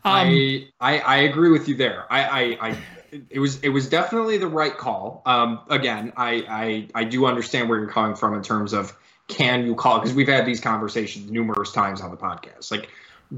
Um, 0.05 0.29
I, 0.29 0.69
I 0.81 0.99
I 0.99 1.17
agree 1.17 1.51
with 1.51 1.67
you 1.67 1.77
there. 1.77 2.05
I 2.11 2.25
I, 2.25 2.69
I 2.69 2.79
it 3.31 3.39
was 3.39 3.59
it 3.61 3.71
was 3.71 3.89
definitely 3.89 4.37
the 4.37 4.49
right 4.49 4.77
call. 4.77 5.23
Um, 5.25 5.61
again, 5.71 6.13
I, 6.19 6.45
I 6.47 6.89
I 6.95 7.05
do 7.05 7.25
understand 7.25 7.71
where 7.71 7.79
you're 7.79 7.89
coming 7.89 8.17
from 8.17 8.35
in 8.35 8.43
terms 8.43 8.75
of 8.75 8.95
can 9.29 9.65
you 9.65 9.75
call 9.75 9.99
because 9.99 10.15
we've 10.15 10.29
had 10.29 10.45
these 10.45 10.61
conversations 10.61 11.31
numerous 11.31 11.73
times 11.73 12.03
on 12.03 12.11
the 12.11 12.19
podcast. 12.19 12.71
Like 12.71 12.91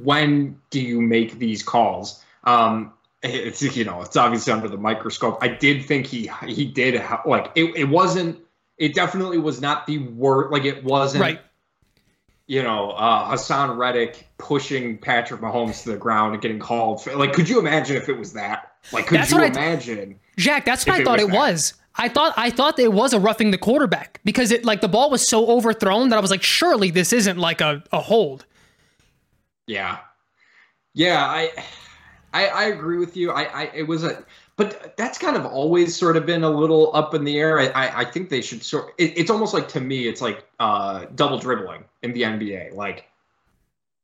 when 0.03 0.61
do 0.71 0.81
you 0.81 1.01
make 1.01 1.39
these 1.39 1.63
calls? 1.63 2.23
Um, 2.45 2.93
it's 3.23 3.63
you 3.63 3.85
know 3.85 4.03
it's 4.03 4.17
obviously 4.17 4.53
under 4.53 4.69
the 4.69 4.77
microscope. 4.77 5.39
I 5.41 5.49
did 5.49 5.85
think 5.85 6.07
he 6.07 6.31
he 6.47 6.65
did 6.65 7.03
like 7.25 7.51
it. 7.55 7.77
It 7.77 7.89
wasn't. 7.89 8.39
It 8.79 8.95
definitely 8.95 9.39
was 9.39 9.61
not 9.61 9.87
the 9.87 9.99
word. 9.99 10.51
Like 10.51 10.65
it 10.65 10.85
wasn't. 10.85 11.23
Right. 11.23 11.41
You 12.49 12.63
know, 12.63 12.91
uh, 12.93 13.33
Haason 13.33 13.77
Reddick 13.77 14.29
pushing 14.39 14.99
Patrick 14.99 15.41
Mahomes 15.41 15.83
to 15.83 15.91
the 15.91 15.97
ground 15.97 16.35
and 16.35 16.41
getting 16.41 16.61
called. 16.61 17.03
For, 17.03 17.17
like, 17.17 17.33
could 17.33 17.49
you 17.49 17.59
imagine 17.59 17.97
if 17.97 18.09
it 18.09 18.17
was 18.17 18.35
that? 18.35 18.71
Like, 18.93 19.09
could 19.09 19.19
that's 19.19 19.33
you 19.33 19.43
imagine? 19.43 19.97
Th- 19.97 20.17
Jack, 20.37 20.65
that's 20.65 20.87
what 20.87 21.01
I 21.01 21.03
thought 21.03 21.19
it 21.19 21.25
was. 21.25 21.33
It 21.33 21.37
was. 21.37 21.75
I 21.97 22.09
thought 22.09 22.35
I 22.37 22.51
thought 22.51 22.79
it 22.79 22.93
was 22.93 23.13
a 23.13 23.19
roughing 23.19 23.51
the 23.51 23.59
quarterback 23.59 24.21
because 24.25 24.53
it 24.53 24.65
like 24.65 24.81
the 24.81 24.89
ball 24.89 25.11
was 25.11 25.27
so 25.27 25.49
overthrown 25.49 26.11
that 26.11 26.17
I 26.17 26.21
was 26.21 26.31
like, 26.31 26.43
surely 26.43 26.91
this 26.91 27.13
isn't 27.13 27.39
like 27.39 27.61
a, 27.61 27.83
a 27.91 28.01
hold. 28.01 28.45
Yeah, 29.67 29.99
yeah, 30.97 31.27
I, 31.27 31.53
I, 32.33 32.47
I 32.47 32.65
agree 32.69 32.97
with 32.97 33.19
you. 33.19 33.31
I, 33.31 33.43
I, 33.43 33.71
it 33.75 33.83
was 33.83 34.03
a, 34.03 34.25
but 34.57 34.97
that's 34.97 35.19
kind 35.19 35.37
of 35.37 35.45
always 35.45 35.95
sort 35.95 36.17
of 36.17 36.25
been 36.25 36.43
a 36.43 36.49
little 36.49 36.91
up 36.97 37.13
in 37.13 37.23
the 37.23 37.39
air. 37.39 37.61
I, 37.61 37.67
I, 37.67 37.99
I 38.01 38.05
think 38.07 38.31
they 38.31 38.41
should 38.41 38.63
sort. 38.63 38.95
It, 38.97 39.13
it's 39.17 39.31
almost 39.31 39.53
like 39.53 39.69
to 39.69 39.81
me, 39.81 40.09
it's 40.09 40.23
like 40.23 40.47
uh, 40.59 41.05
double 41.15 41.39
dribbling 41.39 41.85
in 42.03 42.15
the 42.15 42.23
NBA. 42.23 42.75
Like, 42.75 43.11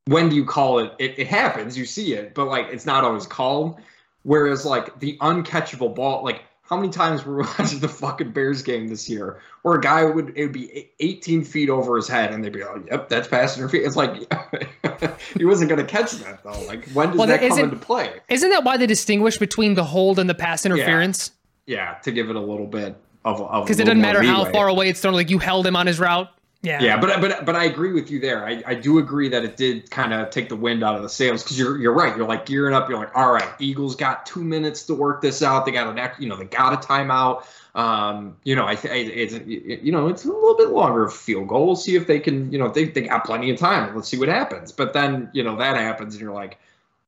when 0.05 0.29
do 0.29 0.35
you 0.35 0.45
call 0.45 0.77
it? 0.79 0.93
it? 0.99 1.17
It 1.17 1.27
happens, 1.27 1.75
you 1.75 1.85
see 1.85 2.13
it, 2.13 2.35
but 2.35 2.45
like 2.45 2.67
it's 2.67 2.85
not 2.85 3.03
always 3.03 3.25
called. 3.25 3.79
Whereas 4.21 4.65
like 4.65 4.99
the 4.99 5.17
uncatchable 5.17 5.95
ball, 5.95 6.23
like 6.23 6.43
how 6.63 6.77
many 6.77 6.89
times 6.89 7.25
were 7.25 7.37
we 7.37 7.43
watching 7.59 7.79
the 7.79 7.89
fucking 7.89 8.31
Bears 8.31 8.61
game 8.61 8.87
this 8.87 9.09
year 9.09 9.39
where 9.61 9.75
a 9.75 9.81
guy 9.81 10.03
would 10.05 10.35
it 10.35 10.43
would 10.43 10.53
be 10.53 10.89
18 10.99 11.43
feet 11.43 11.69
over 11.69 11.95
his 11.95 12.07
head 12.07 12.33
and 12.33 12.43
they'd 12.43 12.53
be 12.53 12.63
like, 12.63 12.89
"Yep, 12.89 13.09
that's 13.09 13.27
pass 13.27 13.57
interference." 13.57 13.87
It's 13.87 13.95
like 13.95 15.19
he 15.37 15.45
wasn't 15.45 15.69
going 15.69 15.85
to 15.85 15.87
catch 15.87 16.13
that 16.13 16.43
though. 16.43 16.59
Like 16.65 16.89
when 16.91 17.09
does 17.09 17.17
well, 17.17 17.27
that 17.27 17.41
come 17.41 17.59
into 17.59 17.75
play? 17.75 18.21
Isn't 18.29 18.49
that 18.49 18.63
why 18.63 18.77
they 18.77 18.87
distinguish 18.87 19.37
between 19.37 19.75
the 19.75 19.83
hold 19.83 20.19
and 20.19 20.29
the 20.29 20.33
pass 20.33 20.65
interference? 20.65 21.31
Yeah, 21.65 21.75
yeah 21.75 21.93
to 21.99 22.11
give 22.11 22.29
it 22.29 22.35
a 22.35 22.41
little 22.41 22.67
bit 22.67 22.95
of 23.25 23.37
because 23.63 23.79
it 23.79 23.85
doesn't 23.85 24.01
matter 24.01 24.23
how 24.23 24.45
far 24.45 24.67
away 24.67 24.89
it's 24.89 25.01
thrown. 25.01 25.13
Like 25.13 25.29
you 25.29 25.39
held 25.39 25.67
him 25.67 25.75
on 25.75 25.87
his 25.87 25.99
route. 25.99 26.29
Yeah. 26.63 26.81
Yeah, 26.81 26.97
but 26.97 27.19
but 27.19 27.45
but 27.45 27.57
I 27.57 27.65
agree 27.65 27.91
with 27.91 28.09
you 28.09 28.21
there. 28.21 28.45
I, 28.45 28.63
I 28.65 28.73
do 28.73 28.97
agree 28.97 29.27
that 29.27 29.43
it 29.43 29.57
did 29.57 29.91
kind 29.91 30.13
of 30.13 30.29
take 30.29 30.47
the 30.47 30.55
wind 30.55 30.81
out 30.81 30.95
of 30.95 31.01
the 31.01 31.09
sails 31.09 31.43
because 31.43 31.59
you're 31.59 31.77
you're 31.77 31.91
right. 31.91 32.15
You're 32.15 32.25
like 32.25 32.45
gearing 32.45 32.73
up. 32.73 32.89
You're 32.89 32.99
like, 32.99 33.13
all 33.13 33.33
right, 33.33 33.49
Eagles 33.59 33.97
got 33.97 34.25
two 34.25 34.41
minutes 34.41 34.83
to 34.83 34.95
work 34.95 35.21
this 35.21 35.43
out. 35.43 35.65
They 35.65 35.73
got 35.73 35.97
an 35.97 36.11
you 36.19 36.29
know 36.29 36.37
they 36.37 36.45
got 36.45 36.73
a 36.73 36.87
timeout. 36.87 37.43
Um, 37.75 38.37
you 38.45 38.55
know, 38.55 38.65
I 38.65 38.77
think 38.77 39.11
it's 39.13 39.33
you 39.45 39.91
know 39.91 40.07
it's 40.07 40.23
a 40.23 40.29
little 40.29 40.55
bit 40.55 40.69
longer 40.69 41.09
field 41.09 41.49
goal. 41.49 41.65
We'll 41.65 41.75
see 41.75 41.97
if 41.97 42.07
they 42.07 42.21
can 42.21 42.49
you 42.49 42.57
know 42.57 42.69
they 42.69 42.85
they 42.85 43.01
got 43.01 43.25
plenty 43.25 43.51
of 43.51 43.59
time. 43.59 43.93
Let's 43.93 44.07
see 44.07 44.17
what 44.17 44.29
happens. 44.29 44.71
But 44.71 44.93
then 44.93 45.29
you 45.33 45.43
know 45.43 45.57
that 45.57 45.75
happens 45.75 46.13
and 46.13 46.21
you're 46.21 46.33
like 46.33 46.59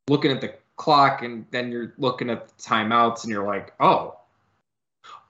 looking 0.09 0.31
at 0.31 0.41
the 0.41 0.53
clock 0.75 1.23
and 1.23 1.45
then 1.51 1.71
you're 1.71 1.93
looking 1.97 2.29
at 2.29 2.45
the 2.45 2.53
timeouts 2.61 3.23
and 3.23 3.31
you're 3.31 3.47
like, 3.47 3.73
oh, 3.79 4.17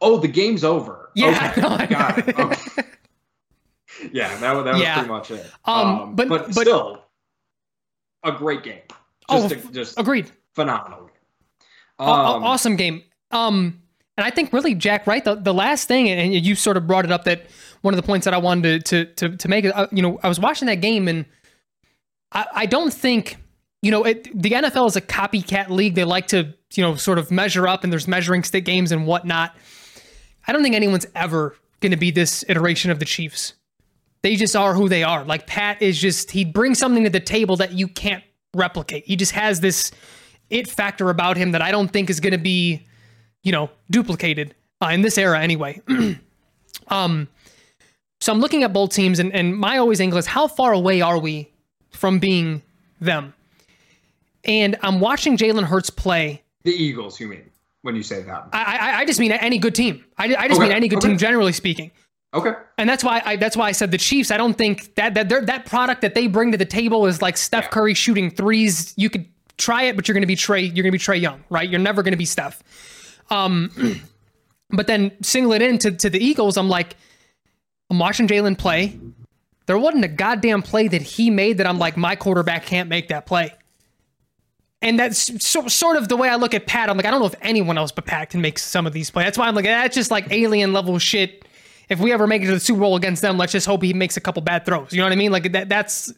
oh, 0.02 0.18
the 0.18 0.28
game's 0.28 0.64
over. 0.64 1.12
Yeah, 1.14 1.52
okay, 1.52 1.62
no, 1.78 1.86
got 1.86 2.28
it. 2.28 2.40
Okay 2.40 2.86
yeah, 4.12 4.30
that, 4.38 4.64
that 4.64 4.74
was 4.74 4.82
yeah. 4.82 4.93
pretty 4.96 5.10
much 5.10 5.32
it. 5.32 5.46
Um, 5.66 5.88
um 5.88 6.16
but, 6.16 6.30
but, 6.30 6.46
but 6.54 6.62
still, 6.62 7.04
a 8.24 8.32
great 8.32 8.64
game. 8.64 8.82
Just, 9.30 9.56
oh, 9.56 9.70
a, 9.70 9.72
just 9.72 10.00
agreed. 10.00 10.32
Phenomenal 10.54 11.00
game. 11.00 11.10
Um, 12.00 12.43
awesome 12.43 12.76
game. 12.76 13.04
Um, 13.32 13.82
and 14.18 14.26
I 14.26 14.30
think 14.30 14.54
really, 14.54 14.76
Jack, 14.76 15.08
right? 15.08 15.24
The, 15.24 15.36
the 15.36 15.54
last 15.54 15.88
thing, 15.88 16.10
and 16.10 16.34
you 16.34 16.56
sort 16.56 16.78
of 16.78 16.88
brought 16.88 17.06
it 17.06 17.12
up 17.12 17.26
that 17.26 17.48
one 17.82 17.93
of 17.93 17.98
the 17.98 18.04
points 18.04 18.26
that 18.26 18.34
I 18.34 18.38
wanted 18.38 18.86
to 18.86 19.06
to 19.06 19.30
to, 19.30 19.38
to 19.38 19.48
make, 19.48 19.66
uh, 19.66 19.88
you 19.91 20.02
know, 20.02 20.20
I 20.24 20.28
was 20.28 20.39
watching 20.39 20.68
that 20.68 20.82
game, 20.82 21.08
and 21.08 21.26
I, 22.32 22.46
I 22.54 22.66
don't 22.66 22.93
think, 22.93 23.38
you 23.82 23.91
know, 23.91 24.04
it, 24.04 24.24
the 24.24 24.52
NFL 24.52 24.88
is 24.88 24.96
a 24.96 25.02
copycat 25.02 25.70
league. 25.70 25.96
They 25.96 26.06
like 26.06 26.28
to, 26.28 26.54
you 26.74 26.84
know, 26.84 26.96
sort 26.96 27.20
of 27.20 27.30
measure 27.32 27.68
up, 27.68 27.84
and 27.84 27.91
there's 27.91 28.08
measuring 28.08 28.43
stick 28.43 28.66
games 28.66 28.91
and 28.91 29.06
whatnot. 29.06 29.56
I 30.48 30.54
don't 30.54 30.64
think 30.64 30.76
anyone's 30.76 31.08
ever 31.16 31.56
going 31.82 31.91
to 31.91 31.98
be 31.98 32.12
this 32.12 32.46
iteration 32.48 32.91
of 32.91 33.00
the 33.00 33.06
Chiefs 33.06 33.54
they 34.26 34.36
just 34.36 34.56
are 34.56 34.74
who 34.74 34.90
they 34.90 35.04
are. 35.04 35.24
Like 35.24 35.46
Pat 35.46 35.84
is 35.84 36.00
just 36.00 36.32
he 36.32 36.44
brings 36.44 36.80
something 36.80 37.04
to 37.04 37.12
the 37.12 37.20
table 37.20 37.58
that 37.58 37.74
you 37.74 37.88
can't 37.88 38.24
replicate. 38.56 39.06
He 39.06 39.16
just 39.16 39.34
has 39.34 39.60
this 39.60 39.92
it 40.50 40.68
factor 40.68 41.12
about 41.12 41.38
him 41.38 41.52
that 41.52 41.62
I 41.62 41.70
don't 41.70 41.90
think 41.90 42.10
is 42.10 42.20
going 42.20 42.32
to 42.32 42.40
be, 42.40 42.88
you 43.44 43.52
know, 43.52 43.70
duplicated 43.92 44.56
uh, 44.82 44.88
in 44.88 45.04
this 45.04 45.20
era 45.20 45.40
anyway. 45.40 45.80
um, 46.88 47.28
so 48.20 48.34
I'm 48.34 48.40
looking 48.40 48.64
at 48.64 48.74
both 48.74 48.94
teams, 48.94 49.20
and, 49.20 49.32
and 49.32 49.56
my 49.56 49.78
always 49.78 50.02
angle 50.02 50.18
is 50.18 50.26
how 50.26 50.48
far 50.48 50.74
away 50.74 51.02
are 51.02 51.20
we 51.20 51.52
from 51.92 52.18
being 52.18 52.64
them? 53.00 53.32
And 54.44 54.76
I'm 54.82 55.00
watching 55.00 55.38
Jalen 55.38 55.66
Hurts 55.66 55.92
play. 55.92 56.42
The 56.64 56.72
Eagles, 56.72 57.20
you 57.20 57.28
mean, 57.28 57.48
when 57.84 57.96
you 57.96 58.02
say 58.02 58.24
that? 58.24 58.50
I 58.54 58.78
I, 58.78 59.00
I 59.02 59.06
just 59.06 59.20
mean 59.20 59.34
any 59.34 59.60
good 59.60 59.76
team. 59.76 60.04
I, 60.18 60.36
I 60.36 60.48
just 60.48 60.60
okay. 60.60 60.70
mean 60.70 60.76
any 60.76 60.88
good 60.88 60.98
okay. 60.98 61.10
team, 61.10 61.20
generally 61.20 61.54
speaking. 61.54 61.92
Okay. 62.34 62.52
And 62.78 62.90
that's 62.90 63.04
why 63.04 63.22
I 63.24 63.38
that's 63.38 63.56
why 63.56 63.68
I 63.68 63.72
said 63.72 63.92
the 63.92 63.98
Chiefs. 63.98 64.30
I 64.30 64.38
don't 64.38 64.58
think 64.58 64.96
that 64.96 65.14
that 65.14 65.30
that 65.30 65.66
product 65.66 66.02
that 66.02 66.16
they 66.16 66.28
bring 66.28 66.52
to 66.52 66.58
the 66.58 66.66
table 66.66 67.06
is 67.06 67.22
like 67.22 67.38
Steph 67.38 67.72
Curry 67.72 67.94
shooting 67.94 68.30
threes. 68.30 68.94
You 68.98 69.10
could 69.10 69.26
try 69.58 69.84
it, 69.84 69.96
but 69.96 70.08
you're 70.08 70.14
going 70.14 70.22
to 70.22 70.28
be 70.28 70.36
Trey. 70.36 70.62
You're 70.62 70.84
going 70.84 70.86
to 70.86 70.92
be 70.92 70.98
Trae 70.98 71.20
Young, 71.20 71.44
right? 71.50 71.70
You're 71.70 71.80
never 71.80 72.04
going 72.04 72.14
to 72.14 72.18
be 72.18 72.26
Steph. 72.26 72.62
Um, 73.30 73.72
but 74.70 74.88
then 74.88 75.12
single 75.22 75.54
it 75.54 75.62
in 75.62 75.78
to, 75.80 75.92
to 75.92 76.10
the 76.10 76.20
Eagles. 76.20 76.58
I'm 76.58 76.70
like, 76.70 76.96
I'm 77.90 78.00
watching 78.00 78.28
Jalen 78.28 78.58
play. 78.58 79.00
There 79.66 79.78
wasn't 79.78 80.06
a 80.06 80.10
goddamn 80.10 80.62
play 80.62 80.88
that 80.88 81.02
he 81.02 81.30
made 81.30 81.58
that 81.58 81.68
I'm 81.68 81.80
like, 81.80 81.98
my 81.98 82.16
quarterback 82.16 82.66
can't 82.66 82.90
make 82.90 83.08
that 83.08 83.26
play. 83.26 83.54
And 84.82 85.00
that's 85.00 85.44
so, 85.44 85.68
sort 85.68 85.98
of 85.98 86.10
the 86.10 86.18
way 86.18 86.30
I 86.30 86.36
look 86.36 86.54
at 86.54 86.68
Pat. 86.68 86.90
I'm 86.90 86.98
like, 86.98 87.08
I 87.08 87.12
don't 87.12 87.20
know 87.20 87.26
if 87.26 87.36
anyone 87.42 87.78
else 87.78 87.92
but 87.92 88.06
Pat 88.06 88.30
can 88.30 88.42
make 88.42 88.60
some 88.60 88.86
of 88.86 88.94
these 88.94 89.10
plays. 89.10 89.26
That's 89.26 89.38
why 89.38 89.48
I'm 89.48 89.56
like, 89.56 89.66
that's 89.66 89.96
just 89.96 90.12
like 90.12 90.32
alien 90.32 90.74
level 90.74 91.00
shit 91.00 91.46
if 91.90 92.00
we 92.00 92.12
ever 92.12 92.28
make 92.28 92.42
it 92.42 92.48
to 92.48 92.54
the 92.54 92.60
Super 92.60 92.82
Bowl 92.82 92.96
against 92.96 93.22
them, 93.22 93.38
let's 93.38 93.52
just 93.52 93.68
hope 93.68 93.84
he 93.84 93.94
makes 93.94 94.18
a 94.18 94.22
couple 94.22 94.42
bad 94.42 94.66
throws. 94.66 94.92
You 94.92 95.00
know 95.00 95.06
what 95.06 95.14
I 95.14 95.18
mean? 95.18 95.32
Like 95.32 95.52
that 95.52 95.70
that's 95.70 96.14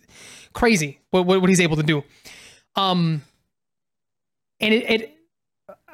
crazy 0.53 0.99
what 1.11 1.25
what, 1.25 1.41
what 1.41 1.49
he's 1.49 1.61
able 1.61 1.77
to 1.77 1.83
do. 1.83 2.03
Um, 2.75 3.21
and 4.59 4.73
it, 4.73 4.89
it 4.89 5.17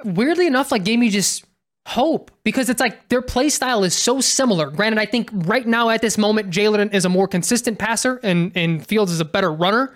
weirdly 0.03 0.47
enough 0.47 0.71
like 0.71 0.83
gave 0.83 0.99
me 0.99 1.09
just 1.09 1.45
hope 1.85 2.31
because 2.43 2.69
it's 2.69 2.79
like 2.79 3.09
their 3.09 3.21
play 3.21 3.49
style 3.49 3.83
is 3.83 3.95
so 3.95 4.21
similar. 4.21 4.69
Granted, 4.69 4.99
I 4.99 5.05
think 5.05 5.29
right 5.33 5.65
now 5.65 5.89
at 5.89 6.01
this 6.01 6.17
moment, 6.17 6.49
Jalen 6.49 6.93
is 6.93 7.05
a 7.05 7.09
more 7.09 7.27
consistent 7.27 7.77
passer 7.77 8.19
and, 8.23 8.51
and 8.55 8.85
Fields 8.85 9.11
is 9.11 9.19
a 9.19 9.25
better 9.25 9.51
runner. 9.51 9.95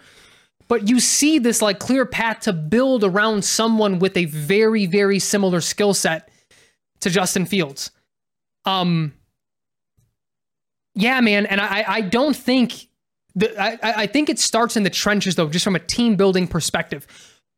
But 0.67 0.89
you 0.89 0.99
see 0.99 1.39
this 1.39 1.61
like 1.61 1.79
clear 1.79 2.05
path 2.05 2.41
to 2.41 2.53
build 2.53 3.03
around 3.05 3.45
someone 3.45 3.99
with 3.99 4.17
a 4.17 4.25
very, 4.25 4.85
very 4.85 5.19
similar 5.19 5.61
skill 5.61 5.93
set 5.93 6.29
to 6.99 7.09
Justin 7.09 7.45
Fields. 7.45 7.91
Um 8.65 9.13
yeah, 10.97 11.21
man, 11.21 11.45
and 11.45 11.61
I 11.61 11.85
I 11.87 12.01
don't 12.01 12.35
think 12.35 12.87
the, 13.35 13.55
I, 13.61 14.03
I 14.03 14.07
think 14.07 14.29
it 14.29 14.39
starts 14.39 14.75
in 14.75 14.83
the 14.83 14.89
trenches 14.89 15.35
though, 15.35 15.47
just 15.47 15.63
from 15.63 15.75
a 15.75 15.79
team 15.79 16.15
building 16.15 16.47
perspective. 16.47 17.07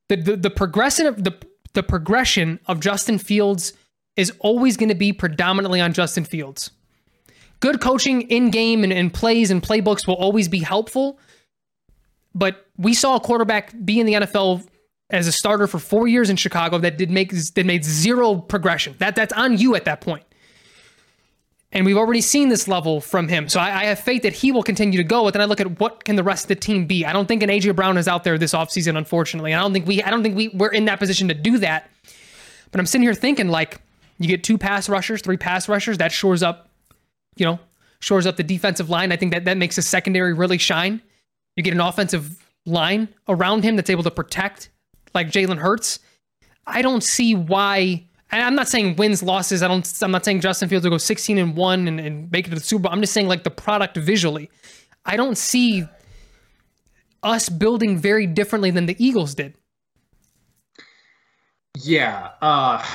The 0.10 0.18
the, 0.18 0.36
the 0.36 0.50
progressive 0.50 1.24
the 1.24 1.36
the 1.74 1.84
progression 1.84 2.60
of 2.66 2.80
Justin 2.82 3.18
Fields 3.18 3.74
is 4.18 4.34
always 4.40 4.76
going 4.76 4.90
to 4.90 4.96
be 4.96 5.14
predominantly 5.14 5.80
on 5.80 5.94
Justin 5.94 6.26
Fields. 6.26 6.72
Good 7.62 7.80
coaching 7.80 8.24
in 8.24 8.52
game 8.52 8.84
and, 8.84 8.92
and 8.92 9.14
plays 9.14 9.52
and 9.52 9.62
playbooks 9.62 10.06
will 10.06 10.16
always 10.16 10.48
be 10.48 10.60
helpful. 10.60 11.20
But 12.36 12.68
we 12.78 12.94
saw 12.94 13.16
a 13.16 13.20
quarterback 13.20 13.74
be 13.84 14.00
in 14.00 14.06
the 14.06 14.14
NFL 14.14 14.68
as 15.10 15.28
a 15.28 15.32
starter 15.32 15.68
for 15.68 15.80
four 15.80 16.08
years 16.08 16.30
in 16.30 16.36
Chicago 16.36 16.78
that 16.80 16.98
did 16.98 17.10
make 17.10 17.32
that 17.32 17.66
made 17.66 17.86
zero 17.86 18.36
progression. 18.36 18.96
That 19.00 19.16
that's 19.16 19.34
on 19.34 19.58
you 19.58 19.76
at 19.76 19.86
that 19.86 20.02
point. 20.02 20.24
And 21.72 21.86
we've 21.86 21.98
already 21.98 22.22
seen 22.22 22.50
this 22.50 22.68
level 22.68 23.00
from 23.00 23.28
him. 23.28 23.48
So 23.48 23.60
I, 23.60 23.82
I, 23.82 23.84
have 23.86 24.00
faith 24.00 24.24
that 24.24 24.34
he 24.34 24.52
will 24.52 24.64
continue 24.64 24.98
to 24.98 25.04
go. 25.04 25.24
But 25.24 25.34
then 25.34 25.42
I 25.42 25.46
look 25.46 25.62
at 25.62 25.80
what 25.80 26.04
can 26.04 26.16
the 26.16 26.24
rest 26.24 26.46
of 26.46 26.48
the 26.48 26.56
team 26.56 26.88
be. 26.88 27.06
I 27.06 27.14
don't 27.14 27.28
think 27.28 27.44
an 27.44 27.50
AJ 27.50 27.76
Brown 27.76 27.96
is 27.98 28.08
out 28.08 28.24
there 28.24 28.40
this 28.40 28.54
offseason, 28.54 28.98
unfortunately. 28.98 29.52
And 29.52 29.60
I 29.60 29.64
don't 29.64 29.74
think 29.74 29.86
we 29.86 30.02
I 30.02 30.10
don't 30.10 30.24
think 30.24 30.36
we, 30.36 30.48
we're 30.50 30.72
in 30.72 30.86
that 30.86 30.98
position 30.98 31.28
to 31.28 31.36
do 31.36 31.60
that. 31.60 31.90
But 32.72 32.80
I'm 32.80 32.88
sitting 32.88 33.04
here 33.04 33.14
thinking 33.14 33.50
like 33.50 33.82
you 34.18 34.28
get 34.28 34.44
two 34.44 34.58
pass 34.58 34.90
rushers, 34.90 35.22
three 35.22 35.38
pass 35.38 35.70
rushers, 35.70 36.00
that 36.00 36.12
shores 36.12 36.42
up, 36.42 36.70
you 37.36 37.46
know, 37.46 37.60
shores 38.00 38.26
up 38.26 38.38
the 38.38 38.44
defensive 38.44 38.90
line. 38.90 39.12
I 39.12 39.16
think 39.16 39.32
that 39.34 39.46
that 39.46 39.58
makes 39.58 39.76
the 39.76 39.84
secondary 39.84 40.34
really 40.34 40.58
shine. 40.58 41.02
You 41.56 41.62
get 41.62 41.74
an 41.74 41.82
offensive 41.82 42.44
line 42.66 43.10
around 43.28 43.64
him 43.64 43.76
that's 43.76 43.90
able 43.90 44.04
to 44.04 44.12
protect 44.12 44.70
like 45.14 45.30
Jalen 45.30 45.58
Hurts. 45.58 46.00
I 46.66 46.82
don't 46.82 47.04
see 47.04 47.36
why 47.36 48.06
I'm 48.32 48.56
not 48.56 48.68
saying 48.68 48.96
wins, 48.96 49.24
losses. 49.24 49.64
I 49.64 49.68
don't. 49.68 49.92
I'm 50.02 50.12
not 50.12 50.24
saying 50.24 50.42
Justin 50.42 50.70
Fields 50.70 50.86
will 50.86 50.92
go 50.92 50.98
16 50.98 51.38
and 51.38 51.56
one 51.56 51.88
and, 51.88 52.00
and 52.00 52.32
make 52.32 52.48
it 52.48 52.50
to 52.50 52.56
the 52.56 52.62
Super 52.62 52.84
Bowl. 52.84 52.92
I'm 52.92 53.02
just 53.02 53.14
saying 53.14 53.28
like 53.28 53.44
the 53.44 53.52
product 53.52 53.98
visually. 53.98 54.50
I 55.06 55.18
don't 55.18 55.38
see 55.38 55.86
us 57.24 57.50
building 57.50 57.98
very 57.98 58.28
differently 58.28 58.72
than 58.72 58.86
the 58.86 58.96
Eagles 59.04 59.34
did. 59.34 59.56
Yeah. 61.78 62.30
Uh, 62.42 62.86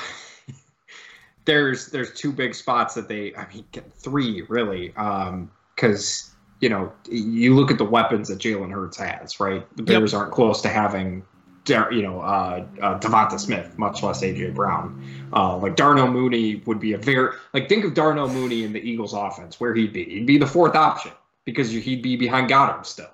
there's 1.44 1.88
there's 1.88 2.12
two 2.12 2.32
big 2.32 2.54
spots 2.54 2.94
that 2.94 3.08
they. 3.08 3.34
I 3.34 3.46
mean, 3.52 3.64
three 3.98 4.42
really. 4.42 4.88
Because 4.88 6.30
um, 6.30 6.36
you 6.60 6.68
know 6.68 6.92
you 7.08 7.56
look 7.56 7.72
at 7.72 7.78
the 7.78 7.84
weapons 7.84 8.28
that 8.28 8.38
Jalen 8.38 8.70
Hurts 8.70 8.98
has. 8.98 9.40
Right. 9.40 9.66
The 9.76 9.82
Bears 9.82 10.12
yep. 10.12 10.20
aren't 10.20 10.32
close 10.32 10.62
to 10.62 10.68
having 10.68 11.24
you 11.68 12.02
know, 12.02 12.20
uh, 12.20 12.64
uh, 12.80 12.98
DeVonta 12.98 13.38
Smith, 13.38 13.78
much 13.78 14.02
less 14.02 14.22
AJ 14.22 14.54
Brown. 14.54 15.02
Uh, 15.32 15.56
like 15.56 15.76
Darnell 15.76 16.08
Mooney 16.08 16.56
would 16.66 16.80
be 16.80 16.92
a 16.92 16.98
very 16.98 17.34
like 17.52 17.68
think 17.68 17.84
of 17.84 17.94
Darnell 17.94 18.28
Mooney 18.28 18.64
in 18.64 18.72
the 18.72 18.80
Eagles' 18.80 19.14
offense, 19.14 19.58
where 19.58 19.74
he'd 19.74 19.92
be. 19.92 20.04
He'd 20.04 20.26
be 20.26 20.38
the 20.38 20.46
fourth 20.46 20.74
option 20.74 21.12
because 21.44 21.70
he'd 21.70 22.02
be 22.02 22.16
behind 22.16 22.48
Goedert 22.50 22.86
still, 22.86 23.10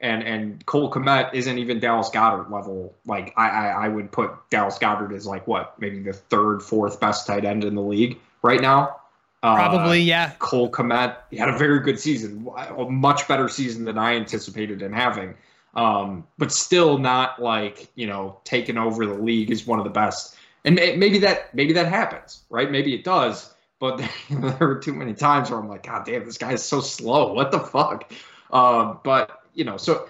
and 0.00 0.22
and 0.22 0.64
Cole 0.66 0.90
Kmet 0.90 1.34
isn't 1.34 1.58
even 1.58 1.80
Dallas 1.80 2.10
Goedert 2.10 2.50
level. 2.50 2.94
Like 3.06 3.32
I, 3.36 3.48
I 3.48 3.66
I 3.84 3.88
would 3.88 4.12
put 4.12 4.32
Dallas 4.50 4.78
Goedert 4.78 5.14
as 5.14 5.26
like 5.26 5.46
what 5.46 5.74
maybe 5.80 6.00
the 6.00 6.12
third, 6.12 6.62
fourth 6.62 7.00
best 7.00 7.26
tight 7.26 7.44
end 7.44 7.64
in 7.64 7.74
the 7.74 7.82
league 7.82 8.18
right 8.42 8.60
now. 8.60 9.00
Probably, 9.40 10.00
uh, 10.00 10.04
yeah. 10.04 10.32
Cole 10.38 10.70
Kmet 10.70 11.16
he 11.30 11.36
had 11.36 11.50
a 11.50 11.58
very 11.58 11.80
good 11.80 12.00
season, 12.00 12.48
a 12.56 12.84
much 12.84 13.28
better 13.28 13.48
season 13.48 13.84
than 13.84 13.98
I 13.98 14.14
anticipated 14.14 14.80
him 14.80 14.92
having 14.92 15.34
um, 15.74 16.26
but 16.38 16.52
still 16.52 16.98
not 16.98 17.40
like 17.40 17.90
you 17.94 18.06
know 18.06 18.40
taking 18.44 18.78
over 18.78 19.06
the 19.06 19.14
league 19.14 19.50
is 19.50 19.66
one 19.66 19.78
of 19.78 19.84
the 19.84 19.90
best. 19.90 20.36
And 20.66 20.76
maybe 20.76 21.18
that 21.18 21.54
maybe 21.54 21.72
that 21.74 21.88
happens, 21.88 22.44
right? 22.48 22.70
Maybe 22.70 22.94
it 22.94 23.04
does. 23.04 23.54
But 23.78 23.98
there 24.30 24.68
were 24.68 24.78
too 24.78 24.94
many 24.94 25.14
times 25.14 25.50
where 25.50 25.58
I'm 25.58 25.68
like, 25.68 25.86
God 25.86 26.06
damn, 26.06 26.24
this 26.24 26.38
guy 26.38 26.52
is 26.52 26.62
so 26.62 26.80
slow. 26.80 27.32
What 27.32 27.50
the 27.50 27.60
fuck? 27.60 28.12
Um, 28.50 29.00
but 29.04 29.42
you 29.52 29.64
know, 29.64 29.76
so 29.76 30.08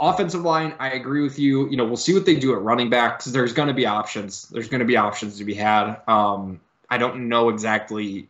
offensive 0.00 0.42
line, 0.42 0.74
I 0.78 0.90
agree 0.90 1.22
with 1.22 1.38
you. 1.38 1.68
You 1.70 1.76
know, 1.76 1.84
we'll 1.84 1.96
see 1.96 2.14
what 2.14 2.26
they 2.26 2.36
do 2.36 2.52
at 2.54 2.62
running 2.62 2.90
back 2.90 3.18
because 3.18 3.32
there's 3.32 3.52
going 3.52 3.68
to 3.68 3.74
be 3.74 3.86
options. 3.86 4.48
There's 4.48 4.68
going 4.68 4.80
to 4.80 4.86
be 4.86 4.96
options 4.96 5.38
to 5.38 5.44
be 5.44 5.54
had. 5.54 6.00
Um, 6.08 6.60
I 6.90 6.98
don't 6.98 7.28
know 7.28 7.48
exactly 7.48 8.28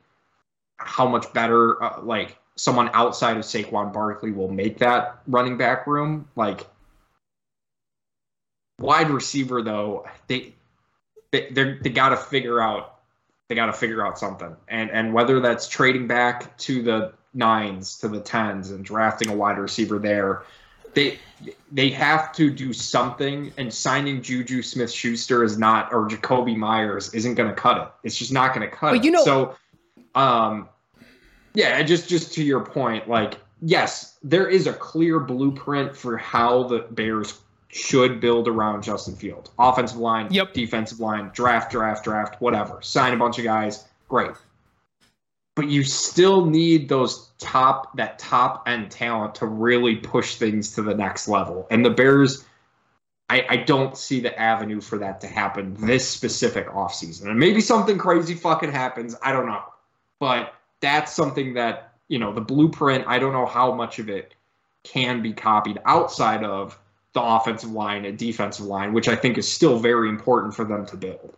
how 0.76 1.08
much 1.08 1.32
better, 1.32 1.82
uh, 1.82 2.02
like 2.02 2.36
someone 2.56 2.90
outside 2.92 3.36
of 3.36 3.44
Saquon 3.44 3.92
Barkley 3.92 4.32
will 4.32 4.50
make 4.50 4.78
that 4.78 5.20
running 5.26 5.56
back 5.56 5.86
room. 5.86 6.28
Like 6.36 6.66
wide 8.78 9.10
receiver 9.10 9.62
though, 9.62 10.06
they 10.26 10.54
they 11.30 11.50
they 11.50 11.90
got 11.90 12.10
to 12.10 12.16
figure 12.16 12.60
out 12.60 13.00
they 13.48 13.54
got 13.54 13.66
to 13.66 13.72
figure 13.72 14.06
out 14.06 14.18
something, 14.18 14.54
and 14.68 14.90
and 14.90 15.12
whether 15.12 15.40
that's 15.40 15.68
trading 15.68 16.06
back 16.06 16.56
to 16.58 16.82
the 16.82 17.12
nines 17.34 17.96
to 17.98 18.08
the 18.08 18.20
tens 18.20 18.70
and 18.70 18.84
drafting 18.84 19.30
a 19.30 19.34
wide 19.34 19.58
receiver 19.58 19.98
there, 19.98 20.42
they 20.94 21.18
they 21.70 21.88
have 21.90 22.32
to 22.34 22.50
do 22.50 22.72
something. 22.72 23.52
And 23.56 23.72
signing 23.72 24.22
Juju 24.22 24.62
Smith 24.62 24.92
Schuster 24.92 25.42
is 25.44 25.58
not, 25.58 25.92
or 25.92 26.08
Jakobi 26.08 26.56
Meyers 26.56 27.12
isn't 27.14 27.34
going 27.34 27.48
to 27.48 27.54
cut 27.54 27.78
it. 27.78 27.88
It's 28.04 28.16
just 28.16 28.32
not 28.32 28.54
going 28.54 28.68
to 28.68 28.74
cut 28.74 28.92
but. 28.92 29.04
You 29.04 29.10
know, 29.10 29.24
so 29.24 29.56
um, 30.14 30.68
yeah, 31.54 31.82
just 31.82 32.08
just 32.08 32.32
to 32.34 32.42
your 32.42 32.64
point, 32.64 33.08
like 33.08 33.38
yes, 33.60 34.18
there 34.22 34.48
is 34.48 34.66
a 34.66 34.72
clear 34.72 35.20
blueprint 35.20 35.96
for 35.96 36.16
how 36.16 36.64
the 36.64 36.80
Bears 36.90 37.40
should 37.68 38.20
build 38.20 38.48
around 38.48 38.82
Justin 38.82 39.16
Field. 39.16 39.50
Offensive 39.58 39.98
line, 39.98 40.28
yep. 40.30 40.52
defensive 40.52 41.00
line, 41.00 41.30
draft, 41.32 41.70
draft, 41.70 42.04
draft, 42.04 42.40
whatever. 42.40 42.80
Sign 42.82 43.14
a 43.14 43.16
bunch 43.16 43.38
of 43.38 43.44
guys, 43.44 43.84
great. 44.08 44.32
But 45.54 45.68
you 45.68 45.84
still 45.84 46.46
need 46.46 46.88
those 46.88 47.30
top 47.38 47.96
that 47.96 48.18
top 48.18 48.66
end 48.66 48.90
talent 48.90 49.34
to 49.36 49.46
really 49.46 49.96
push 49.96 50.36
things 50.36 50.74
to 50.74 50.82
the 50.82 50.94
next 50.94 51.28
level. 51.28 51.66
And 51.70 51.84
the 51.84 51.90
Bears 51.90 52.44
I, 53.32 53.46
I 53.48 53.56
don't 53.56 53.96
see 53.96 54.20
the 54.20 54.38
avenue 54.38 54.82
for 54.82 54.98
that 54.98 55.22
to 55.22 55.26
happen 55.26 55.74
this 55.78 56.06
specific 56.06 56.68
offseason. 56.68 57.28
And 57.28 57.38
maybe 57.38 57.62
something 57.62 57.96
crazy 57.96 58.34
fucking 58.34 58.70
happens. 58.70 59.16
I 59.22 59.32
don't 59.32 59.46
know. 59.46 59.62
But 60.20 60.52
that's 60.82 61.12
something 61.12 61.54
that, 61.54 61.94
you 62.08 62.18
know, 62.18 62.34
the 62.34 62.42
blueprint, 62.42 63.04
I 63.06 63.18
don't 63.18 63.32
know 63.32 63.46
how 63.46 63.72
much 63.72 63.98
of 63.98 64.10
it 64.10 64.34
can 64.82 65.22
be 65.22 65.32
copied 65.32 65.78
outside 65.86 66.44
of 66.44 66.78
the 67.14 67.22
offensive 67.22 67.70
line 67.70 68.04
and 68.04 68.18
defensive 68.18 68.66
line, 68.66 68.92
which 68.92 69.08
I 69.08 69.16
think 69.16 69.38
is 69.38 69.50
still 69.50 69.78
very 69.78 70.10
important 70.10 70.54
for 70.54 70.64
them 70.64 70.84
to 70.86 70.96
build. 70.96 71.36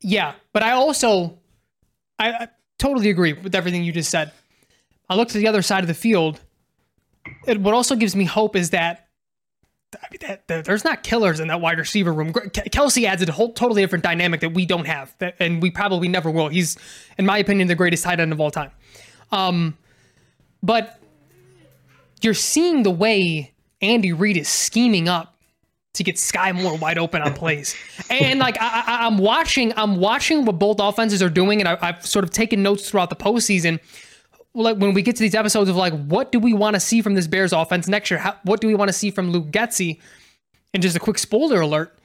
Yeah, 0.00 0.34
but 0.52 0.62
I 0.62 0.72
also 0.72 1.38
I, 2.18 2.32
I 2.32 2.48
totally 2.78 3.08
agree 3.08 3.32
with 3.32 3.54
everything 3.54 3.84
you 3.84 3.92
just 3.92 4.10
said. 4.10 4.32
I 5.08 5.14
look 5.14 5.28
to 5.28 5.38
the 5.38 5.46
other 5.46 5.62
side 5.62 5.84
of 5.84 5.88
the 5.88 5.94
field. 5.94 6.40
What 7.46 7.74
also 7.74 7.96
gives 7.96 8.14
me 8.14 8.24
hope 8.24 8.56
is 8.56 8.70
that, 8.70 9.03
I 10.02 10.06
mean, 10.10 10.18
that, 10.22 10.46
that, 10.48 10.64
there's 10.64 10.84
not 10.84 11.02
killers 11.02 11.40
in 11.40 11.48
that 11.48 11.60
wide 11.60 11.78
receiver 11.78 12.12
room. 12.12 12.32
Kelce 12.32 13.04
adds 13.04 13.22
a 13.22 13.32
whole 13.32 13.52
totally 13.52 13.82
different 13.82 14.04
dynamic 14.04 14.40
that 14.40 14.54
we 14.54 14.66
don't 14.66 14.86
have, 14.86 15.14
that, 15.18 15.36
and 15.40 15.62
we 15.62 15.70
probably 15.70 16.08
never 16.08 16.30
will. 16.30 16.48
He's, 16.48 16.76
in 17.18 17.26
my 17.26 17.38
opinion, 17.38 17.68
the 17.68 17.74
greatest 17.74 18.04
tight 18.04 18.20
end 18.20 18.32
of 18.32 18.40
all 18.40 18.50
time. 18.50 18.70
Um, 19.32 19.76
but 20.62 21.00
you're 22.22 22.34
seeing 22.34 22.82
the 22.82 22.90
way 22.90 23.52
Andy 23.80 24.12
Reid 24.12 24.36
is 24.36 24.48
scheming 24.48 25.08
up 25.08 25.34
to 25.94 26.02
get 26.02 26.18
Sky 26.18 26.52
Moore 26.52 26.76
wide 26.76 26.98
open 26.98 27.22
on 27.22 27.34
plays. 27.34 27.74
and 28.10 28.40
like 28.40 28.56
I, 28.60 29.06
am 29.06 29.18
watching, 29.18 29.72
I'm 29.76 29.96
watching 29.96 30.44
what 30.44 30.58
both 30.58 30.80
offenses 30.80 31.22
are 31.22 31.30
doing, 31.30 31.60
and 31.60 31.68
I, 31.68 31.92
have 31.92 32.04
sort 32.04 32.24
of 32.24 32.30
taken 32.30 32.62
notes 32.62 32.90
throughout 32.90 33.10
the 33.10 33.16
postseason. 33.16 33.80
Like 34.54 34.76
when 34.76 34.94
we 34.94 35.02
get 35.02 35.16
to 35.16 35.22
these 35.22 35.34
episodes 35.34 35.68
of 35.68 35.76
like, 35.76 35.92
what 36.06 36.30
do 36.30 36.38
we 36.38 36.52
want 36.52 36.74
to 36.74 36.80
see 36.80 37.02
from 37.02 37.14
this 37.14 37.26
Bears 37.26 37.52
offense 37.52 37.88
next 37.88 38.10
year? 38.10 38.18
How, 38.18 38.36
what 38.44 38.60
do 38.60 38.68
we 38.68 38.74
want 38.74 38.88
to 38.88 38.92
see 38.92 39.10
from 39.10 39.30
Luke 39.30 39.50
Getsy? 39.50 40.00
And 40.72 40.82
just 40.82 40.96
a 40.96 41.00
quick 41.00 41.18
spoiler 41.18 41.60
alert: 41.60 41.96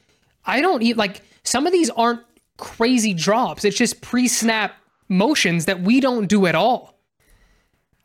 I 0.45 0.61
don't 0.61 0.81
eat 0.81 0.97
like 0.97 1.21
some 1.43 1.67
of 1.67 1.73
these 1.73 1.89
aren't 1.91 2.21
crazy 2.57 3.13
drops. 3.13 3.63
It's 3.65 3.77
just 3.77 4.01
pre-snap 4.01 4.73
motions 5.07 5.65
that 5.65 5.81
we 5.81 5.99
don't 5.99 6.27
do 6.27 6.45
at 6.45 6.55
all 6.55 6.99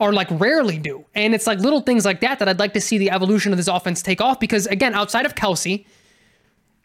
or 0.01 0.12
like 0.12 0.28
rarely 0.30 0.78
do. 0.78 1.05
And 1.14 1.34
it's 1.34 1.47
like 1.47 1.59
little 1.59 1.80
things 1.80 2.05
like 2.05 2.20
that 2.20 2.38
that 2.38 2.49
I'd 2.49 2.59
like 2.59 2.72
to 2.74 2.80
see 2.80 2.99
the 2.99 3.11
evolution 3.11 3.53
of 3.53 3.59
this 3.59 3.68
offense 3.68 4.03
take 4.03 4.20
off 4.20 4.40
because 4.40 4.66
again, 4.66 4.95
outside 4.95 5.26
of 5.26 5.34
Kelce, 5.34 5.84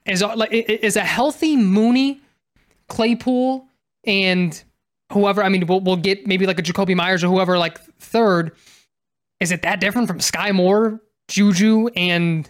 is 0.06 0.24
like 0.24 0.52
is 0.52 0.96
a 0.96 1.02
healthy 1.02 1.56
Mooney, 1.56 2.22
Claypool, 2.88 3.68
and 4.06 4.64
whoever. 5.12 5.44
I 5.44 5.50
mean, 5.50 5.66
we'll 5.68 5.82
we'll 5.82 5.98
get 5.98 6.28
maybe 6.28 6.46
like 6.46 6.60
a 6.60 6.64
Jakobi 6.64 6.96
Meyers 6.96 7.24
or 7.24 7.28
whoever 7.28 7.58
like 7.58 7.80
third. 8.00 8.52
Is 9.40 9.52
it 9.52 9.62
that 9.62 9.80
different 9.80 10.08
from 10.08 10.20
Sky 10.20 10.52
Moore, 10.52 11.02
Juju, 11.28 11.88
and 11.96 12.50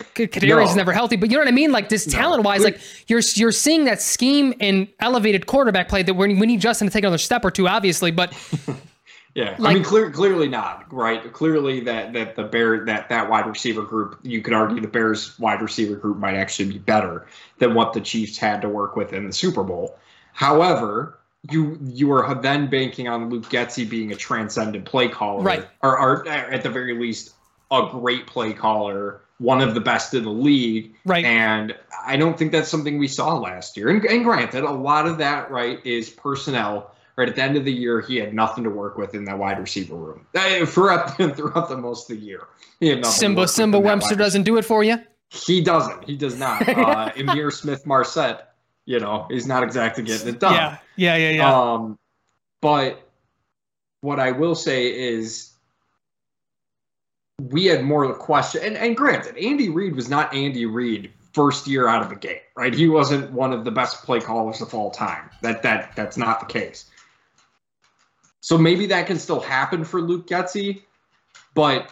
Kadarius 0.00 0.70
is 0.70 0.76
never 0.76 0.92
healthy, 0.92 1.14
but 1.14 1.30
you 1.30 1.36
know 1.36 1.42
what 1.42 1.48
I 1.48 1.52
mean. 1.52 1.70
Like 1.70 1.88
this 1.88 2.06
no. 2.08 2.12
talent 2.12 2.42
wise, 2.42 2.64
like 2.64 2.80
you're 3.06 3.22
you're 3.34 3.52
seeing 3.52 3.84
that 3.84 4.02
scheme 4.02 4.52
and 4.58 4.88
elevated 4.98 5.46
quarterback 5.46 5.88
play 5.88 6.02
that 6.02 6.14
we 6.14 6.34
need 6.34 6.60
Justin 6.60 6.88
to 6.88 6.92
take 6.92 7.04
another 7.04 7.18
step 7.18 7.44
or 7.44 7.50
two, 7.52 7.68
obviously. 7.68 8.10
But 8.10 8.32
yeah, 9.36 9.54
like, 9.58 9.70
I 9.70 9.74
mean, 9.74 9.84
clear, 9.84 10.10
clearly 10.10 10.48
not 10.48 10.92
right. 10.92 11.32
Clearly 11.32 11.78
that 11.80 12.12
that 12.12 12.34
the 12.34 12.42
bear 12.42 12.84
that 12.86 13.08
that 13.08 13.30
wide 13.30 13.46
receiver 13.46 13.82
group, 13.82 14.18
you 14.24 14.42
could 14.42 14.52
argue 14.52 14.80
the 14.80 14.88
Bears 14.88 15.38
wide 15.38 15.62
receiver 15.62 15.94
group 15.94 16.18
might 16.18 16.34
actually 16.34 16.72
be 16.72 16.78
better 16.78 17.28
than 17.58 17.74
what 17.74 17.92
the 17.92 18.00
Chiefs 18.00 18.36
had 18.36 18.62
to 18.62 18.68
work 18.68 18.96
with 18.96 19.12
in 19.12 19.28
the 19.28 19.32
Super 19.32 19.62
Bowl. 19.62 19.96
However, 20.32 21.20
you 21.50 21.78
you 21.82 22.12
are 22.12 22.34
then 22.34 22.68
banking 22.68 23.08
on 23.08 23.30
Luke 23.30 23.44
Getsy 23.50 23.88
being 23.88 24.12
a 24.12 24.16
transcendent 24.16 24.84
play 24.84 25.08
caller, 25.08 25.42
right? 25.42 25.66
Or, 25.82 25.98
or 25.98 26.28
at 26.28 26.62
the 26.62 26.70
very 26.70 26.98
least, 26.98 27.34
a 27.70 27.88
great 27.90 28.26
play 28.26 28.52
caller 28.52 29.20
one 29.38 29.60
of 29.60 29.74
the 29.74 29.80
best 29.80 30.14
in 30.14 30.24
the 30.24 30.30
league. 30.30 30.94
Right. 31.04 31.24
And 31.24 31.74
I 32.06 32.16
don't 32.16 32.38
think 32.38 32.52
that's 32.52 32.68
something 32.68 32.98
we 32.98 33.08
saw 33.08 33.36
last 33.36 33.76
year. 33.76 33.88
And, 33.88 34.04
and 34.04 34.24
granted, 34.24 34.64
a 34.64 34.70
lot 34.70 35.06
of 35.06 35.18
that, 35.18 35.50
right, 35.50 35.84
is 35.84 36.10
personnel. 36.10 36.90
Right 37.16 37.28
at 37.28 37.36
the 37.36 37.42
end 37.42 37.56
of 37.56 37.64
the 37.64 37.72
year, 37.72 38.00
he 38.00 38.16
had 38.16 38.34
nothing 38.34 38.64
to 38.64 38.70
work 38.70 38.98
with 38.98 39.14
in 39.14 39.24
that 39.26 39.38
wide 39.38 39.60
receiver 39.60 39.94
room 39.94 40.26
uh, 40.34 40.66
throughout 40.66 41.16
throughout 41.36 41.68
the 41.68 41.76
most 41.76 42.10
of 42.10 42.16
the 42.16 42.22
year. 42.24 42.48
He 42.80 42.88
had 42.88 43.02
nothing. 43.02 43.12
Simba 43.12 43.46
Simba 43.46 43.78
Webster 43.78 44.16
doesn't 44.16 44.42
do 44.42 44.56
it 44.56 44.64
for 44.64 44.82
you. 44.82 44.98
He 45.30 45.60
doesn't. 45.60 46.02
He 46.04 46.16
does 46.16 46.36
not. 46.36 46.68
Uh, 46.68 47.10
Ihmir 47.12 47.52
Smith 47.52 47.86
Marsette, 47.86 48.53
you 48.86 49.00
know, 49.00 49.26
he's 49.30 49.46
not 49.46 49.62
exactly 49.62 50.04
getting 50.04 50.28
it 50.28 50.40
done. 50.40 50.54
Yeah, 50.54 50.78
yeah, 50.96 51.16
yeah, 51.16 51.30
yeah. 51.30 51.72
Um, 51.72 51.98
but 52.60 53.08
what 54.00 54.20
I 54.20 54.30
will 54.32 54.54
say 54.54 54.86
is 54.86 55.52
we 57.40 57.66
had 57.66 57.84
more 57.84 58.12
question. 58.14 58.62
And, 58.62 58.76
and 58.76 58.96
granted, 58.96 59.36
Andy 59.36 59.68
Reid 59.68 59.96
was 59.96 60.08
not 60.08 60.34
Andy 60.34 60.66
Reid 60.66 61.12
first 61.32 61.66
year 61.66 61.88
out 61.88 62.02
of 62.02 62.08
the 62.08 62.16
gate, 62.16 62.42
right? 62.56 62.72
He 62.72 62.88
wasn't 62.88 63.32
one 63.32 63.52
of 63.52 63.64
the 63.64 63.70
best 63.70 64.04
play 64.04 64.20
callers 64.20 64.60
of 64.60 64.74
all 64.74 64.90
time. 64.90 65.30
That 65.42 65.62
that 65.62 65.96
that's 65.96 66.16
not 66.16 66.40
the 66.40 66.46
case. 66.46 66.90
So 68.40 68.58
maybe 68.58 68.86
that 68.86 69.06
can 69.06 69.18
still 69.18 69.40
happen 69.40 69.84
for 69.84 70.02
Luke 70.02 70.26
Getsy, 70.26 70.82
but 71.54 71.90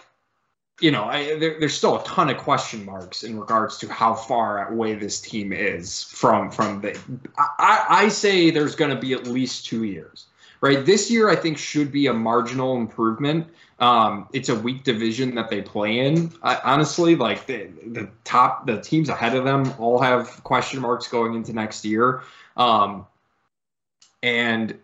you 0.82 0.90
know, 0.90 1.04
I, 1.04 1.38
there, 1.38 1.58
there's 1.60 1.74
still 1.74 2.00
a 2.00 2.04
ton 2.04 2.28
of 2.28 2.38
question 2.38 2.84
marks 2.84 3.22
in 3.22 3.38
regards 3.38 3.78
to 3.78 3.92
how 3.92 4.14
far 4.14 4.68
away 4.68 4.94
this 4.94 5.20
team 5.20 5.52
is 5.52 6.02
from 6.02 6.50
from 6.50 6.80
the. 6.80 6.98
I, 7.38 7.86
I 7.88 8.08
say 8.08 8.50
there's 8.50 8.74
going 8.74 8.90
to 8.90 9.00
be 9.00 9.12
at 9.12 9.26
least 9.26 9.66
two 9.66 9.84
years, 9.84 10.26
right? 10.60 10.84
This 10.84 11.10
year, 11.10 11.30
I 11.30 11.36
think 11.36 11.58
should 11.58 11.92
be 11.92 12.08
a 12.08 12.12
marginal 12.12 12.76
improvement 12.76 13.48
um, 13.82 14.28
it's 14.32 14.48
a 14.48 14.54
weak 14.54 14.84
division 14.84 15.34
that 15.34 15.50
they 15.50 15.60
play 15.60 15.98
in. 15.98 16.32
I, 16.40 16.60
honestly, 16.62 17.16
like 17.16 17.46
the, 17.46 17.68
the 17.84 18.08
top, 18.22 18.64
the 18.64 18.80
teams 18.80 19.08
ahead 19.08 19.34
of 19.34 19.42
them 19.42 19.74
all 19.76 20.00
have 20.00 20.44
question 20.44 20.80
marks 20.80 21.08
going 21.08 21.34
into 21.34 21.52
next 21.52 21.84
year. 21.84 22.22
Um, 22.56 23.06
and 24.22 24.78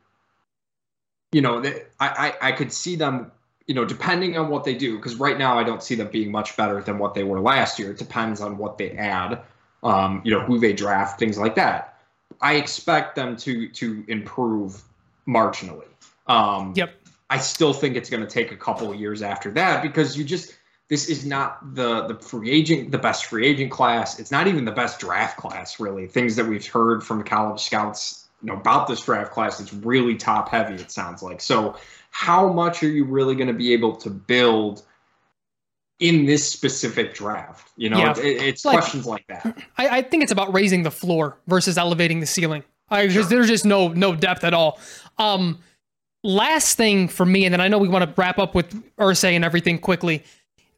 you 1.30 1.42
know, 1.42 1.62
I, 2.00 2.34
I 2.40 2.48
I 2.48 2.52
could 2.52 2.72
see 2.72 2.96
them, 2.96 3.30
you 3.68 3.74
know, 3.74 3.84
depending 3.84 4.36
on 4.36 4.48
what 4.48 4.64
they 4.64 4.74
do, 4.74 4.96
because 4.96 5.16
right 5.16 5.38
now 5.38 5.58
I 5.58 5.62
don't 5.62 5.82
see 5.82 5.94
them 5.94 6.08
being 6.08 6.32
much 6.32 6.56
better 6.56 6.80
than 6.80 6.98
what 6.98 7.14
they 7.14 7.22
were 7.22 7.38
last 7.38 7.78
year. 7.78 7.92
It 7.92 7.98
depends 7.98 8.40
on 8.40 8.56
what 8.56 8.78
they 8.78 8.92
add, 8.92 9.42
um, 9.82 10.22
you 10.24 10.32
know, 10.32 10.40
who 10.40 10.58
they 10.58 10.72
draft, 10.72 11.20
things 11.20 11.38
like 11.38 11.54
that. 11.56 11.98
I 12.40 12.54
expect 12.54 13.14
them 13.14 13.36
to 13.36 13.68
to 13.68 14.04
improve 14.08 14.82
marginally. 15.28 15.86
Um, 16.26 16.72
yep. 16.76 16.94
I 17.30 17.38
still 17.38 17.74
think 17.74 17.94
it's 17.94 18.08
going 18.08 18.22
to 18.22 18.28
take 18.28 18.52
a 18.52 18.56
couple 18.56 18.90
of 18.90 18.98
years 18.98 19.20
after 19.20 19.50
that 19.52 19.82
because 19.82 20.16
you 20.16 20.24
just 20.24 20.56
this 20.88 21.10
is 21.10 21.26
not 21.26 21.74
the 21.74 22.06
the 22.06 22.14
free 22.14 22.50
agent 22.50 22.90
the 22.90 22.98
best 22.98 23.26
free 23.26 23.46
agent 23.46 23.70
class. 23.70 24.18
It's 24.18 24.30
not 24.30 24.46
even 24.46 24.64
the 24.64 24.72
best 24.72 24.98
draft 24.98 25.36
class 25.36 25.78
really. 25.78 26.06
Things 26.06 26.36
that 26.36 26.46
we've 26.46 26.66
heard 26.66 27.04
from 27.04 27.22
college 27.22 27.60
scouts 27.60 28.27
you 28.42 28.46
know 28.48 28.54
about 28.54 28.86
this 28.86 29.04
draft 29.04 29.32
class 29.32 29.60
it's 29.60 29.72
really 29.72 30.14
top 30.14 30.48
heavy 30.48 30.74
it 30.74 30.90
sounds 30.90 31.22
like. 31.22 31.40
So 31.40 31.76
how 32.10 32.52
much 32.52 32.82
are 32.82 32.88
you 32.88 33.04
really 33.04 33.34
going 33.34 33.48
to 33.48 33.54
be 33.54 33.72
able 33.72 33.96
to 33.96 34.10
build 34.10 34.82
in 35.98 36.26
this 36.26 36.50
specific 36.50 37.14
draft? 37.14 37.70
You 37.76 37.90
know, 37.90 37.98
yeah. 37.98 38.18
it, 38.18 38.42
it's 38.42 38.64
like, 38.64 38.78
questions 38.78 39.06
like 39.06 39.26
that. 39.28 39.58
I, 39.76 39.98
I, 39.98 40.02
think 40.02 40.22
it's 40.22 40.32
about 40.32 40.52
raising 40.54 40.82
the 40.82 40.90
floor 40.90 41.36
versus 41.46 41.78
elevating 41.78 42.20
the 42.20 42.26
ceiling. 42.26 42.64
I, 42.90 43.08
sure. 43.08 43.24
There's 43.24 43.48
just 43.48 43.64
no 43.64 43.88
no 43.88 44.14
depth 44.14 44.44
at 44.44 44.54
all. 44.54 44.80
Um, 45.18 45.58
last 46.22 46.76
thing 46.76 47.08
for 47.08 47.26
me, 47.26 47.44
and 47.44 47.52
then 47.52 47.60
I 47.60 47.68
know 47.68 47.78
we 47.78 47.88
want 47.88 48.04
to 48.04 48.20
wrap 48.20 48.38
up 48.38 48.54
with 48.54 48.70
Irsay 48.96 49.32
and 49.32 49.44
everything 49.44 49.78
quickly. 49.78 50.24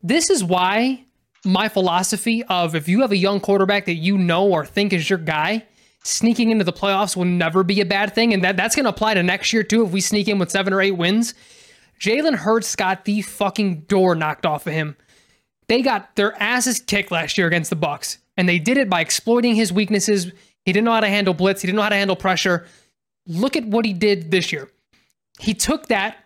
This 0.02 0.30
is 0.30 0.42
why 0.42 1.04
my 1.44 1.68
philosophy 1.68 2.42
of 2.44 2.74
if 2.74 2.88
you 2.88 3.00
have 3.00 3.12
a 3.12 3.16
young 3.16 3.40
quarterback 3.40 3.86
that 3.86 3.94
you 3.94 4.18
know 4.18 4.48
or 4.48 4.66
think 4.66 4.92
is 4.92 5.08
your 5.08 5.18
guy, 5.18 5.66
sneaking 6.02 6.50
into 6.50 6.64
the 6.64 6.72
playoffs 6.72 7.16
will 7.16 7.24
never 7.24 7.62
be 7.62 7.80
a 7.80 7.84
bad 7.84 8.14
thing. 8.14 8.32
And 8.32 8.42
that, 8.44 8.56
that's 8.56 8.74
going 8.74 8.84
to 8.84 8.90
apply 8.90 9.14
to 9.14 9.22
next 9.22 9.52
year 9.52 9.62
too 9.62 9.84
if 9.84 9.92
we 9.92 10.00
sneak 10.00 10.28
in 10.28 10.38
with 10.38 10.50
seven 10.50 10.72
or 10.72 10.80
eight 10.80 10.92
wins. 10.92 11.34
Jalen 12.00 12.34
Hurts 12.34 12.74
got 12.76 13.04
the 13.04 13.22
fucking 13.22 13.82
door 13.82 14.14
knocked 14.14 14.46
off 14.46 14.66
of 14.66 14.72
him. 14.72 14.96
They 15.68 15.82
got 15.82 16.16
their 16.16 16.40
asses 16.42 16.80
kicked 16.80 17.10
last 17.10 17.36
year 17.38 17.46
against 17.46 17.70
the 17.70 17.76
Bucs, 17.76 18.16
and 18.36 18.48
they 18.48 18.58
did 18.58 18.76
it 18.76 18.88
by 18.88 19.00
exploiting 19.00 19.54
his 19.54 19.72
weaknesses. 19.72 20.32
He 20.64 20.72
didn't 20.72 20.84
know 20.84 20.92
how 20.92 21.00
to 21.00 21.08
handle 21.08 21.34
blitz. 21.34 21.62
He 21.62 21.66
didn't 21.66 21.76
know 21.76 21.82
how 21.82 21.90
to 21.90 21.96
handle 21.96 22.16
pressure. 22.16 22.66
Look 23.26 23.56
at 23.56 23.64
what 23.66 23.84
he 23.84 23.92
did 23.92 24.30
this 24.30 24.50
year 24.50 24.68
he 25.40 25.54
took 25.54 25.86
that 25.86 26.18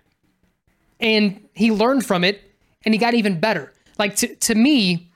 and 1.01 1.41
he 1.55 1.71
learned 1.71 2.05
from 2.05 2.25
it 2.25 2.43
and 2.85 2.93
he 2.93 2.99
got 2.99 3.15
even 3.15 3.41
better. 3.41 3.73
Like 3.99 4.17
to, 4.17 4.35
to 4.35 4.55
me, 4.55 5.11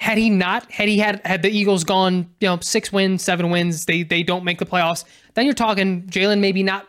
had 0.00 0.16
he 0.16 0.30
not, 0.30 0.70
had 0.72 0.88
he 0.88 0.98
had 0.98 1.20
had 1.26 1.42
the 1.42 1.50
Eagles 1.50 1.84
gone, 1.84 2.30
you 2.40 2.48
know, 2.48 2.58
six 2.60 2.90
wins, 2.90 3.22
seven 3.22 3.50
wins, 3.50 3.84
they 3.84 4.02
they 4.02 4.22
don't 4.22 4.44
make 4.44 4.58
the 4.58 4.64
playoffs, 4.64 5.04
then 5.34 5.44
you're 5.44 5.54
talking 5.54 6.04
Jalen 6.04 6.40
maybe 6.40 6.62
not, 6.62 6.88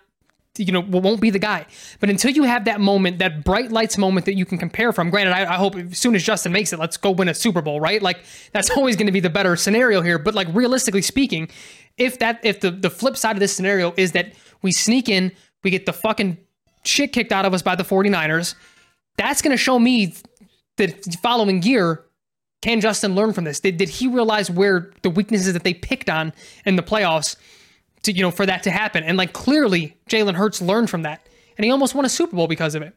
you 0.58 0.72
know, 0.72 0.80
won't 0.80 1.20
be 1.20 1.30
the 1.30 1.38
guy. 1.38 1.66
But 2.00 2.10
until 2.10 2.32
you 2.32 2.44
have 2.44 2.64
that 2.66 2.80
moment, 2.80 3.20
that 3.20 3.44
bright 3.44 3.70
lights 3.70 3.98
moment 3.98 4.26
that 4.28 4.36
you 4.36 4.46
can 4.46 4.58
compare 4.58 4.94
from, 4.94 5.10
granted, 5.10 5.34
I, 5.34 5.42
I 5.42 5.58
hope 5.58 5.76
as 5.76 5.98
soon 5.98 6.16
as 6.16 6.24
Justin 6.24 6.54
makes 6.54 6.72
it, 6.72 6.80
let's 6.80 6.96
go 6.96 7.12
win 7.12 7.28
a 7.28 7.34
Super 7.34 7.62
Bowl, 7.62 7.82
right? 7.82 8.02
Like 8.02 8.24
that's 8.54 8.70
always 8.70 8.96
going 8.96 9.08
to 9.08 9.12
be 9.12 9.20
the 9.20 9.30
better 9.30 9.58
scenario 9.58 10.02
here. 10.02 10.18
But 10.18 10.34
like 10.34 10.48
realistically 10.54 11.02
speaking, 11.02 11.50
if 11.98 12.18
that 12.20 12.40
if 12.44 12.62
the 12.62 12.72
the 12.72 12.90
flip 12.90 13.18
side 13.18 13.36
of 13.36 13.42
this 13.42 13.54
scenario 13.54 13.94
is 13.98 14.14
that 14.14 14.32
we 14.62 14.72
sneak 14.72 15.10
in, 15.10 15.34
we 15.66 15.70
get 15.70 15.86
the 15.86 15.94
fucking 15.94 16.38
shit 16.86 17.12
kicked 17.12 17.34
out 17.34 17.44
of 17.44 17.54
us 17.54 17.62
by 17.62 17.76
the 17.76 17.84
49ers. 17.84 18.56
That's 19.18 19.42
going 19.42 19.52
to 19.52 19.62
show 19.62 19.78
me 19.80 20.14
that 20.78 21.14
following 21.22 21.62
year, 21.62 22.06
can 22.62 22.82
Justin 22.82 23.16
learn 23.16 23.34
from 23.34 23.44
this? 23.44 23.60
Did, 23.60 23.78
did 23.78 23.90
he 23.90 24.08
realize 24.08 24.50
where 24.50 24.92
the 25.02 25.10
weaknesses 25.10 25.54
that 25.54 25.64
they 25.64 25.74
picked 25.74 26.10
on 26.10 26.32
in 26.66 26.76
the 26.76 26.84
playoffs 26.84 27.36
to, 28.04 28.12
you 28.12 28.22
know, 28.22 28.32
for 28.32 28.46
that 28.46 28.64
to 28.64 28.72
happen? 28.72 29.04
And 29.04 29.18
like 29.18 29.34
clearly 29.34 29.98
Jalen 30.10 30.36
Hurts 30.36 30.62
learned 30.62 30.90
from 30.90 31.02
that 31.04 31.28
and 31.58 31.66
he 31.66 31.72
almost 31.72 31.96
won 31.96 32.06
a 32.06 32.10
Super 32.10 32.36
Bowl 32.36 32.48
because 32.48 32.76
of 32.76 32.82
it. 32.82 32.96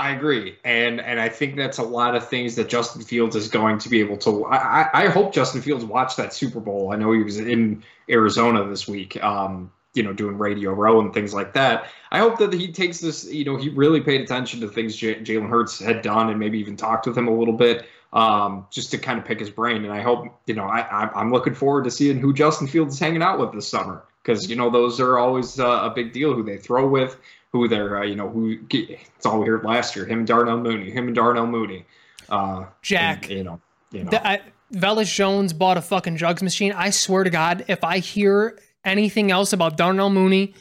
I 0.00 0.10
agree, 0.10 0.56
and 0.64 1.00
and 1.00 1.18
I 1.18 1.28
think 1.28 1.56
that's 1.56 1.78
a 1.78 1.82
lot 1.82 2.14
of 2.14 2.28
things 2.28 2.54
that 2.54 2.68
Justin 2.68 3.02
Fields 3.02 3.34
is 3.34 3.48
going 3.48 3.78
to 3.78 3.88
be 3.88 3.98
able 3.98 4.16
to. 4.18 4.46
I, 4.46 4.88
I 4.92 5.06
hope 5.08 5.32
Justin 5.32 5.60
Fields 5.60 5.84
watched 5.84 6.16
that 6.18 6.32
Super 6.32 6.60
Bowl. 6.60 6.92
I 6.92 6.96
know 6.96 7.10
he 7.10 7.22
was 7.22 7.40
in 7.40 7.82
Arizona 8.08 8.68
this 8.68 8.86
week. 8.86 9.22
Um, 9.24 9.72
you 9.94 10.02
know, 10.02 10.12
doing 10.12 10.38
Radio 10.38 10.72
Row 10.72 11.00
and 11.00 11.12
things 11.12 11.34
like 11.34 11.52
that. 11.54 11.88
I 12.10 12.18
hope 12.18 12.38
that 12.38 12.52
he 12.52 12.70
takes 12.70 13.00
this, 13.00 13.24
you 13.24 13.44
know, 13.44 13.56
he 13.56 13.70
really 13.70 14.00
paid 14.00 14.20
attention 14.20 14.60
to 14.60 14.68
things 14.68 14.96
J- 14.96 15.20
Jalen 15.20 15.48
Hurts 15.48 15.78
had 15.78 16.02
done 16.02 16.30
and 16.30 16.38
maybe 16.38 16.58
even 16.58 16.76
talked 16.76 17.06
with 17.06 17.16
him 17.16 17.26
a 17.26 17.34
little 17.34 17.54
bit 17.54 17.86
um, 18.12 18.66
just 18.70 18.90
to 18.92 18.98
kind 18.98 19.18
of 19.18 19.24
pick 19.24 19.40
his 19.40 19.50
brain. 19.50 19.84
And 19.84 19.92
I 19.92 20.00
hope, 20.00 20.26
you 20.46 20.54
know, 20.54 20.64
I, 20.64 21.10
I'm 21.14 21.32
looking 21.32 21.54
forward 21.54 21.84
to 21.84 21.90
seeing 21.90 22.18
who 22.18 22.32
Justin 22.32 22.66
Fields 22.66 22.94
is 22.94 23.00
hanging 23.00 23.22
out 23.22 23.38
with 23.38 23.52
this 23.52 23.68
summer 23.68 24.04
because, 24.22 24.48
you 24.48 24.56
know, 24.56 24.70
those 24.70 25.00
are 25.00 25.18
always 25.18 25.58
uh, 25.58 25.80
a 25.82 25.90
big 25.90 26.12
deal 26.12 26.34
who 26.34 26.42
they 26.42 26.58
throw 26.58 26.86
with, 26.86 27.18
who 27.50 27.66
they're, 27.66 27.98
uh, 27.98 28.04
you 28.04 28.14
know, 28.14 28.28
who 28.28 28.58
it's 28.70 29.26
all 29.26 29.40
we 29.40 29.46
heard 29.46 29.64
last 29.64 29.96
year, 29.96 30.04
him, 30.04 30.18
and 30.18 30.26
Darnell 30.26 30.58
Mooney, 30.58 30.90
him 30.90 31.06
and 31.06 31.16
Darnell 31.16 31.46
Mooney. 31.46 31.84
Uh, 32.28 32.66
Jack, 32.82 33.28
and, 33.28 33.38
you 33.38 33.44
know, 33.44 33.60
you 33.90 34.04
know. 34.04 34.10
The, 34.10 34.26
I, 34.26 34.40
Velus 34.72 35.12
Jones 35.12 35.54
bought 35.54 35.78
a 35.78 35.82
fucking 35.82 36.18
jugs 36.18 36.42
machine. 36.42 36.72
I 36.72 36.90
swear 36.90 37.24
to 37.24 37.30
God, 37.30 37.64
if 37.68 37.84
I 37.84 37.98
hear 38.00 38.58
anything 38.88 39.30
else 39.30 39.52
about 39.52 39.76
Darnell 39.76 40.10
Mooney 40.10 40.54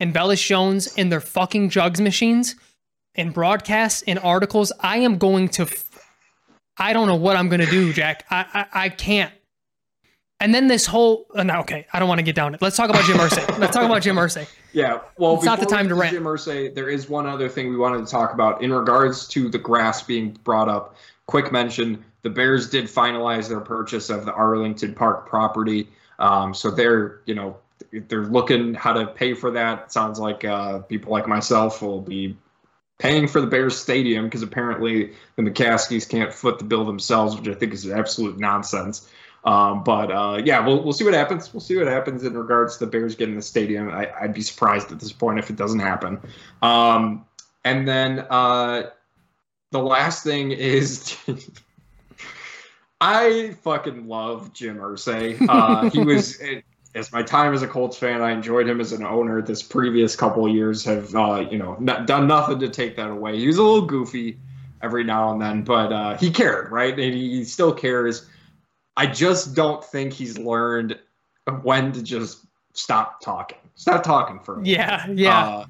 and 0.00 0.14
Velus 0.14 0.44
Jones 0.44 0.92
and 0.96 1.10
their 1.10 1.20
fucking 1.20 1.70
jugs 1.70 2.00
machines 2.00 2.56
and 3.14 3.32
broadcasts 3.32 4.02
and 4.06 4.18
articles, 4.18 4.72
I 4.80 4.98
am 4.98 5.18
going 5.18 5.48
to. 5.50 5.62
F- 5.62 5.84
I 6.76 6.92
don't 6.92 7.08
know 7.08 7.16
what 7.16 7.36
I'm 7.36 7.48
going 7.48 7.60
to 7.60 7.66
do, 7.66 7.92
Jack. 7.92 8.24
I, 8.30 8.66
I, 8.72 8.84
I 8.84 8.88
can't. 8.88 9.32
And 10.40 10.54
then 10.54 10.68
this 10.68 10.86
whole 10.86 11.26
uh, 11.34 11.42
no, 11.42 11.60
okay, 11.60 11.86
I 11.92 11.98
don't 11.98 12.08
want 12.08 12.20
to 12.20 12.22
get 12.22 12.36
down 12.36 12.54
it. 12.54 12.62
Let's 12.62 12.76
talk 12.76 12.90
about 12.90 13.04
Jim 13.04 13.16
Irsay. 13.16 13.58
Let's 13.58 13.74
talk 13.74 13.84
about 13.84 14.02
Jim 14.02 14.16
Irsay. 14.16 14.48
Yeah, 14.72 15.00
well, 15.16 15.34
it's 15.34 15.44
not 15.44 15.58
the 15.58 15.66
time 15.66 15.88
to 15.88 15.96
rant. 15.96 16.12
Jim 16.12 16.22
Irsay, 16.22 16.72
there 16.72 16.88
is 16.88 17.08
one 17.08 17.26
other 17.26 17.48
thing 17.48 17.70
we 17.70 17.76
wanted 17.76 18.06
to 18.06 18.10
talk 18.10 18.32
about 18.32 18.62
in 18.62 18.72
regards 18.72 19.26
to 19.28 19.48
the 19.48 19.58
grass 19.58 20.02
being 20.02 20.38
brought 20.44 20.68
up. 20.68 20.94
Quick 21.26 21.50
mention: 21.50 22.04
the 22.22 22.30
Bears 22.30 22.70
did 22.70 22.84
finalize 22.84 23.48
their 23.48 23.60
purchase 23.60 24.10
of 24.10 24.24
the 24.24 24.32
Arlington 24.32 24.94
Park 24.94 25.28
property. 25.28 25.88
Um, 26.20 26.54
so 26.54 26.70
they're, 26.70 27.20
you 27.26 27.34
know, 27.34 27.56
they're 27.92 28.26
looking 28.26 28.74
how 28.74 28.92
to 28.92 29.06
pay 29.06 29.34
for 29.34 29.50
that. 29.52 29.92
Sounds 29.92 30.18
like 30.18 30.44
uh, 30.44 30.80
people 30.80 31.12
like 31.12 31.26
myself 31.26 31.82
will 31.82 32.00
be 32.00 32.36
paying 32.98 33.28
for 33.28 33.40
the 33.40 33.46
Bears 33.46 33.78
stadium 33.78 34.24
because 34.24 34.42
apparently 34.42 35.12
the 35.36 35.42
McCaskeys 35.42 36.08
can't 36.08 36.32
foot 36.32 36.58
the 36.58 36.64
bill 36.64 36.84
themselves, 36.84 37.36
which 37.36 37.48
I 37.48 37.54
think 37.54 37.72
is 37.72 37.88
absolute 37.88 38.38
nonsense. 38.38 39.08
Um, 39.44 39.84
but 39.84 40.10
uh, 40.10 40.42
yeah, 40.44 40.66
we'll 40.66 40.82
we'll 40.82 40.92
see 40.92 41.04
what 41.04 41.14
happens. 41.14 41.52
We'll 41.52 41.60
see 41.60 41.76
what 41.76 41.86
happens 41.86 42.24
in 42.24 42.36
regards 42.36 42.76
to 42.78 42.84
the 42.84 42.90
Bears 42.90 43.14
getting 43.14 43.36
the 43.36 43.42
stadium. 43.42 43.88
I, 43.88 44.10
would 44.22 44.34
be 44.34 44.42
surprised 44.42 44.90
at 44.92 45.00
this 45.00 45.12
point 45.12 45.38
if 45.38 45.48
it 45.48 45.56
doesn't 45.56 45.80
happen. 45.80 46.20
Um, 46.60 47.24
and 47.64 47.86
then 47.86 48.26
uh, 48.30 48.90
the 49.70 49.80
last 49.80 50.24
thing 50.24 50.50
is. 50.52 51.16
I 53.00 53.54
fucking 53.62 54.08
love 54.08 54.52
Jim 54.52 54.78
Irsay. 54.78 55.46
Uh, 55.48 55.88
he 55.88 56.00
was 56.00 56.40
as 56.94 57.12
my 57.12 57.22
time 57.22 57.54
as 57.54 57.62
a 57.62 57.66
Colts 57.66 57.96
fan, 57.96 58.22
I 58.22 58.32
enjoyed 58.32 58.68
him 58.68 58.80
as 58.80 58.92
an 58.92 59.04
owner. 59.04 59.42
This 59.42 59.62
previous 59.62 60.16
couple 60.16 60.46
of 60.46 60.54
years 60.54 60.84
have, 60.84 61.14
uh, 61.14 61.46
you 61.50 61.58
know, 61.58 61.76
not, 61.78 62.06
done 62.06 62.26
nothing 62.26 62.58
to 62.60 62.68
take 62.68 62.96
that 62.96 63.10
away. 63.10 63.38
He 63.38 63.46
was 63.46 63.58
a 63.58 63.62
little 63.62 63.86
goofy 63.86 64.38
every 64.82 65.04
now 65.04 65.32
and 65.32 65.40
then, 65.40 65.62
but 65.62 65.92
uh, 65.92 66.16
he 66.16 66.30
cared, 66.30 66.70
right? 66.72 66.92
And 66.92 67.14
he 67.14 67.44
still 67.44 67.72
cares. 67.72 68.28
I 68.96 69.06
just 69.06 69.54
don't 69.54 69.84
think 69.84 70.12
he's 70.12 70.38
learned 70.38 70.98
when 71.62 71.92
to 71.92 72.02
just 72.02 72.46
stop 72.72 73.20
talking. 73.20 73.58
Stop 73.74 74.02
talking 74.02 74.40
for 74.40 74.60
Yeah, 74.64 75.06
yeah. 75.08 75.64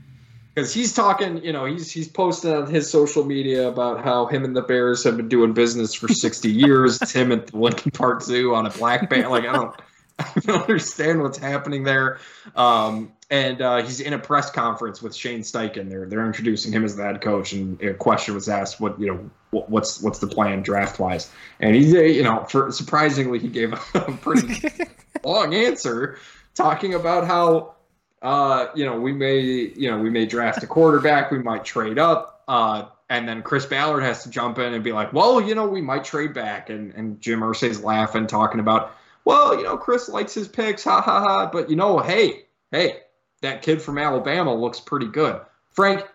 Because 0.54 0.74
uh, 0.74 0.78
he's 0.78 0.94
talking, 0.94 1.44
you 1.44 1.52
know, 1.52 1.66
he's 1.66 1.90
he's 1.90 2.08
posting 2.08 2.52
on 2.52 2.70
his 2.70 2.90
social 2.90 3.24
media 3.24 3.68
about 3.68 4.02
how 4.02 4.26
him 4.26 4.44
and 4.44 4.56
the 4.56 4.62
Bears 4.62 5.04
have 5.04 5.16
been 5.16 5.28
doing 5.28 5.52
business 5.52 5.92
for 5.94 6.08
60 6.08 6.50
years. 6.52 7.02
It's 7.02 7.12
him 7.12 7.32
at 7.32 7.48
the 7.48 7.58
Lincoln 7.58 7.90
Park 7.90 8.22
Zoo 8.22 8.54
on 8.54 8.66
a 8.66 8.70
black 8.70 9.10
band. 9.10 9.30
Like 9.30 9.44
I 9.44 9.52
don't. 9.52 9.74
I 10.36 10.40
don't 10.40 10.62
understand 10.62 11.22
what's 11.22 11.38
happening 11.38 11.84
there. 11.84 12.18
Um, 12.56 13.12
and 13.30 13.60
uh, 13.60 13.82
he's 13.82 14.00
in 14.00 14.14
a 14.14 14.18
press 14.18 14.50
conference 14.50 15.02
with 15.02 15.14
Shane 15.14 15.40
Steichen. 15.40 15.88
They're 15.88 16.06
they're 16.06 16.26
introducing 16.26 16.72
him 16.72 16.84
as 16.84 16.96
the 16.96 17.04
head 17.04 17.20
coach, 17.20 17.52
and 17.52 17.80
a 17.82 17.94
question 17.94 18.34
was 18.34 18.48
asked, 18.48 18.80
"What 18.80 18.98
you 18.98 19.06
know, 19.06 19.30
what's 19.68 20.00
what's 20.00 20.18
the 20.18 20.26
plan 20.26 20.62
draft 20.62 20.98
wise?" 20.98 21.30
And 21.60 21.76
he, 21.76 22.16
you 22.16 22.22
know, 22.22 22.44
for 22.44 22.72
surprisingly, 22.72 23.38
he 23.38 23.48
gave 23.48 23.72
a 23.94 24.00
pretty 24.00 24.68
long 25.24 25.54
answer, 25.54 26.18
talking 26.54 26.94
about 26.94 27.26
how, 27.26 27.74
uh, 28.22 28.68
you 28.74 28.86
know, 28.86 28.98
we 28.98 29.12
may 29.12 29.40
you 29.40 29.90
know 29.90 29.98
we 29.98 30.10
may 30.10 30.24
draft 30.24 30.62
a 30.62 30.66
quarterback, 30.66 31.30
we 31.30 31.38
might 31.38 31.64
trade 31.64 31.98
up. 31.98 32.42
Uh, 32.48 32.86
and 33.10 33.28
then 33.28 33.42
Chris 33.42 33.64
Ballard 33.66 34.02
has 34.02 34.22
to 34.24 34.30
jump 34.30 34.58
in 34.58 34.74
and 34.74 34.84
be 34.84 34.92
like, 34.92 35.12
well, 35.12 35.40
you 35.40 35.54
know, 35.54 35.66
we 35.66 35.80
might 35.80 36.04
trade 36.04 36.34
back. 36.34 36.68
And, 36.68 36.92
and 36.94 37.20
Jim 37.20 37.40
Irsay's 37.40 37.82
laughing, 37.82 38.26
talking 38.26 38.60
about, 38.60 38.94
well, 39.24 39.56
you 39.56 39.64
know, 39.64 39.76
Chris 39.76 40.08
likes 40.08 40.34
his 40.34 40.48
picks, 40.48 40.84
ha 40.84 41.00
ha 41.00 41.20
ha. 41.20 41.50
But 41.50 41.70
you 41.70 41.76
know, 41.76 41.98
hey, 41.98 42.46
hey, 42.70 43.00
that 43.42 43.62
kid 43.62 43.80
from 43.82 43.98
Alabama 43.98 44.54
looks 44.54 44.80
pretty 44.80 45.06
good. 45.06 45.40
Frank, 45.70 46.06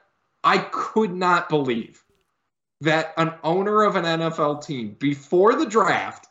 I 0.44 0.58
could 0.58 1.14
not 1.14 1.50
believe 1.50 2.04
that 2.82 3.14
an 3.18 3.34
owner 3.44 3.84
of 3.84 3.96
an 3.96 4.04
NFL 4.04 4.66
team 4.66 4.96
before 5.00 5.56
the 5.56 5.66
draft 5.66 6.28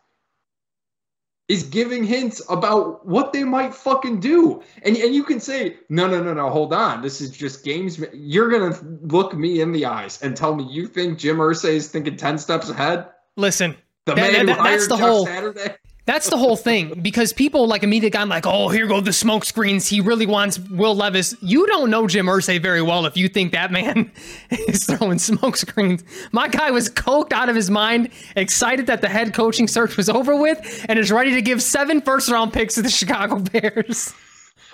is 1.48 1.64
giving 1.64 2.04
hints 2.04 2.40
about 2.48 3.04
what 3.06 3.32
they 3.32 3.44
might 3.44 3.74
fucking 3.74 4.20
do. 4.20 4.62
And 4.82 4.96
and 4.96 5.14
you 5.14 5.24
can 5.24 5.40
say, 5.40 5.76
no, 5.88 6.06
no, 6.06 6.22
no, 6.22 6.32
no, 6.32 6.50
hold 6.50 6.72
on. 6.72 7.02
This 7.02 7.20
is 7.20 7.30
just 7.30 7.64
games. 7.64 8.02
You're 8.12 8.48
gonna 8.48 8.78
look 9.02 9.34
me 9.34 9.60
in 9.60 9.72
the 9.72 9.86
eyes 9.86 10.22
and 10.22 10.36
tell 10.36 10.54
me 10.54 10.64
you 10.64 10.86
think 10.86 11.18
Jim 11.18 11.38
Irsay 11.38 11.74
is 11.74 11.88
thinking 11.88 12.16
10 12.16 12.38
steps 12.38 12.68
ahead? 12.68 13.06
Listen. 13.36 13.76
The 14.04 14.14
that, 14.14 14.32
man 14.32 14.46
that, 14.46 14.56
who 14.56 14.64
that's 14.64 14.88
the 14.88 14.96
Jeff 14.96 15.06
whole 15.06 15.26
Saturday? 15.26 15.76
That's 16.04 16.28
the 16.28 16.36
whole 16.36 16.56
thing 16.56 17.00
because 17.00 17.32
people 17.32 17.68
like 17.68 17.84
immediately 17.84 18.10
got 18.10 18.26
like, 18.26 18.44
oh, 18.44 18.68
here 18.68 18.88
go 18.88 19.00
the 19.00 19.12
smoke 19.12 19.44
screens. 19.44 19.86
He 19.86 20.00
really 20.00 20.26
wants 20.26 20.58
Will 20.58 20.96
Levis. 20.96 21.36
You 21.40 21.64
don't 21.68 21.90
know 21.90 22.08
Jim 22.08 22.26
Irsay 22.26 22.60
very 22.60 22.82
well 22.82 23.06
if 23.06 23.16
you 23.16 23.28
think 23.28 23.52
that 23.52 23.70
man 23.70 24.10
is 24.50 24.84
throwing 24.84 25.20
smoke 25.20 25.56
screens. 25.56 26.02
My 26.32 26.48
guy 26.48 26.72
was 26.72 26.90
coked 26.90 27.32
out 27.32 27.48
of 27.48 27.54
his 27.54 27.70
mind, 27.70 28.08
excited 28.34 28.88
that 28.88 29.00
the 29.00 29.08
head 29.08 29.32
coaching 29.32 29.68
search 29.68 29.96
was 29.96 30.08
over 30.08 30.34
with, 30.34 30.84
and 30.88 30.98
is 30.98 31.12
ready 31.12 31.34
to 31.34 31.42
give 31.42 31.62
seven 31.62 32.00
first 32.00 32.28
round 32.28 32.52
picks 32.52 32.74
to 32.74 32.82
the 32.82 32.90
Chicago 32.90 33.38
Bears. 33.52 34.12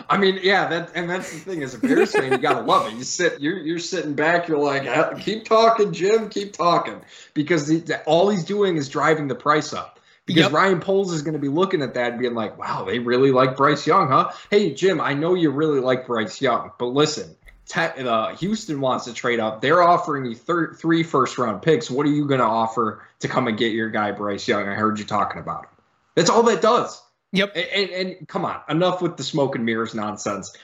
I 0.08 0.16
mean, 0.16 0.38
yeah, 0.42 0.66
that 0.68 0.92
and 0.94 1.10
that's 1.10 1.30
the 1.30 1.40
thing 1.40 1.62
as 1.62 1.74
a 1.74 1.78
Bears 1.78 2.12
fan, 2.12 2.32
you 2.32 2.38
gotta 2.38 2.64
love 2.64 2.86
it. 2.86 2.96
You 2.96 3.04
sit, 3.04 3.38
you're 3.38 3.58
you're 3.58 3.80
sitting 3.80 4.14
back, 4.14 4.48
you're 4.48 4.56
like, 4.56 5.18
keep 5.20 5.44
talking, 5.44 5.92
Jim, 5.92 6.30
keep 6.30 6.54
talking, 6.54 7.02
because 7.34 7.68
he, 7.68 7.82
all 8.06 8.30
he's 8.30 8.44
doing 8.44 8.76
is 8.76 8.88
driving 8.88 9.28
the 9.28 9.34
price 9.34 9.74
up 9.74 9.97
because 10.28 10.42
yep. 10.42 10.52
Ryan 10.52 10.78
Poles 10.78 11.10
is 11.10 11.22
going 11.22 11.32
to 11.32 11.38
be 11.38 11.48
looking 11.48 11.80
at 11.80 11.94
that 11.94 12.10
and 12.12 12.20
being 12.20 12.34
like, 12.34 12.58
wow, 12.58 12.84
they 12.84 12.98
really 12.98 13.30
like 13.30 13.56
Bryce 13.56 13.86
Young, 13.86 14.08
huh? 14.08 14.30
Hey, 14.50 14.74
Jim, 14.74 15.00
I 15.00 15.14
know 15.14 15.34
you 15.34 15.50
really 15.50 15.80
like 15.80 16.06
Bryce 16.06 16.42
Young, 16.42 16.70
but 16.78 16.88
listen, 16.88 17.34
te- 17.64 17.80
uh, 17.80 18.36
Houston 18.36 18.82
wants 18.82 19.06
to 19.06 19.14
trade 19.14 19.40
up. 19.40 19.62
They're 19.62 19.82
offering 19.82 20.26
you 20.26 20.34
thir- 20.34 20.74
three 20.74 21.02
first 21.02 21.38
round 21.38 21.62
picks. 21.62 21.90
What 21.90 22.04
are 22.04 22.10
you 22.10 22.26
going 22.26 22.40
to 22.40 22.46
offer 22.46 23.08
to 23.20 23.28
come 23.28 23.48
and 23.48 23.56
get 23.56 23.72
your 23.72 23.88
guy, 23.88 24.12
Bryce 24.12 24.46
Young? 24.46 24.68
I 24.68 24.74
heard 24.74 24.98
you 24.98 25.06
talking 25.06 25.40
about 25.40 25.64
him. 25.64 25.70
That's 26.14 26.28
all 26.28 26.42
that 26.42 26.60
does. 26.60 27.02
Yep. 27.32 27.56
And, 27.56 27.66
and, 27.74 27.90
and 27.90 28.28
come 28.28 28.44
on, 28.44 28.60
enough 28.68 29.00
with 29.00 29.16
the 29.16 29.24
smoke 29.24 29.56
and 29.56 29.64
mirrors 29.64 29.94
nonsense. 29.94 30.54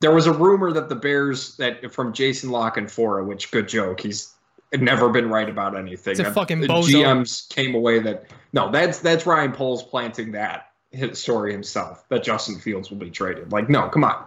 There 0.00 0.12
was 0.12 0.26
a 0.26 0.32
rumor 0.32 0.70
that 0.72 0.90
the 0.90 0.96
Bears, 0.96 1.56
that 1.56 1.94
from 1.94 2.12
Jason 2.12 2.50
La 2.50 2.70
Canfora, 2.70 3.26
which 3.26 3.50
good 3.50 3.68
joke, 3.68 4.00
he's 4.00 4.34
never 4.74 5.08
been 5.08 5.30
right 5.30 5.48
about 5.48 5.78
anything. 5.78 6.12
It's 6.12 6.20
a 6.20 6.30
fucking 6.30 6.60
the 6.60 6.68
bozo. 6.68 7.02
GMs 7.02 7.48
came 7.48 7.74
away 7.74 8.00
that 8.00 8.26
no, 8.52 8.70
that's 8.70 9.00
that's 9.00 9.26
Ryan 9.26 9.52
Poles 9.52 9.82
planting 9.82 10.32
that 10.32 10.72
story 11.12 11.52
himself 11.52 12.08
that 12.08 12.22
Justin 12.22 12.58
Fields 12.58 12.90
will 12.90 12.98
be 12.98 13.10
traded. 13.10 13.52
Like, 13.52 13.68
no, 13.68 13.88
come 13.88 14.04
on. 14.04 14.24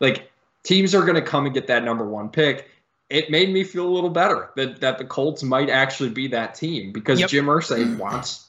Like 0.00 0.30
teams 0.64 0.94
are 0.94 1.02
going 1.02 1.14
to 1.14 1.22
come 1.22 1.44
and 1.44 1.54
get 1.54 1.66
that 1.68 1.84
number 1.84 2.04
one 2.04 2.28
pick. 2.28 2.68
It 3.10 3.30
made 3.30 3.50
me 3.50 3.64
feel 3.64 3.86
a 3.86 3.90
little 3.90 4.10
better 4.10 4.50
that 4.56 4.80
that 4.80 4.98
the 4.98 5.04
Colts 5.04 5.42
might 5.42 5.70
actually 5.70 6.10
be 6.10 6.28
that 6.28 6.54
team 6.54 6.92
because 6.92 7.20
yep. 7.20 7.30
Jim 7.30 7.46
Irsay 7.46 7.96
wants 7.96 8.48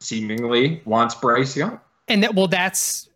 seemingly 0.00 0.80
wants 0.84 1.14
Bryce 1.14 1.56
Young. 1.56 1.80
And 2.06 2.22
that 2.22 2.34
well, 2.34 2.48
that's 2.48 3.08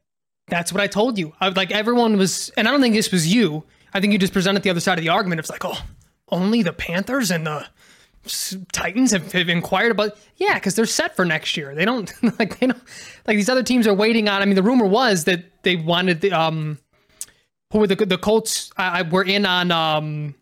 that's 0.48 0.72
what 0.72 0.82
I 0.82 0.86
told 0.86 1.18
you. 1.18 1.32
I, 1.40 1.48
like 1.48 1.70
everyone 1.70 2.18
was, 2.18 2.50
and 2.56 2.68
I 2.68 2.70
don't 2.70 2.80
think 2.80 2.94
this 2.94 3.10
was 3.10 3.32
you. 3.32 3.64
I 3.94 4.00
think 4.00 4.12
you 4.12 4.18
just 4.18 4.32
presented 4.32 4.62
the 4.62 4.70
other 4.70 4.80
side 4.80 4.98
of 4.98 5.04
the 5.04 5.10
argument. 5.10 5.38
It's 5.38 5.50
like, 5.50 5.64
oh, 5.64 5.80
only 6.28 6.62
the 6.62 6.72
Panthers 6.72 7.30
and 7.30 7.46
the 7.46 7.66
Titans 8.72 9.10
have, 9.10 9.32
have 9.32 9.48
inquired 9.48 9.90
about. 9.90 10.16
Yeah, 10.36 10.54
because 10.54 10.74
they're 10.74 10.86
set 10.86 11.16
for 11.16 11.24
next 11.24 11.56
year. 11.56 11.74
They 11.74 11.84
don't 11.84 12.12
like 12.38 12.58
they 12.60 12.68
don't 12.68 12.82
like 13.26 13.36
these 13.36 13.48
other 13.48 13.62
teams 13.62 13.86
are 13.86 13.94
waiting 13.94 14.28
on. 14.28 14.42
I 14.42 14.44
mean, 14.44 14.54
the 14.54 14.62
rumor 14.62 14.86
was 14.86 15.24
that 15.24 15.44
they 15.62 15.76
wanted 15.76 16.20
the 16.20 16.32
um 16.32 16.78
who 17.72 17.80
were 17.80 17.86
the 17.86 17.96
the 17.96 18.18
Colts 18.18 18.70
I, 18.76 19.02
were 19.02 19.24
in 19.24 19.44
on 19.44 19.70
um 19.72 20.34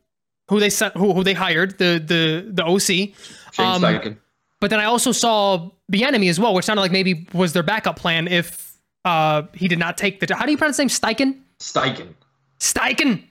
who 0.49 0.61
they 0.61 0.69
set 0.69 0.97
who, 0.97 1.15
who 1.15 1.25
they 1.25 1.33
hired 1.33 1.79
the 1.79 2.03
the 2.05 2.47
the 2.51 2.65
OC. 2.65 3.15
Um, 3.59 4.19
but 4.61 4.69
then 4.69 4.79
I 4.79 4.85
also 4.85 5.13
saw 5.13 5.71
Bieniemy 5.91 6.29
as 6.29 6.39
well, 6.39 6.53
which 6.53 6.67
sounded 6.67 6.83
like 6.83 6.93
maybe 6.93 7.27
was 7.33 7.55
their 7.55 7.63
backup 7.63 7.97
plan 7.97 8.29
if 8.29 8.77
uh 9.07 9.43
he 9.55 9.69
did 9.69 9.79
not 9.79 9.97
take 9.97 10.21
the. 10.21 10.35
How 10.35 10.45
do 10.45 10.51
you 10.51 10.59
pronounce 10.59 10.77
his 10.77 11.03
name? 11.03 11.15
Steichen. 11.19 11.41
Steichen. 11.61 12.15
Steichen. 12.59 13.23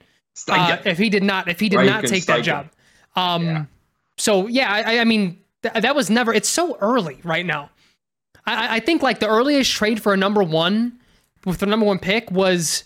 Uh, 0.48 0.82
if 0.86 0.98
he 0.98 1.08
did 1.08 1.22
not, 1.22 1.48
if 1.48 1.60
he 1.60 1.68
did 1.68 1.84
not 1.84 2.04
take 2.04 2.26
that 2.26 2.42
job. 2.42 2.68
Um, 3.14 3.44
yeah. 3.44 3.64
So 4.20 4.46
yeah, 4.48 4.70
I, 4.70 4.98
I 4.98 5.04
mean 5.04 5.38
th- 5.62 5.82
that 5.82 5.96
was 5.96 6.10
never. 6.10 6.32
It's 6.32 6.48
so 6.48 6.76
early 6.80 7.20
right 7.24 7.44
now. 7.44 7.70
I, 8.46 8.76
I 8.76 8.80
think 8.80 9.02
like 9.02 9.18
the 9.18 9.28
earliest 9.28 9.72
trade 9.72 10.02
for 10.02 10.12
a 10.12 10.16
number 10.16 10.42
one 10.42 10.98
with 11.46 11.58
the 11.58 11.66
number 11.66 11.86
one 11.86 11.98
pick 11.98 12.30
was, 12.30 12.84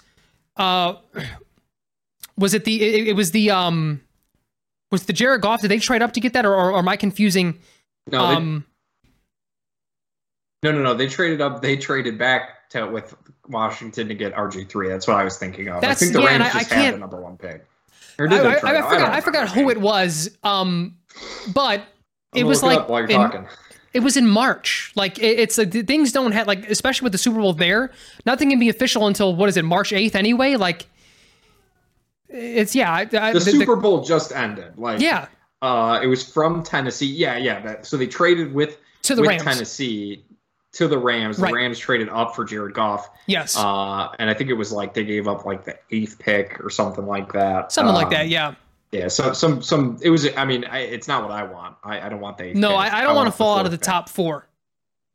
uh, 0.57 0.95
was 2.39 2.55
it 2.55 2.65
the 2.65 2.83
it, 2.83 3.09
it 3.09 3.13
was 3.15 3.33
the 3.33 3.51
um, 3.51 4.01
was 4.93 5.07
the 5.07 5.13
Jared 5.13 5.41
Goff? 5.41 5.61
Did 5.61 5.73
they 5.73 5.81
trade 5.81 6.03
up 6.03 6.13
to 6.13 6.21
get 6.21 6.35
that, 6.35 6.47
or, 6.47 6.55
or, 6.55 6.73
or 6.73 6.79
am 6.79 6.89
I 6.89 6.97
confusing? 6.97 7.59
No, 8.11 8.21
um, 8.21 8.65
they, 10.63 10.71
no, 10.71 10.79
no, 10.79 10.85
no. 10.85 10.95
They 10.95 11.09
traded 11.09 11.41
up. 11.41 11.63
They 11.63 11.77
traded 11.77 12.17
back 12.17 12.71
to 12.71 12.87
with 12.87 13.13
Washington 13.49 14.07
to 14.07 14.15
get 14.15 14.35
RG 14.35 14.69
three. 14.69 14.89
That's 14.89 15.09
what 15.09 15.17
I 15.17 15.25
was 15.25 15.37
thinking 15.37 15.69
of. 15.69 15.83
I 15.83 15.95
think 15.95 16.13
the 16.13 16.23
yeah, 16.23 16.39
Rams 16.39 16.53
just 16.53 16.73
I, 16.73 16.77
had 16.77 16.95
the 16.95 16.99
number 16.99 17.21
one 17.21 17.37
pick. 17.37 17.67
Or 18.19 18.29
did 18.29 18.41
I, 18.41 18.55
I, 18.55 18.79
I 18.79 18.83
forgot. 18.83 19.11
I, 19.11 19.17
I 19.17 19.21
forgot 19.21 19.49
who 19.51 19.71
it 19.71 19.81
was. 19.81 20.31
Um, 20.43 20.97
but 21.53 21.85
it 22.35 22.45
was 22.45 22.63
like 22.63 22.89
while 22.89 23.01
you're 23.01 23.11
in, 23.11 23.17
talking. 23.17 23.47
It 23.93 24.01
was 24.01 24.17
in 24.17 24.27
March. 24.27 24.93
Like 24.95 25.19
it, 25.19 25.39
it's 25.39 25.59
like 25.59 25.73
things 25.73 26.13
don't 26.13 26.33
have 26.33 26.47
like 26.47 26.69
especially 26.69 27.07
with 27.07 27.13
the 27.13 27.19
Super 27.19 27.41
Bowl 27.41 27.53
there. 27.53 27.93
Nothing 28.27 28.51
can 28.51 28.59
be 28.59 28.69
official 28.69 29.07
until 29.07 29.35
what 29.35 29.49
is 29.49 29.57
it 29.57 29.65
March 29.65 29.93
eighth 29.93 30.15
anyway. 30.15 30.57
Like 30.57 30.87
it's 32.29 32.75
yeah. 32.75 32.93
I, 32.93 33.05
the, 33.05 33.31
the, 33.33 33.41
Super 33.41 33.77
Bowl 33.77 34.05
just 34.05 34.33
ended. 34.33 34.79
Like 34.79 35.01
yeah. 35.01 35.29
Uh, 35.63 35.99
it 36.03 36.07
was 36.09 36.29
from 36.29 36.63
Tennessee. 36.63 37.07
Yeah, 37.07 37.39
yeah. 37.39 37.61
That, 37.61 37.87
so 37.87 37.97
they 37.97 38.07
traded 38.07 38.53
with 38.53 38.77
to 39.03 39.15
the 39.15 39.23
with 39.23 39.31
Rams. 39.31 39.43
Tennessee 39.45 40.25
to 40.75 40.89
the 40.89 40.99
Rams. 40.99 41.37
The 41.37 41.45
right. 41.45 41.55
Rams 41.55 41.79
traded 41.79 42.09
up 42.09 42.35
for 42.35 42.45
Jared 42.45 42.75
Goff. 42.75 43.09
Yes. 43.27 43.57
Uh, 43.57 44.09
and 44.19 44.29
I 44.29 44.35
think 44.35 44.51
it 44.51 44.55
was 44.55 44.73
like 44.73 44.93
they 44.93 45.05
gave 45.05 45.27
up 45.27 45.45
like 45.45 45.65
the 45.65 45.79
eighth 45.91 46.19
pick 46.19 46.63
or 46.63 46.69
something 46.71 47.07
like 47.07 47.33
that. 47.33 47.73
Something 47.73 47.91
um, 47.91 47.95
like 47.95 48.11
that. 48.11 48.29
Yeah. 48.29 48.55
Yeah. 48.93 49.09
So 49.09 49.33
some 49.33 49.63
some 49.63 49.99
it 50.03 50.11
was. 50.11 50.29
I 50.37 50.45
mean, 50.45 50.65
I, 50.65 50.81
it's 50.81 51.09
not 51.09 51.23
what 51.23 51.33
I 51.33 51.45
want. 51.45 51.77
I, 51.83 52.01
I 52.01 52.09
don't 52.09 52.21
want 52.21 52.39
the. 52.39 52.53
no, 52.55 52.75
I, 52.75 52.99
I, 52.99 53.01
don't 53.03 53.13
I 53.13 53.15
want, 53.15 53.27
to 53.27 53.33
fall 53.33 53.59
out 53.59 53.65
of 53.65 53.73
the 53.73 53.79
top 53.79 54.09
four. 54.09 54.49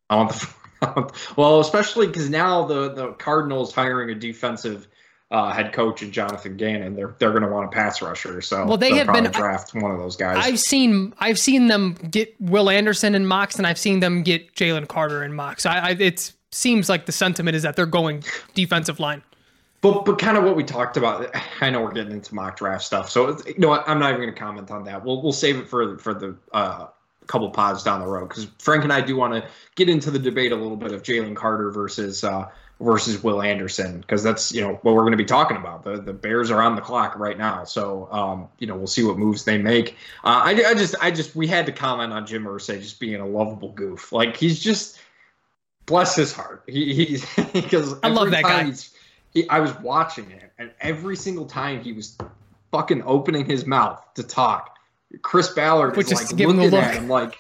I 0.10 0.16
want 0.16 0.32
the. 0.32 1.14
well, 1.36 1.60
especially 1.60 2.08
because 2.08 2.30
now 2.30 2.66
the 2.66 2.94
the 2.94 3.12
Cardinals 3.14 3.74
hiring 3.74 4.10
a 4.10 4.16
defensive 4.16 4.88
uh, 5.32 5.52
head 5.52 5.74
coach 5.74 6.02
and 6.02 6.12
Jonathan 6.12 6.58
Gannon. 6.58 6.96
They're 6.96 7.16
they're 7.20 7.32
going 7.32 7.44
to 7.44 7.50
want 7.50 7.66
a 7.66 7.70
pass 7.70 8.02
rusher. 8.02 8.42
So 8.42 8.66
well, 8.66 8.78
they 8.78 8.94
have 8.96 9.12
been 9.14 9.26
draft 9.26 9.74
one 9.76 9.92
of 9.92 10.00
those 10.00 10.16
guys. 10.16 10.38
I've 10.38 10.60
seen 10.60 11.14
I've 11.20 11.40
seen 11.40 11.68
them 11.68 11.94
get 12.10 12.34
Will 12.40 12.70
Anderson 12.70 13.16
in 13.16 13.26
mocks, 13.26 13.58
and 13.58 13.68
I've 13.68 13.78
seen 13.78 14.00
them 14.00 14.24
get 14.24 14.56
Jalen 14.56 14.88
Carter 14.88 15.24
in 15.24 15.34
mocks. 15.34 15.66
I, 15.66 15.80
I 15.80 15.90
it 15.92 16.34
seems 16.52 16.90
like 16.90 17.06
the 17.06 17.12
sentiment 17.12 17.56
is 17.56 17.64
that 17.64 17.76
they're 17.76 17.86
going 17.86 18.24
defensive 18.56 19.00
line. 19.00 19.22
But 19.82 20.04
but 20.04 20.20
kind 20.20 20.38
of 20.38 20.44
what 20.44 20.56
we 20.56 20.64
talked 20.64 20.98
about. 20.98 21.34
I 21.62 21.70
know 21.70 21.82
we're 21.82 21.92
getting 21.92 22.12
into 22.12 22.34
mock 22.34 22.58
draft 22.58 22.84
stuff, 22.84 23.10
so 23.10 23.38
you 23.46 23.56
know 23.58 23.70
what? 23.70 23.88
I'm 23.88 24.00
not 24.00 24.10
even 24.10 24.22
going 24.22 24.34
to 24.34 24.40
comment 24.40 24.72
on 24.72 24.84
that. 24.86 25.06
We'll 25.06 25.22
we'll 25.22 25.32
save 25.32 25.58
it 25.58 25.70
for 25.70 25.98
for 26.00 26.14
the 26.14 26.36
uh, 26.52 26.88
couple 27.28 27.50
pods 27.52 27.84
down 27.84 28.02
the 28.02 28.08
road 28.08 28.30
because 28.30 28.48
Frank 28.58 28.84
and 28.84 28.92
I 28.92 29.02
do 29.02 29.16
want 29.16 29.36
to 29.36 29.48
get 29.76 29.88
into 29.88 30.10
the 30.10 30.18
debate 30.18 30.52
a 30.52 30.56
little 30.56 30.76
bit 30.76 30.92
of 30.92 31.04
Jalen 31.04 31.36
Carter 31.36 31.70
versus 31.70 32.24
uh, 32.24 32.50
versus 32.80 33.22
Will 33.22 33.42
Anderson 33.42 34.00
because 34.00 34.24
that's 34.24 34.52
you 34.52 34.62
know 34.62 34.80
what 34.82 34.96
we're 34.96 35.02
going 35.02 35.12
to 35.12 35.18
be 35.18 35.26
talking 35.26 35.58
about. 35.58 35.84
The 35.84 35.98
the 35.98 36.14
Bears 36.14 36.50
are 36.52 36.62
on 36.62 36.76
the 36.76 36.82
clock 36.82 37.18
right 37.18 37.38
now, 37.38 37.64
so 37.64 38.08
um, 38.12 38.48
you 38.60 38.68
know 38.68 38.76
we'll 38.76 38.88
see 38.88 39.04
what 39.04 39.18
moves 39.18 39.44
they 39.44 39.58
make. 39.58 39.98
Uh, 40.24 40.42
I, 40.46 40.52
I 40.52 40.74
just 40.74 40.96
I 41.02 41.12
just 41.12 41.36
we 41.36 41.48
had 41.48 41.66
to 41.66 41.72
comment 41.72 42.14
on 42.14 42.26
Jim 42.26 42.46
Irsay 42.46 42.82
just 42.82 43.00
being 43.00 43.20
a 43.20 43.28
lovable 43.28 43.72
goof. 43.72 44.12
Like 44.12 44.38
he's 44.38 44.60
just 44.60 45.00
bless 45.86 46.16
his 46.16 46.32
heart. 46.32 46.64
He 46.68 46.94
he's 46.94 47.26
because 47.54 47.96
I 48.04 48.08
love 48.08 48.32
that 48.32 48.44
guy. 48.44 48.72
He, 49.34 49.48
I 49.50 49.60
was 49.60 49.74
watching 49.80 50.32
it, 50.32 50.52
and 50.58 50.72
every 50.82 51.16
single 51.16 51.46
time 51.46 51.82
he 51.82 51.94
was 51.94 52.18
fucking 52.72 53.04
opening 53.06 53.46
his 53.46 53.66
mouth 53.66 54.04
to 54.16 54.24
talk, 54.24 54.78
Chris 55.22 55.50
Ballard 55.50 55.96
Which 55.96 56.12
is 56.12 56.32
like 56.32 56.40
looking 56.40 56.74
at 56.76 56.96
him 56.96 57.08
like, 57.10 57.38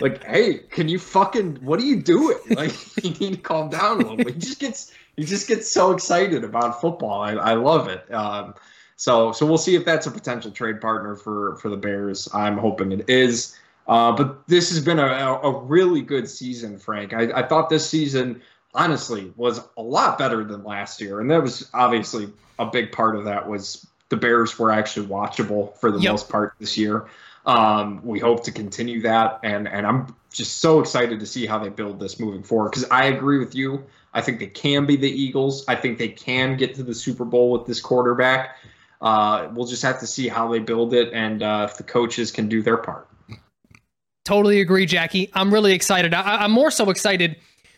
like, 0.00 0.24
hey, 0.24 0.58
can 0.70 0.88
you 0.88 0.98
fucking 0.98 1.56
what 1.56 1.80
are 1.80 1.84
you 1.84 2.02
doing? 2.02 2.38
Like, 2.50 2.72
you 3.04 3.10
need 3.12 3.34
to 3.34 3.40
calm 3.40 3.70
down 3.70 3.96
a 3.96 3.98
little 3.98 4.16
bit. 4.16 4.34
He 4.34 4.40
just 4.40 4.60
gets 4.60 4.92
he 5.16 5.24
just 5.24 5.48
gets 5.48 5.70
so 5.70 5.92
excited 5.92 6.44
about 6.44 6.80
football. 6.80 7.20
I, 7.20 7.32
I 7.32 7.54
love 7.54 7.88
it. 7.88 8.12
Um, 8.12 8.54
so 8.96 9.32
so 9.32 9.46
we'll 9.46 9.58
see 9.58 9.74
if 9.76 9.84
that's 9.84 10.06
a 10.06 10.10
potential 10.10 10.50
trade 10.50 10.80
partner 10.80 11.16
for 11.16 11.56
for 11.56 11.68
the 11.68 11.76
Bears. 11.76 12.28
I'm 12.34 12.58
hoping 12.58 12.92
it 12.92 13.08
is. 13.08 13.56
Uh, 13.86 14.12
but 14.12 14.46
this 14.46 14.70
has 14.70 14.84
been 14.84 15.00
a, 15.00 15.04
a 15.04 15.64
really 15.64 16.00
good 16.00 16.28
season, 16.28 16.78
Frank. 16.78 17.12
I, 17.12 17.40
I 17.40 17.42
thought 17.42 17.68
this 17.70 17.88
season 17.88 18.40
honestly 18.72 19.32
was 19.36 19.60
a 19.76 19.82
lot 19.82 20.18
better 20.18 20.44
than 20.44 20.62
last 20.62 21.00
year, 21.00 21.20
and 21.20 21.30
that 21.30 21.42
was 21.42 21.68
obviously 21.74 22.30
a 22.58 22.66
big 22.66 22.92
part 22.92 23.16
of 23.16 23.24
that 23.24 23.48
was 23.48 23.86
the 24.10 24.16
Bears 24.16 24.58
were 24.58 24.70
actually 24.70 25.06
watchable 25.06 25.76
for 25.78 25.90
the 25.90 25.98
yep. 25.98 26.12
most 26.12 26.28
part 26.28 26.54
this 26.60 26.76
year. 26.76 27.06
Um, 27.46 28.00
we 28.04 28.18
hope 28.18 28.44
to 28.44 28.52
continue 28.52 29.00
that, 29.02 29.40
and 29.42 29.66
and 29.68 29.86
I'm 29.86 30.14
just 30.32 30.58
so 30.58 30.80
excited 30.80 31.20
to 31.20 31.26
see 31.26 31.46
how 31.46 31.58
they 31.58 31.68
build 31.68 31.98
this 31.98 32.20
moving 32.20 32.42
forward 32.42 32.70
because 32.70 32.88
I 32.90 33.06
agree 33.06 33.38
with 33.38 33.54
you. 33.54 33.84
I 34.12 34.20
think 34.20 34.38
they 34.40 34.46
can 34.46 34.86
be 34.86 34.96
the 34.96 35.10
Eagles. 35.10 35.64
I 35.68 35.76
think 35.76 35.98
they 35.98 36.08
can 36.08 36.56
get 36.56 36.74
to 36.76 36.82
the 36.82 36.94
Super 36.94 37.24
Bowl 37.24 37.52
with 37.52 37.66
this 37.66 37.80
quarterback. 37.80 38.56
Uh, 39.00 39.48
we'll 39.54 39.66
just 39.66 39.82
have 39.82 39.98
to 40.00 40.06
see 40.06 40.28
how 40.28 40.50
they 40.52 40.58
build 40.58 40.92
it 40.92 41.12
and 41.12 41.42
uh, 41.42 41.66
if 41.70 41.76
the 41.76 41.82
coaches 41.82 42.30
can 42.30 42.48
do 42.48 42.60
their 42.60 42.76
part. 42.76 43.08
Totally 44.24 44.60
agree, 44.60 44.84
Jackie. 44.84 45.30
I'm 45.32 45.52
really 45.52 45.72
excited. 45.72 46.12
I, 46.12 46.44
I'm 46.44 46.52
more 46.52 46.70
so 46.70 46.90
excited 46.90 47.36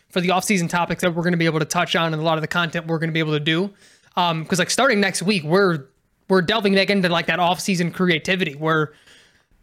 for 0.09 0.21
the 0.21 0.29
offseason 0.29 0.69
topics 0.69 1.01
that 1.01 1.15
we're 1.15 1.23
going 1.23 1.33
to 1.33 1.37
be 1.37 1.45
able 1.45 1.59
to 1.59 1.65
touch 1.65 1.95
on 1.95 2.13
and 2.13 2.21
a 2.21 2.25
lot 2.25 2.37
of 2.37 2.41
the 2.41 2.47
content 2.47 2.87
we're 2.87 2.99
going 2.99 3.09
to 3.09 3.13
be 3.13 3.19
able 3.19 3.31
to 3.31 3.39
do. 3.39 3.73
Because 4.09 4.29
um, 4.31 4.47
like 4.57 4.69
starting 4.69 4.99
next 4.99 5.23
week, 5.23 5.43
we're 5.43 5.85
we're 6.29 6.41
delving 6.41 6.75
back 6.75 6.89
into 6.89 7.09
like 7.09 7.25
that 7.27 7.39
offseason 7.39 7.93
creativity. 7.93 8.55
We're 8.55 8.89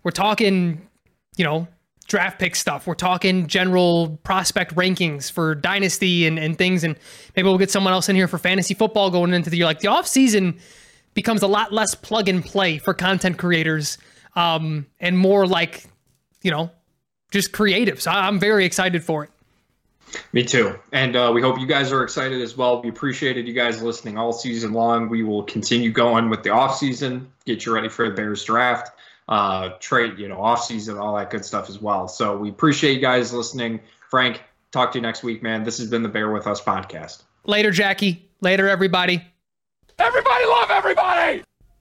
we're 0.02 0.10
talking, 0.10 0.88
you 1.36 1.44
know, 1.44 1.68
draft 2.06 2.38
pick 2.38 2.56
stuff. 2.56 2.86
We're 2.86 2.94
talking 2.94 3.46
general 3.46 4.18
prospect 4.24 4.74
rankings 4.74 5.30
for 5.30 5.54
dynasty 5.54 6.26
and, 6.26 6.38
and 6.38 6.58
things. 6.58 6.82
And 6.84 6.96
maybe 7.36 7.48
we'll 7.48 7.58
get 7.58 7.70
someone 7.70 7.92
else 7.92 8.08
in 8.08 8.16
here 8.16 8.28
for 8.28 8.38
fantasy 8.38 8.74
football 8.74 9.10
going 9.10 9.32
into 9.32 9.48
the 9.48 9.56
year. 9.56 9.66
Like 9.66 9.80
the 9.80 9.88
offseason 9.88 10.60
becomes 11.14 11.42
a 11.42 11.46
lot 11.46 11.72
less 11.72 11.94
plug 11.94 12.28
and 12.28 12.44
play 12.44 12.78
for 12.78 12.94
content 12.94 13.38
creators 13.38 13.96
um, 14.34 14.86
and 14.98 15.16
more 15.16 15.46
like, 15.46 15.84
you 16.42 16.50
know, 16.50 16.70
just 17.30 17.52
creative. 17.52 18.02
So 18.02 18.10
I'm 18.10 18.40
very 18.40 18.64
excited 18.64 19.04
for 19.04 19.24
it. 19.24 19.30
Me 20.32 20.42
too. 20.42 20.76
And 20.90 21.14
uh, 21.14 21.30
we 21.32 21.40
hope 21.40 21.60
you 21.60 21.66
guys 21.66 21.92
are 21.92 22.02
excited 22.02 22.40
as 22.42 22.56
well. 22.56 22.82
We 22.82 22.88
appreciated 22.88 23.46
you 23.46 23.54
guys 23.54 23.80
listening 23.80 24.18
all 24.18 24.32
season 24.32 24.72
long. 24.72 25.08
We 25.08 25.22
will 25.22 25.44
continue 25.44 25.92
going 25.92 26.28
with 26.28 26.42
the 26.42 26.50
off 26.50 26.76
season, 26.76 27.30
get 27.44 27.64
you 27.64 27.72
ready 27.72 27.88
for 27.88 28.08
the 28.08 28.14
Bears 28.14 28.42
draft, 28.42 28.90
uh, 29.30 29.70
trade, 29.78 30.18
you 30.18 30.28
know, 30.28 30.42
off 30.42 30.64
season, 30.64 30.98
all 30.98 31.16
that 31.16 31.30
good 31.30 31.44
stuff 31.44 31.70
as 31.70 31.80
well. 31.80 32.08
So 32.08 32.36
we 32.36 32.50
appreciate 32.50 32.94
you 32.94 33.00
guys 33.00 33.32
listening. 33.32 33.80
Frank, 34.10 34.42
talk 34.72 34.92
to 34.92 34.98
you 34.98 35.02
next 35.02 35.22
week, 35.22 35.42
man. 35.42 35.62
This 35.62 35.78
has 35.78 35.88
been 35.88 36.02
the 36.02 36.08
Bear 36.08 36.30
With 36.32 36.46
Us 36.46 36.60
podcast. 36.60 37.22
Later, 37.46 37.70
Jackie. 37.70 38.28
Later, 38.40 38.68
everybody. 38.68 39.22
Everybody 39.98 40.44
love 40.46 40.70
everybody. 40.70 41.44